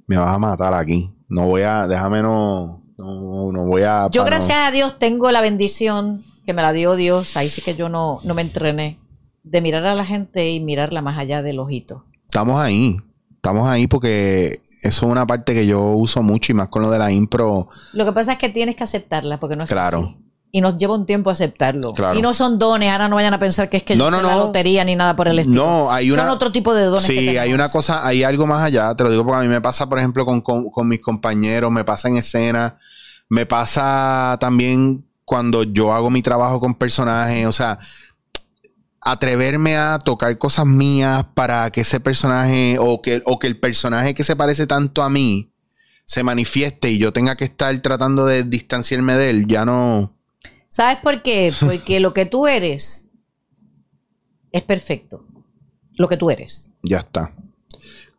Me 0.07 0.17
vas 0.17 0.31
a 0.35 0.39
matar 0.39 0.73
aquí. 0.73 1.13
No 1.29 1.47
voy 1.47 1.63
a, 1.63 1.87
déjame 1.89 2.23
no, 2.23 2.83
no, 2.97 3.51
no 3.53 3.65
voy 3.67 3.83
a. 3.83 4.09
Yo, 4.13 4.23
para 4.23 4.37
gracias 4.37 4.57
a 4.59 4.71
Dios, 4.71 4.99
tengo 5.01 5.31
la 5.33 5.41
bendición 5.41 6.25
que 6.47 6.53
me 6.55 6.63
la 6.63 6.73
dio 6.73 6.95
Dios. 6.97 7.37
Ahí 7.37 7.49
sí 7.51 7.61
que 7.61 7.75
yo 7.75 7.89
no, 7.89 8.21
no 8.25 8.35
me 8.35 8.43
entrené. 8.43 8.99
De 9.43 9.61
mirar 9.61 9.85
a 9.87 9.95
la 9.95 10.05
gente 10.05 10.49
y 10.51 10.61
mirarla 10.61 11.03
más 11.03 11.19
allá 11.19 11.43
del 11.43 11.59
ojito. 11.59 12.05
Estamos 12.27 12.59
ahí. 12.61 12.97
Estamos 13.35 13.69
ahí 13.69 13.87
porque 13.87 14.61
eso 14.83 15.07
es 15.07 15.13
una 15.13 15.27
parte 15.27 15.55
que 15.55 15.67
yo 15.67 15.81
uso 15.93 16.23
mucho 16.23 16.51
y 16.51 16.55
más 16.55 16.69
con 16.69 16.83
lo 16.83 16.91
de 16.91 16.99
la 16.99 17.13
impro. 17.13 17.69
Lo 17.93 18.05
que 18.05 18.13
pasa 18.13 18.33
es 18.33 18.39
que 18.39 18.49
tienes 18.49 18.75
que 18.75 18.83
aceptarla 18.85 19.39
porque 19.39 19.55
no 19.57 19.65
es 19.65 19.71
Claro. 19.71 20.01
fácil. 20.03 20.17
Y 20.53 20.61
nos 20.63 20.79
lleva 20.79 20.95
un 20.95 21.07
tiempo 21.07 21.29
aceptarlo. 21.31 21.93
Claro. 21.93 22.19
Y 22.19 22.23
no 22.23 22.33
son 22.33 22.59
dones, 22.59 22.91
ahora 22.91 23.09
no 23.09 23.17
vayan 23.17 23.35
a 23.35 23.39
pensar 23.39 23.69
que 23.69 23.77
es 23.77 23.83
que 23.83 23.95
No, 23.95 24.07
yo 24.07 24.11
no, 24.11 24.23
la 24.23 24.37
lotería 24.37 24.85
ni 24.85 24.97
nada 24.97 25.15
por 25.15 25.29
el 25.29 25.39
estilo. 25.39 25.65
No, 25.65 25.93
hay 25.93 26.11
una. 26.11 26.23
Son 26.23 26.31
otro 26.31 26.51
tipo 26.51 26.73
de 26.75 26.85
dones. 26.85 27.05
que 27.07 27.13
Sí, 27.13 27.37
hay 27.37 27.53
una 27.53 27.69
cosa, 27.69 28.05
hay 28.07 28.23
algo 28.25 28.47
más 28.47 28.63
allá, 28.63 28.95
te 28.97 29.05
lo 29.05 29.11
digo 29.11 29.23
porque 29.25 29.39
a 29.41 29.43
mí 29.43 29.49
me 29.49 29.61
pasa, 29.61 29.89
por 29.89 29.99
ejemplo, 29.99 30.25
con, 30.25 30.41
con- 30.41 30.71
con 30.71 30.89
mis 30.89 31.01
compañeros, 31.01 31.71
me 31.71 31.85
pasa 31.85 32.09
en 32.09 32.17
escena, 32.17 32.77
me 33.29 33.45
pasa 33.45 34.39
también 34.41 35.05
cuando 35.27 35.65
yo 35.65 35.93
hago 35.93 36.09
mi 36.09 36.23
trabajo 36.23 36.61
con 36.61 36.77
personajes, 36.77 37.45
o 37.47 37.53
sea, 37.53 37.79
atreverme 39.01 39.77
a 39.77 39.99
tocar 39.99 40.39
cosas 40.39 40.67
mías 40.67 41.27
para 41.35 41.71
que 41.71 41.83
ese 41.83 42.01
personaje 42.01 42.77
o 42.79 43.03
que, 43.03 43.21
o 43.27 43.39
que 43.39 43.49
el 43.49 43.59
personaje 43.59 44.15
que 44.15 44.25
se 44.25 44.37
parece 44.37 44.67
tanto 44.67 45.03
a 45.03 45.11
mí 45.11 45.51
se 46.05 46.23
manifieste 46.23 46.91
y 46.91 46.99
yo 46.99 47.13
tenga 47.13 47.37
que 47.37 47.45
estar 47.45 47.77
tratando 47.81 48.25
de 48.25 48.45
distanciarme 48.45 49.15
de 49.15 49.31
él, 49.31 49.47
ya 49.49 49.65
no... 49.65 50.17
¿Sabes 50.69 50.99
por 50.99 51.23
qué? 51.23 51.53
Porque 51.61 51.99
lo 51.99 52.15
que 52.15 52.25
tú 52.25 52.47
eres 52.47 53.11
es 54.53 54.63
perfecto. 54.63 55.27
Lo 55.95 56.09
que 56.09 56.17
tú 56.17 56.31
eres. 56.31 56.73
Ya 56.83 56.99
está. 56.99 57.35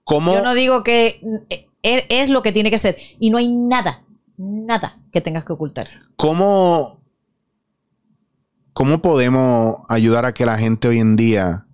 ¿Cómo? 0.04 0.34
Yo 0.34 0.42
no 0.42 0.56
digo 0.56 0.84
que 0.84 1.22
eh, 1.50 1.68
es, 1.84 2.04
es 2.10 2.30
lo 2.30 2.42
que 2.42 2.52
tiene 2.52 2.70
que 2.70 2.78
ser. 2.78 2.98
Y 3.18 3.30
no 3.30 3.38
hay 3.38 3.48
nada, 3.48 4.04
nada 4.38 5.00
que 5.12 5.22
tengas 5.22 5.44
que 5.44 5.54
ocultar. 5.54 5.88
¿Cómo, 6.16 7.02
¿Cómo 8.74 9.02
podemos 9.02 9.78
ayudar 9.90 10.26
a 10.26 10.34
que 10.34 10.46
la 10.46 10.58
gente 10.58 10.88
hoy 10.88 11.00
en 11.00 11.16
día 11.16 11.66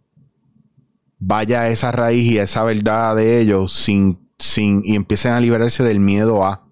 vaya 1.20 1.62
a 1.62 1.68
esa 1.70 1.92
raíz 1.92 2.32
y 2.32 2.40
a 2.40 2.44
esa 2.44 2.64
verdad 2.64 3.16
de 3.16 3.42
ellos 3.42 3.74
sin, 3.74 4.30
sin, 4.40 4.82
y 4.86 4.96
empiecen 4.96 5.34
a 5.34 5.40
liberarse 5.40 5.84
del 5.84 6.00
miedo 6.00 6.44
a? 6.44 6.66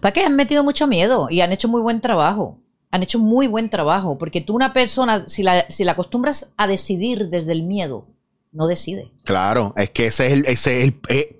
Para 0.00 0.12
que 0.12 0.24
han 0.24 0.36
metido 0.36 0.62
mucho 0.62 0.86
miedo 0.86 1.28
y 1.30 1.40
han 1.40 1.52
hecho 1.52 1.68
muy 1.68 1.80
buen 1.80 2.00
trabajo. 2.00 2.58
Han 2.90 3.02
hecho 3.02 3.18
muy 3.18 3.46
buen 3.46 3.68
trabajo. 3.68 4.16
Porque 4.18 4.40
tú, 4.40 4.54
una 4.54 4.72
persona, 4.72 5.24
si 5.26 5.42
la, 5.42 5.66
si 5.70 5.84
la 5.84 5.92
acostumbras 5.92 6.52
a 6.56 6.66
decidir 6.66 7.28
desde 7.28 7.52
el 7.52 7.62
miedo, 7.62 8.06
no 8.52 8.66
decide. 8.66 9.12
Claro, 9.24 9.72
es 9.76 9.90
que 9.90 10.06
ese 10.06 10.26
es 10.26 10.32
el, 10.32 10.46
ese 10.46 10.78
es 10.78 10.84
el 10.88 11.00
eh, 11.08 11.37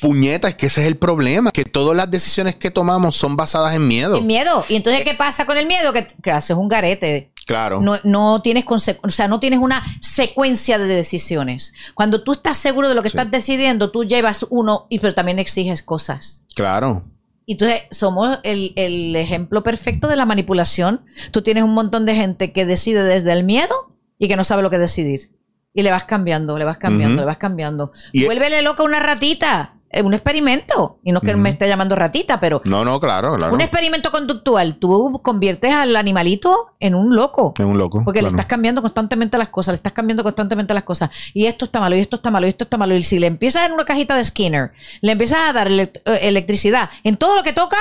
puñeta, 0.00 0.48
es 0.48 0.54
que 0.54 0.66
ese 0.66 0.82
es 0.82 0.86
el 0.88 0.96
problema, 0.96 1.50
que 1.52 1.64
todas 1.64 1.96
las 1.96 2.10
decisiones 2.10 2.56
que 2.56 2.70
tomamos 2.70 3.16
son 3.16 3.36
basadas 3.36 3.74
en 3.74 3.86
miedo. 3.86 4.16
El 4.18 4.24
miedo. 4.24 4.64
Y 4.68 4.76
entonces, 4.76 5.04
¿qué 5.04 5.14
pasa 5.14 5.46
con 5.46 5.56
el 5.58 5.66
miedo? 5.66 5.92
Que, 5.92 6.06
que 6.22 6.30
haces 6.30 6.56
un 6.56 6.68
garete. 6.68 7.32
Claro. 7.46 7.80
No, 7.80 7.98
no 8.04 8.42
tienes 8.42 8.64
o 8.68 8.78
sea, 9.10 9.28
no 9.28 9.40
tienes 9.40 9.58
una 9.58 9.82
secuencia 10.00 10.78
de 10.78 10.86
decisiones. 10.86 11.72
Cuando 11.94 12.22
tú 12.22 12.32
estás 12.32 12.56
seguro 12.56 12.88
de 12.88 12.94
lo 12.94 13.02
que 13.02 13.08
Sí. 13.08 13.16
estás 13.16 13.30
decidiendo, 13.30 13.90
tú 13.90 14.04
llevas 14.04 14.46
uno, 14.50 14.86
y 14.88 14.98
pero 15.00 15.14
también 15.14 15.38
exiges 15.38 15.82
cosas. 15.82 16.44
Claro. 16.54 17.04
Entonces, 17.46 17.82
somos 17.90 18.38
el, 18.44 18.72
el 18.76 19.16
ejemplo 19.16 19.62
perfecto 19.64 20.06
de 20.06 20.14
la 20.16 20.24
manipulación. 20.26 21.04
Tú 21.32 21.42
tienes 21.42 21.64
un 21.64 21.74
montón 21.74 22.06
de 22.06 22.14
gente 22.14 22.52
que 22.52 22.64
decide 22.66 23.02
desde 23.02 23.32
el 23.32 23.42
miedo 23.42 23.74
y 24.18 24.28
que 24.28 24.36
no 24.36 24.44
sabe 24.44 24.62
lo 24.62 24.70
que 24.70 24.78
decidir. 24.78 25.32
Y 25.74 25.82
le 25.82 25.90
vas 25.90 26.04
cambiando, 26.04 26.56
le 26.58 26.64
vas 26.64 26.78
cambiando, 26.78 27.22
le 27.22 27.26
vas 27.26 27.38
cambiando. 27.38 27.90
Y- 28.12 28.24
Vuélvele 28.26 28.62
loca 28.62 28.84
una 28.84 29.00
ratita. 29.00 29.74
Es 29.92 30.04
un 30.04 30.14
experimento. 30.14 31.00
Y 31.02 31.10
no 31.10 31.18
es 31.18 31.24
que 31.24 31.34
me 31.36 31.50
esté 31.50 31.66
llamando 31.66 31.96
ratita, 31.96 32.38
pero 32.38 32.62
No, 32.64 32.84
no, 32.84 33.00
claro, 33.00 33.36
claro. 33.36 33.52
un 33.52 33.60
experimento 33.60 34.12
conductual. 34.12 34.76
Tú 34.76 35.20
conviertes 35.22 35.74
al 35.74 35.96
animalito 35.96 36.74
en 36.78 36.94
un 36.94 37.16
loco. 37.16 37.54
Es 37.58 37.64
un 37.64 37.76
loco. 37.76 38.02
Porque 38.04 38.22
le 38.22 38.28
estás 38.28 38.46
cambiando 38.46 38.82
constantemente 38.82 39.36
las 39.36 39.48
cosas, 39.48 39.72
le 39.72 39.76
estás 39.76 39.92
cambiando 39.92 40.22
constantemente 40.22 40.72
las 40.74 40.84
cosas. 40.84 41.10
Y 41.34 41.46
esto 41.46 41.64
está 41.64 41.80
malo, 41.80 41.96
y 41.96 42.00
esto 42.00 42.16
está 42.16 42.30
malo, 42.30 42.46
y 42.46 42.50
esto 42.50 42.64
está 42.64 42.76
malo. 42.76 42.94
Y 42.94 43.02
si 43.02 43.18
le 43.18 43.26
empiezas 43.26 43.66
en 43.66 43.72
una 43.72 43.84
cajita 43.84 44.14
de 44.14 44.22
Skinner, 44.22 44.72
le 45.00 45.12
empiezas 45.12 45.40
a 45.48 45.52
dar 45.52 45.68
elect- 45.68 46.02
eh, 46.04 46.20
electricidad 46.22 46.88
en 47.02 47.16
todo 47.16 47.34
lo 47.34 47.42
que 47.42 47.52
toca, 47.52 47.78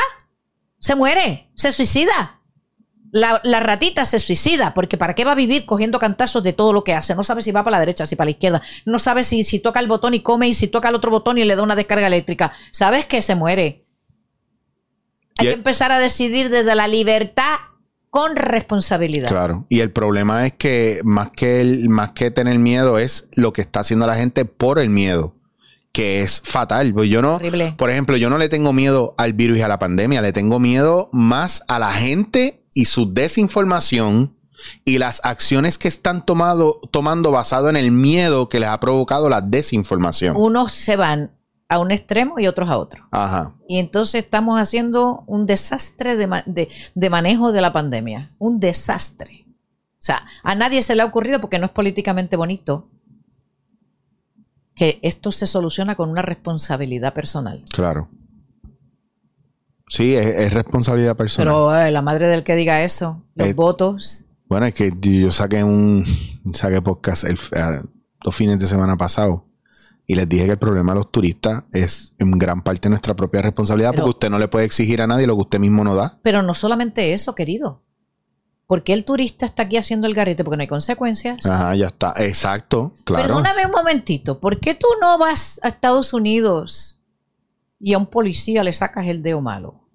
se 0.80 0.95
muere, 0.95 1.49
se 1.53 1.72
suicida. 1.72 2.39
La, 3.12 3.41
la 3.43 3.60
ratita 3.60 4.05
se 4.05 4.20
suicida, 4.20 4.74
porque 4.74 4.97
¿para 4.97 5.16
qué 5.16 5.26
va 5.26 5.32
a 5.32 5.36
vivir 5.36 5.66
cogiendo 5.66 5.97
cantazos 5.99 6.43
de 6.43 6.53
todo 6.53 6.74
lo 6.74 6.84
que 6.84 6.93
hace? 6.93 7.16
No 7.16 7.24
sabe 7.24 7.41
si 7.41 7.51
va 7.51 7.64
para 7.64 7.78
la 7.78 7.80
derecha, 7.80 8.05
si 8.05 8.16
para 8.16 8.26
la 8.26 8.32
izquierda. 8.32 8.62
No 8.86 8.99
sabe 8.99 9.24
si, 9.24 9.43
si 9.43 9.60
toca 9.60 9.80
el 9.80 9.88
botón 9.88 10.14
y 10.14 10.22
come, 10.22 10.47
y 10.47 10.53
si 10.53 10.68
toca 10.68 10.89
el 10.89 10.95
otro 10.95 11.10
botón 11.12 11.38
y 11.38 11.43
le 11.43 11.55
da 11.55 11.64
una 11.64 11.76
descarga 11.76 12.07
eléctrica. 12.07 12.51
Sabes 12.72 13.05
que 13.05 13.22
se 13.22 13.36
muere. 13.36 13.86
Hay 15.38 15.47
que 15.47 15.53
empezar 15.53 15.91
a 15.91 15.99
decidir 15.99 16.49
desde 16.49 16.76
la 16.76 16.88
libertad 16.88 17.57
con 18.10 18.36
responsabilidad. 18.36 19.30
Claro. 19.30 19.66
Y 19.70 19.80
el 19.82 19.91
problema 19.91 20.45
es 20.45 20.53
que 20.53 21.01
más 21.03 21.32
que 21.32 21.62
el, 21.62 21.89
más 21.89 22.12
que 22.12 22.32
tener 22.32 22.60
miedo 22.60 22.99
es 22.99 23.28
lo 23.34 23.53
que 23.53 23.62
está 23.62 23.82
haciendo 23.82 24.07
la 24.07 24.16
gente 24.16 24.45
por 24.45 24.80
el 24.80 24.89
miedo. 24.89 25.36
Que 25.92 26.22
es 26.22 26.42
fatal. 26.44 26.94
Pues 26.94 27.10
yo 27.10 27.22
no, 27.22 27.36
Horrible. 27.36 27.74
por 27.78 27.90
ejemplo, 27.90 28.16
yo 28.18 28.30
no 28.30 28.38
le 28.38 28.48
tengo 28.50 28.74
miedo 28.74 29.16
al 29.18 29.34
virus 29.34 29.58
y 29.58 29.62
a 29.62 29.68
la 29.68 29.80
pandemia, 29.80 30.22
le 30.22 30.34
tengo 30.34 30.60
miedo 30.60 31.10
más 31.12 31.64
a 31.68 31.80
la 31.80 31.92
gente 31.92 32.64
y 32.74 32.86
su 32.86 33.12
desinformación 33.14 34.36
y 34.86 34.98
las 34.98 35.22
acciones 35.24 35.78
que 35.78 35.88
están 35.88 36.26
tomado, 36.26 36.80
tomando 36.92 37.32
basado 37.32 37.70
en 37.70 37.76
el 37.78 37.92
miedo 37.92 38.50
que 38.50 38.60
les 38.60 38.70
ha 38.70 38.80
provocado 38.80 39.30
la 39.30 39.42
desinformación. 39.42 40.36
Unos 40.38 40.72
se 40.74 40.96
van 40.96 41.32
a 41.70 41.80
un 41.80 41.92
extremo 41.92 42.40
y 42.40 42.48
otros 42.48 42.70
a 42.70 42.78
otro. 42.78 43.08
Ajá. 43.12 43.54
Y 43.68 43.80
entonces 43.80 44.24
estamos 44.24 44.60
haciendo 44.60 45.24
un 45.28 45.46
desastre 45.46 46.16
de, 46.18 46.28
ma- 46.28 46.44
de- 46.46 46.70
de 46.96 47.10
manejo 47.10 47.52
de 47.52 47.62
la 47.62 47.72
pandemia. 47.74 48.32
Un 48.38 48.60
desastre. 48.60 49.46
O 49.94 50.02
sea, 50.02 50.26
a 50.44 50.56
nadie 50.56 50.82
se 50.82 50.96
le 50.96 51.02
ha 51.04 51.06
ocurrido, 51.06 51.40
porque 51.42 51.60
no 51.60 51.66
es 51.66 51.72
políticamente 51.72 52.36
bonito, 52.36 52.88
que 54.80 55.00
esto 55.04 55.32
se 55.32 55.46
soluciona 55.46 55.96
con 55.96 56.10
una 56.10 56.22
responsabilidad 56.22 57.14
personal. 57.14 57.62
Claro. 57.74 58.08
Sí, 59.88 60.16
es, 60.16 60.26
es 60.26 60.54
responsabilidad 60.54 61.18
personal. 61.18 61.48
Pero 61.54 61.76
eh, 61.76 61.92
la 61.92 62.02
madre 62.02 62.28
del 62.28 62.44
que 62.44 62.56
diga 62.56 62.84
eso, 62.84 63.24
los 63.36 63.48
Eh, 63.50 63.54
votos, 63.54 64.26
Bueno, 64.48 64.66
es 64.68 64.74
que 64.74 64.92
yo 65.00 65.32
saqué 65.32 65.64
un 65.64 66.06
saqué 66.54 66.82
podcast 66.82 67.24
el, 67.26 67.36
eh, 67.36 67.82
dos 68.24 68.36
fines 68.36 68.58
de 68.60 68.68
semana 68.68 68.96
pasado 68.98 69.46
y 70.08 70.16
les 70.16 70.28
dije 70.30 70.46
que 70.46 70.52
el 70.52 70.58
problema 70.58 70.94
de 70.94 71.00
los 71.00 71.12
turistas 71.12 71.66
es 71.72 72.14
en 72.18 72.32
gran 72.32 72.64
parte 72.64 72.90
nuestra 72.90 73.16
propia 73.16 73.42
responsabilidad 73.42 73.92
Pero- 73.92 74.04
porque 74.04 74.16
usted 74.16 74.30
no 74.30 74.40
le 74.40 74.48
puede 74.48 74.66
exigir 74.66 75.02
a 75.02 75.08
nadie 75.08 75.28
lo 75.28 75.36
que 75.36 75.42
usted 75.42 75.60
mismo 75.60 75.84
no 75.84 75.94
da. 75.96 76.20
pero 76.24 76.42
no 76.42 76.54
solamente 76.54 77.14
eso, 77.14 77.36
querido. 77.36 77.84
¿Por 78.70 78.84
qué 78.84 78.93
el 78.93 79.03
turista 79.03 79.47
está 79.47 79.63
aquí 79.63 79.78
haciendo 79.78 80.05
el 80.05 80.13
garete? 80.13 80.43
Porque 80.43 80.55
no 80.57 80.61
hay 80.61 80.67
consecuencias. 80.67 81.43
Ajá, 81.43 81.76
ya 81.76 81.88
está. 81.88 82.13
Exacto, 82.17 82.93
claro. 83.03 83.24
Perdóname 83.24 83.65
un 83.65 83.72
momentito, 83.72 84.39
¿por 84.39 84.59
qué 84.59 84.76
tú 84.76 84.88
no 85.01 85.17
vas 85.17 85.59
a 85.63 85.70
Estados 85.70 86.13
Unidos 86.13 87.01
y 87.80 87.93
a 87.93 87.97
un 87.97 88.05
policía 88.05 88.63
le 88.63 88.72
sacas 88.72 89.07
el 89.07 89.24
dedo 89.24 89.41
malo? 89.41 89.89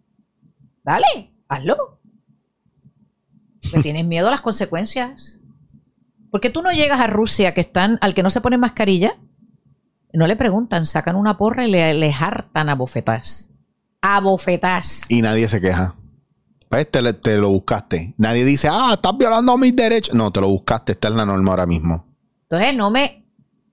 Dale, 0.82 1.30
hazlo. 1.48 2.00
¿Me 3.72 3.80
tienes 3.84 4.04
miedo 4.06 4.26
a 4.26 4.32
las 4.32 4.40
consecuencias? 4.40 5.38
¿Por 6.32 6.40
qué 6.40 6.50
tú 6.50 6.60
no 6.60 6.72
llegas 6.72 6.98
a 6.98 7.06
Rusia 7.06 7.54
que 7.54 7.60
están 7.60 7.96
al 8.00 8.12
que 8.12 8.24
no 8.24 8.30
se 8.30 8.40
pone 8.40 8.58
mascarilla? 8.58 9.16
No 10.12 10.26
le 10.26 10.34
preguntan, 10.34 10.84
sacan 10.84 11.14
una 11.14 11.38
porra 11.38 11.64
y 11.64 11.70
le, 11.70 11.94
le 11.94 12.12
hartan 12.12 12.68
a 12.68 12.74
bofetás. 12.74 13.52
A 14.02 14.18
bofetás. 14.18 15.08
Y 15.08 15.22
nadie 15.22 15.46
se 15.46 15.60
queja. 15.60 15.94
¿Ves? 16.74 16.90
Te, 16.90 17.12
te 17.12 17.36
lo 17.36 17.50
buscaste. 17.50 18.14
Nadie 18.18 18.44
dice, 18.44 18.68
ah, 18.70 18.90
estás 18.94 19.16
violando 19.16 19.56
mis 19.56 19.76
derechos. 19.76 20.14
No, 20.14 20.32
te 20.32 20.40
lo 20.40 20.48
buscaste. 20.48 20.92
Está 20.92 21.08
en 21.08 21.16
la 21.16 21.24
norma 21.24 21.52
ahora 21.52 21.66
mismo. 21.66 22.06
Entonces, 22.42 22.74
no 22.74 22.90
me. 22.90 23.24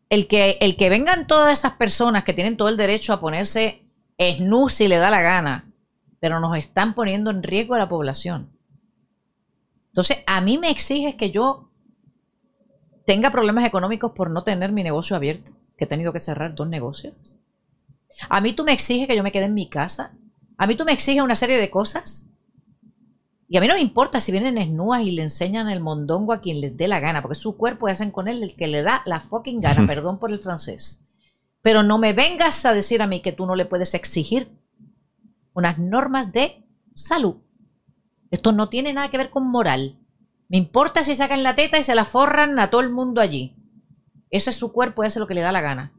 El 0.09 0.27
que, 0.27 0.57
el 0.61 0.75
que 0.75 0.89
vengan 0.89 1.25
todas 1.25 1.57
esas 1.57 1.73
personas 1.73 2.23
que 2.23 2.33
tienen 2.33 2.57
todo 2.57 2.69
el 2.69 2.77
derecho 2.77 3.13
a 3.13 3.19
ponerse 3.19 3.87
snus 4.19 4.73
si 4.73 4.87
le 4.87 4.97
da 4.97 5.09
la 5.09 5.21
gana, 5.21 5.73
pero 6.19 6.39
nos 6.39 6.57
están 6.57 6.93
poniendo 6.93 7.31
en 7.31 7.41
riesgo 7.41 7.73
a 7.73 7.79
la 7.79 7.89
población. 7.89 8.51
Entonces, 9.87 10.19
a 10.27 10.41
mí 10.41 10.57
me 10.57 10.69
exiges 10.69 11.15
que 11.15 11.31
yo 11.31 11.71
tenga 13.05 13.31
problemas 13.31 13.65
económicos 13.65 14.11
por 14.11 14.29
no 14.29 14.43
tener 14.43 14.71
mi 14.71 14.83
negocio 14.83 15.15
abierto, 15.15 15.51
que 15.77 15.85
he 15.85 15.87
tenido 15.87 16.13
que 16.13 16.19
cerrar 16.19 16.53
dos 16.53 16.67
negocios. 16.67 17.15
A 18.29 18.41
mí 18.41 18.53
tú 18.53 18.63
me 18.63 18.73
exiges 18.73 19.07
que 19.07 19.15
yo 19.15 19.23
me 19.23 19.31
quede 19.31 19.45
en 19.45 19.53
mi 19.53 19.69
casa. 19.69 20.13
A 20.57 20.67
mí 20.67 20.75
tú 20.75 20.85
me 20.85 20.91
exiges 20.91 21.23
una 21.23 21.35
serie 21.35 21.57
de 21.57 21.69
cosas. 21.69 22.30
Y 23.51 23.57
a 23.57 23.59
mí 23.59 23.67
no 23.67 23.73
me 23.73 23.81
importa 23.81 24.21
si 24.21 24.31
vienen 24.31 24.57
esnúas 24.57 25.01
y 25.01 25.11
le 25.11 25.23
enseñan 25.23 25.67
el 25.67 25.81
mondongo 25.81 26.31
a 26.31 26.39
quien 26.39 26.61
les 26.61 26.77
dé 26.77 26.87
la 26.87 27.01
gana, 27.01 27.21
porque 27.21 27.33
es 27.33 27.39
su 27.39 27.57
cuerpo 27.57 27.89
y 27.89 27.91
hacen 27.91 28.09
con 28.09 28.29
él 28.29 28.41
el 28.41 28.55
que 28.55 28.67
le 28.67 28.81
da 28.81 29.01
la 29.05 29.19
fucking 29.19 29.59
gana, 29.59 29.85
perdón 29.87 30.19
por 30.19 30.31
el 30.31 30.39
francés. 30.39 31.05
Pero 31.61 31.83
no 31.83 31.97
me 31.97 32.13
vengas 32.13 32.63
a 32.63 32.73
decir 32.73 33.01
a 33.01 33.07
mí 33.07 33.21
que 33.21 33.33
tú 33.33 33.45
no 33.45 33.57
le 33.57 33.65
puedes 33.65 33.93
exigir 33.93 34.57
unas 35.51 35.79
normas 35.79 36.31
de 36.31 36.63
salud. 36.95 37.35
Esto 38.29 38.53
no 38.53 38.69
tiene 38.69 38.93
nada 38.93 39.09
que 39.09 39.17
ver 39.17 39.29
con 39.29 39.51
moral. 39.51 39.99
Me 40.47 40.57
importa 40.57 41.03
si 41.03 41.13
sacan 41.13 41.43
la 41.43 41.57
teta 41.57 41.77
y 41.77 41.83
se 41.83 41.93
la 41.93 42.05
forran 42.05 42.57
a 42.57 42.69
todo 42.69 42.79
el 42.79 42.89
mundo 42.89 43.19
allí. 43.19 43.57
Ese 44.29 44.51
es 44.51 44.55
su 44.55 44.71
cuerpo 44.71 45.03
y 45.03 45.07
hace 45.07 45.19
lo 45.19 45.27
que 45.27 45.33
le 45.33 45.41
da 45.41 45.51
la 45.51 45.59
gana. 45.59 45.91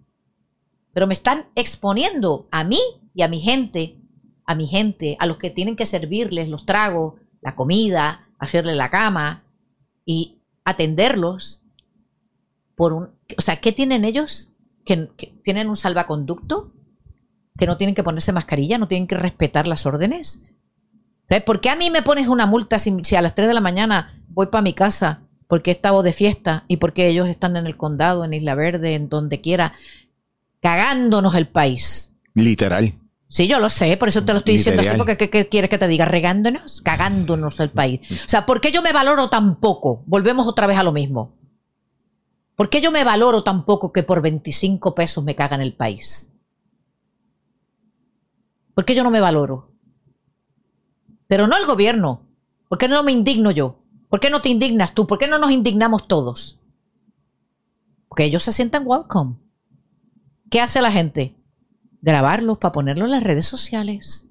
Pero 0.94 1.06
me 1.06 1.12
están 1.12 1.50
exponiendo 1.54 2.48
a 2.50 2.64
mí 2.64 2.80
y 3.14 3.20
a 3.20 3.28
mi 3.28 3.40
gente, 3.40 4.00
a 4.46 4.54
mi 4.54 4.66
gente, 4.66 5.18
a 5.20 5.26
los 5.26 5.36
que 5.36 5.50
tienen 5.50 5.76
que 5.76 5.84
servirles 5.84 6.48
los 6.48 6.64
tragos, 6.64 7.20
la 7.42 7.54
comida, 7.54 8.28
hacerle 8.38 8.74
la 8.74 8.90
cama 8.90 9.44
y 10.06 10.38
atenderlos 10.64 11.64
por 12.74 12.92
un... 12.92 13.10
O 13.36 13.40
sea, 13.40 13.60
¿qué 13.60 13.72
tienen 13.72 14.04
ellos? 14.04 14.52
¿Que, 14.84 15.10
tienen 15.44 15.68
un 15.68 15.76
salvaconducto? 15.76 16.72
¿Que 17.58 17.66
no 17.66 17.76
tienen 17.76 17.94
que 17.94 18.02
ponerse 18.02 18.32
mascarilla? 18.32 18.78
¿No 18.78 18.88
tienen 18.88 19.06
que 19.06 19.16
respetar 19.16 19.66
las 19.66 19.84
órdenes? 19.84 20.44
¿Por 21.46 21.60
qué 21.60 21.70
a 21.70 21.76
mí 21.76 21.90
me 21.90 22.02
pones 22.02 22.28
una 22.28 22.46
multa 22.46 22.78
si, 22.78 23.16
a 23.16 23.22
las 23.22 23.34
3 23.34 23.48
de 23.48 23.54
la 23.54 23.60
mañana 23.60 24.22
voy 24.28 24.46
para 24.46 24.62
mi 24.62 24.74
casa 24.74 25.22
porque 25.48 25.70
he 25.70 25.74
estado 25.74 26.02
de 26.02 26.12
fiesta 26.12 26.64
y 26.68 26.76
porque 26.76 27.08
ellos 27.08 27.28
están 27.28 27.56
en 27.56 27.66
el 27.66 27.76
condado, 27.76 28.24
en 28.24 28.34
Isla 28.34 28.54
Verde, 28.54 28.94
en 28.94 29.08
donde 29.08 29.40
quiera, 29.40 29.72
cagándonos 30.60 31.34
el 31.34 31.48
país? 31.48 32.16
Literal. 32.34 32.94
Sí, 33.32 33.48
yo 33.48 33.58
lo 33.60 33.70
sé, 33.70 33.96
por 33.96 34.08
eso 34.08 34.22
te 34.26 34.34
lo 34.34 34.40
estoy 34.40 34.58
diciendo 34.58 34.82
así, 34.82 34.94
porque 34.94 35.16
¿qué, 35.16 35.48
quieres 35.48 35.70
que 35.70 35.78
te 35.78 35.88
diga? 35.88 36.04
Regándonos, 36.04 36.82
cagándonos 36.82 37.60
el 37.60 37.70
país. 37.70 38.02
O 38.10 38.28
sea, 38.28 38.44
¿por 38.44 38.60
qué 38.60 38.70
yo 38.70 38.82
me 38.82 38.92
valoro 38.92 39.30
tan 39.30 39.58
poco? 39.58 40.02
Volvemos 40.04 40.46
otra 40.46 40.66
vez 40.66 40.76
a 40.76 40.82
lo 40.82 40.92
mismo. 40.92 41.34
¿Por 42.56 42.68
qué 42.68 42.82
yo 42.82 42.90
me 42.90 43.04
valoro 43.04 43.42
tan 43.42 43.64
poco 43.64 43.90
que 43.90 44.02
por 44.02 44.20
25 44.20 44.94
pesos 44.94 45.24
me 45.24 45.34
cagan 45.34 45.62
el 45.62 45.72
país? 45.72 46.34
¿Por 48.74 48.84
qué 48.84 48.94
yo 48.94 49.02
no 49.02 49.10
me 49.10 49.20
valoro? 49.20 49.72
Pero 51.26 51.46
no 51.46 51.56
el 51.56 51.64
gobierno. 51.64 52.26
¿Por 52.68 52.76
qué 52.76 52.86
no 52.86 53.02
me 53.02 53.12
indigno 53.12 53.50
yo? 53.50 53.78
¿Por 54.10 54.20
qué 54.20 54.28
no 54.28 54.42
te 54.42 54.50
indignas 54.50 54.92
tú? 54.92 55.06
¿Por 55.06 55.18
qué 55.18 55.26
no 55.26 55.38
nos 55.38 55.52
indignamos 55.52 56.06
todos? 56.06 56.60
Porque 58.08 58.24
ellos 58.24 58.42
se 58.42 58.52
sientan 58.52 58.82
welcome. 58.84 59.36
¿Qué 60.50 60.60
hace 60.60 60.82
la 60.82 60.92
gente? 60.92 61.34
Grabarlos 62.02 62.58
para 62.58 62.72
ponerlos 62.72 63.06
en 63.06 63.12
las 63.12 63.22
redes 63.22 63.46
sociales. 63.46 64.28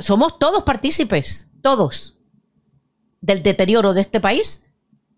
Somos 0.00 0.38
todos 0.38 0.62
partícipes, 0.62 1.50
todos, 1.60 2.18
del 3.20 3.42
deterioro 3.42 3.94
de 3.94 4.00
este 4.00 4.20
país, 4.20 4.66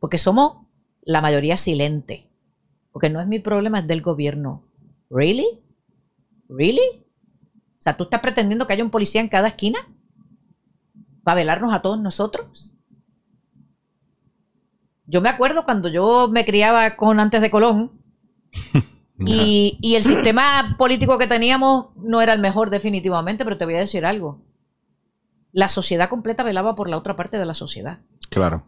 porque 0.00 0.18
somos 0.18 0.66
la 1.02 1.20
mayoría 1.20 1.56
silente. 1.56 2.28
Porque 2.92 3.10
no 3.10 3.20
es 3.20 3.26
mi 3.26 3.38
problema, 3.38 3.80
es 3.80 3.86
del 3.86 4.02
gobierno. 4.02 4.64
¿Really? 5.10 5.46
¿Really? 6.48 7.04
O 7.78 7.82
sea, 7.82 7.96
¿tú 7.96 8.04
estás 8.04 8.20
pretendiendo 8.20 8.66
que 8.66 8.72
haya 8.72 8.84
un 8.84 8.90
policía 8.90 9.20
en 9.20 9.28
cada 9.28 9.48
esquina? 9.48 9.78
¿Para 11.22 11.36
velarnos 11.36 11.74
a 11.74 11.82
todos 11.82 12.00
nosotros? 12.00 12.73
Yo 15.06 15.20
me 15.20 15.28
acuerdo 15.28 15.64
cuando 15.64 15.88
yo 15.88 16.28
me 16.30 16.44
criaba 16.44 16.96
con 16.96 17.20
antes 17.20 17.40
de 17.40 17.50
Colón 17.50 17.92
y, 19.18 19.78
y, 19.80 19.94
el 19.96 20.02
sistema 20.02 20.76
político 20.78 21.18
que 21.18 21.26
teníamos 21.26 21.88
no 21.96 22.20
era 22.20 22.32
el 22.32 22.40
mejor 22.40 22.70
definitivamente, 22.70 23.44
pero 23.44 23.58
te 23.58 23.64
voy 23.64 23.74
a 23.74 23.80
decir 23.80 24.06
algo. 24.06 24.42
La 25.52 25.68
sociedad 25.68 26.08
completa 26.08 26.42
velaba 26.42 26.74
por 26.74 26.88
la 26.88 26.96
otra 26.96 27.16
parte 27.16 27.38
de 27.38 27.46
la 27.46 27.54
sociedad. 27.54 28.00
Claro. 28.30 28.64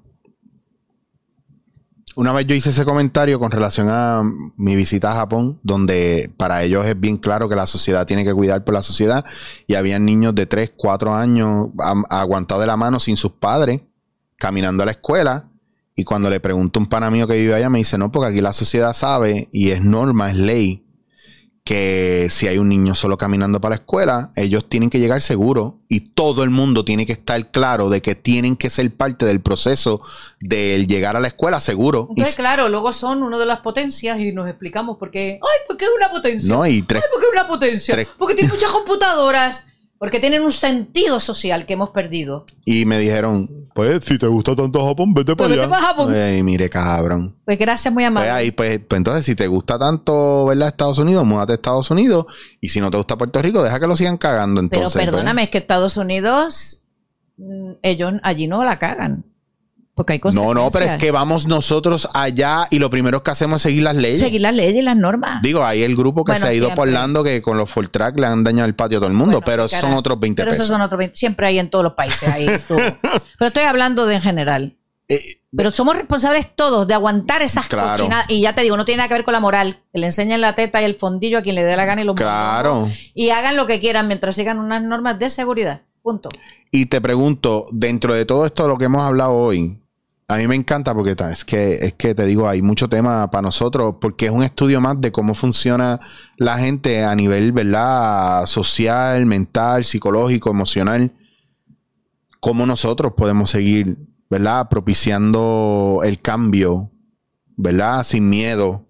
Una 2.17 2.33
vez 2.33 2.47
yo 2.47 2.55
hice 2.55 2.71
ese 2.71 2.87
comentario 2.87 3.39
con 3.39 3.51
relación 3.51 3.89
a 3.91 4.23
mi 4.57 4.75
visita 4.75 5.13
a 5.13 5.17
Japón, 5.17 5.61
donde 5.63 6.33
para 6.39 6.63
ellos 6.63 6.87
es 6.87 6.99
bien 6.99 7.19
claro 7.19 7.47
que 7.47 7.55
la 7.55 7.67
sociedad 7.67 8.07
tiene 8.07 8.25
que 8.25 8.33
cuidar 8.33 8.65
por 8.65 8.73
la 8.73 8.83
sociedad, 8.83 9.23
y 9.67 9.75
había 9.75 9.99
niños 9.99 10.35
de 10.35 10.47
3, 10.47 10.73
4 10.77 11.15
años 11.15 11.69
aguantados 12.09 12.63
de 12.63 12.69
la 12.69 12.79
mano 12.79 13.01
sin 13.01 13.19
sus 13.19 13.33
padres, 13.33 13.83
caminando 14.39 14.83
a 14.83 14.87
la 14.87 14.93
escuela, 14.93 15.51
y 15.97 16.05
cuando 16.05 16.29
le 16.29 16.41
pregunto 16.41 16.79
a 16.79 16.83
un 16.83 16.89
pana 16.89 17.11
mío 17.11 17.27
que 17.27 17.39
vive 17.39 17.55
allá, 17.55 17.71
me 17.71 17.79
dice, 17.79 17.97
no, 17.97 18.13
porque 18.13 18.31
aquí 18.31 18.41
la 18.43 18.53
sociedad 18.53 18.93
sabe, 18.93 19.49
y 19.51 19.71
es 19.71 19.83
norma, 19.83 20.31
es 20.31 20.37
ley, 20.37 20.87
que 21.65 22.29
si 22.31 22.47
hay 22.47 22.59
un 22.59 22.69
niño 22.69 22.95
solo 22.95 23.19
caminando 23.19 23.61
para 23.61 23.75
la 23.75 23.81
escuela, 23.81 24.31
ellos 24.37 24.69
tienen 24.69 24.89
que 24.89 25.01
llegar 25.01 25.21
seguro 25.21 25.81
y 25.89 26.11
todo 26.11 26.45
el 26.45 26.51
mundo 26.51 26.85
tiene 26.85 27.07
que 27.07 27.13
estar 27.13 27.51
claro 27.51 27.89
de 27.89 28.01
que 28.03 28.15
tienen 28.15 28.55
que 28.57 28.71
ser 28.71 28.95
parte 28.95 29.27
del 29.27 29.41
proceso 29.41 30.01
del 30.39 30.87
llegar 30.87 31.17
a 31.17 31.21
la 31.21 31.27
escuela 31.27 31.59
seguro. 31.59 32.07
Entonces, 32.11 32.37
claro, 32.37 32.69
luego 32.69 32.93
son 32.93 33.25
una 33.25 33.37
de 33.37 33.47
las 33.47 33.63
potencias 33.63 34.21
y 34.21 34.31
nos 34.31 34.49
explicamos 34.49 34.97
por 34.97 35.11
qué. 35.11 35.41
¡Ay, 35.43 35.61
por 35.67 35.77
qué 35.77 35.87
es 35.87 35.91
una 35.97 36.09
potencia! 36.13 36.55
No, 36.55 36.65
y 36.65 36.83
tres, 36.83 37.03
¡Ay, 37.03 37.11
por 37.11 37.21
qué 37.21 37.27
es 37.27 37.33
una 37.33 37.49
potencia! 37.49 38.09
Porque 38.17 38.35
tiene 38.37 38.53
muchas 38.53 38.71
computadoras. 38.71 39.67
Porque 39.99 40.21
tienen 40.21 40.43
un 40.43 40.53
sentido 40.53 41.21
social 41.21 41.65
que 41.65 41.73
hemos 41.73 41.91
perdido. 41.91 42.45
Y 42.67 42.85
me 42.85 42.99
dijeron, 42.99 43.69
pues 43.75 44.05
si 44.05 44.19
te 44.19 44.27
gusta 44.27 44.55
tanto 44.55 44.87
Japón, 44.87 45.15
vete 45.15 45.35
para 45.35 45.55
allá. 45.55 45.63
Vete 45.63 45.71
para 45.71 45.87
Japón. 45.87 46.15
Ay, 46.15 46.43
mire, 46.43 46.69
cabrón. 46.69 47.35
Pues 47.47 47.59
gracias, 47.59 47.93
muy 47.93 48.05
amable. 48.05 48.29
Pues, 48.29 48.37
ahí, 48.39 48.51
pues, 48.51 48.81
pues, 48.87 48.99
entonces, 48.99 49.25
si 49.25 49.35
te 49.35 49.47
gusta 49.47 49.79
tanto, 49.79 50.45
¿verdad? 50.47 50.69
Estados 50.69 50.99
Unidos, 50.99 51.25
múdate 51.25 51.53
a 51.53 51.55
Estados 51.55 51.91
Unidos. 51.91 52.27
Y 52.61 52.69
si 52.69 52.81
no 52.81 52.91
te 52.91 52.99
gusta 52.99 53.17
Puerto 53.17 53.41
Rico, 53.41 53.63
deja 53.63 53.81
que 53.81 53.87
lo 53.87 53.97
sigan 53.97 54.19
cagando 54.19 54.61
entonces. 54.61 55.01
Pero 55.01 55.13
perdóname, 55.13 55.45
es 55.45 55.51
que 55.51 55.59
Estados 55.59 55.97
Unidos, 55.97 56.83
mm, 57.39 57.73
ellos 57.83 58.15
allí 58.23 58.49
no 58.49 58.65
la 58.65 58.79
cagan. 58.79 59.25
Porque 59.97 60.13
hay 60.13 60.21
No, 60.35 60.53
no, 60.53 60.71
pero 60.71 60.85
es 60.85 60.97
que 60.97 61.11
vamos 61.11 61.47
nosotros 61.47 62.07
allá 62.13 62.69
y 62.71 62.81
lo 62.81 62.91
primero 62.91 63.23
que 63.23 63.31
hacemos 63.31 63.57
es 63.57 63.63
seguir 63.63 63.83
las 63.83 63.97
leyes. 63.97 64.19
Seguir 64.19 64.43
las 64.43 64.55
leyes 64.55 64.75
y 64.75 64.83
las 64.83 64.95
normas. 64.95 65.41
Digo, 65.41 65.65
hay 65.65 65.85
el 65.85 65.97
grupo 65.97 66.23
que 66.23 66.39
se 66.39 66.47
ha 66.47 66.53
ido 66.53 66.75
porlando 66.75 67.25
que 67.25 67.41
con 67.41 67.57
los 67.57 67.71
full 67.71 67.87
track 67.87 68.19
le 68.19 68.27
han 68.27 68.45
dañado 68.45 68.69
el 68.69 68.75
patio 68.75 68.99
a 68.99 69.01
todo 69.01 69.09
el 69.09 69.17
mundo, 69.17 69.41
pero 69.41 69.67
son 69.69 69.95
otros 69.95 70.21
20 70.21 70.43
pero 70.43 70.53
Esos 70.53 70.67
son 70.67 70.83
otros 70.83 70.99
20. 70.99 71.17
Siempre 71.17 71.47
hay 71.47 71.59
en 71.59 71.71
todos 71.71 71.83
los 71.83 71.95
países. 71.95 72.29
Ahí 72.29 72.47
pero 72.69 73.49
estoy 73.49 73.63
hablando 73.63 74.05
de 74.05 74.17
en 74.17 74.21
general. 74.21 74.77
Eh, 75.09 75.41
pero 75.57 75.71
somos 75.71 75.97
responsables 75.97 76.55
todos 76.55 76.87
de 76.87 76.93
aguantar 76.93 77.41
esas 77.41 77.67
claro. 77.67 78.07
Y 78.29 78.43
ya 78.43 78.55
te 78.55 78.61
digo, 78.61 78.77
no 78.77 78.85
tiene 78.85 78.99
nada 78.99 79.09
que 79.09 79.15
ver 79.15 79.25
con 79.25 79.33
la 79.33 79.41
moral. 79.41 79.79
Que 79.95 80.01
le 80.01 80.07
enseñen 80.09 80.43
la 80.43 80.55
teta 80.55 80.83
y 80.83 80.85
el 80.85 80.97
fondillo 80.97 81.39
a 81.39 81.43
quien 81.43 81.55
le 81.55 81.65
dé 81.65 81.75
la 81.75 81.87
gana 81.87 82.03
y 82.03 82.05
lo 82.05 82.15
Claro. 82.15 82.91
Y 83.15 83.31
hagan 83.31 83.57
lo 83.57 83.67
que 83.67 83.81
quieran 83.81 84.09
mientras 84.09 84.35
sigan 84.35 84.59
unas 84.59 84.83
normas 84.83 85.19
de 85.19 85.31
seguridad. 85.31 85.81
Punto. 86.03 86.29
Y 86.71 86.87
te 86.87 87.01
pregunto, 87.01 87.67
dentro 87.73 88.13
de 88.13 88.27
todo 88.27 88.45
esto 88.45 88.65
de 88.65 88.69
lo 88.69 88.77
que 88.77 88.85
hemos 88.85 89.03
hablado 89.03 89.33
hoy, 89.33 89.81
a 90.29 90.37
mí 90.39 90.49
me 90.49 90.57
encanta 90.57 90.93
porque 90.93 91.15
es 91.31 91.45
que, 91.45 91.75
es 91.77 91.95
que 91.95 92.15
te 92.15 92.25
digo, 92.25 92.49
hay 92.49 92.61
mucho 92.61 92.89
tema 92.89 93.31
para 93.31 93.43
nosotros, 93.43 93.97
porque 94.01 94.27
es 94.27 94.33
un 94.33 94.43
estudio 94.43 94.81
más 94.81 95.01
de 95.01 95.13
cómo 95.13 95.35
funciona 95.35 96.01
la 96.37 96.59
gente 96.59 97.05
a 97.05 97.15
nivel, 97.15 97.53
¿verdad? 97.53 98.45
Social, 98.47 99.25
mental, 99.25 99.85
psicológico, 99.85 100.51
emocional. 100.51 101.13
Cómo 102.41 102.67
nosotros 102.67 103.13
podemos 103.17 103.51
seguir, 103.51 103.99
¿verdad? 104.29 104.69
Propiciando 104.69 106.01
el 106.03 106.21
cambio, 106.21 106.91
¿verdad? 107.57 108.03
Sin 108.03 108.29
miedo 108.29 108.89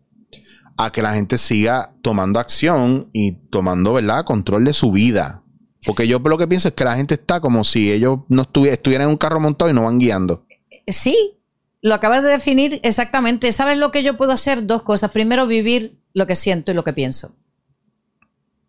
a 0.79 0.91
que 0.91 1.03
la 1.03 1.13
gente 1.13 1.37
siga 1.37 1.95
tomando 2.01 2.41
acción 2.41 3.11
y 3.13 3.33
tomando, 3.51 3.93
¿verdad? 3.93 4.25
Control 4.25 4.65
de 4.65 4.73
su 4.73 4.91
vida. 4.91 5.43
Porque 5.85 6.09
yo 6.09 6.19
lo 6.19 6.39
que 6.39 6.49
pienso 6.49 6.69
es 6.69 6.75
que 6.75 6.85
la 6.85 6.97
gente 6.97 7.15
está 7.15 7.41
como 7.41 7.63
si 7.63 7.93
ellos 7.93 8.21
no 8.29 8.43
estuvieran 8.43 9.03
en 9.03 9.11
un 9.11 9.17
carro 9.19 9.39
montado 9.39 9.71
y 9.71 9.75
no 9.75 9.85
van 9.85 9.99
guiando 9.99 10.46
sí, 10.87 11.39
lo 11.81 11.95
acabas 11.95 12.23
de 12.23 12.31
definir 12.31 12.81
exactamente. 12.83 13.53
¿Sabes 13.53 13.79
lo 13.79 13.91
que 13.91 14.03
yo 14.03 14.17
puedo 14.17 14.33
hacer? 14.33 14.67
Dos 14.67 14.83
cosas. 14.83 15.11
Primero, 15.11 15.47
vivir 15.47 16.01
lo 16.13 16.27
que 16.27 16.37
siento 16.37 16.73
y 16.73 16.75
lo 16.75 16.85
que 16.85 16.93
pienso. 16.93 17.37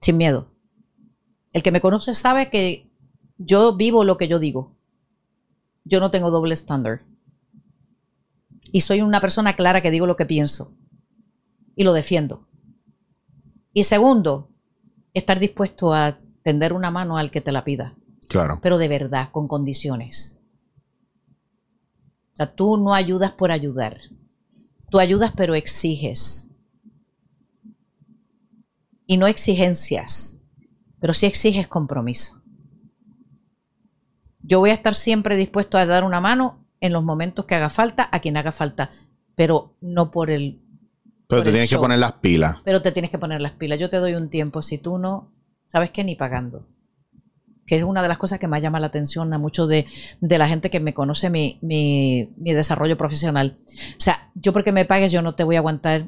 Sin 0.01 0.18
miedo. 0.18 0.51
El 1.53 1.63
que 1.63 1.72
me 1.72 1.82
conoce 1.82 2.13
sabe 2.13 2.49
que 2.49 2.91
yo 3.38 3.76
vivo 3.76 4.03
lo 4.03 4.18
que 4.18 4.28
yo 4.28 4.39
digo. 4.39 4.76
Yo 5.84 5.99
no 5.99 6.11
tengo 6.11 6.32
doble 6.32 6.53
estándar. 6.53 7.03
Y 8.72 8.82
soy 8.82 9.01
una 9.01 9.22
persona 9.22 9.55
clara 9.55 9.82
que 9.82 9.91
digo 9.91 10.05
lo 10.05 10.15
que 10.15 10.26
pienso. 10.26 10.74
Y 11.76 11.84
lo 11.84 11.93
defiendo. 11.93 12.47
Y 13.74 13.84
segundo, 13.84 14.51
estar 15.13 15.39
dispuesto 15.39 15.93
a 15.93 16.20
tender 16.43 16.74
una 16.74 16.91
mano 16.91 17.18
al 17.18 17.32
que 17.32 17.41
te 17.41 17.51
la 17.51 17.63
pida. 17.63 17.95
Claro. 18.28 18.59
Pero 18.61 18.78
de 18.78 18.88
verdad, 18.88 19.30
con 19.32 19.47
condiciones. 19.47 20.39
O 22.38 22.43
sea, 22.45 22.53
tú 22.53 22.77
no 22.77 22.93
ayudas 22.93 23.31
por 23.31 23.49
ayudar. 23.49 23.99
Tú 24.91 24.99
ayudas 24.99 25.33
pero 25.35 25.55
exiges. 25.55 26.51
Y 29.07 29.17
no 29.17 29.25
exigencias, 29.25 30.39
pero 30.99 31.13
sí 31.13 31.25
exiges 31.25 31.67
compromiso. 31.67 32.39
Yo 34.43 34.59
voy 34.59 34.69
a 34.69 34.75
estar 34.75 34.93
siempre 34.93 35.35
dispuesto 35.35 35.79
a 35.79 35.88
dar 35.88 36.03
una 36.03 36.21
mano 36.21 36.63
en 36.79 36.93
los 36.93 37.03
momentos 37.03 37.45
que 37.45 37.55
haga 37.55 37.71
falta, 37.71 38.07
a 38.11 38.19
quien 38.19 38.38
haga 38.38 38.51
falta, 38.51 38.91
pero 39.33 39.73
no 39.81 40.11
por 40.11 40.29
el... 40.29 40.61
Pero 41.27 41.39
por 41.39 41.43
te 41.43 41.49
el 41.49 41.53
tienes 41.55 41.71
que 41.71 41.79
poner 41.79 41.97
las 41.97 42.11
pilas. 42.11 42.57
Pero 42.63 42.83
te 42.83 42.91
tienes 42.91 43.09
que 43.09 43.17
poner 43.17 43.41
las 43.41 43.53
pilas. 43.53 43.79
Yo 43.79 43.89
te 43.89 43.97
doy 43.97 44.13
un 44.13 44.29
tiempo. 44.29 44.61
Si 44.61 44.77
tú 44.77 44.99
no, 44.99 45.31
sabes 45.65 45.89
que 45.89 46.03
ni 46.03 46.15
pagando. 46.15 46.67
Que 47.68 47.78
es 47.78 47.84
una 47.84 48.01
de 48.01 48.07
las 48.07 48.18
cosas 48.18 48.39
que 48.39 48.47
más 48.47 48.61
llama 48.61 48.80
la 48.80 48.88
atención 48.88 49.32
a 49.34 49.38
mucho 49.38 49.68
de, 49.68 49.86
de 50.22 50.38
la 50.39 50.47
gente 50.47 50.72
que 50.72 50.80
me 50.80 50.93
conoce 50.95 51.30
mi, 51.30 51.59
mi, 51.61 52.30
mi 52.38 52.53
desarrollo 52.53 52.97
profesional. 52.97 53.57
O 53.68 53.99
sea, 53.99 54.32
yo 54.34 54.53
porque 54.53 54.72
me 54.72 54.86
pagues, 54.86 55.11
yo 55.11 55.22
no 55.22 55.36
te 55.36 55.43
voy 55.43 55.55
a 55.55 55.59
aguantar 55.59 56.05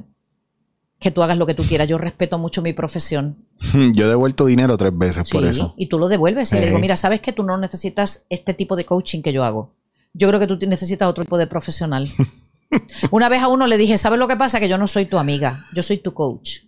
que 0.98 1.10
tú 1.10 1.22
hagas 1.22 1.38
lo 1.38 1.46
que 1.46 1.54
tú 1.54 1.62
quieras. 1.62 1.88
Yo 1.88 1.96
respeto 1.98 2.38
mucho 2.38 2.60
mi 2.62 2.72
profesión. 2.72 3.44
Yo 3.94 4.06
he 4.06 4.08
devuelto 4.08 4.44
dinero 4.46 4.76
tres 4.76 4.92
veces 4.96 5.30
por 5.30 5.44
eso. 5.46 5.74
Y 5.76 5.86
tú 5.88 5.98
lo 5.98 6.08
devuelves 6.08 6.52
y 6.52 6.56
le 6.56 6.62
Eh. 6.62 6.66
digo, 6.66 6.78
mira, 6.78 6.96
sabes 6.96 7.20
que 7.20 7.32
tú 7.32 7.42
no 7.42 7.56
necesitas 7.56 8.24
este 8.28 8.52
tipo 8.54 8.74
de 8.76 8.84
coaching 8.84 9.22
que 9.22 9.32
yo 9.32 9.44
hago. 9.44 9.74
Yo 10.12 10.28
creo 10.28 10.40
que 10.40 10.46
tú 10.46 10.56
necesitas 10.66 11.08
otro 11.08 11.24
tipo 11.24 11.38
de 11.38 11.46
profesional. 11.46 12.08
Una 13.10 13.28
vez 13.28 13.42
a 13.42 13.48
uno 13.48 13.66
le 13.66 13.78
dije, 13.78 13.96
¿sabes 13.98 14.18
lo 14.18 14.28
que 14.28 14.36
pasa? 14.36 14.60
Que 14.60 14.68
yo 14.68 14.78
no 14.78 14.86
soy 14.86 15.06
tu 15.06 15.18
amiga, 15.18 15.66
yo 15.74 15.82
soy 15.82 15.98
tu 15.98 16.12
coach. 16.14 16.60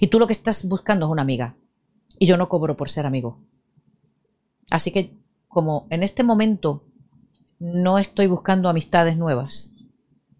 Y 0.00 0.08
tú 0.08 0.18
lo 0.18 0.26
que 0.26 0.32
estás 0.32 0.66
buscando 0.66 1.06
es 1.06 1.12
una 1.12 1.22
amiga. 1.22 1.54
Y 2.18 2.26
yo 2.26 2.36
no 2.36 2.48
cobro 2.48 2.76
por 2.76 2.90
ser 2.90 3.06
amigo. 3.06 3.40
Así 4.70 4.90
que 4.92 5.12
como 5.48 5.86
en 5.90 6.02
este 6.02 6.22
momento 6.22 6.84
no 7.58 7.98
estoy 7.98 8.26
buscando 8.26 8.68
amistades 8.68 9.16
nuevas, 9.16 9.74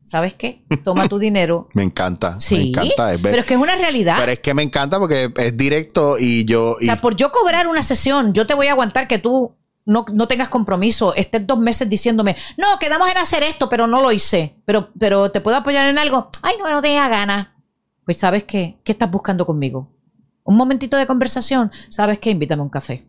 ¿sabes 0.03 0.35
qué? 0.35 0.65
Toma 0.85 1.09
tu 1.09 1.19
dinero. 1.19 1.69
Me 1.75 1.83
encanta. 1.83 2.35
Me 2.35 2.41
Sí, 2.41 2.69
encanta. 2.69 3.13
Es 3.15 3.21
pero 3.21 3.41
es 3.41 3.45
que 3.47 3.55
es 3.55 3.61
una 3.61 3.75
realidad. 3.77 4.17
pero 4.19 4.33
es 4.33 4.41
que 4.41 4.55
me 4.55 4.63
encanta 4.63 4.99
porque 4.99 5.33
es 5.37 5.57
directo 5.57 6.17
y 6.19 6.45
yo. 6.45 6.73
O 6.73 6.81
sea, 6.81 6.97
por 7.01 7.17
yo 7.17 7.31
cobrar 7.33 7.67
una 7.69 7.83
sesión, 7.83 8.33
yo 8.35 8.47
te 8.47 8.55
voy 8.55 8.67
a 8.69 8.73
aguantar 8.73 9.09
que 9.09 9.19
tú 9.19 9.55
no, 9.87 10.05
no 10.13 10.29
tengas 10.29 10.51
compromiso, 10.51 11.15
estés 11.15 11.47
dos 11.47 11.59
meses 11.59 11.89
diciéndome, 11.89 12.37
no, 12.59 12.67
quedamos 12.79 13.11
en 13.11 13.17
hacer 13.17 13.43
esto, 13.43 13.69
pero 13.71 13.87
no 13.87 14.03
lo 14.03 14.13
hice. 14.13 14.57
Pero, 14.67 14.91
pero 14.99 15.31
te 15.31 15.41
puedo 15.41 15.57
apoyar 15.57 15.89
en 15.89 15.99
algo. 15.99 16.31
Ay, 16.43 16.57
no, 16.59 16.69
no 16.71 16.83
tenía 16.83 17.09
ganas. 17.09 17.49
Pues, 18.05 18.19
¿sabes 18.19 18.45
qué? 18.45 18.79
¿Qué 18.85 18.93
estás 18.93 19.11
buscando 19.11 19.47
conmigo? 19.47 19.91
Un 20.45 20.57
momentito 20.57 20.97
de 20.99 21.07
conversación. 21.07 21.71
¿Sabes 21.89 22.19
qué? 22.19 22.31
Invítame 22.31 22.61
a 22.61 22.65
un 22.65 22.71
café. 22.71 23.07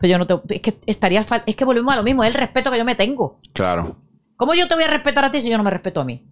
Pero 0.00 0.12
yo 0.12 0.18
no 0.18 0.26
te. 0.26 0.56
Es 0.56 0.60
que 0.62 0.80
estaría. 0.86 1.24
Es 1.46 1.54
que 1.54 1.64
volvemos 1.64 1.92
a 1.92 1.96
lo 1.96 2.02
mismo, 2.02 2.24
es 2.24 2.28
el 2.28 2.34
respeto 2.34 2.70
que 2.70 2.78
yo 2.78 2.84
me 2.84 2.94
tengo. 2.96 3.38
claro. 3.52 3.96
¿Cómo 4.36 4.54
yo 4.54 4.66
te 4.66 4.74
voy 4.74 4.84
a 4.84 4.88
respetar 4.88 5.22
a 5.22 5.30
ti 5.30 5.42
si 5.42 5.50
yo 5.50 5.58
no 5.58 5.62
me 5.64 5.70
respeto 5.70 6.00
a 6.00 6.04
mí? 6.06 6.26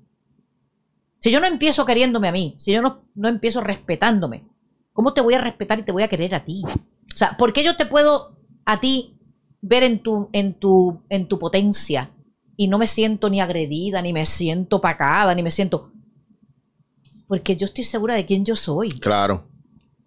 Si 1.18 1.30
yo 1.30 1.40
no 1.40 1.46
empiezo 1.46 1.84
queriéndome 1.84 2.28
a 2.28 2.32
mí, 2.32 2.54
si 2.56 2.72
yo 2.72 2.80
no, 2.80 3.02
no 3.14 3.28
empiezo 3.28 3.60
respetándome, 3.60 4.46
¿cómo 4.94 5.12
te 5.12 5.20
voy 5.20 5.34
a 5.34 5.42
respetar 5.42 5.78
y 5.78 5.82
te 5.82 5.92
voy 5.92 6.04
a 6.04 6.08
querer 6.08 6.34
a 6.34 6.42
ti? 6.42 6.62
O 6.64 7.16
sea, 7.16 7.36
¿por 7.36 7.52
qué 7.52 7.62
yo 7.62 7.76
te 7.76 7.84
puedo 7.84 8.38
a 8.64 8.80
ti 8.80 9.18
ver 9.60 9.82
en 9.82 9.98
tu, 9.98 10.30
en 10.32 10.54
tu, 10.54 11.02
en 11.10 11.28
tu 11.28 11.38
potencia 11.38 12.12
y 12.56 12.68
no 12.68 12.78
me 12.78 12.86
siento 12.86 13.28
ni 13.28 13.42
agredida, 13.42 14.00
ni 14.00 14.14
me 14.14 14.24
siento 14.24 14.76
opacada, 14.76 15.34
ni 15.34 15.42
me 15.42 15.50
siento... 15.50 15.92
Porque 17.26 17.56
yo 17.56 17.66
estoy 17.66 17.84
segura 17.84 18.14
de 18.14 18.24
quién 18.24 18.44
yo 18.46 18.56
soy. 18.56 18.90
Claro. 18.92 19.47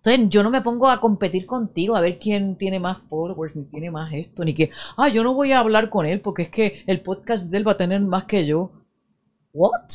Entonces, 0.03 0.29
yo 0.29 0.41
no 0.41 0.49
me 0.49 0.61
pongo 0.61 0.89
a 0.89 0.99
competir 0.99 1.45
contigo 1.45 1.95
a 1.95 2.01
ver 2.01 2.17
quién 2.17 2.55
tiene 2.55 2.79
más 2.79 2.97
followers, 3.07 3.55
ni 3.55 3.65
tiene 3.65 3.91
más 3.91 4.11
esto, 4.13 4.43
ni 4.43 4.55
que, 4.55 4.71
ah, 4.97 5.09
yo 5.09 5.23
no 5.23 5.35
voy 5.35 5.51
a 5.51 5.59
hablar 5.59 5.91
con 5.91 6.07
él 6.07 6.21
porque 6.21 6.43
es 6.43 6.49
que 6.49 6.83
el 6.87 7.01
podcast 7.01 7.45
de 7.45 7.57
él 7.57 7.67
va 7.67 7.73
a 7.73 7.77
tener 7.77 8.01
más 8.01 8.23
que 8.23 8.47
yo. 8.47 8.71
¿What? 9.53 9.91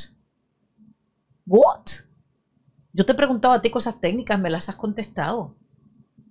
¿What? 1.45 1.87
Yo 2.93 3.05
te 3.05 3.13
he 3.13 3.15
preguntado 3.17 3.55
a 3.55 3.61
ti 3.61 3.69
cosas 3.69 4.01
técnicas, 4.01 4.39
me 4.39 4.49
las 4.49 4.69
has 4.69 4.77
contestado. 4.77 5.57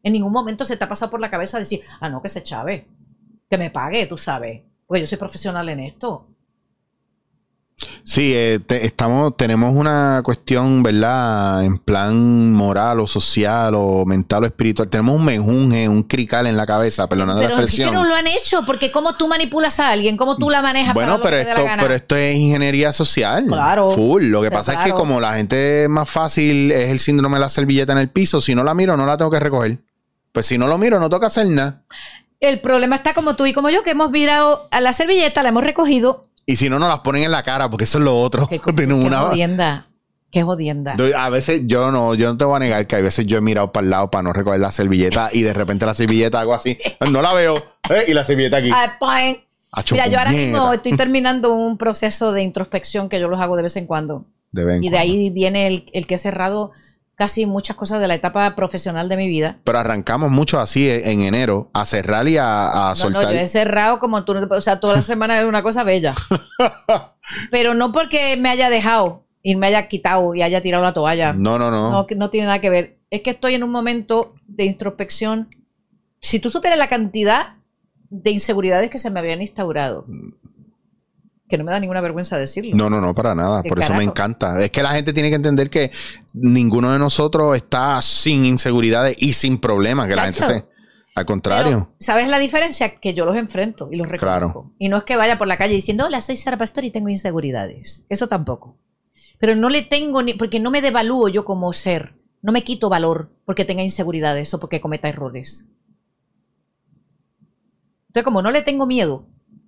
En 0.04 0.14
ningún 0.14 0.32
momento 0.32 0.64
se 0.64 0.78
te 0.78 0.84
ha 0.86 0.90
pasado 0.90 1.12
por 1.12 1.20
la 1.20 1.30
cabeza 1.30 1.60
decir, 1.60 1.82
ah, 2.00 2.08
no, 2.08 2.22
que 2.22 2.30
se 2.30 2.44
chave, 2.44 2.88
que 3.50 3.58
me 3.58 3.72
pague, 3.72 4.06
tú 4.06 4.18
sabes, 4.18 4.64
porque 4.88 5.02
yo 5.02 5.08
soy 5.08 5.18
profesional 5.18 5.68
en 5.68 5.82
esto. 5.82 6.30
Sí, 8.08 8.34
eh, 8.36 8.60
te- 8.66 8.86
estamos, 8.86 9.36
tenemos 9.36 9.74
una 9.76 10.22
cuestión, 10.24 10.84
¿verdad? 10.84 11.64
En 11.64 11.80
plan 11.80 12.54
moral 12.54 13.00
o 13.00 13.08
social 13.08 13.74
o 13.76 14.06
mental 14.06 14.44
o 14.44 14.46
espiritual. 14.46 14.88
Tenemos 14.90 15.16
un 15.16 15.26
menjunje, 15.26 15.90
un 15.90 16.04
crical 16.04 16.46
en 16.46 16.56
la 16.56 16.68
cabeza, 16.68 17.08
perdonando 17.10 17.42
la 17.42 17.48
Pero 17.48 17.58
¿por 17.58 17.66
qué 17.66 17.72
expresión. 17.72 17.96
no 17.96 18.04
lo 18.06 18.14
han 18.14 18.28
hecho? 18.28 18.64
Porque 18.64 18.92
cómo 18.92 19.16
tú 19.18 19.28
manipulas 19.28 19.80
a 19.80 19.90
alguien, 19.90 20.18
cómo 20.18 20.38
tú 20.38 20.52
la 20.52 20.62
manejas 20.62 20.94
Bueno, 20.94 21.20
para 21.20 21.38
pero 21.38 21.50
esto, 21.50 21.66
la 21.66 21.78
pero 21.78 21.94
esto 21.96 22.16
es 22.16 22.36
ingeniería 22.36 22.94
social. 22.94 23.46
Claro. 23.48 23.90
Full. 23.90 24.26
Lo 24.26 24.44
que 24.44 24.50
Pero 24.50 24.60
pasa 24.60 24.74
es 24.74 24.80
que 24.86 24.92
como 24.92 25.20
la 25.20 25.34
gente 25.34 25.88
más 25.90 26.08
fácil 26.08 26.72
es 26.72 26.92
el 26.92 27.00
síndrome 27.00 27.38
de 27.38 27.42
la 27.42 27.50
servilleta 27.50 27.94
en 27.94 27.98
el 27.98 28.10
piso, 28.10 28.40
si 28.40 28.54
no 28.54 28.64
la 28.64 28.76
miro, 28.76 28.96
no 28.96 29.08
la 29.08 29.18
tengo 29.18 29.32
que 29.32 29.40
recoger. 29.40 29.80
Pues 30.32 30.46
si 30.46 30.60
no 30.60 30.68
lo 30.68 30.78
miro, 30.78 31.00
no 31.00 31.10
toca 31.10 31.26
hacer 31.26 31.48
nada. 31.50 31.82
El 32.40 32.62
problema 32.62 32.98
está 32.98 33.16
como 33.16 33.36
tú 33.36 33.48
y 33.48 33.54
como 33.54 33.72
yo, 33.72 33.82
que 33.82 33.92
hemos 33.92 34.12
virado 34.12 34.68
a 34.70 34.80
la 34.80 34.94
servilleta, 34.94 35.42
la 35.42 35.50
hemos 35.50 35.64
recogido. 35.64 36.28
Y 36.46 36.56
si 36.58 36.70
no, 36.70 36.78
nos 36.80 36.90
las 36.90 37.00
ponen 37.00 37.24
en 37.24 37.32
la 37.32 37.44
cara, 37.44 37.70
porque 37.70 37.86
eso 37.86 37.98
es 37.98 38.04
lo 38.04 38.20
otro. 38.20 38.48
Qué, 38.48 38.60
Tenemos 38.76 39.02
qué 39.04 39.08
una- 39.08 39.20
jodienda. 39.22 39.88
Qué 40.32 40.44
jodienda. 40.44 40.94
A 41.18 41.30
veces 41.30 41.62
yo 41.66 41.92
no, 41.94 42.14
yo 42.14 42.28
no 42.28 42.38
te 42.38 42.44
voy 42.44 42.58
a 42.58 42.60
negar 42.60 42.88
que 42.88 42.98
a 42.98 43.00
veces 43.02 43.26
yo 43.26 43.38
he 43.38 43.42
mirado 43.42 43.72
para 43.72 43.86
el 43.86 43.90
lado 43.90 44.12
para 44.12 44.22
no 44.24 44.34
recoger 44.34 44.60
la 44.60 44.72
servilleta 44.74 45.30
y 45.32 45.44
de 45.44 45.54
repente 45.54 45.86
la 45.86 45.94
servilleta 45.94 46.42
hago 46.42 46.54
así, 46.54 46.78
no 47.10 47.22
la 47.22 47.32
veo, 47.34 47.58
¿eh? 47.90 48.04
y 48.10 48.14
la 48.14 48.26
servilleta 48.26 48.58
aquí. 48.58 48.70
Mira, 49.92 50.08
yo 50.08 50.18
ahora 50.20 50.32
mismo 50.32 50.74
estoy 50.74 50.94
terminando 50.98 51.54
un 51.54 51.78
proceso 51.78 52.34
de 52.34 52.42
introspección 52.42 53.08
que 53.08 53.20
yo 53.20 53.30
los 53.30 53.40
hago 53.40 53.56
de 53.56 53.64
vez 53.64 53.78
en 53.78 53.86
cuando. 53.86 54.26
De 54.52 54.80
Y 54.82 54.90
de 54.90 54.98
ahí 54.98 55.30
viene 55.30 55.68
el, 55.68 55.90
el 55.94 56.06
que 56.08 56.16
he 56.16 56.20
cerrado 56.20 56.72
casi 57.16 57.46
muchas 57.46 57.76
cosas 57.76 58.00
de 58.02 58.08
la 58.08 58.16
etapa 58.16 58.56
profesional 58.56 59.08
de 59.10 59.18
mi 59.18 59.28
vida. 59.28 59.56
Pero 59.64 59.80
arrancamos 59.80 60.30
mucho 60.32 60.60
así 60.60 60.90
en 60.90 61.06
en 61.06 61.22
enero 61.22 61.70
a 61.74 61.86
cerrar 61.86 62.28
y 62.28 62.38
a, 62.38 62.88
a 62.88 62.90
No, 62.90 62.96
soltar. 62.96 63.24
no, 63.26 63.32
yo 63.32 63.40
he 63.40 63.48
cerrado 63.48 64.00
como 64.00 64.24
tú, 64.26 64.34
o 64.50 64.62
sea, 64.62 64.80
toda 64.80 64.96
la 64.96 65.02
semana 65.02 65.40
es 65.40 65.46
una 65.46 65.64
cosa 65.64 65.84
bella. 65.84 66.14
Pero 67.52 67.74
no 67.74 67.92
porque 67.92 68.38
me 68.38 68.50
haya 68.50 68.70
dejado 68.70 69.24
y 69.42 69.56
me 69.56 69.68
haya 69.68 69.88
quitado 69.88 70.34
y 70.36 70.42
haya 70.42 70.62
tirado 70.62 70.84
la 70.84 70.94
toalla. 70.94 71.34
no, 71.34 71.58
no, 71.60 71.72
no. 71.72 71.92
No, 71.92 72.08
no 72.16 72.30
tiene 72.30 72.48
nada 72.48 72.60
que 72.62 72.70
ver. 72.70 72.98
Es 73.10 73.22
que 73.22 73.30
estoy 73.32 73.54
en 73.54 73.64
un 73.64 73.72
momento 73.72 74.34
de 74.48 74.66
introspección. 74.66 75.50
Si 76.20 76.40
tú 76.40 76.50
supieras 76.50 76.80
la 76.80 76.88
cantidad 76.90 77.56
de 78.10 78.32
inseguridades 78.32 78.90
que 78.90 78.98
se 78.98 79.10
me 79.12 79.20
habían 79.20 79.42
instaurado, 79.42 80.06
que 81.56 81.58
no 81.60 81.64
me 81.64 81.72
da 81.72 81.80
ninguna 81.80 82.02
vergüenza 82.02 82.38
decirlo. 82.38 82.76
No, 82.76 82.90
no, 82.90 83.00
no, 83.00 83.16
para 83.16 83.34
nada. 83.34 83.64
¿Qué 83.64 83.70
Por 83.70 83.80
eso 83.80 83.94
me 83.94 84.04
encanta. 84.04 84.62
Es 84.62 84.72
que 84.72 84.84
la 84.84 84.92
gente 84.92 85.14
tiene 85.14 85.30
que 85.30 85.36
entender 85.36 85.70
que 85.70 85.90
ninguno 86.34 86.92
de 86.92 87.00
nosotros 87.00 87.56
está 87.56 88.02
sin 88.02 88.46
inseguridades 88.46 89.16
y 89.18 89.34
sin 89.34 89.60
problemas. 89.60 90.08
Que 90.08 90.16
la 90.16 90.24
gente 90.24 90.42
se. 90.42 90.66
Al 91.16 91.26
contrario. 91.26 91.88
Pero, 91.88 91.96
¿Sabes 91.98 92.28
la 92.28 92.40
diferencia? 92.40 93.00
Que 93.00 93.14
yo 93.14 93.24
los 93.24 93.38
enfrento 93.38 93.88
y 93.90 93.96
los 93.96 94.10
reconozco. 94.10 94.64
Claro. 94.64 94.74
Y 94.78 94.90
no 94.90 94.98
es 94.98 95.06
que 95.06 95.16
vaya 95.16 95.38
por 95.38 95.48
la 95.48 95.58
calle 95.58 95.74
diciendo, 95.74 96.06
hola, 96.06 96.20
soy 96.20 96.36
Sara 96.36 96.58
Pastor 96.58 96.84
y 96.84 96.92
tengo 96.92 97.08
inseguridades. 97.08 98.06
Eso 98.10 98.28
tampoco. 98.28 98.78
Pero 99.40 99.56
no 99.56 99.70
le 99.70 99.82
tengo 99.82 100.22
ni, 100.22 100.34
porque 100.34 100.60
no 100.60 100.72
me 100.72 100.82
devalúo 100.82 101.30
yo 101.30 101.46
como 101.46 101.72
ser. 101.72 102.16
No 102.42 102.52
me 102.52 102.66
quito 102.66 102.90
valor 102.90 103.32
porque 103.46 103.64
tenga 103.64 103.82
inseguridades 103.82 104.54
o 104.54 104.60
porque 104.60 104.82
cometa 104.82 105.08
errores. 105.08 105.70
Entonces, 108.08 108.24
como 108.26 108.42
no 108.42 108.52
le 108.52 108.62
tengo 108.62 108.86
miedo, 108.86 109.26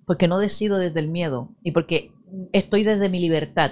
porque 0.08 0.26
no 0.26 0.40
decido 0.40 0.78
desde 0.78 0.98
el 0.98 1.06
miedo 1.08 1.50
y 1.62 1.70
porque 1.70 2.10
estoy 2.52 2.82
desde 2.82 3.08
mi 3.08 3.20
libertad, 3.20 3.70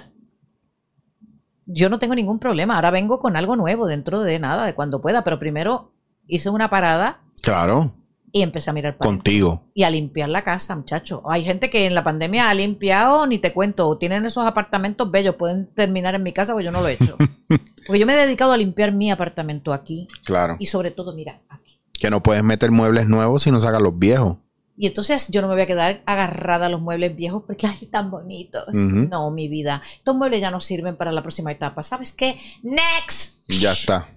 yo 1.65 1.89
no 1.89 1.99
tengo 1.99 2.15
ningún 2.15 2.39
problema. 2.39 2.75
Ahora 2.75 2.91
vengo 2.91 3.19
con 3.19 3.35
algo 3.35 3.55
nuevo 3.57 3.87
dentro 3.87 4.21
de 4.21 4.39
nada, 4.39 4.65
de 4.65 4.73
cuando 4.73 5.01
pueda, 5.01 5.23
pero 5.23 5.39
primero 5.39 5.91
hice 6.27 6.49
una 6.49 6.69
parada 6.69 7.21
Claro. 7.41 7.93
y 8.31 8.41
empecé 8.41 8.69
a 8.69 8.73
mirar 8.73 8.97
para. 8.97 9.09
Contigo. 9.09 9.63
y 9.73 9.83
a 9.83 9.89
limpiar 9.89 10.29
la 10.29 10.43
casa, 10.43 10.75
muchacho. 10.75 11.23
Hay 11.29 11.43
gente 11.43 11.69
que 11.69 11.85
en 11.85 11.93
la 11.95 12.03
pandemia 12.03 12.49
ha 12.49 12.53
limpiado, 12.53 13.27
ni 13.27 13.39
te 13.39 13.51
cuento, 13.51 13.97
tienen 13.97 14.25
esos 14.25 14.45
apartamentos 14.45 15.09
bellos, 15.11 15.35
pueden 15.35 15.67
terminar 15.73 16.15
en 16.15 16.23
mi 16.23 16.31
casa, 16.33 16.53
pues 16.53 16.63
yo 16.65 16.71
no 16.71 16.81
lo 16.81 16.87
he 16.87 16.93
hecho. 16.93 17.17
Porque 17.87 17.99
yo 17.99 18.05
me 18.05 18.13
he 18.13 18.17
dedicado 18.17 18.51
a 18.51 18.57
limpiar 18.57 18.91
mi 18.91 19.11
apartamento 19.11 19.73
aquí 19.73 20.07
Claro. 20.25 20.55
y 20.59 20.67
sobre 20.67 20.91
todo, 20.91 21.13
mira, 21.13 21.41
aquí. 21.49 21.81
Que 21.99 22.09
no 22.09 22.21
puedes 22.21 22.43
meter 22.43 22.71
muebles 22.71 23.07
nuevos 23.07 23.41
si 23.43 23.51
no 23.51 23.59
sacas 23.59 23.81
los 23.81 23.97
viejos. 23.97 24.37
Y 24.79 24.85
entonces 24.85 25.29
yo 25.29 25.41
no 25.41 25.47
me 25.47 25.55
voy 25.55 25.63
a 25.63 25.67
quedar 25.67 26.03
agarrada 26.05 26.67
a 26.67 26.69
los 26.69 26.79
muebles 26.79 27.15
viejos 27.15 27.43
porque, 27.47 27.65
ay, 27.65 27.87
tan 27.87 28.11
bonitos. 28.11 28.63
No, 29.09 29.31
mi 29.31 29.47
vida. 29.47 29.81
Estos 29.97 30.15
muebles 30.15 30.39
ya 30.39 30.51
no 30.51 30.59
sirven 30.59 30.95
para 30.95 31.11
la 31.11 31.21
próxima 31.23 31.51
etapa. 31.51 31.81
¿Sabes 31.81 32.13
qué? 32.13 32.37
Next. 32.61 33.39
Ya 33.47 33.71
está. 33.71 34.07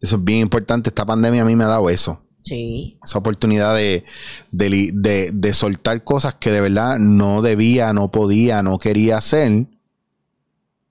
Eso 0.00 0.16
es 0.16 0.24
bien 0.24 0.40
importante. 0.40 0.88
Esta 0.88 1.04
pandemia 1.04 1.42
a 1.42 1.44
mí 1.44 1.54
me 1.56 1.64
ha 1.64 1.68
dado 1.68 1.90
eso. 1.90 2.22
Sí. 2.42 2.98
Esa 3.04 3.18
oportunidad 3.18 3.74
de, 3.74 4.04
de, 4.50 4.90
de- 4.94 5.30
de 5.32 5.52
soltar 5.52 6.04
cosas 6.04 6.36
que 6.36 6.50
de 6.50 6.60
verdad 6.62 6.98
no 6.98 7.42
debía, 7.42 7.92
no 7.92 8.10
podía, 8.10 8.62
no 8.62 8.78
quería 8.78 9.18
hacer. 9.18 9.66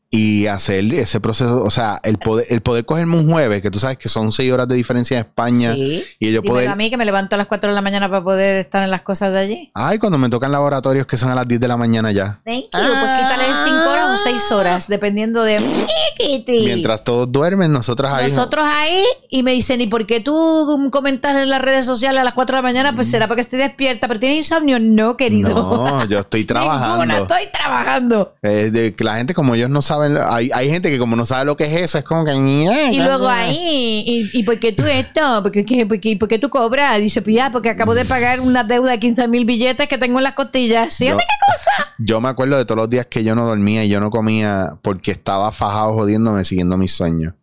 Y 0.09 0.47
hacer 0.47 0.93
ese 0.93 1.19
proceso, 1.19 1.63
o 1.63 1.71
sea, 1.71 1.99
el 2.03 2.17
poder, 2.17 2.45
el 2.49 2.61
poder 2.61 2.85
cogerme 2.85 3.17
un 3.17 3.29
jueves, 3.29 3.61
que 3.61 3.69
tú 3.69 3.79
sabes 3.79 3.97
que 3.97 4.07
son 4.07 4.31
seis 4.31 4.51
horas 4.51 4.67
de 4.67 4.75
diferencia 4.75 5.17
en 5.17 5.25
España, 5.25 5.73
sí. 5.73 6.05
y 6.19 6.31
yo 6.31 6.41
poder... 6.41 6.69
a 6.69 6.75
mí 6.75 6.89
que 6.89 6.95
me 6.95 7.05
levanto 7.05 7.35
a 7.35 7.37
las 7.37 7.47
4 7.47 7.69
de 7.69 7.75
la 7.75 7.81
mañana 7.81 8.07
para 8.07 8.23
poder 8.23 8.57
estar 8.57 8.83
en 8.83 8.91
las 8.91 9.01
cosas 9.01 9.33
de 9.33 9.39
allí. 9.39 9.71
Ay, 9.73 9.99
cuando 9.99 10.17
me 10.17 10.29
tocan 10.29 10.51
laboratorios 10.51 11.05
que 11.05 11.17
son 11.17 11.31
a 11.31 11.35
las 11.35 11.47
10 11.47 11.59
de 11.59 11.67
la 11.67 11.75
mañana 11.75 12.11
ya. 12.11 12.39
Thank 12.45 12.63
you. 12.63 12.69
Pues 12.71 13.11
quítale 13.19 13.43
5 13.65 13.89
horas 13.89 14.19
o 14.19 14.23
seis 14.23 14.51
horas, 14.51 14.87
dependiendo 14.87 15.43
de... 15.43 15.57
Mientras 16.47 17.03
todos 17.03 17.31
duermen, 17.31 17.71
nosotros 17.71 18.11
ahí. 18.11 18.29
Nosotros 18.29 18.65
ahí, 18.65 19.03
y 19.29 19.43
me 19.43 19.51
dicen, 19.51 19.81
¿y 19.81 19.87
por 19.87 20.05
qué 20.05 20.21
tú 20.21 20.89
comentas 20.91 21.35
en 21.35 21.49
las 21.49 21.61
redes 21.61 21.85
sociales 21.85 22.21
a 22.21 22.23
las 22.23 22.33
4 22.33 22.55
de 22.55 22.61
la 22.61 22.67
mañana? 22.67 22.95
Pues 22.95 23.09
será 23.09 23.27
porque 23.27 23.41
estoy 23.41 23.59
despierta, 23.59 24.07
pero 24.07 24.19
¿tienes 24.19 24.37
insomnio? 24.37 24.79
No, 24.79 25.17
querido. 25.17 25.49
No, 25.53 26.05
yo 26.05 26.19
estoy 26.19 26.45
trabajando. 26.45 27.05
Ninguna, 27.05 27.17
estoy 27.19 27.51
trabajando. 27.51 28.35
Eh, 28.41 28.69
de 28.71 28.95
que 28.95 29.03
la 29.03 29.17
gente, 29.17 29.33
como 29.33 29.55
ellos 29.55 29.69
no 29.69 29.81
saben, 29.81 29.94
hay, 30.01 30.49
hay 30.53 30.69
gente 30.69 30.89
que 30.89 30.97
como 30.97 31.15
no 31.15 31.25
sabe 31.25 31.45
lo 31.45 31.55
que 31.55 31.65
es 31.65 31.81
eso, 31.81 31.97
es 31.97 32.03
como 32.03 32.23
que... 32.23 32.33
Y 32.33 32.97
luego 32.99 33.27
ahí, 33.27 34.03
¿y, 34.05 34.29
y 34.39 34.43
por 34.43 34.59
qué 34.59 34.71
tú 34.71 34.83
esto? 34.83 35.41
¿Por 35.41 35.51
qué, 35.51 35.85
por 35.85 35.99
qué, 35.99 36.17
por 36.17 36.27
qué 36.27 36.39
tú 36.39 36.49
cobras? 36.49 36.99
Dice, 36.99 37.21
pues 37.21 37.35
ya, 37.35 37.51
porque 37.51 37.69
acabo 37.69 37.95
de 37.95 38.05
pagar 38.05 38.39
una 38.39 38.63
deuda 38.63 38.91
de 38.91 38.99
15 38.99 39.27
mil 39.27 39.45
billetes 39.45 39.87
que 39.87 39.97
tengo 39.97 40.19
en 40.19 40.23
las 40.23 40.33
costillas. 40.33 40.97
Fíjate 40.97 41.23
qué 41.23 41.53
cosa. 41.53 41.93
Yo 41.99 42.21
me 42.21 42.29
acuerdo 42.29 42.57
de 42.57 42.65
todos 42.65 42.77
los 42.77 42.89
días 42.89 43.07
que 43.07 43.23
yo 43.23 43.35
no 43.35 43.45
dormía 43.45 43.83
y 43.83 43.89
yo 43.89 43.99
no 43.99 44.09
comía 44.09 44.79
porque 44.81 45.11
estaba 45.11 45.51
fajado 45.51 45.93
jodiéndome 45.93 46.43
siguiendo 46.43 46.77
mis 46.77 46.91
sueños. 46.91 47.33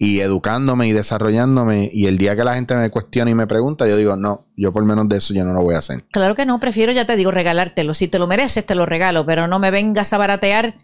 Y 0.00 0.20
educándome 0.20 0.86
y 0.86 0.92
desarrollándome. 0.92 1.90
Y 1.92 2.06
el 2.06 2.18
día 2.18 2.36
que 2.36 2.44
la 2.44 2.54
gente 2.54 2.76
me 2.76 2.88
cuestiona 2.88 3.32
y 3.32 3.34
me 3.34 3.48
pregunta, 3.48 3.88
yo 3.88 3.96
digo, 3.96 4.14
no, 4.16 4.46
yo 4.56 4.72
por 4.72 4.84
menos 4.84 5.08
de 5.08 5.16
eso 5.16 5.34
ya 5.34 5.42
no 5.42 5.52
lo 5.52 5.62
voy 5.62 5.74
a 5.74 5.78
hacer. 5.78 6.04
Claro 6.12 6.36
que 6.36 6.46
no, 6.46 6.60
prefiero, 6.60 6.92
ya 6.92 7.04
te 7.04 7.16
digo, 7.16 7.32
regalártelo. 7.32 7.94
Si 7.94 8.06
te 8.06 8.20
lo 8.20 8.28
mereces, 8.28 8.64
te 8.64 8.76
lo 8.76 8.86
regalo, 8.86 9.26
pero 9.26 9.48
no 9.48 9.58
me 9.58 9.72
vengas 9.72 10.12
a 10.12 10.18
baratear 10.18 10.76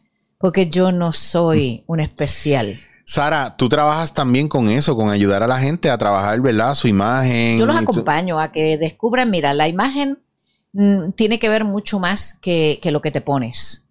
porque 0.45 0.69
yo 0.69 0.93
no 0.93 1.11
soy 1.15 1.85
un 1.87 2.01
especial. 2.01 2.79
Sara, 3.07 3.57
tú 3.57 3.67
trabajas 3.71 4.13
también 4.13 4.47
con 4.47 4.69
eso, 4.69 4.95
con 4.95 5.09
ayudar 5.09 5.43
a 5.43 5.47
la 5.47 5.59
gente 5.59 5.89
a 5.89 5.97
trabajar, 5.97 6.39
¿verdad? 6.43 6.75
Su 6.75 6.87
imagen. 6.87 7.59
Yo 7.59 7.65
los 7.65 7.77
acompaño 7.77 8.39
a 8.39 8.53
que 8.53 8.77
descubran, 8.77 9.31
mira, 9.31 9.55
la 9.55 9.69
imagen 9.69 10.19
mm, 10.75 11.13
tiene 11.13 11.39
que 11.39 11.49
ver 11.49 11.65
mucho 11.65 11.99
más 11.99 12.35
que, 12.35 12.79
que 12.83 12.91
lo 12.91 13.01
que 13.01 13.11
te 13.11 13.23
pones. 13.23 13.89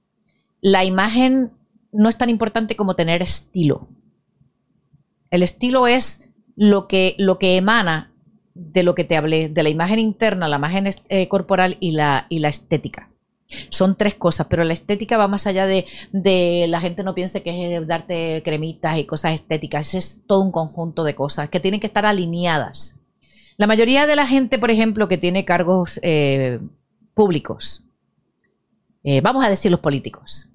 La 0.61 0.83
imagen 0.83 1.53
no 1.91 2.07
es 2.07 2.19
tan 2.19 2.29
importante 2.29 2.75
como 2.75 2.95
tener 2.95 3.23
estilo. 3.23 3.87
El 5.31 5.41
estilo 5.41 5.87
es 5.87 6.25
lo 6.55 6.87
que, 6.87 7.15
lo 7.17 7.39
que 7.39 7.57
emana 7.57 8.11
de 8.53 8.83
lo 8.83 8.93
que 8.93 9.05
te 9.05 9.17
hablé, 9.17 9.49
de 9.49 9.63
la 9.63 9.69
imagen 9.69 9.97
interna, 9.97 10.47
la 10.47 10.57
imagen 10.57 10.87
eh, 11.09 11.27
corporal 11.29 11.77
y 11.79 11.93
la, 11.93 12.27
y 12.29 12.37
la 12.37 12.49
estética. 12.49 13.09
Son 13.69 13.95
tres 13.95 14.15
cosas, 14.15 14.47
pero 14.49 14.63
la 14.63 14.73
estética 14.73 15.17
va 15.17 15.27
más 15.27 15.45
allá 15.45 15.65
de, 15.65 15.85
de, 16.11 16.65
la 16.69 16.81
gente 16.81 17.03
no 17.03 17.13
piense 17.13 17.43
que 17.43 17.75
es 17.75 17.87
darte 17.87 18.41
cremitas 18.43 18.97
y 18.97 19.05
cosas 19.05 19.33
estéticas. 19.33 19.93
Es 19.93 20.21
todo 20.25 20.41
un 20.41 20.51
conjunto 20.51 21.03
de 21.03 21.15
cosas 21.15 21.49
que 21.49 21.59
tienen 21.59 21.79
que 21.79 21.87
estar 21.87 22.05
alineadas. 22.05 22.99
La 23.57 23.67
mayoría 23.67 24.07
de 24.07 24.15
la 24.15 24.25
gente, 24.25 24.57
por 24.57 24.71
ejemplo, 24.71 25.07
que 25.07 25.17
tiene 25.17 25.45
cargos 25.45 25.99
eh, 26.01 26.59
públicos, 27.13 27.85
eh, 29.03 29.21
vamos 29.21 29.45
a 29.45 29.49
decir 29.49 29.69
los 29.69 29.79
políticos, 29.79 30.49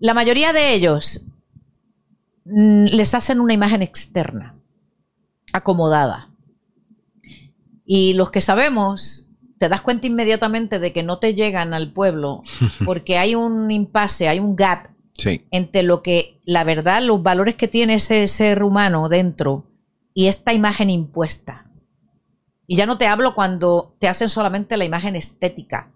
la 0.00 0.14
mayoría 0.14 0.52
de 0.52 0.74
ellos 0.74 1.24
mm, 2.44 2.86
les 2.86 3.14
hacen 3.14 3.40
una 3.40 3.52
imagen 3.52 3.82
externa, 3.82 4.56
acomodada. 5.52 6.30
Y 7.84 8.14
los 8.14 8.30
que 8.30 8.40
sabemos, 8.40 9.27
te 9.58 9.68
das 9.68 9.80
cuenta 9.80 10.06
inmediatamente 10.06 10.78
de 10.78 10.92
que 10.92 11.02
no 11.02 11.18
te 11.18 11.34
llegan 11.34 11.74
al 11.74 11.92
pueblo 11.92 12.42
porque 12.84 13.18
hay 13.18 13.34
un 13.34 13.70
impasse, 13.70 14.28
hay 14.28 14.38
un 14.38 14.56
gap 14.56 14.88
entre 15.50 15.82
lo 15.82 16.02
que 16.02 16.40
la 16.44 16.62
verdad, 16.62 17.02
los 17.02 17.22
valores 17.22 17.56
que 17.56 17.66
tiene 17.66 17.94
ese 17.94 18.26
ser 18.28 18.62
humano 18.62 19.08
dentro 19.08 19.66
y 20.14 20.28
esta 20.28 20.52
imagen 20.52 20.90
impuesta. 20.90 21.70
Y 22.66 22.76
ya 22.76 22.86
no 22.86 22.98
te 22.98 23.06
hablo 23.06 23.34
cuando 23.34 23.96
te 23.98 24.08
hacen 24.08 24.28
solamente 24.28 24.76
la 24.76 24.84
imagen 24.84 25.16
estética, 25.16 25.90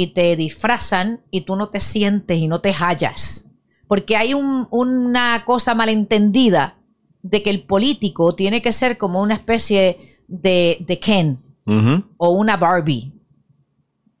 y 0.00 0.12
te 0.12 0.36
disfrazan 0.36 1.22
y 1.32 1.40
tú 1.40 1.56
no 1.56 1.70
te 1.70 1.80
sientes 1.80 2.38
y 2.38 2.46
no 2.46 2.60
te 2.60 2.72
hallas. 2.72 3.50
Porque 3.88 4.16
hay 4.16 4.32
una 4.32 5.42
cosa 5.44 5.74
malentendida 5.74 6.78
de 7.22 7.42
que 7.42 7.50
el 7.50 7.64
político 7.64 8.36
tiene 8.36 8.62
que 8.62 8.70
ser 8.70 8.96
como 8.96 9.20
una 9.20 9.34
especie 9.34 10.20
de, 10.28 10.76
de 10.86 11.00
Ken 11.00 11.42
o 12.16 12.30
una 12.30 12.56
Barbie. 12.56 13.12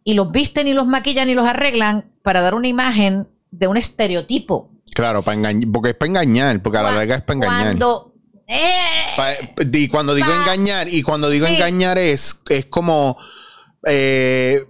Y 0.04 0.14
los 0.14 0.30
visten 0.30 0.66
y 0.68 0.72
los 0.72 0.86
maquillan 0.86 1.28
y 1.28 1.34
los 1.34 1.46
arreglan 1.46 2.12
para 2.22 2.40
dar 2.40 2.54
una 2.54 2.68
imagen 2.68 3.28
de 3.50 3.66
un 3.66 3.76
estereotipo. 3.76 4.70
Claro, 4.94 5.22
para 5.22 5.38
porque 5.72 5.90
es 5.90 5.96
para 5.96 6.08
engañar, 6.08 6.62
porque 6.62 6.78
a 6.78 6.82
la 6.82 6.92
larga 6.92 7.16
es 7.16 7.22
para 7.22 7.36
engañar. 7.36 7.66
Cuando, 7.66 8.14
eh, 8.46 9.62
y 9.72 9.88
cuando 9.88 10.14
digo 10.14 10.32
engañar, 10.32 10.88
y 10.88 11.02
cuando 11.02 11.28
digo 11.30 11.46
engañar 11.46 11.98
es, 11.98 12.40
es 12.48 12.66
como 12.66 13.16
eh, 13.86 14.64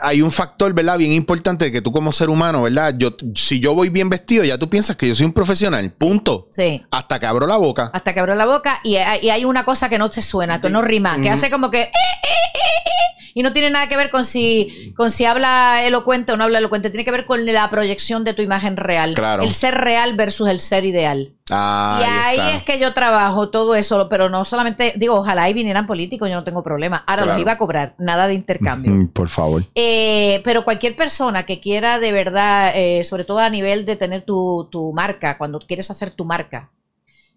hay 0.00 0.22
un 0.22 0.32
factor, 0.32 0.72
¿verdad? 0.72 0.98
Bien 0.98 1.12
importante 1.12 1.70
que 1.70 1.80
tú 1.80 1.92
como 1.92 2.12
ser 2.12 2.30
humano, 2.30 2.62
¿verdad? 2.62 2.94
Yo, 2.96 3.16
si 3.34 3.60
yo 3.60 3.74
voy 3.74 3.88
bien 3.88 4.08
vestido, 4.08 4.44
ya 4.44 4.58
tú 4.58 4.68
piensas 4.68 4.96
que 4.96 5.08
yo 5.08 5.14
soy 5.14 5.26
un 5.26 5.32
profesional. 5.32 5.90
Punto. 5.92 6.48
Sí. 6.50 6.82
Hasta 6.90 7.18
que 7.18 7.26
abro 7.26 7.46
la 7.46 7.56
boca. 7.56 7.90
Hasta 7.92 8.12
que 8.12 8.20
abro 8.20 8.34
la 8.34 8.46
boca 8.46 8.80
y, 8.82 8.96
hay 8.96 9.44
una 9.44 9.64
cosa 9.64 9.88
que 9.88 9.98
no 9.98 10.10
te 10.10 10.22
suena, 10.22 10.60
que 10.60 10.70
no 10.70 10.82
rima, 10.82 11.20
que 11.20 11.30
hace 11.30 11.50
como 11.50 11.70
que... 11.70 11.82
Eh, 11.82 11.90
eh, 11.92 12.58
eh, 12.58 13.04
y 13.34 13.42
no 13.42 13.52
tiene 13.52 13.68
nada 13.70 13.88
que 13.88 13.96
ver 13.96 14.10
con 14.10 14.24
si, 14.24 14.92
con 14.96 15.10
si 15.10 15.24
habla 15.24 15.84
elocuente 15.84 16.32
o 16.32 16.36
no 16.36 16.44
habla 16.44 16.58
elocuente. 16.58 16.90
Tiene 16.90 17.04
que 17.04 17.10
ver 17.10 17.26
con 17.26 17.44
la 17.44 17.68
proyección 17.68 18.22
de 18.22 18.32
tu 18.32 18.42
imagen 18.42 18.76
real. 18.76 19.14
Claro. 19.14 19.42
El 19.42 19.52
ser 19.52 19.74
real 19.74 20.14
versus 20.14 20.48
el 20.48 20.60
ser 20.60 20.84
ideal. 20.84 21.34
Ah, 21.50 21.98
y 22.00 22.40
ahí, 22.40 22.56
es 22.56 22.62
que 22.62 22.78
yo 22.78 22.94
trabajo 22.94 23.50
todo 23.50 23.74
eso, 23.74 24.08
pero 24.08 24.30
no 24.30 24.46
solamente, 24.46 24.94
digo, 24.96 25.14
ojalá 25.16 25.42
ahí 25.42 25.52
vinieran 25.52 25.86
políticos, 25.86 26.30
yo 26.30 26.36
no 26.36 26.44
tengo 26.44 26.62
problema. 26.62 27.04
Ahora 27.06 27.26
los 27.26 27.38
iba 27.38 27.52
a 27.52 27.58
cobrar, 27.58 27.94
nada 27.98 28.26
de 28.26 28.34
intercambio. 28.34 29.10
Por 29.12 29.28
favor. 29.28 29.62
Eh, 29.74 30.40
pero 30.42 30.64
cualquier 30.64 30.96
persona 30.96 31.44
que 31.44 31.60
quiera 31.60 31.98
de 31.98 32.12
verdad, 32.12 32.72
eh, 32.74 33.04
sobre 33.04 33.24
todo 33.24 33.40
a 33.40 33.50
nivel 33.50 33.84
de 33.84 33.96
tener 33.96 34.22
tu, 34.22 34.92
marca, 34.94 35.36
cuando 35.36 35.60
quieres 35.60 35.90
hacer 35.90 36.12
tu 36.12 36.24
marca, 36.24 36.70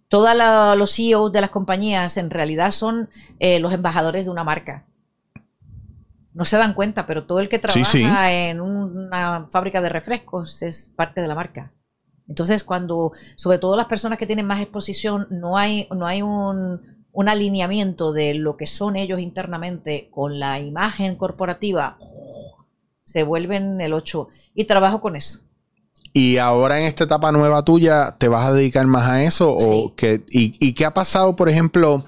todos 0.07 0.34
los 0.77 0.95
CEOs 0.95 1.34
de 1.34 1.41
las 1.41 1.49
compañías 1.49 2.15
en 2.15 2.29
realidad 2.29 2.71
son 2.71 3.09
eh, 3.39 3.59
los 3.59 3.73
embajadores 3.73 4.25
de 4.25 4.31
una 4.31 4.45
marca. 4.45 4.85
No 6.34 6.45
se 6.45 6.55
dan 6.55 6.75
cuenta, 6.75 7.05
pero 7.07 7.25
todo 7.25 7.41
el 7.41 7.49
que 7.49 7.59
trabaja 7.59 8.31
en 8.31 8.61
una 8.61 9.47
fábrica 9.49 9.81
de 9.81 9.89
refrescos 9.89 10.61
es 10.61 10.93
parte 10.95 11.19
de 11.19 11.27
la 11.27 11.35
marca. 11.35 11.73
Entonces, 12.28 12.64
cuando, 12.64 13.12
sobre 13.36 13.58
todo 13.58 13.76
las 13.76 13.86
personas 13.86 14.18
que 14.18 14.28
tienen 14.28 14.45
más 14.45 14.62
exposición, 14.62 15.28
no 15.30 15.58
hay, 15.58 15.88
no 15.95 16.06
hay 16.06 16.22
un, 16.22 16.82
un 17.12 17.30
alineamiento 17.30 18.14
de 18.14 18.34
lo 18.34 18.58
que 18.58 18.68
son 18.68 18.95
ellos 18.95 19.20
internamente 19.20 20.10
con 20.12 20.40
la 20.40 20.60
imagen 20.60 21.16
corporativa, 21.16 21.98
se 23.04 23.24
vuelven 23.24 23.80
el 23.82 23.94
8. 23.94 24.28
Y 24.54 24.66
trabajo 24.66 25.02
con 25.02 25.16
eso. 25.16 25.40
Y 26.14 26.38
ahora 26.38 26.80
en 26.80 26.86
esta 26.86 27.06
etapa 27.06 27.32
nueva 27.32 27.64
tuya, 27.64 28.16
¿te 28.18 28.28
vas 28.28 28.45
a 28.45 28.54
dedicar 28.54 28.86
más 28.88 29.08
a 29.08 29.24
eso? 29.24 29.56
O 29.56 29.95
que, 29.95 30.26
y, 30.30 30.56
¿Y 30.60 30.74
qué 30.74 30.86
ha 30.86 30.94
pasado, 30.94 31.36
por 31.36 31.48
ejemplo? 31.48 32.06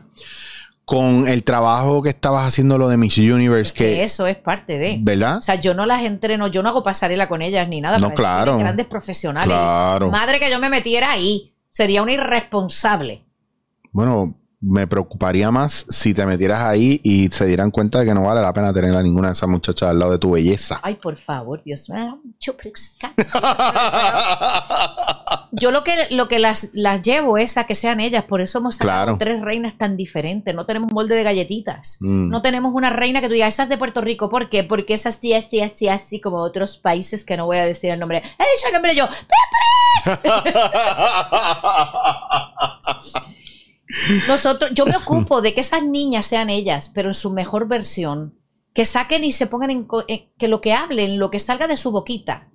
Con 0.89 1.27
el 1.27 1.43
trabajo 1.43 2.01
que 2.01 2.09
estabas 2.09 2.47
haciendo 2.47 2.79
lo 2.79 2.89
de 2.89 2.97
Miss 2.97 3.15
Universe. 3.19 3.71
Que, 3.71 4.03
eso 4.03 4.25
es 4.25 4.37
parte 4.37 4.79
de. 4.79 4.97
¿Verdad? 4.99 5.37
O 5.37 5.41
sea, 5.43 5.53
yo 5.53 5.75
no 5.75 5.85
las 5.85 6.01
entreno, 6.01 6.47
yo 6.47 6.63
no 6.63 6.69
hago 6.69 6.83
pasarela 6.83 7.29
con 7.29 7.43
ellas 7.43 7.69
ni 7.69 7.79
nada. 7.79 7.99
No, 7.99 8.11
claro. 8.11 8.57
Grandes 8.57 8.87
profesionales. 8.87 9.45
Claro. 9.47 10.09
Madre 10.09 10.39
que 10.39 10.49
yo 10.49 10.57
me 10.57 10.67
metiera 10.67 11.11
ahí. 11.11 11.53
Sería 11.69 12.01
una 12.01 12.13
irresponsable. 12.13 13.23
Bueno, 13.91 14.38
me 14.61 14.87
preocuparía 14.87 15.51
más 15.51 15.85
si 15.89 16.13
te 16.13 16.25
metieras 16.25 16.61
ahí 16.61 16.99
y 17.03 17.29
se 17.29 17.45
dieran 17.45 17.71
cuenta 17.71 17.99
de 17.99 18.05
que 18.05 18.13
no 18.13 18.23
vale 18.23 18.41
la 18.41 18.53
pena 18.53 18.73
tener 18.73 18.93
a 18.93 19.01
ninguna 19.01 19.29
de 19.29 19.33
esas 19.33 19.47
muchachas 19.47 19.89
al 19.89 19.99
lado 19.99 20.11
de 20.11 20.19
tu 20.19 20.31
belleza. 20.31 20.79
Ay, 20.83 20.95
por 20.95 21.15
favor, 21.15 21.63
Dios 21.63 21.89
mío. 21.89 22.21
Yo 25.51 25.71
lo 25.71 25.83
que, 25.83 26.07
lo 26.11 26.27
que 26.27 26.39
las, 26.39 26.69
las 26.73 27.01
llevo 27.01 27.37
es 27.37 27.57
a 27.57 27.65
que 27.65 27.75
sean 27.75 27.99
ellas, 27.99 28.25
por 28.25 28.41
eso 28.41 28.59
hemos 28.59 28.75
sacado 28.75 29.17
tres 29.17 29.41
reinas 29.41 29.77
tan 29.77 29.95
diferentes. 29.95 30.53
No 30.53 30.65
tenemos 30.65 30.91
molde 30.91 31.15
de 31.15 31.23
galletitas. 31.23 31.97
Mm. 32.01 32.29
No 32.29 32.41
tenemos 32.41 32.73
una 32.73 32.89
reina 32.89 33.21
que 33.21 33.27
tú 33.27 33.33
digas, 33.33 33.53
esa 33.53 33.63
es 33.63 33.69
de 33.69 33.77
Puerto 33.77 34.01
Rico. 34.01 34.29
¿Por 34.29 34.49
qué? 34.49 34.63
Porque 34.63 34.93
es 34.93 35.05
así, 35.05 35.33
así, 35.33 35.61
así, 35.61 35.87
así, 35.87 36.19
como 36.19 36.37
otros 36.37 36.77
países 36.77 37.23
que 37.23 37.37
no 37.37 37.45
voy 37.45 37.57
a 37.57 37.65
decir 37.65 37.91
el 37.91 37.99
nombre. 37.99 38.17
He 38.17 38.55
dicho 38.55 38.67
el 38.67 38.73
nombre 38.73 38.95
yo. 38.95 39.07
Nosotros, 44.27 44.71
yo 44.73 44.85
me 44.85 44.95
ocupo 45.03 45.41
de 45.41 45.53
que 45.53 45.61
esas 45.61 45.83
niñas 45.83 46.25
sean 46.25 46.49
ellas, 46.49 46.91
pero 46.93 47.09
en 47.09 47.13
su 47.13 47.31
mejor 47.31 47.67
versión. 47.67 48.35
Que 48.73 48.85
saquen 48.85 49.23
y 49.23 49.31
se 49.31 49.47
pongan 49.47 49.71
en, 49.71 49.87
que 50.37 50.47
lo 50.47 50.61
que 50.61 50.73
hablen, 50.73 51.17
lo 51.19 51.31
que 51.31 51.39
salga 51.39 51.67
de 51.67 51.75
su 51.75 51.91
boquita 51.91 52.49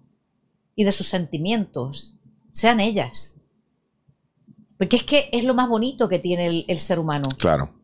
y 0.76 0.84
de 0.84 0.92
sus 0.92 1.08
sentimientos, 1.08 2.18
sean 2.52 2.80
ellas. 2.80 3.40
Porque 4.78 4.96
es 4.96 5.04
que 5.04 5.28
es 5.32 5.44
lo 5.44 5.54
más 5.54 5.68
bonito 5.68 6.08
que 6.08 6.18
tiene 6.18 6.64
el, 6.66 6.80
ser 6.80 6.98
humano. 6.98 7.28
Claro. 7.38 7.74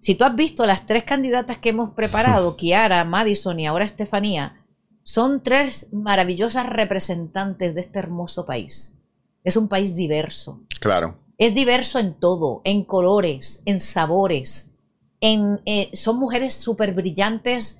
Si 0.00 0.14
tú 0.14 0.24
has 0.24 0.34
visto 0.34 0.66
las 0.66 0.86
tres 0.86 1.04
candidatas 1.04 1.58
que 1.58 1.70
hemos 1.70 1.94
preparado, 1.94 2.56
Kiara, 2.58 3.04
Madison 3.04 3.58
y 3.58 3.66
ahora 3.66 3.84
Estefanía, 3.84 4.64
son 5.02 5.42
tres 5.42 5.92
maravillosas 5.92 6.66
representantes 6.66 7.74
de 7.74 7.80
este 7.80 7.98
hermoso 7.98 8.46
país. 8.46 8.98
Es 9.42 9.56
un 9.56 9.68
país 9.68 9.96
diverso. 9.96 10.62
Claro. 10.80 11.18
Es 11.40 11.54
diverso 11.54 11.98
en 11.98 12.12
todo, 12.12 12.60
en 12.64 12.84
colores, 12.84 13.62
en 13.64 13.80
sabores. 13.80 14.74
En, 15.22 15.62
eh, 15.64 15.88
son 15.94 16.18
mujeres 16.18 16.52
súper 16.52 16.92
brillantes, 16.92 17.78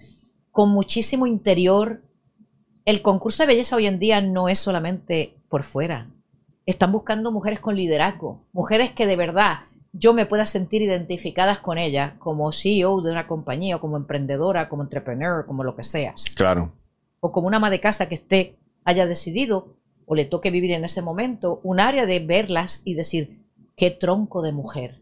con 0.51 0.71
muchísimo 0.71 1.27
interior, 1.27 2.01
el 2.87 3.03
concurso 3.03 3.43
de 3.43 3.49
belleza 3.49 3.77
hoy 3.77 3.87
en 3.87 3.99
día 3.99 4.23
no 4.23 4.49
es 4.49 4.59
solamente 4.59 5.37
por 5.51 5.63
fuera. 5.63 6.09
Están 6.65 6.91
buscando 6.91 7.33
mujeres 7.33 7.61
con 7.61 7.77
liderazgo, 7.77 8.47
mujeres 8.55 8.93
que 8.93 9.07
de 9.07 9.17
verdad 9.17 9.65
yo 9.93 10.15
me 10.15 10.25
pueda 10.25 10.47
sentir 10.47 10.81
identificadas 10.81 11.59
con 11.59 11.77
ellas 11.77 12.15
como 12.19 12.53
CEO 12.53 13.03
de 13.03 13.13
una 13.13 13.27
compañía, 13.27 13.77
o 13.77 13.81
como 13.81 13.99
emprendedora, 13.99 14.71
como 14.71 14.85
entrepreneur, 14.85 15.45
como 15.45 15.65
lo 15.65 15.77
que 15.77 15.83
seas. 15.83 16.35
Claro. 16.35 16.73
O 17.21 17.31
como 17.31 17.47
una 17.47 17.59
ama 17.59 17.69
de 17.69 17.81
casa 17.81 18.09
que 18.09 18.15
esté, 18.15 18.57
haya 18.87 19.05
decidido 19.05 19.77
o 20.07 20.15
le 20.15 20.25
toque 20.25 20.51
vivir 20.51 20.73
en 20.73 20.85
ese 20.85 21.03
momento, 21.03 21.61
un 21.63 21.79
área 21.79 22.07
de 22.07 22.21
verlas 22.21 22.81
y 22.87 22.95
decir, 22.95 23.40
qué 23.81 23.91
tronco 23.91 24.43
de 24.43 24.53
mujer. 24.53 25.01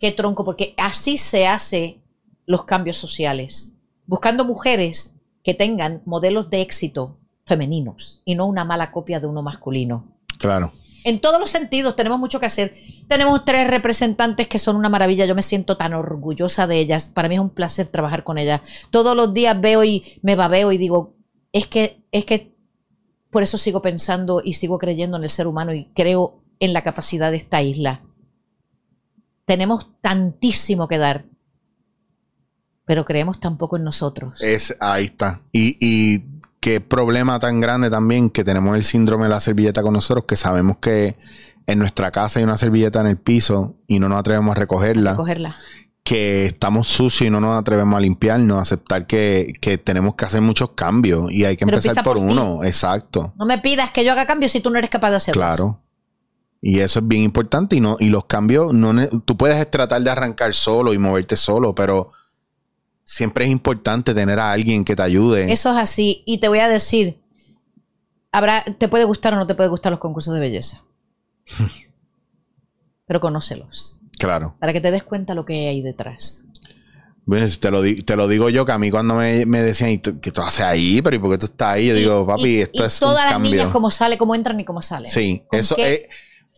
qué 0.00 0.10
tronco, 0.10 0.44
porque 0.44 0.74
así 0.76 1.16
se 1.16 1.46
hace 1.46 2.02
los 2.46 2.64
cambios 2.64 2.96
sociales. 2.96 3.78
Buscando 4.06 4.44
mujeres 4.44 5.20
que 5.44 5.54
tengan 5.54 6.02
modelos 6.04 6.50
de 6.50 6.62
éxito 6.62 7.16
femeninos 7.46 8.22
y 8.24 8.34
no 8.34 8.46
una 8.46 8.64
mala 8.64 8.90
copia 8.90 9.20
de 9.20 9.28
uno 9.28 9.40
masculino. 9.40 10.16
Claro. 10.36 10.72
En 11.04 11.20
todos 11.20 11.38
los 11.38 11.48
sentidos 11.48 11.94
tenemos 11.94 12.18
mucho 12.18 12.40
que 12.40 12.46
hacer. 12.46 12.74
Tenemos 13.06 13.44
tres 13.44 13.70
representantes 13.70 14.48
que 14.48 14.58
son 14.58 14.74
una 14.74 14.88
maravilla. 14.88 15.24
Yo 15.24 15.36
me 15.36 15.42
siento 15.42 15.76
tan 15.76 15.94
orgullosa 15.94 16.66
de 16.66 16.80
ellas. 16.80 17.08
Para 17.08 17.28
mí 17.28 17.36
es 17.36 17.40
un 17.40 17.50
placer 17.50 17.86
trabajar 17.86 18.24
con 18.24 18.36
ellas. 18.36 18.62
Todos 18.90 19.14
los 19.14 19.32
días 19.32 19.60
veo 19.60 19.84
y 19.84 20.18
me 20.22 20.34
babeo 20.34 20.72
y 20.72 20.78
digo, 20.78 21.14
es 21.52 21.68
que, 21.68 22.02
es 22.10 22.24
que 22.24 22.56
por 23.30 23.44
eso 23.44 23.58
sigo 23.58 23.80
pensando 23.80 24.42
y 24.44 24.54
sigo 24.54 24.76
creyendo 24.78 25.18
en 25.18 25.22
el 25.22 25.30
ser 25.30 25.46
humano 25.46 25.72
y 25.72 25.84
creo 25.94 26.43
en 26.64 26.72
la 26.72 26.82
capacidad 26.82 27.30
de 27.30 27.36
esta 27.36 27.62
isla. 27.62 28.02
Tenemos 29.44 29.90
tantísimo 30.00 30.88
que 30.88 30.98
dar, 30.98 31.26
pero 32.84 33.04
creemos 33.04 33.40
tampoco 33.40 33.76
en 33.76 33.84
nosotros. 33.84 34.42
Es, 34.42 34.74
ahí 34.80 35.06
está. 35.06 35.42
Y, 35.52 35.76
y 35.80 36.24
qué 36.60 36.80
problema 36.80 37.38
tan 37.38 37.60
grande 37.60 37.90
también 37.90 38.30
que 38.30 38.42
tenemos 38.42 38.74
el 38.74 38.84
síndrome 38.84 39.24
de 39.24 39.30
la 39.30 39.40
servilleta 39.40 39.82
con 39.82 39.92
nosotros, 39.92 40.24
que 40.26 40.36
sabemos 40.36 40.78
que 40.78 41.16
en 41.66 41.78
nuestra 41.78 42.10
casa 42.10 42.38
hay 42.38 42.44
una 42.44 42.56
servilleta 42.56 43.00
en 43.00 43.06
el 43.06 43.18
piso 43.18 43.76
y 43.86 43.98
no 43.98 44.08
nos 44.08 44.20
atrevemos 44.20 44.56
a 44.56 44.60
recogerla. 44.60 45.10
recogerla. 45.12 45.56
Que 46.02 46.44
estamos 46.44 46.86
sucios 46.86 47.28
y 47.28 47.30
no 47.30 47.40
nos 47.40 47.58
atrevemos 47.58 47.96
a 47.96 48.00
limpiarnos, 48.00 48.60
aceptar 48.60 49.06
que, 49.06 49.54
que 49.60 49.78
tenemos 49.78 50.14
que 50.14 50.24
hacer 50.24 50.40
muchos 50.40 50.70
cambios 50.70 51.30
y 51.30 51.44
hay 51.44 51.56
que 51.56 51.66
Pero 51.66 51.78
empezar 51.78 52.02
por, 52.02 52.16
por 52.16 52.24
uno. 52.24 52.64
Exacto. 52.64 53.34
No 53.36 53.46
me 53.46 53.58
pidas 53.58 53.90
que 53.90 54.04
yo 54.04 54.12
haga 54.12 54.26
cambios 54.26 54.52
si 54.52 54.60
tú 54.60 54.70
no 54.70 54.78
eres 54.78 54.90
capaz 54.90 55.10
de 55.10 55.16
hacerlos. 55.16 55.44
Claro. 55.44 55.83
Y 56.66 56.80
eso 56.80 57.00
es 57.00 57.06
bien 57.08 57.22
importante 57.24 57.76
y 57.76 57.80
no 57.80 57.98
y 58.00 58.08
los 58.08 58.24
cambios 58.24 58.72
no 58.72 59.06
tú 59.26 59.36
puedes 59.36 59.70
tratar 59.70 60.00
de 60.02 60.10
arrancar 60.10 60.54
solo 60.54 60.94
y 60.94 60.98
moverte 60.98 61.36
solo, 61.36 61.74
pero 61.74 62.10
siempre 63.02 63.44
es 63.44 63.50
importante 63.50 64.14
tener 64.14 64.38
a 64.40 64.50
alguien 64.50 64.82
que 64.82 64.96
te 64.96 65.02
ayude. 65.02 65.52
Eso 65.52 65.70
es 65.72 65.76
así. 65.76 66.22
Y 66.24 66.38
te 66.38 66.48
voy 66.48 66.60
a 66.60 66.68
decir, 66.70 67.18
habrá, 68.32 68.64
te 68.64 68.88
puede 68.88 69.04
gustar 69.04 69.34
o 69.34 69.36
no 69.36 69.46
te 69.46 69.54
puede 69.54 69.68
gustar 69.68 69.92
los 69.92 70.00
concursos 70.00 70.32
de 70.32 70.40
belleza. 70.40 70.82
Pero 73.06 73.20
conócelos. 73.20 74.00
Claro. 74.18 74.56
Para 74.58 74.72
que 74.72 74.80
te 74.80 74.90
des 74.90 75.02
cuenta 75.02 75.34
lo 75.34 75.44
que 75.44 75.68
hay 75.68 75.82
detrás. 75.82 76.46
Bueno, 77.26 77.46
te 77.60 77.70
lo, 77.70 77.82
te 77.82 78.16
lo 78.16 78.28
digo 78.28 78.48
yo, 78.50 78.66
que 78.66 78.72
a 78.72 78.78
mí 78.78 78.90
cuando 78.90 79.14
me, 79.16 79.44
me 79.46 79.62
decían, 79.62 79.90
¿y 79.90 79.98
tú- 79.98 80.20
qué 80.20 80.30
tú 80.30 80.42
haces 80.42 80.60
ahí? 80.64 81.00
Pero 81.02 81.16
¿y 81.16 81.18
por 81.18 81.30
qué 81.30 81.38
tú 81.38 81.46
estás 81.46 81.74
ahí? 81.74 81.88
Yo 81.88 81.94
Y- 81.96 82.00
digo, 82.00 82.26
papi, 82.26 82.48
y- 82.56 82.60
esto 82.62 82.82
y 82.82 82.86
es 82.86 82.94
un 83.02 83.08
todas 83.08 83.24
las 83.24 83.32
cambio. 83.34 83.50
niñas 83.50 83.68
cómo 83.68 83.90
sale, 83.90 84.18
cómo 84.18 84.34
entran 84.34 84.60
y 84.60 84.64
cómo 84.64 84.82
salen. 84.82 85.10
sí, 85.10 85.42
¿Con 85.48 85.60
eso 85.60 85.74
qué- 85.76 85.94
es, 85.94 86.00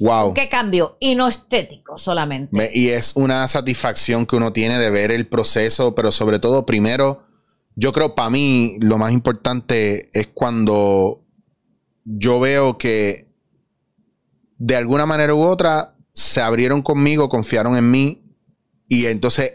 wow. 0.01 0.35
¿Qué 0.35 0.49
cambio? 0.49 0.97
Y 1.01 1.15
no 1.15 1.29
estético 1.29 1.99
solamente. 1.99 2.55
Me- 2.57 2.71
y 2.73 2.89
es 2.89 3.13
una 3.17 3.47
satisfacción 3.49 4.27
que 4.27 4.37
uno 4.37 4.53
tiene 4.53 4.79
de 4.79 4.91
ver 4.91 5.11
el 5.11 5.27
proceso, 5.27 5.95
pero 5.95 6.13
sobre 6.13 6.39
todo, 6.39 6.67
primero, 6.67 7.23
yo 7.75 7.93
creo 7.93 8.15
para 8.15 8.31
mí 8.31 8.77
lo 8.81 8.99
más 8.99 9.13
importante 9.13 10.09
es 10.19 10.29
cuando 10.29 11.23
yo 12.05 12.41
veo 12.41 12.79
que 12.79 13.27
de 14.59 14.77
alguna 14.77 15.07
manera 15.07 15.35
u 15.35 15.43
otra 15.43 15.95
se 16.13 16.41
abrieron 16.41 16.81
conmigo, 16.83 17.29
confiaron 17.29 17.77
en 17.77 17.91
mí 17.91 18.23
y 18.89 19.07
entonces 19.07 19.55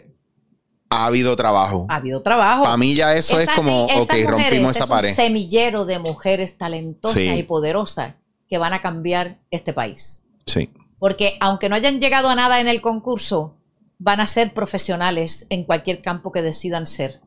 ha 0.90 1.06
habido 1.06 1.34
trabajo. 1.36 1.86
Ha 1.88 1.96
habido 1.96 2.22
trabajo. 2.22 2.64
Para 2.64 2.76
mí 2.76 2.94
ya 2.94 3.16
eso 3.16 3.36
es 3.38 3.44
Esas 3.44 3.56
como, 3.56 3.84
ok, 3.86 3.92
mujeres 3.96 4.26
rompimos 4.30 4.70
esa 4.72 4.80
es 4.80 4.84
un 4.84 4.88
pared. 4.90 5.14
semillero 5.14 5.84
de 5.86 5.98
mujeres 5.98 6.58
talentosas 6.58 7.16
Sí. 7.16 7.28
y 7.28 7.42
poderosas 7.42 8.14
que 8.48 8.58
van 8.58 8.74
a 8.74 8.82
cambiar 8.82 9.40
este 9.50 9.72
país. 9.72 10.26
Sí, 10.46 10.70
Porque 10.98 11.36
aunque 11.40 11.68
no 11.68 11.76
hayan 11.76 12.00
llegado 12.00 12.28
a 12.28 12.34
nada 12.34 12.60
en 12.60 12.68
el 12.68 12.80
concurso, 12.80 13.56
van 13.98 14.20
a 14.20 14.26
ser 14.26 14.52
profesionales 14.54 15.46
en 15.50 15.64
cualquier 15.64 16.00
campo 16.02 16.32
que 16.32 16.42
decidan 16.42 16.86
ser. 16.86 17.20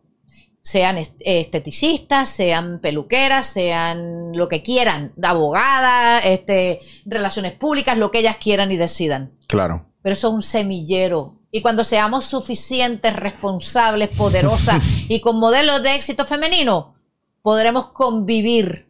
Sean 0.61 0.97
est- 0.97 1.15
esteticistas, 1.19 2.29
sean 2.29 2.79
peluqueras, 2.81 3.45
sean 3.47 4.35
lo 4.35 4.47
que 4.47 4.63
quieran, 4.63 5.13
abogadas, 5.21 6.25
este, 6.25 6.79
relaciones 7.05 7.53
públicas, 7.53 7.97
lo 7.97 8.11
que 8.11 8.19
ellas 8.19 8.37
quieran 8.37 8.71
y 8.71 8.77
decidan. 8.77 9.31
claro. 9.47 9.85
Pero 10.01 10.13
eso 10.13 10.27
es 10.27 10.33
un 10.35 10.41
semillero. 10.43 11.39
Y 11.49 11.63
cuando 11.63 11.83
seamos 11.83 12.25
suficientes, 12.25 13.15
responsables, 13.15 14.15
poderosas 14.15 14.83
y 15.09 15.19
con 15.19 15.39
modelos 15.39 15.81
de 15.81 15.95
éxito 15.95 16.25
femenino, 16.25 16.93
podremos 17.41 17.87
convivir 17.87 18.87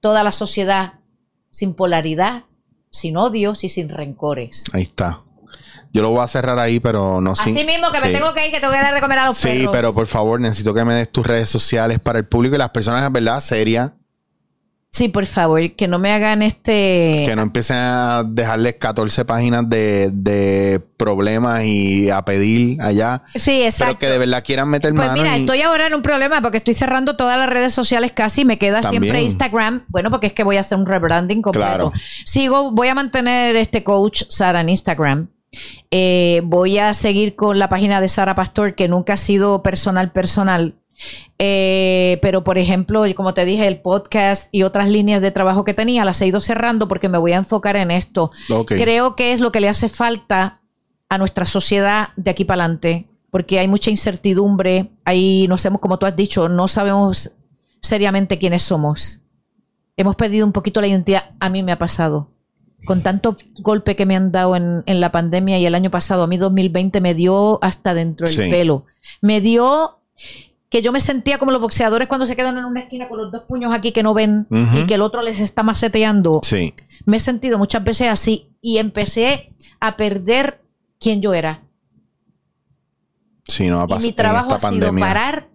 toda 0.00 0.22
la 0.22 0.32
sociedad 0.32 1.00
sin 1.50 1.74
polaridad, 1.74 2.44
sin 2.90 3.16
odios 3.16 3.64
y 3.64 3.68
sin 3.68 3.88
rencores. 3.88 4.64
Ahí 4.72 4.82
está. 4.82 5.22
Yo 5.92 6.02
lo 6.02 6.10
voy 6.10 6.20
a 6.22 6.28
cerrar 6.28 6.58
ahí, 6.58 6.80
pero 6.80 7.20
no 7.20 7.34
sin- 7.34 7.56
Así 7.56 7.64
mismo 7.66 7.90
que 7.90 8.00
me 8.00 8.08
sí. 8.08 8.12
tengo 8.12 8.34
que 8.34 8.46
ir, 8.46 8.52
que 8.52 8.60
tengo 8.60 8.72
que 8.72 8.78
dar 8.78 8.94
de 8.94 9.00
comer 9.00 9.18
a 9.20 9.26
los 9.26 9.36
Sí, 9.38 9.48
perros. 9.48 9.68
pero 9.72 9.94
por 9.94 10.06
favor, 10.06 10.38
necesito 10.40 10.74
que 10.74 10.84
me 10.84 10.94
des 10.94 11.10
tus 11.10 11.26
redes 11.26 11.48
sociales 11.48 11.98
para 11.98 12.18
el 12.18 12.26
público 12.26 12.54
y 12.54 12.58
las 12.58 12.70
personas, 12.70 13.10
¿verdad? 13.10 13.40
Serias, 13.40 13.92
Sí, 14.98 15.08
por 15.08 15.26
favor, 15.26 15.60
que 15.76 15.86
no 15.86 16.00
me 16.00 16.12
hagan 16.12 16.42
este... 16.42 17.22
que 17.24 17.34
no 17.36 17.42
empiecen 17.42 17.76
a 17.76 18.24
dejarles 18.26 18.74
14 18.74 19.24
páginas 19.24 19.68
de, 19.70 20.10
de 20.12 20.80
problemas 20.96 21.62
y 21.64 22.10
a 22.10 22.22
pedir 22.24 22.80
allá, 22.82 23.22
Sí, 23.36 23.62
exacto. 23.62 23.96
pero 23.96 23.98
que 24.00 24.06
de 24.08 24.18
verdad 24.18 24.42
quieran 24.44 24.68
meter 24.68 24.92
Pues 24.92 25.06
mano. 25.08 25.22
mira, 25.22 25.38
y- 25.38 25.42
estoy 25.42 25.62
ahora 25.62 25.86
en 25.86 25.94
un 25.94 26.02
problema 26.02 26.42
porque 26.42 26.56
estoy 26.58 26.74
cerrando 26.74 27.14
todas 27.16 27.38
las 27.38 27.48
redes 27.48 27.72
sociales 27.72 28.10
casi. 28.12 28.44
Me 28.44 28.58
queda 28.58 28.80
También. 28.80 29.04
siempre 29.04 29.22
Instagram. 29.22 29.84
Bueno, 29.86 30.10
porque 30.10 30.26
es 30.26 30.32
que 30.32 30.42
voy 30.42 30.56
a 30.56 30.60
hacer 30.60 30.76
un 30.78 30.86
rebranding 30.86 31.42
completo. 31.42 31.66
Claro. 31.68 31.92
Sigo, 32.24 32.72
voy 32.72 32.88
a 32.88 32.94
mantener 32.96 33.54
este 33.54 33.84
coach 33.84 34.24
Sara 34.28 34.60
en 34.62 34.68
Instagram. 34.70 35.28
Eh, 35.90 36.42
voy 36.44 36.78
a 36.78 36.92
seguir 36.92 37.34
con 37.36 37.58
la 37.58 37.68
página 37.68 38.00
de 38.00 38.08
Sara 38.08 38.34
Pastor, 38.34 38.74
que 38.74 38.88
nunca 38.88 39.14
ha 39.14 39.16
sido 39.16 39.62
personal, 39.62 40.10
personal. 40.12 40.74
Eh, 41.38 42.18
pero, 42.22 42.42
por 42.44 42.58
ejemplo, 42.58 43.04
como 43.14 43.34
te 43.34 43.44
dije, 43.44 43.66
el 43.66 43.80
podcast 43.80 44.48
y 44.52 44.62
otras 44.62 44.88
líneas 44.88 45.20
de 45.22 45.30
trabajo 45.30 45.64
que 45.64 45.74
tenía 45.74 46.04
las 46.04 46.20
he 46.20 46.26
ido 46.26 46.40
cerrando 46.40 46.88
porque 46.88 47.08
me 47.08 47.18
voy 47.18 47.32
a 47.32 47.36
enfocar 47.36 47.76
en 47.76 47.90
esto. 47.90 48.32
Creo 48.66 49.14
que 49.16 49.32
es 49.32 49.40
lo 49.40 49.52
que 49.52 49.60
le 49.60 49.68
hace 49.68 49.88
falta 49.88 50.60
a 51.08 51.18
nuestra 51.18 51.44
sociedad 51.44 52.08
de 52.16 52.30
aquí 52.30 52.44
para 52.44 52.64
adelante, 52.64 53.06
porque 53.30 53.58
hay 53.58 53.68
mucha 53.68 53.90
incertidumbre, 53.90 54.90
ahí 55.04 55.46
no 55.48 55.56
sabemos, 55.56 55.80
como 55.80 55.98
tú 55.98 56.06
has 56.06 56.16
dicho, 56.16 56.48
no 56.48 56.68
sabemos 56.68 57.32
seriamente 57.80 58.38
quiénes 58.38 58.62
somos. 58.62 59.22
Hemos 59.96 60.16
perdido 60.16 60.46
un 60.46 60.52
poquito 60.52 60.80
la 60.80 60.86
identidad, 60.88 61.30
a 61.40 61.48
mí 61.48 61.62
me 61.62 61.72
ha 61.72 61.78
pasado. 61.78 62.28
Con 62.84 63.02
tanto 63.02 63.36
golpe 63.60 63.96
que 63.96 64.06
me 64.06 64.14
han 64.16 64.30
dado 64.30 64.54
en, 64.54 64.82
en 64.86 65.00
la 65.00 65.10
pandemia 65.10 65.58
y 65.58 65.66
el 65.66 65.74
año 65.74 65.90
pasado, 65.90 66.22
a 66.22 66.26
mí 66.26 66.36
2020 66.36 67.00
me 67.00 67.14
dio 67.14 67.58
hasta 67.62 67.94
dentro 67.94 68.26
del 68.26 68.36
Sí. 68.36 68.50
pelo. 68.50 68.84
Me 69.20 69.40
dio 69.40 69.98
que 70.70 70.82
yo 70.82 70.92
me 70.92 71.00
sentía 71.00 71.38
como 71.38 71.50
los 71.50 71.60
boxeadores 71.60 72.08
cuando 72.08 72.26
se 72.26 72.36
quedan 72.36 72.58
en 72.58 72.64
una 72.66 72.80
esquina 72.80 73.08
con 73.08 73.18
los 73.18 73.32
dos 73.32 73.42
puños 73.48 73.72
aquí 73.74 73.92
que 73.92 74.02
no 74.02 74.12
ven 74.14 74.46
y 74.50 74.86
que 74.86 74.94
el 74.94 75.02
otro 75.02 75.22
les 75.22 75.40
está 75.40 75.62
maceteando 75.62 76.40
Sí, 76.42 76.74
me 77.06 77.16
he 77.16 77.20
sentido 77.20 77.56
muchas 77.58 77.82
veces 77.84 78.08
así 78.08 78.50
y 78.60 78.78
empecé 78.78 79.54
a 79.80 79.96
perder 79.96 80.60
quién 81.00 81.22
yo 81.22 81.32
era. 81.32 81.62
sí, 83.44 83.68
no 83.68 83.76
va 83.78 83.82
a 83.84 83.88
pasar 83.88 84.02
mi 84.06 84.12
trabajo 84.12 84.54
ha 84.54 84.60
sido 84.60 84.70
pandemia. 84.70 85.04
parar 85.06 85.48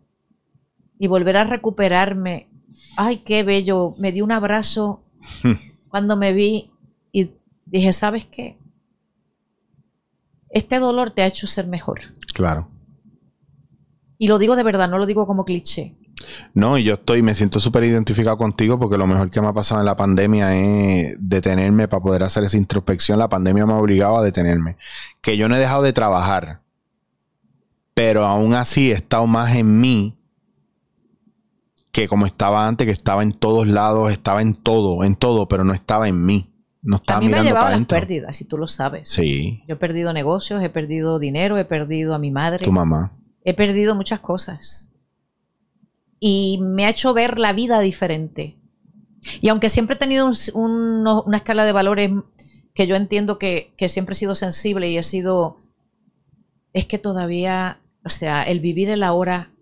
y 0.98 1.08
volver 1.08 1.38
a 1.38 1.44
recuperarme. 1.44 2.50
Ay, 2.96 3.18
qué 3.18 3.44
bello. 3.44 3.94
Me 3.98 4.12
di 4.12 4.22
un 4.22 4.32
abrazo 4.32 5.04
cuando 5.90 6.16
me 6.16 6.32
vi 6.34 6.72
y 7.12 7.32
dije, 7.66 7.92
¿sabes 7.94 8.26
qué? 8.26 8.58
Este 10.50 10.80
dolor 10.80 11.12
te 11.12 11.22
ha 11.24 11.28
hecho 11.28 11.46
ser 11.48 11.68
mejor. 11.68 12.02
Claro. 12.34 12.70
Y 14.24 14.28
lo 14.28 14.40
digo 14.40 14.56
de 14.56 14.64
verdad, 14.64 14.88
no 14.88 15.00
lo 15.00 15.06
digo 15.06 15.28
como 15.28 15.44
cliché. 15.44 15.98
No, 16.54 16.78
y 16.78 16.86
yo 16.86 16.94
estoy, 16.94 17.22
me 17.22 17.36
siento 17.36 17.60
súper 17.60 17.84
identificado 17.84 18.38
contigo 18.38 18.80
porque 18.80 18.98
lo 18.98 19.06
mejor 19.06 19.30
que 19.30 19.42
me 19.42 19.48
ha 19.48 19.54
pasado 19.54 19.82
en 19.82 19.86
la 19.86 19.98
pandemia 19.98 20.56
es 20.56 21.18
detenerme 21.20 21.90
para 21.90 22.02
poder 22.02 22.24
hacer 22.24 22.46
esa 22.46 22.56
introspección. 22.56 23.20
La 23.20 23.28
pandemia 23.28 23.66
me 23.66 23.74
ha 23.74 23.76
obligado 23.76 24.16
a 24.16 24.24
detenerme. 24.24 24.78
Que 25.20 25.36
yo 25.36 25.50
no 25.50 25.58
he 25.58 25.60
dejado 25.60 25.84
de 25.84 25.92
trabajar, 25.92 26.62
pero 27.94 28.26
aún 28.26 28.54
así 28.54 28.92
he 28.92 28.94
estado 28.94 29.28
más 29.28 29.58
en 29.58 29.82
mí 29.82 30.18
que 31.92 32.08
como 32.08 32.26
estaba 32.26 32.66
antes, 32.66 32.86
que 32.86 32.94
estaba 32.94 33.24
en 33.24 33.34
todos 33.34 33.68
lados, 33.68 34.10
estaba 34.10 34.42
en 34.42 34.56
todo, 34.56 35.04
en 35.04 35.18
todo, 35.18 35.50
pero 35.50 35.66
no 35.66 35.74
estaba 35.74 36.08
en 36.08 36.26
mí. 36.26 36.50
No 36.82 36.96
A 36.96 37.00
estaba 37.00 37.20
mí 37.20 37.26
me 37.26 37.34
ha 37.34 37.42
mirando 37.42 37.50
llevado 37.50 37.66
para 37.66 37.78
las 37.78 37.88
pérdidas, 37.88 38.40
y 38.40 38.46
tú 38.46 38.58
lo 38.58 38.70
sabes. 38.70 39.10
Sí, 39.10 39.64
Yo 39.68 39.76
he 39.76 39.78
perdido 39.78 40.14
negocios, 40.14 40.64
he 40.64 40.70
perdido 40.70 41.20
dinero, 41.20 41.58
he 41.58 41.66
perdido 41.66 42.14
a 42.14 42.20
mi 42.20 42.32
madre. 42.32 42.64
tu 42.64 42.72
mamá. 42.72 43.12
He 43.44 43.54
perdido 43.54 43.96
muchas 43.96 44.20
cosas. 44.20 44.90
y 46.26 46.58
me 46.62 46.86
ha 46.86 46.90
hecho 46.90 47.14
ver 47.14 47.38
la 47.38 47.52
vida 47.52 47.82
diferente. 47.82 48.58
Y 49.42 49.50
aunque 49.50 49.68
siempre 49.68 49.98
he 49.98 50.00
tenido 50.00 50.32
una 50.54 51.38
escala 51.38 51.66
de 51.66 51.74
valores 51.74 52.12
que 52.74 52.88
yo 52.88 52.96
entiendo 52.96 53.38
que, 53.38 53.74
que 53.76 53.90
siempre 53.90 54.14
he 54.14 54.16
sido 54.16 54.34
sensible 54.34 54.90
y 54.90 54.98
he 54.98 55.04
sido, 55.04 55.58
es 56.72 56.86
que 56.86 56.98
todavía, 56.98 57.82
o 58.06 58.10
sea, 58.10 58.44
el 58.44 58.62
vivir 58.62 58.90
el 58.90 59.04
ahora 59.04 59.54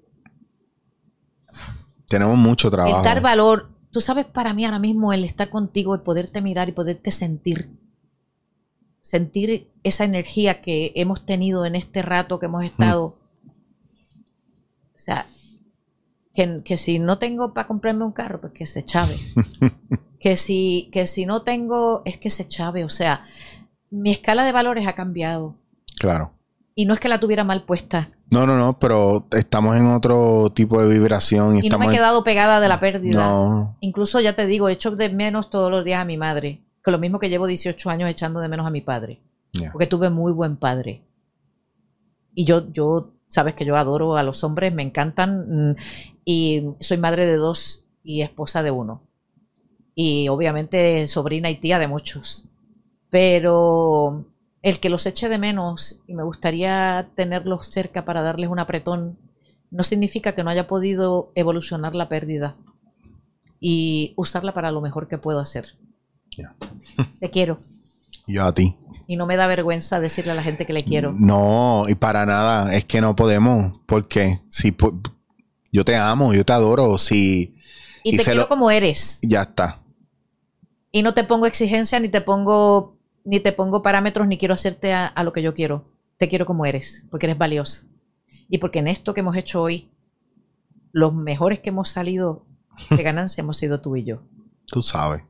tenemos 2.12 2.38
mucho 2.38 2.70
trabajo. 2.70 2.98
El 2.98 3.04
dar 3.04 3.22
valor. 3.22 3.70
Tú 3.90 4.02
sabes, 4.02 4.26
para 4.26 4.54
mí 4.54 4.66
ahora 4.66 4.80
mismo 4.80 5.14
el 5.14 5.24
estar 5.24 5.50
contigo, 5.50 5.96
el 5.96 6.02
poderte 6.02 6.42
mirar 6.42 6.68
y 6.68 6.74
poderte 6.74 7.10
sentir. 7.10 7.72
Sentir 9.00 9.72
esa 9.84 10.04
energía 10.04 10.62
que 10.62 10.92
hemos 10.96 11.26
tenido 11.26 11.66
en 11.66 11.76
este 11.76 12.02
rato 12.02 12.38
que 12.38 12.48
hemos 12.48 12.66
estado. 12.66 13.18
O 15.02 15.04
sea, 15.04 15.26
que, 16.36 16.78
si 16.78 17.00
no 17.00 17.18
tengo 17.18 17.56
para 17.56 17.68
comprarme 17.68 18.06
un 18.06 18.12
carro, 18.12 18.40
pues 18.40 18.54
que 18.54 18.68
se 18.68 18.86
chave. 18.86 19.16
que, 20.20 20.38
si, 20.38 20.92
que 20.94 21.08
si 21.08 21.26
no 21.26 21.42
tengo, 21.42 22.04
es 22.06 22.20
que 22.20 22.30
se 22.30 22.48
chave. 22.48 22.86
O 22.86 22.90
sea, 22.90 23.26
mi 23.90 24.12
escala 24.12 24.44
de 24.44 24.52
valores 24.52 24.86
ha 24.86 24.94
cambiado. 24.94 25.56
Claro. 26.00 26.34
Y 26.76 26.86
no 26.86 26.94
es 26.94 27.00
que 27.00 27.10
la 27.10 27.20
tuviera 27.20 27.44
mal 27.44 27.64
puesta. 27.64 28.12
No, 28.30 28.46
no, 28.46 28.60
no, 28.60 28.78
pero 28.78 29.28
estamos 29.32 29.76
en 29.76 29.88
otro 29.88 30.52
tipo 30.52 30.80
de 30.84 30.88
vibración. 30.88 31.58
Y, 31.58 31.68
no 31.68 31.80
me 31.80 31.88
he 31.88 31.90
quedado 31.90 32.24
pegada 32.24 32.60
de 32.60 32.68
la 32.68 32.80
pérdida. 32.80 33.26
No. 33.26 33.78
Incluso 33.82 34.20
ya 34.20 34.36
te 34.36 34.46
digo, 34.46 34.70
echo 34.70 34.92
de 34.92 35.10
menos 35.10 35.50
todos 35.50 35.72
los 35.72 35.84
días 35.84 36.00
a 36.00 36.06
mi 36.06 36.18
madre. 36.18 36.62
Que 36.84 36.92
lo 36.92 37.00
mismo 37.00 37.18
que 37.18 37.30
llevo 37.30 37.48
18 37.48 37.90
años 37.90 38.08
echando 38.08 38.40
de 38.40 38.50
menos 38.50 38.68
a 38.68 38.70
mi 38.72 38.82
padre. 38.82 39.20
Porque 39.72 39.88
tuve 39.88 40.12
muy 40.12 40.32
buen 40.32 40.58
padre. 40.58 41.02
Y 42.36 42.46
yo, 42.46 42.72
yo, 42.72 43.16
sabes 43.32 43.56
que 43.56 43.66
yo 43.66 43.78
adoro 43.78 44.18
a 44.18 44.24
los 44.24 44.44
hombres, 44.44 44.74
me 44.74 44.84
encantan. 44.84 45.72
Mm, 45.72 45.76
y 46.26 46.64
soy 46.80 46.98
madre 46.98 47.26
de 47.26 47.38
dos 47.38 47.88
y 48.04 48.22
esposa 48.22 48.62
de 48.62 48.72
uno. 48.72 49.02
Y 49.96 50.28
obviamente 50.30 51.08
sobrina 51.08 51.50
y 51.50 51.56
tía 51.56 51.80
de 51.80 51.88
muchos. 51.88 52.46
Pero 53.10 54.26
el 54.62 54.80
que 54.80 54.90
los 54.90 55.06
eche 55.06 55.30
de 55.30 55.38
menos 55.38 56.04
y 56.08 56.14
me 56.14 56.24
gustaría 56.24 57.10
tenerlos 57.16 57.68
cerca 57.68 58.06
para 58.06 58.22
darles 58.22 58.50
un 58.50 58.60
apretón, 58.60 59.18
no 59.72 59.84
significa 59.84 60.36
que 60.36 60.44
no 60.44 60.50
haya 60.50 60.68
podido 60.68 61.32
evolucionar 61.34 61.96
la 61.96 62.10
pérdida 62.10 62.58
y 63.60 64.14
usarla 64.18 64.54
para 64.54 64.72
lo 64.72 64.82
mejor 64.82 65.08
que 65.08 65.18
puedo 65.18 65.40
hacer. 65.40 65.78
Te 67.20 67.30
quiero. 67.30 67.60
Yo 68.28 68.44
a 68.44 68.54
ti. 68.54 68.78
Y 69.08 69.18
no 69.18 69.26
me 69.26 69.36
da 69.36 69.48
vergüenza 69.48 70.00
decirle 70.00 70.32
a 70.32 70.36
la 70.36 70.44
gente 70.44 70.66
que 70.66 70.74
le 70.74 70.84
quiero. 70.84 71.12
No, 71.14 71.86
y 71.88 71.96
para 71.96 72.26
nada, 72.26 72.74
es 72.74 72.86
que 72.86 73.02
no 73.02 73.16
podemos, 73.16 73.80
porque 73.86 74.40
si 74.50 74.76
yo 75.72 75.84
te 75.84 75.96
amo, 75.96 76.34
yo 76.34 76.46
te 76.46 76.54
adoro, 76.54 76.98
si 76.98 77.56
y, 78.04 78.18
te 78.18 78.24
quiero 78.24 78.48
como 78.48 78.72
eres. 78.72 79.20
Ya 79.22 79.42
está. 79.42 79.82
Y 80.92 81.04
no 81.04 81.14
te 81.14 81.24
pongo 81.24 81.46
exigencia 81.46 82.00
ni 82.00 82.10
te 82.10 82.22
pongo 82.22 82.98
ni 83.24 83.40
te 83.40 83.52
pongo 83.52 83.82
parámetros, 83.82 84.28
ni 84.28 84.38
quiero 84.38 84.54
hacerte 84.54 84.94
a, 84.94 85.24
lo 85.24 85.32
que 85.32 85.42
yo 85.42 85.54
quiero. 85.54 85.86
Te 86.18 86.28
quiero 86.28 86.46
como 86.46 86.66
eres, 86.66 87.08
porque 87.10 87.28
eres 87.28 87.38
valioso. 87.38 87.88
Y 88.50 88.58
porque 88.58 88.80
en 88.80 88.88
esto 88.88 89.14
que 89.14 89.22
hemos 89.22 89.36
hecho 89.36 89.62
hoy, 89.62 89.92
los 90.92 91.14
mejores 91.14 91.60
que 91.60 91.70
hemos 91.70 91.90
salido 91.90 92.46
de 92.90 93.04
ganancia 93.04 93.42
hemos 93.42 93.58
sido 93.58 93.82
tú 93.82 93.96
y 93.96 94.04
yo. 94.04 94.24
Tú 94.66 94.82
sabes. 94.82 95.24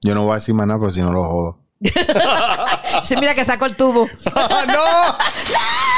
Yo 0.00 0.14
no 0.14 0.22
voy 0.24 0.32
a 0.32 0.34
decir 0.36 0.54
más 0.54 0.66
nada, 0.66 0.78
porque 0.78 0.94
si 0.94 1.00
no 1.00 1.12
lo 1.12 1.24
jodo. 1.24 1.58
Mira 3.20 3.34
que 3.34 3.44
sacó 3.44 3.66
el 3.66 3.76
tubo. 3.76 4.06
¡No! 4.66 5.16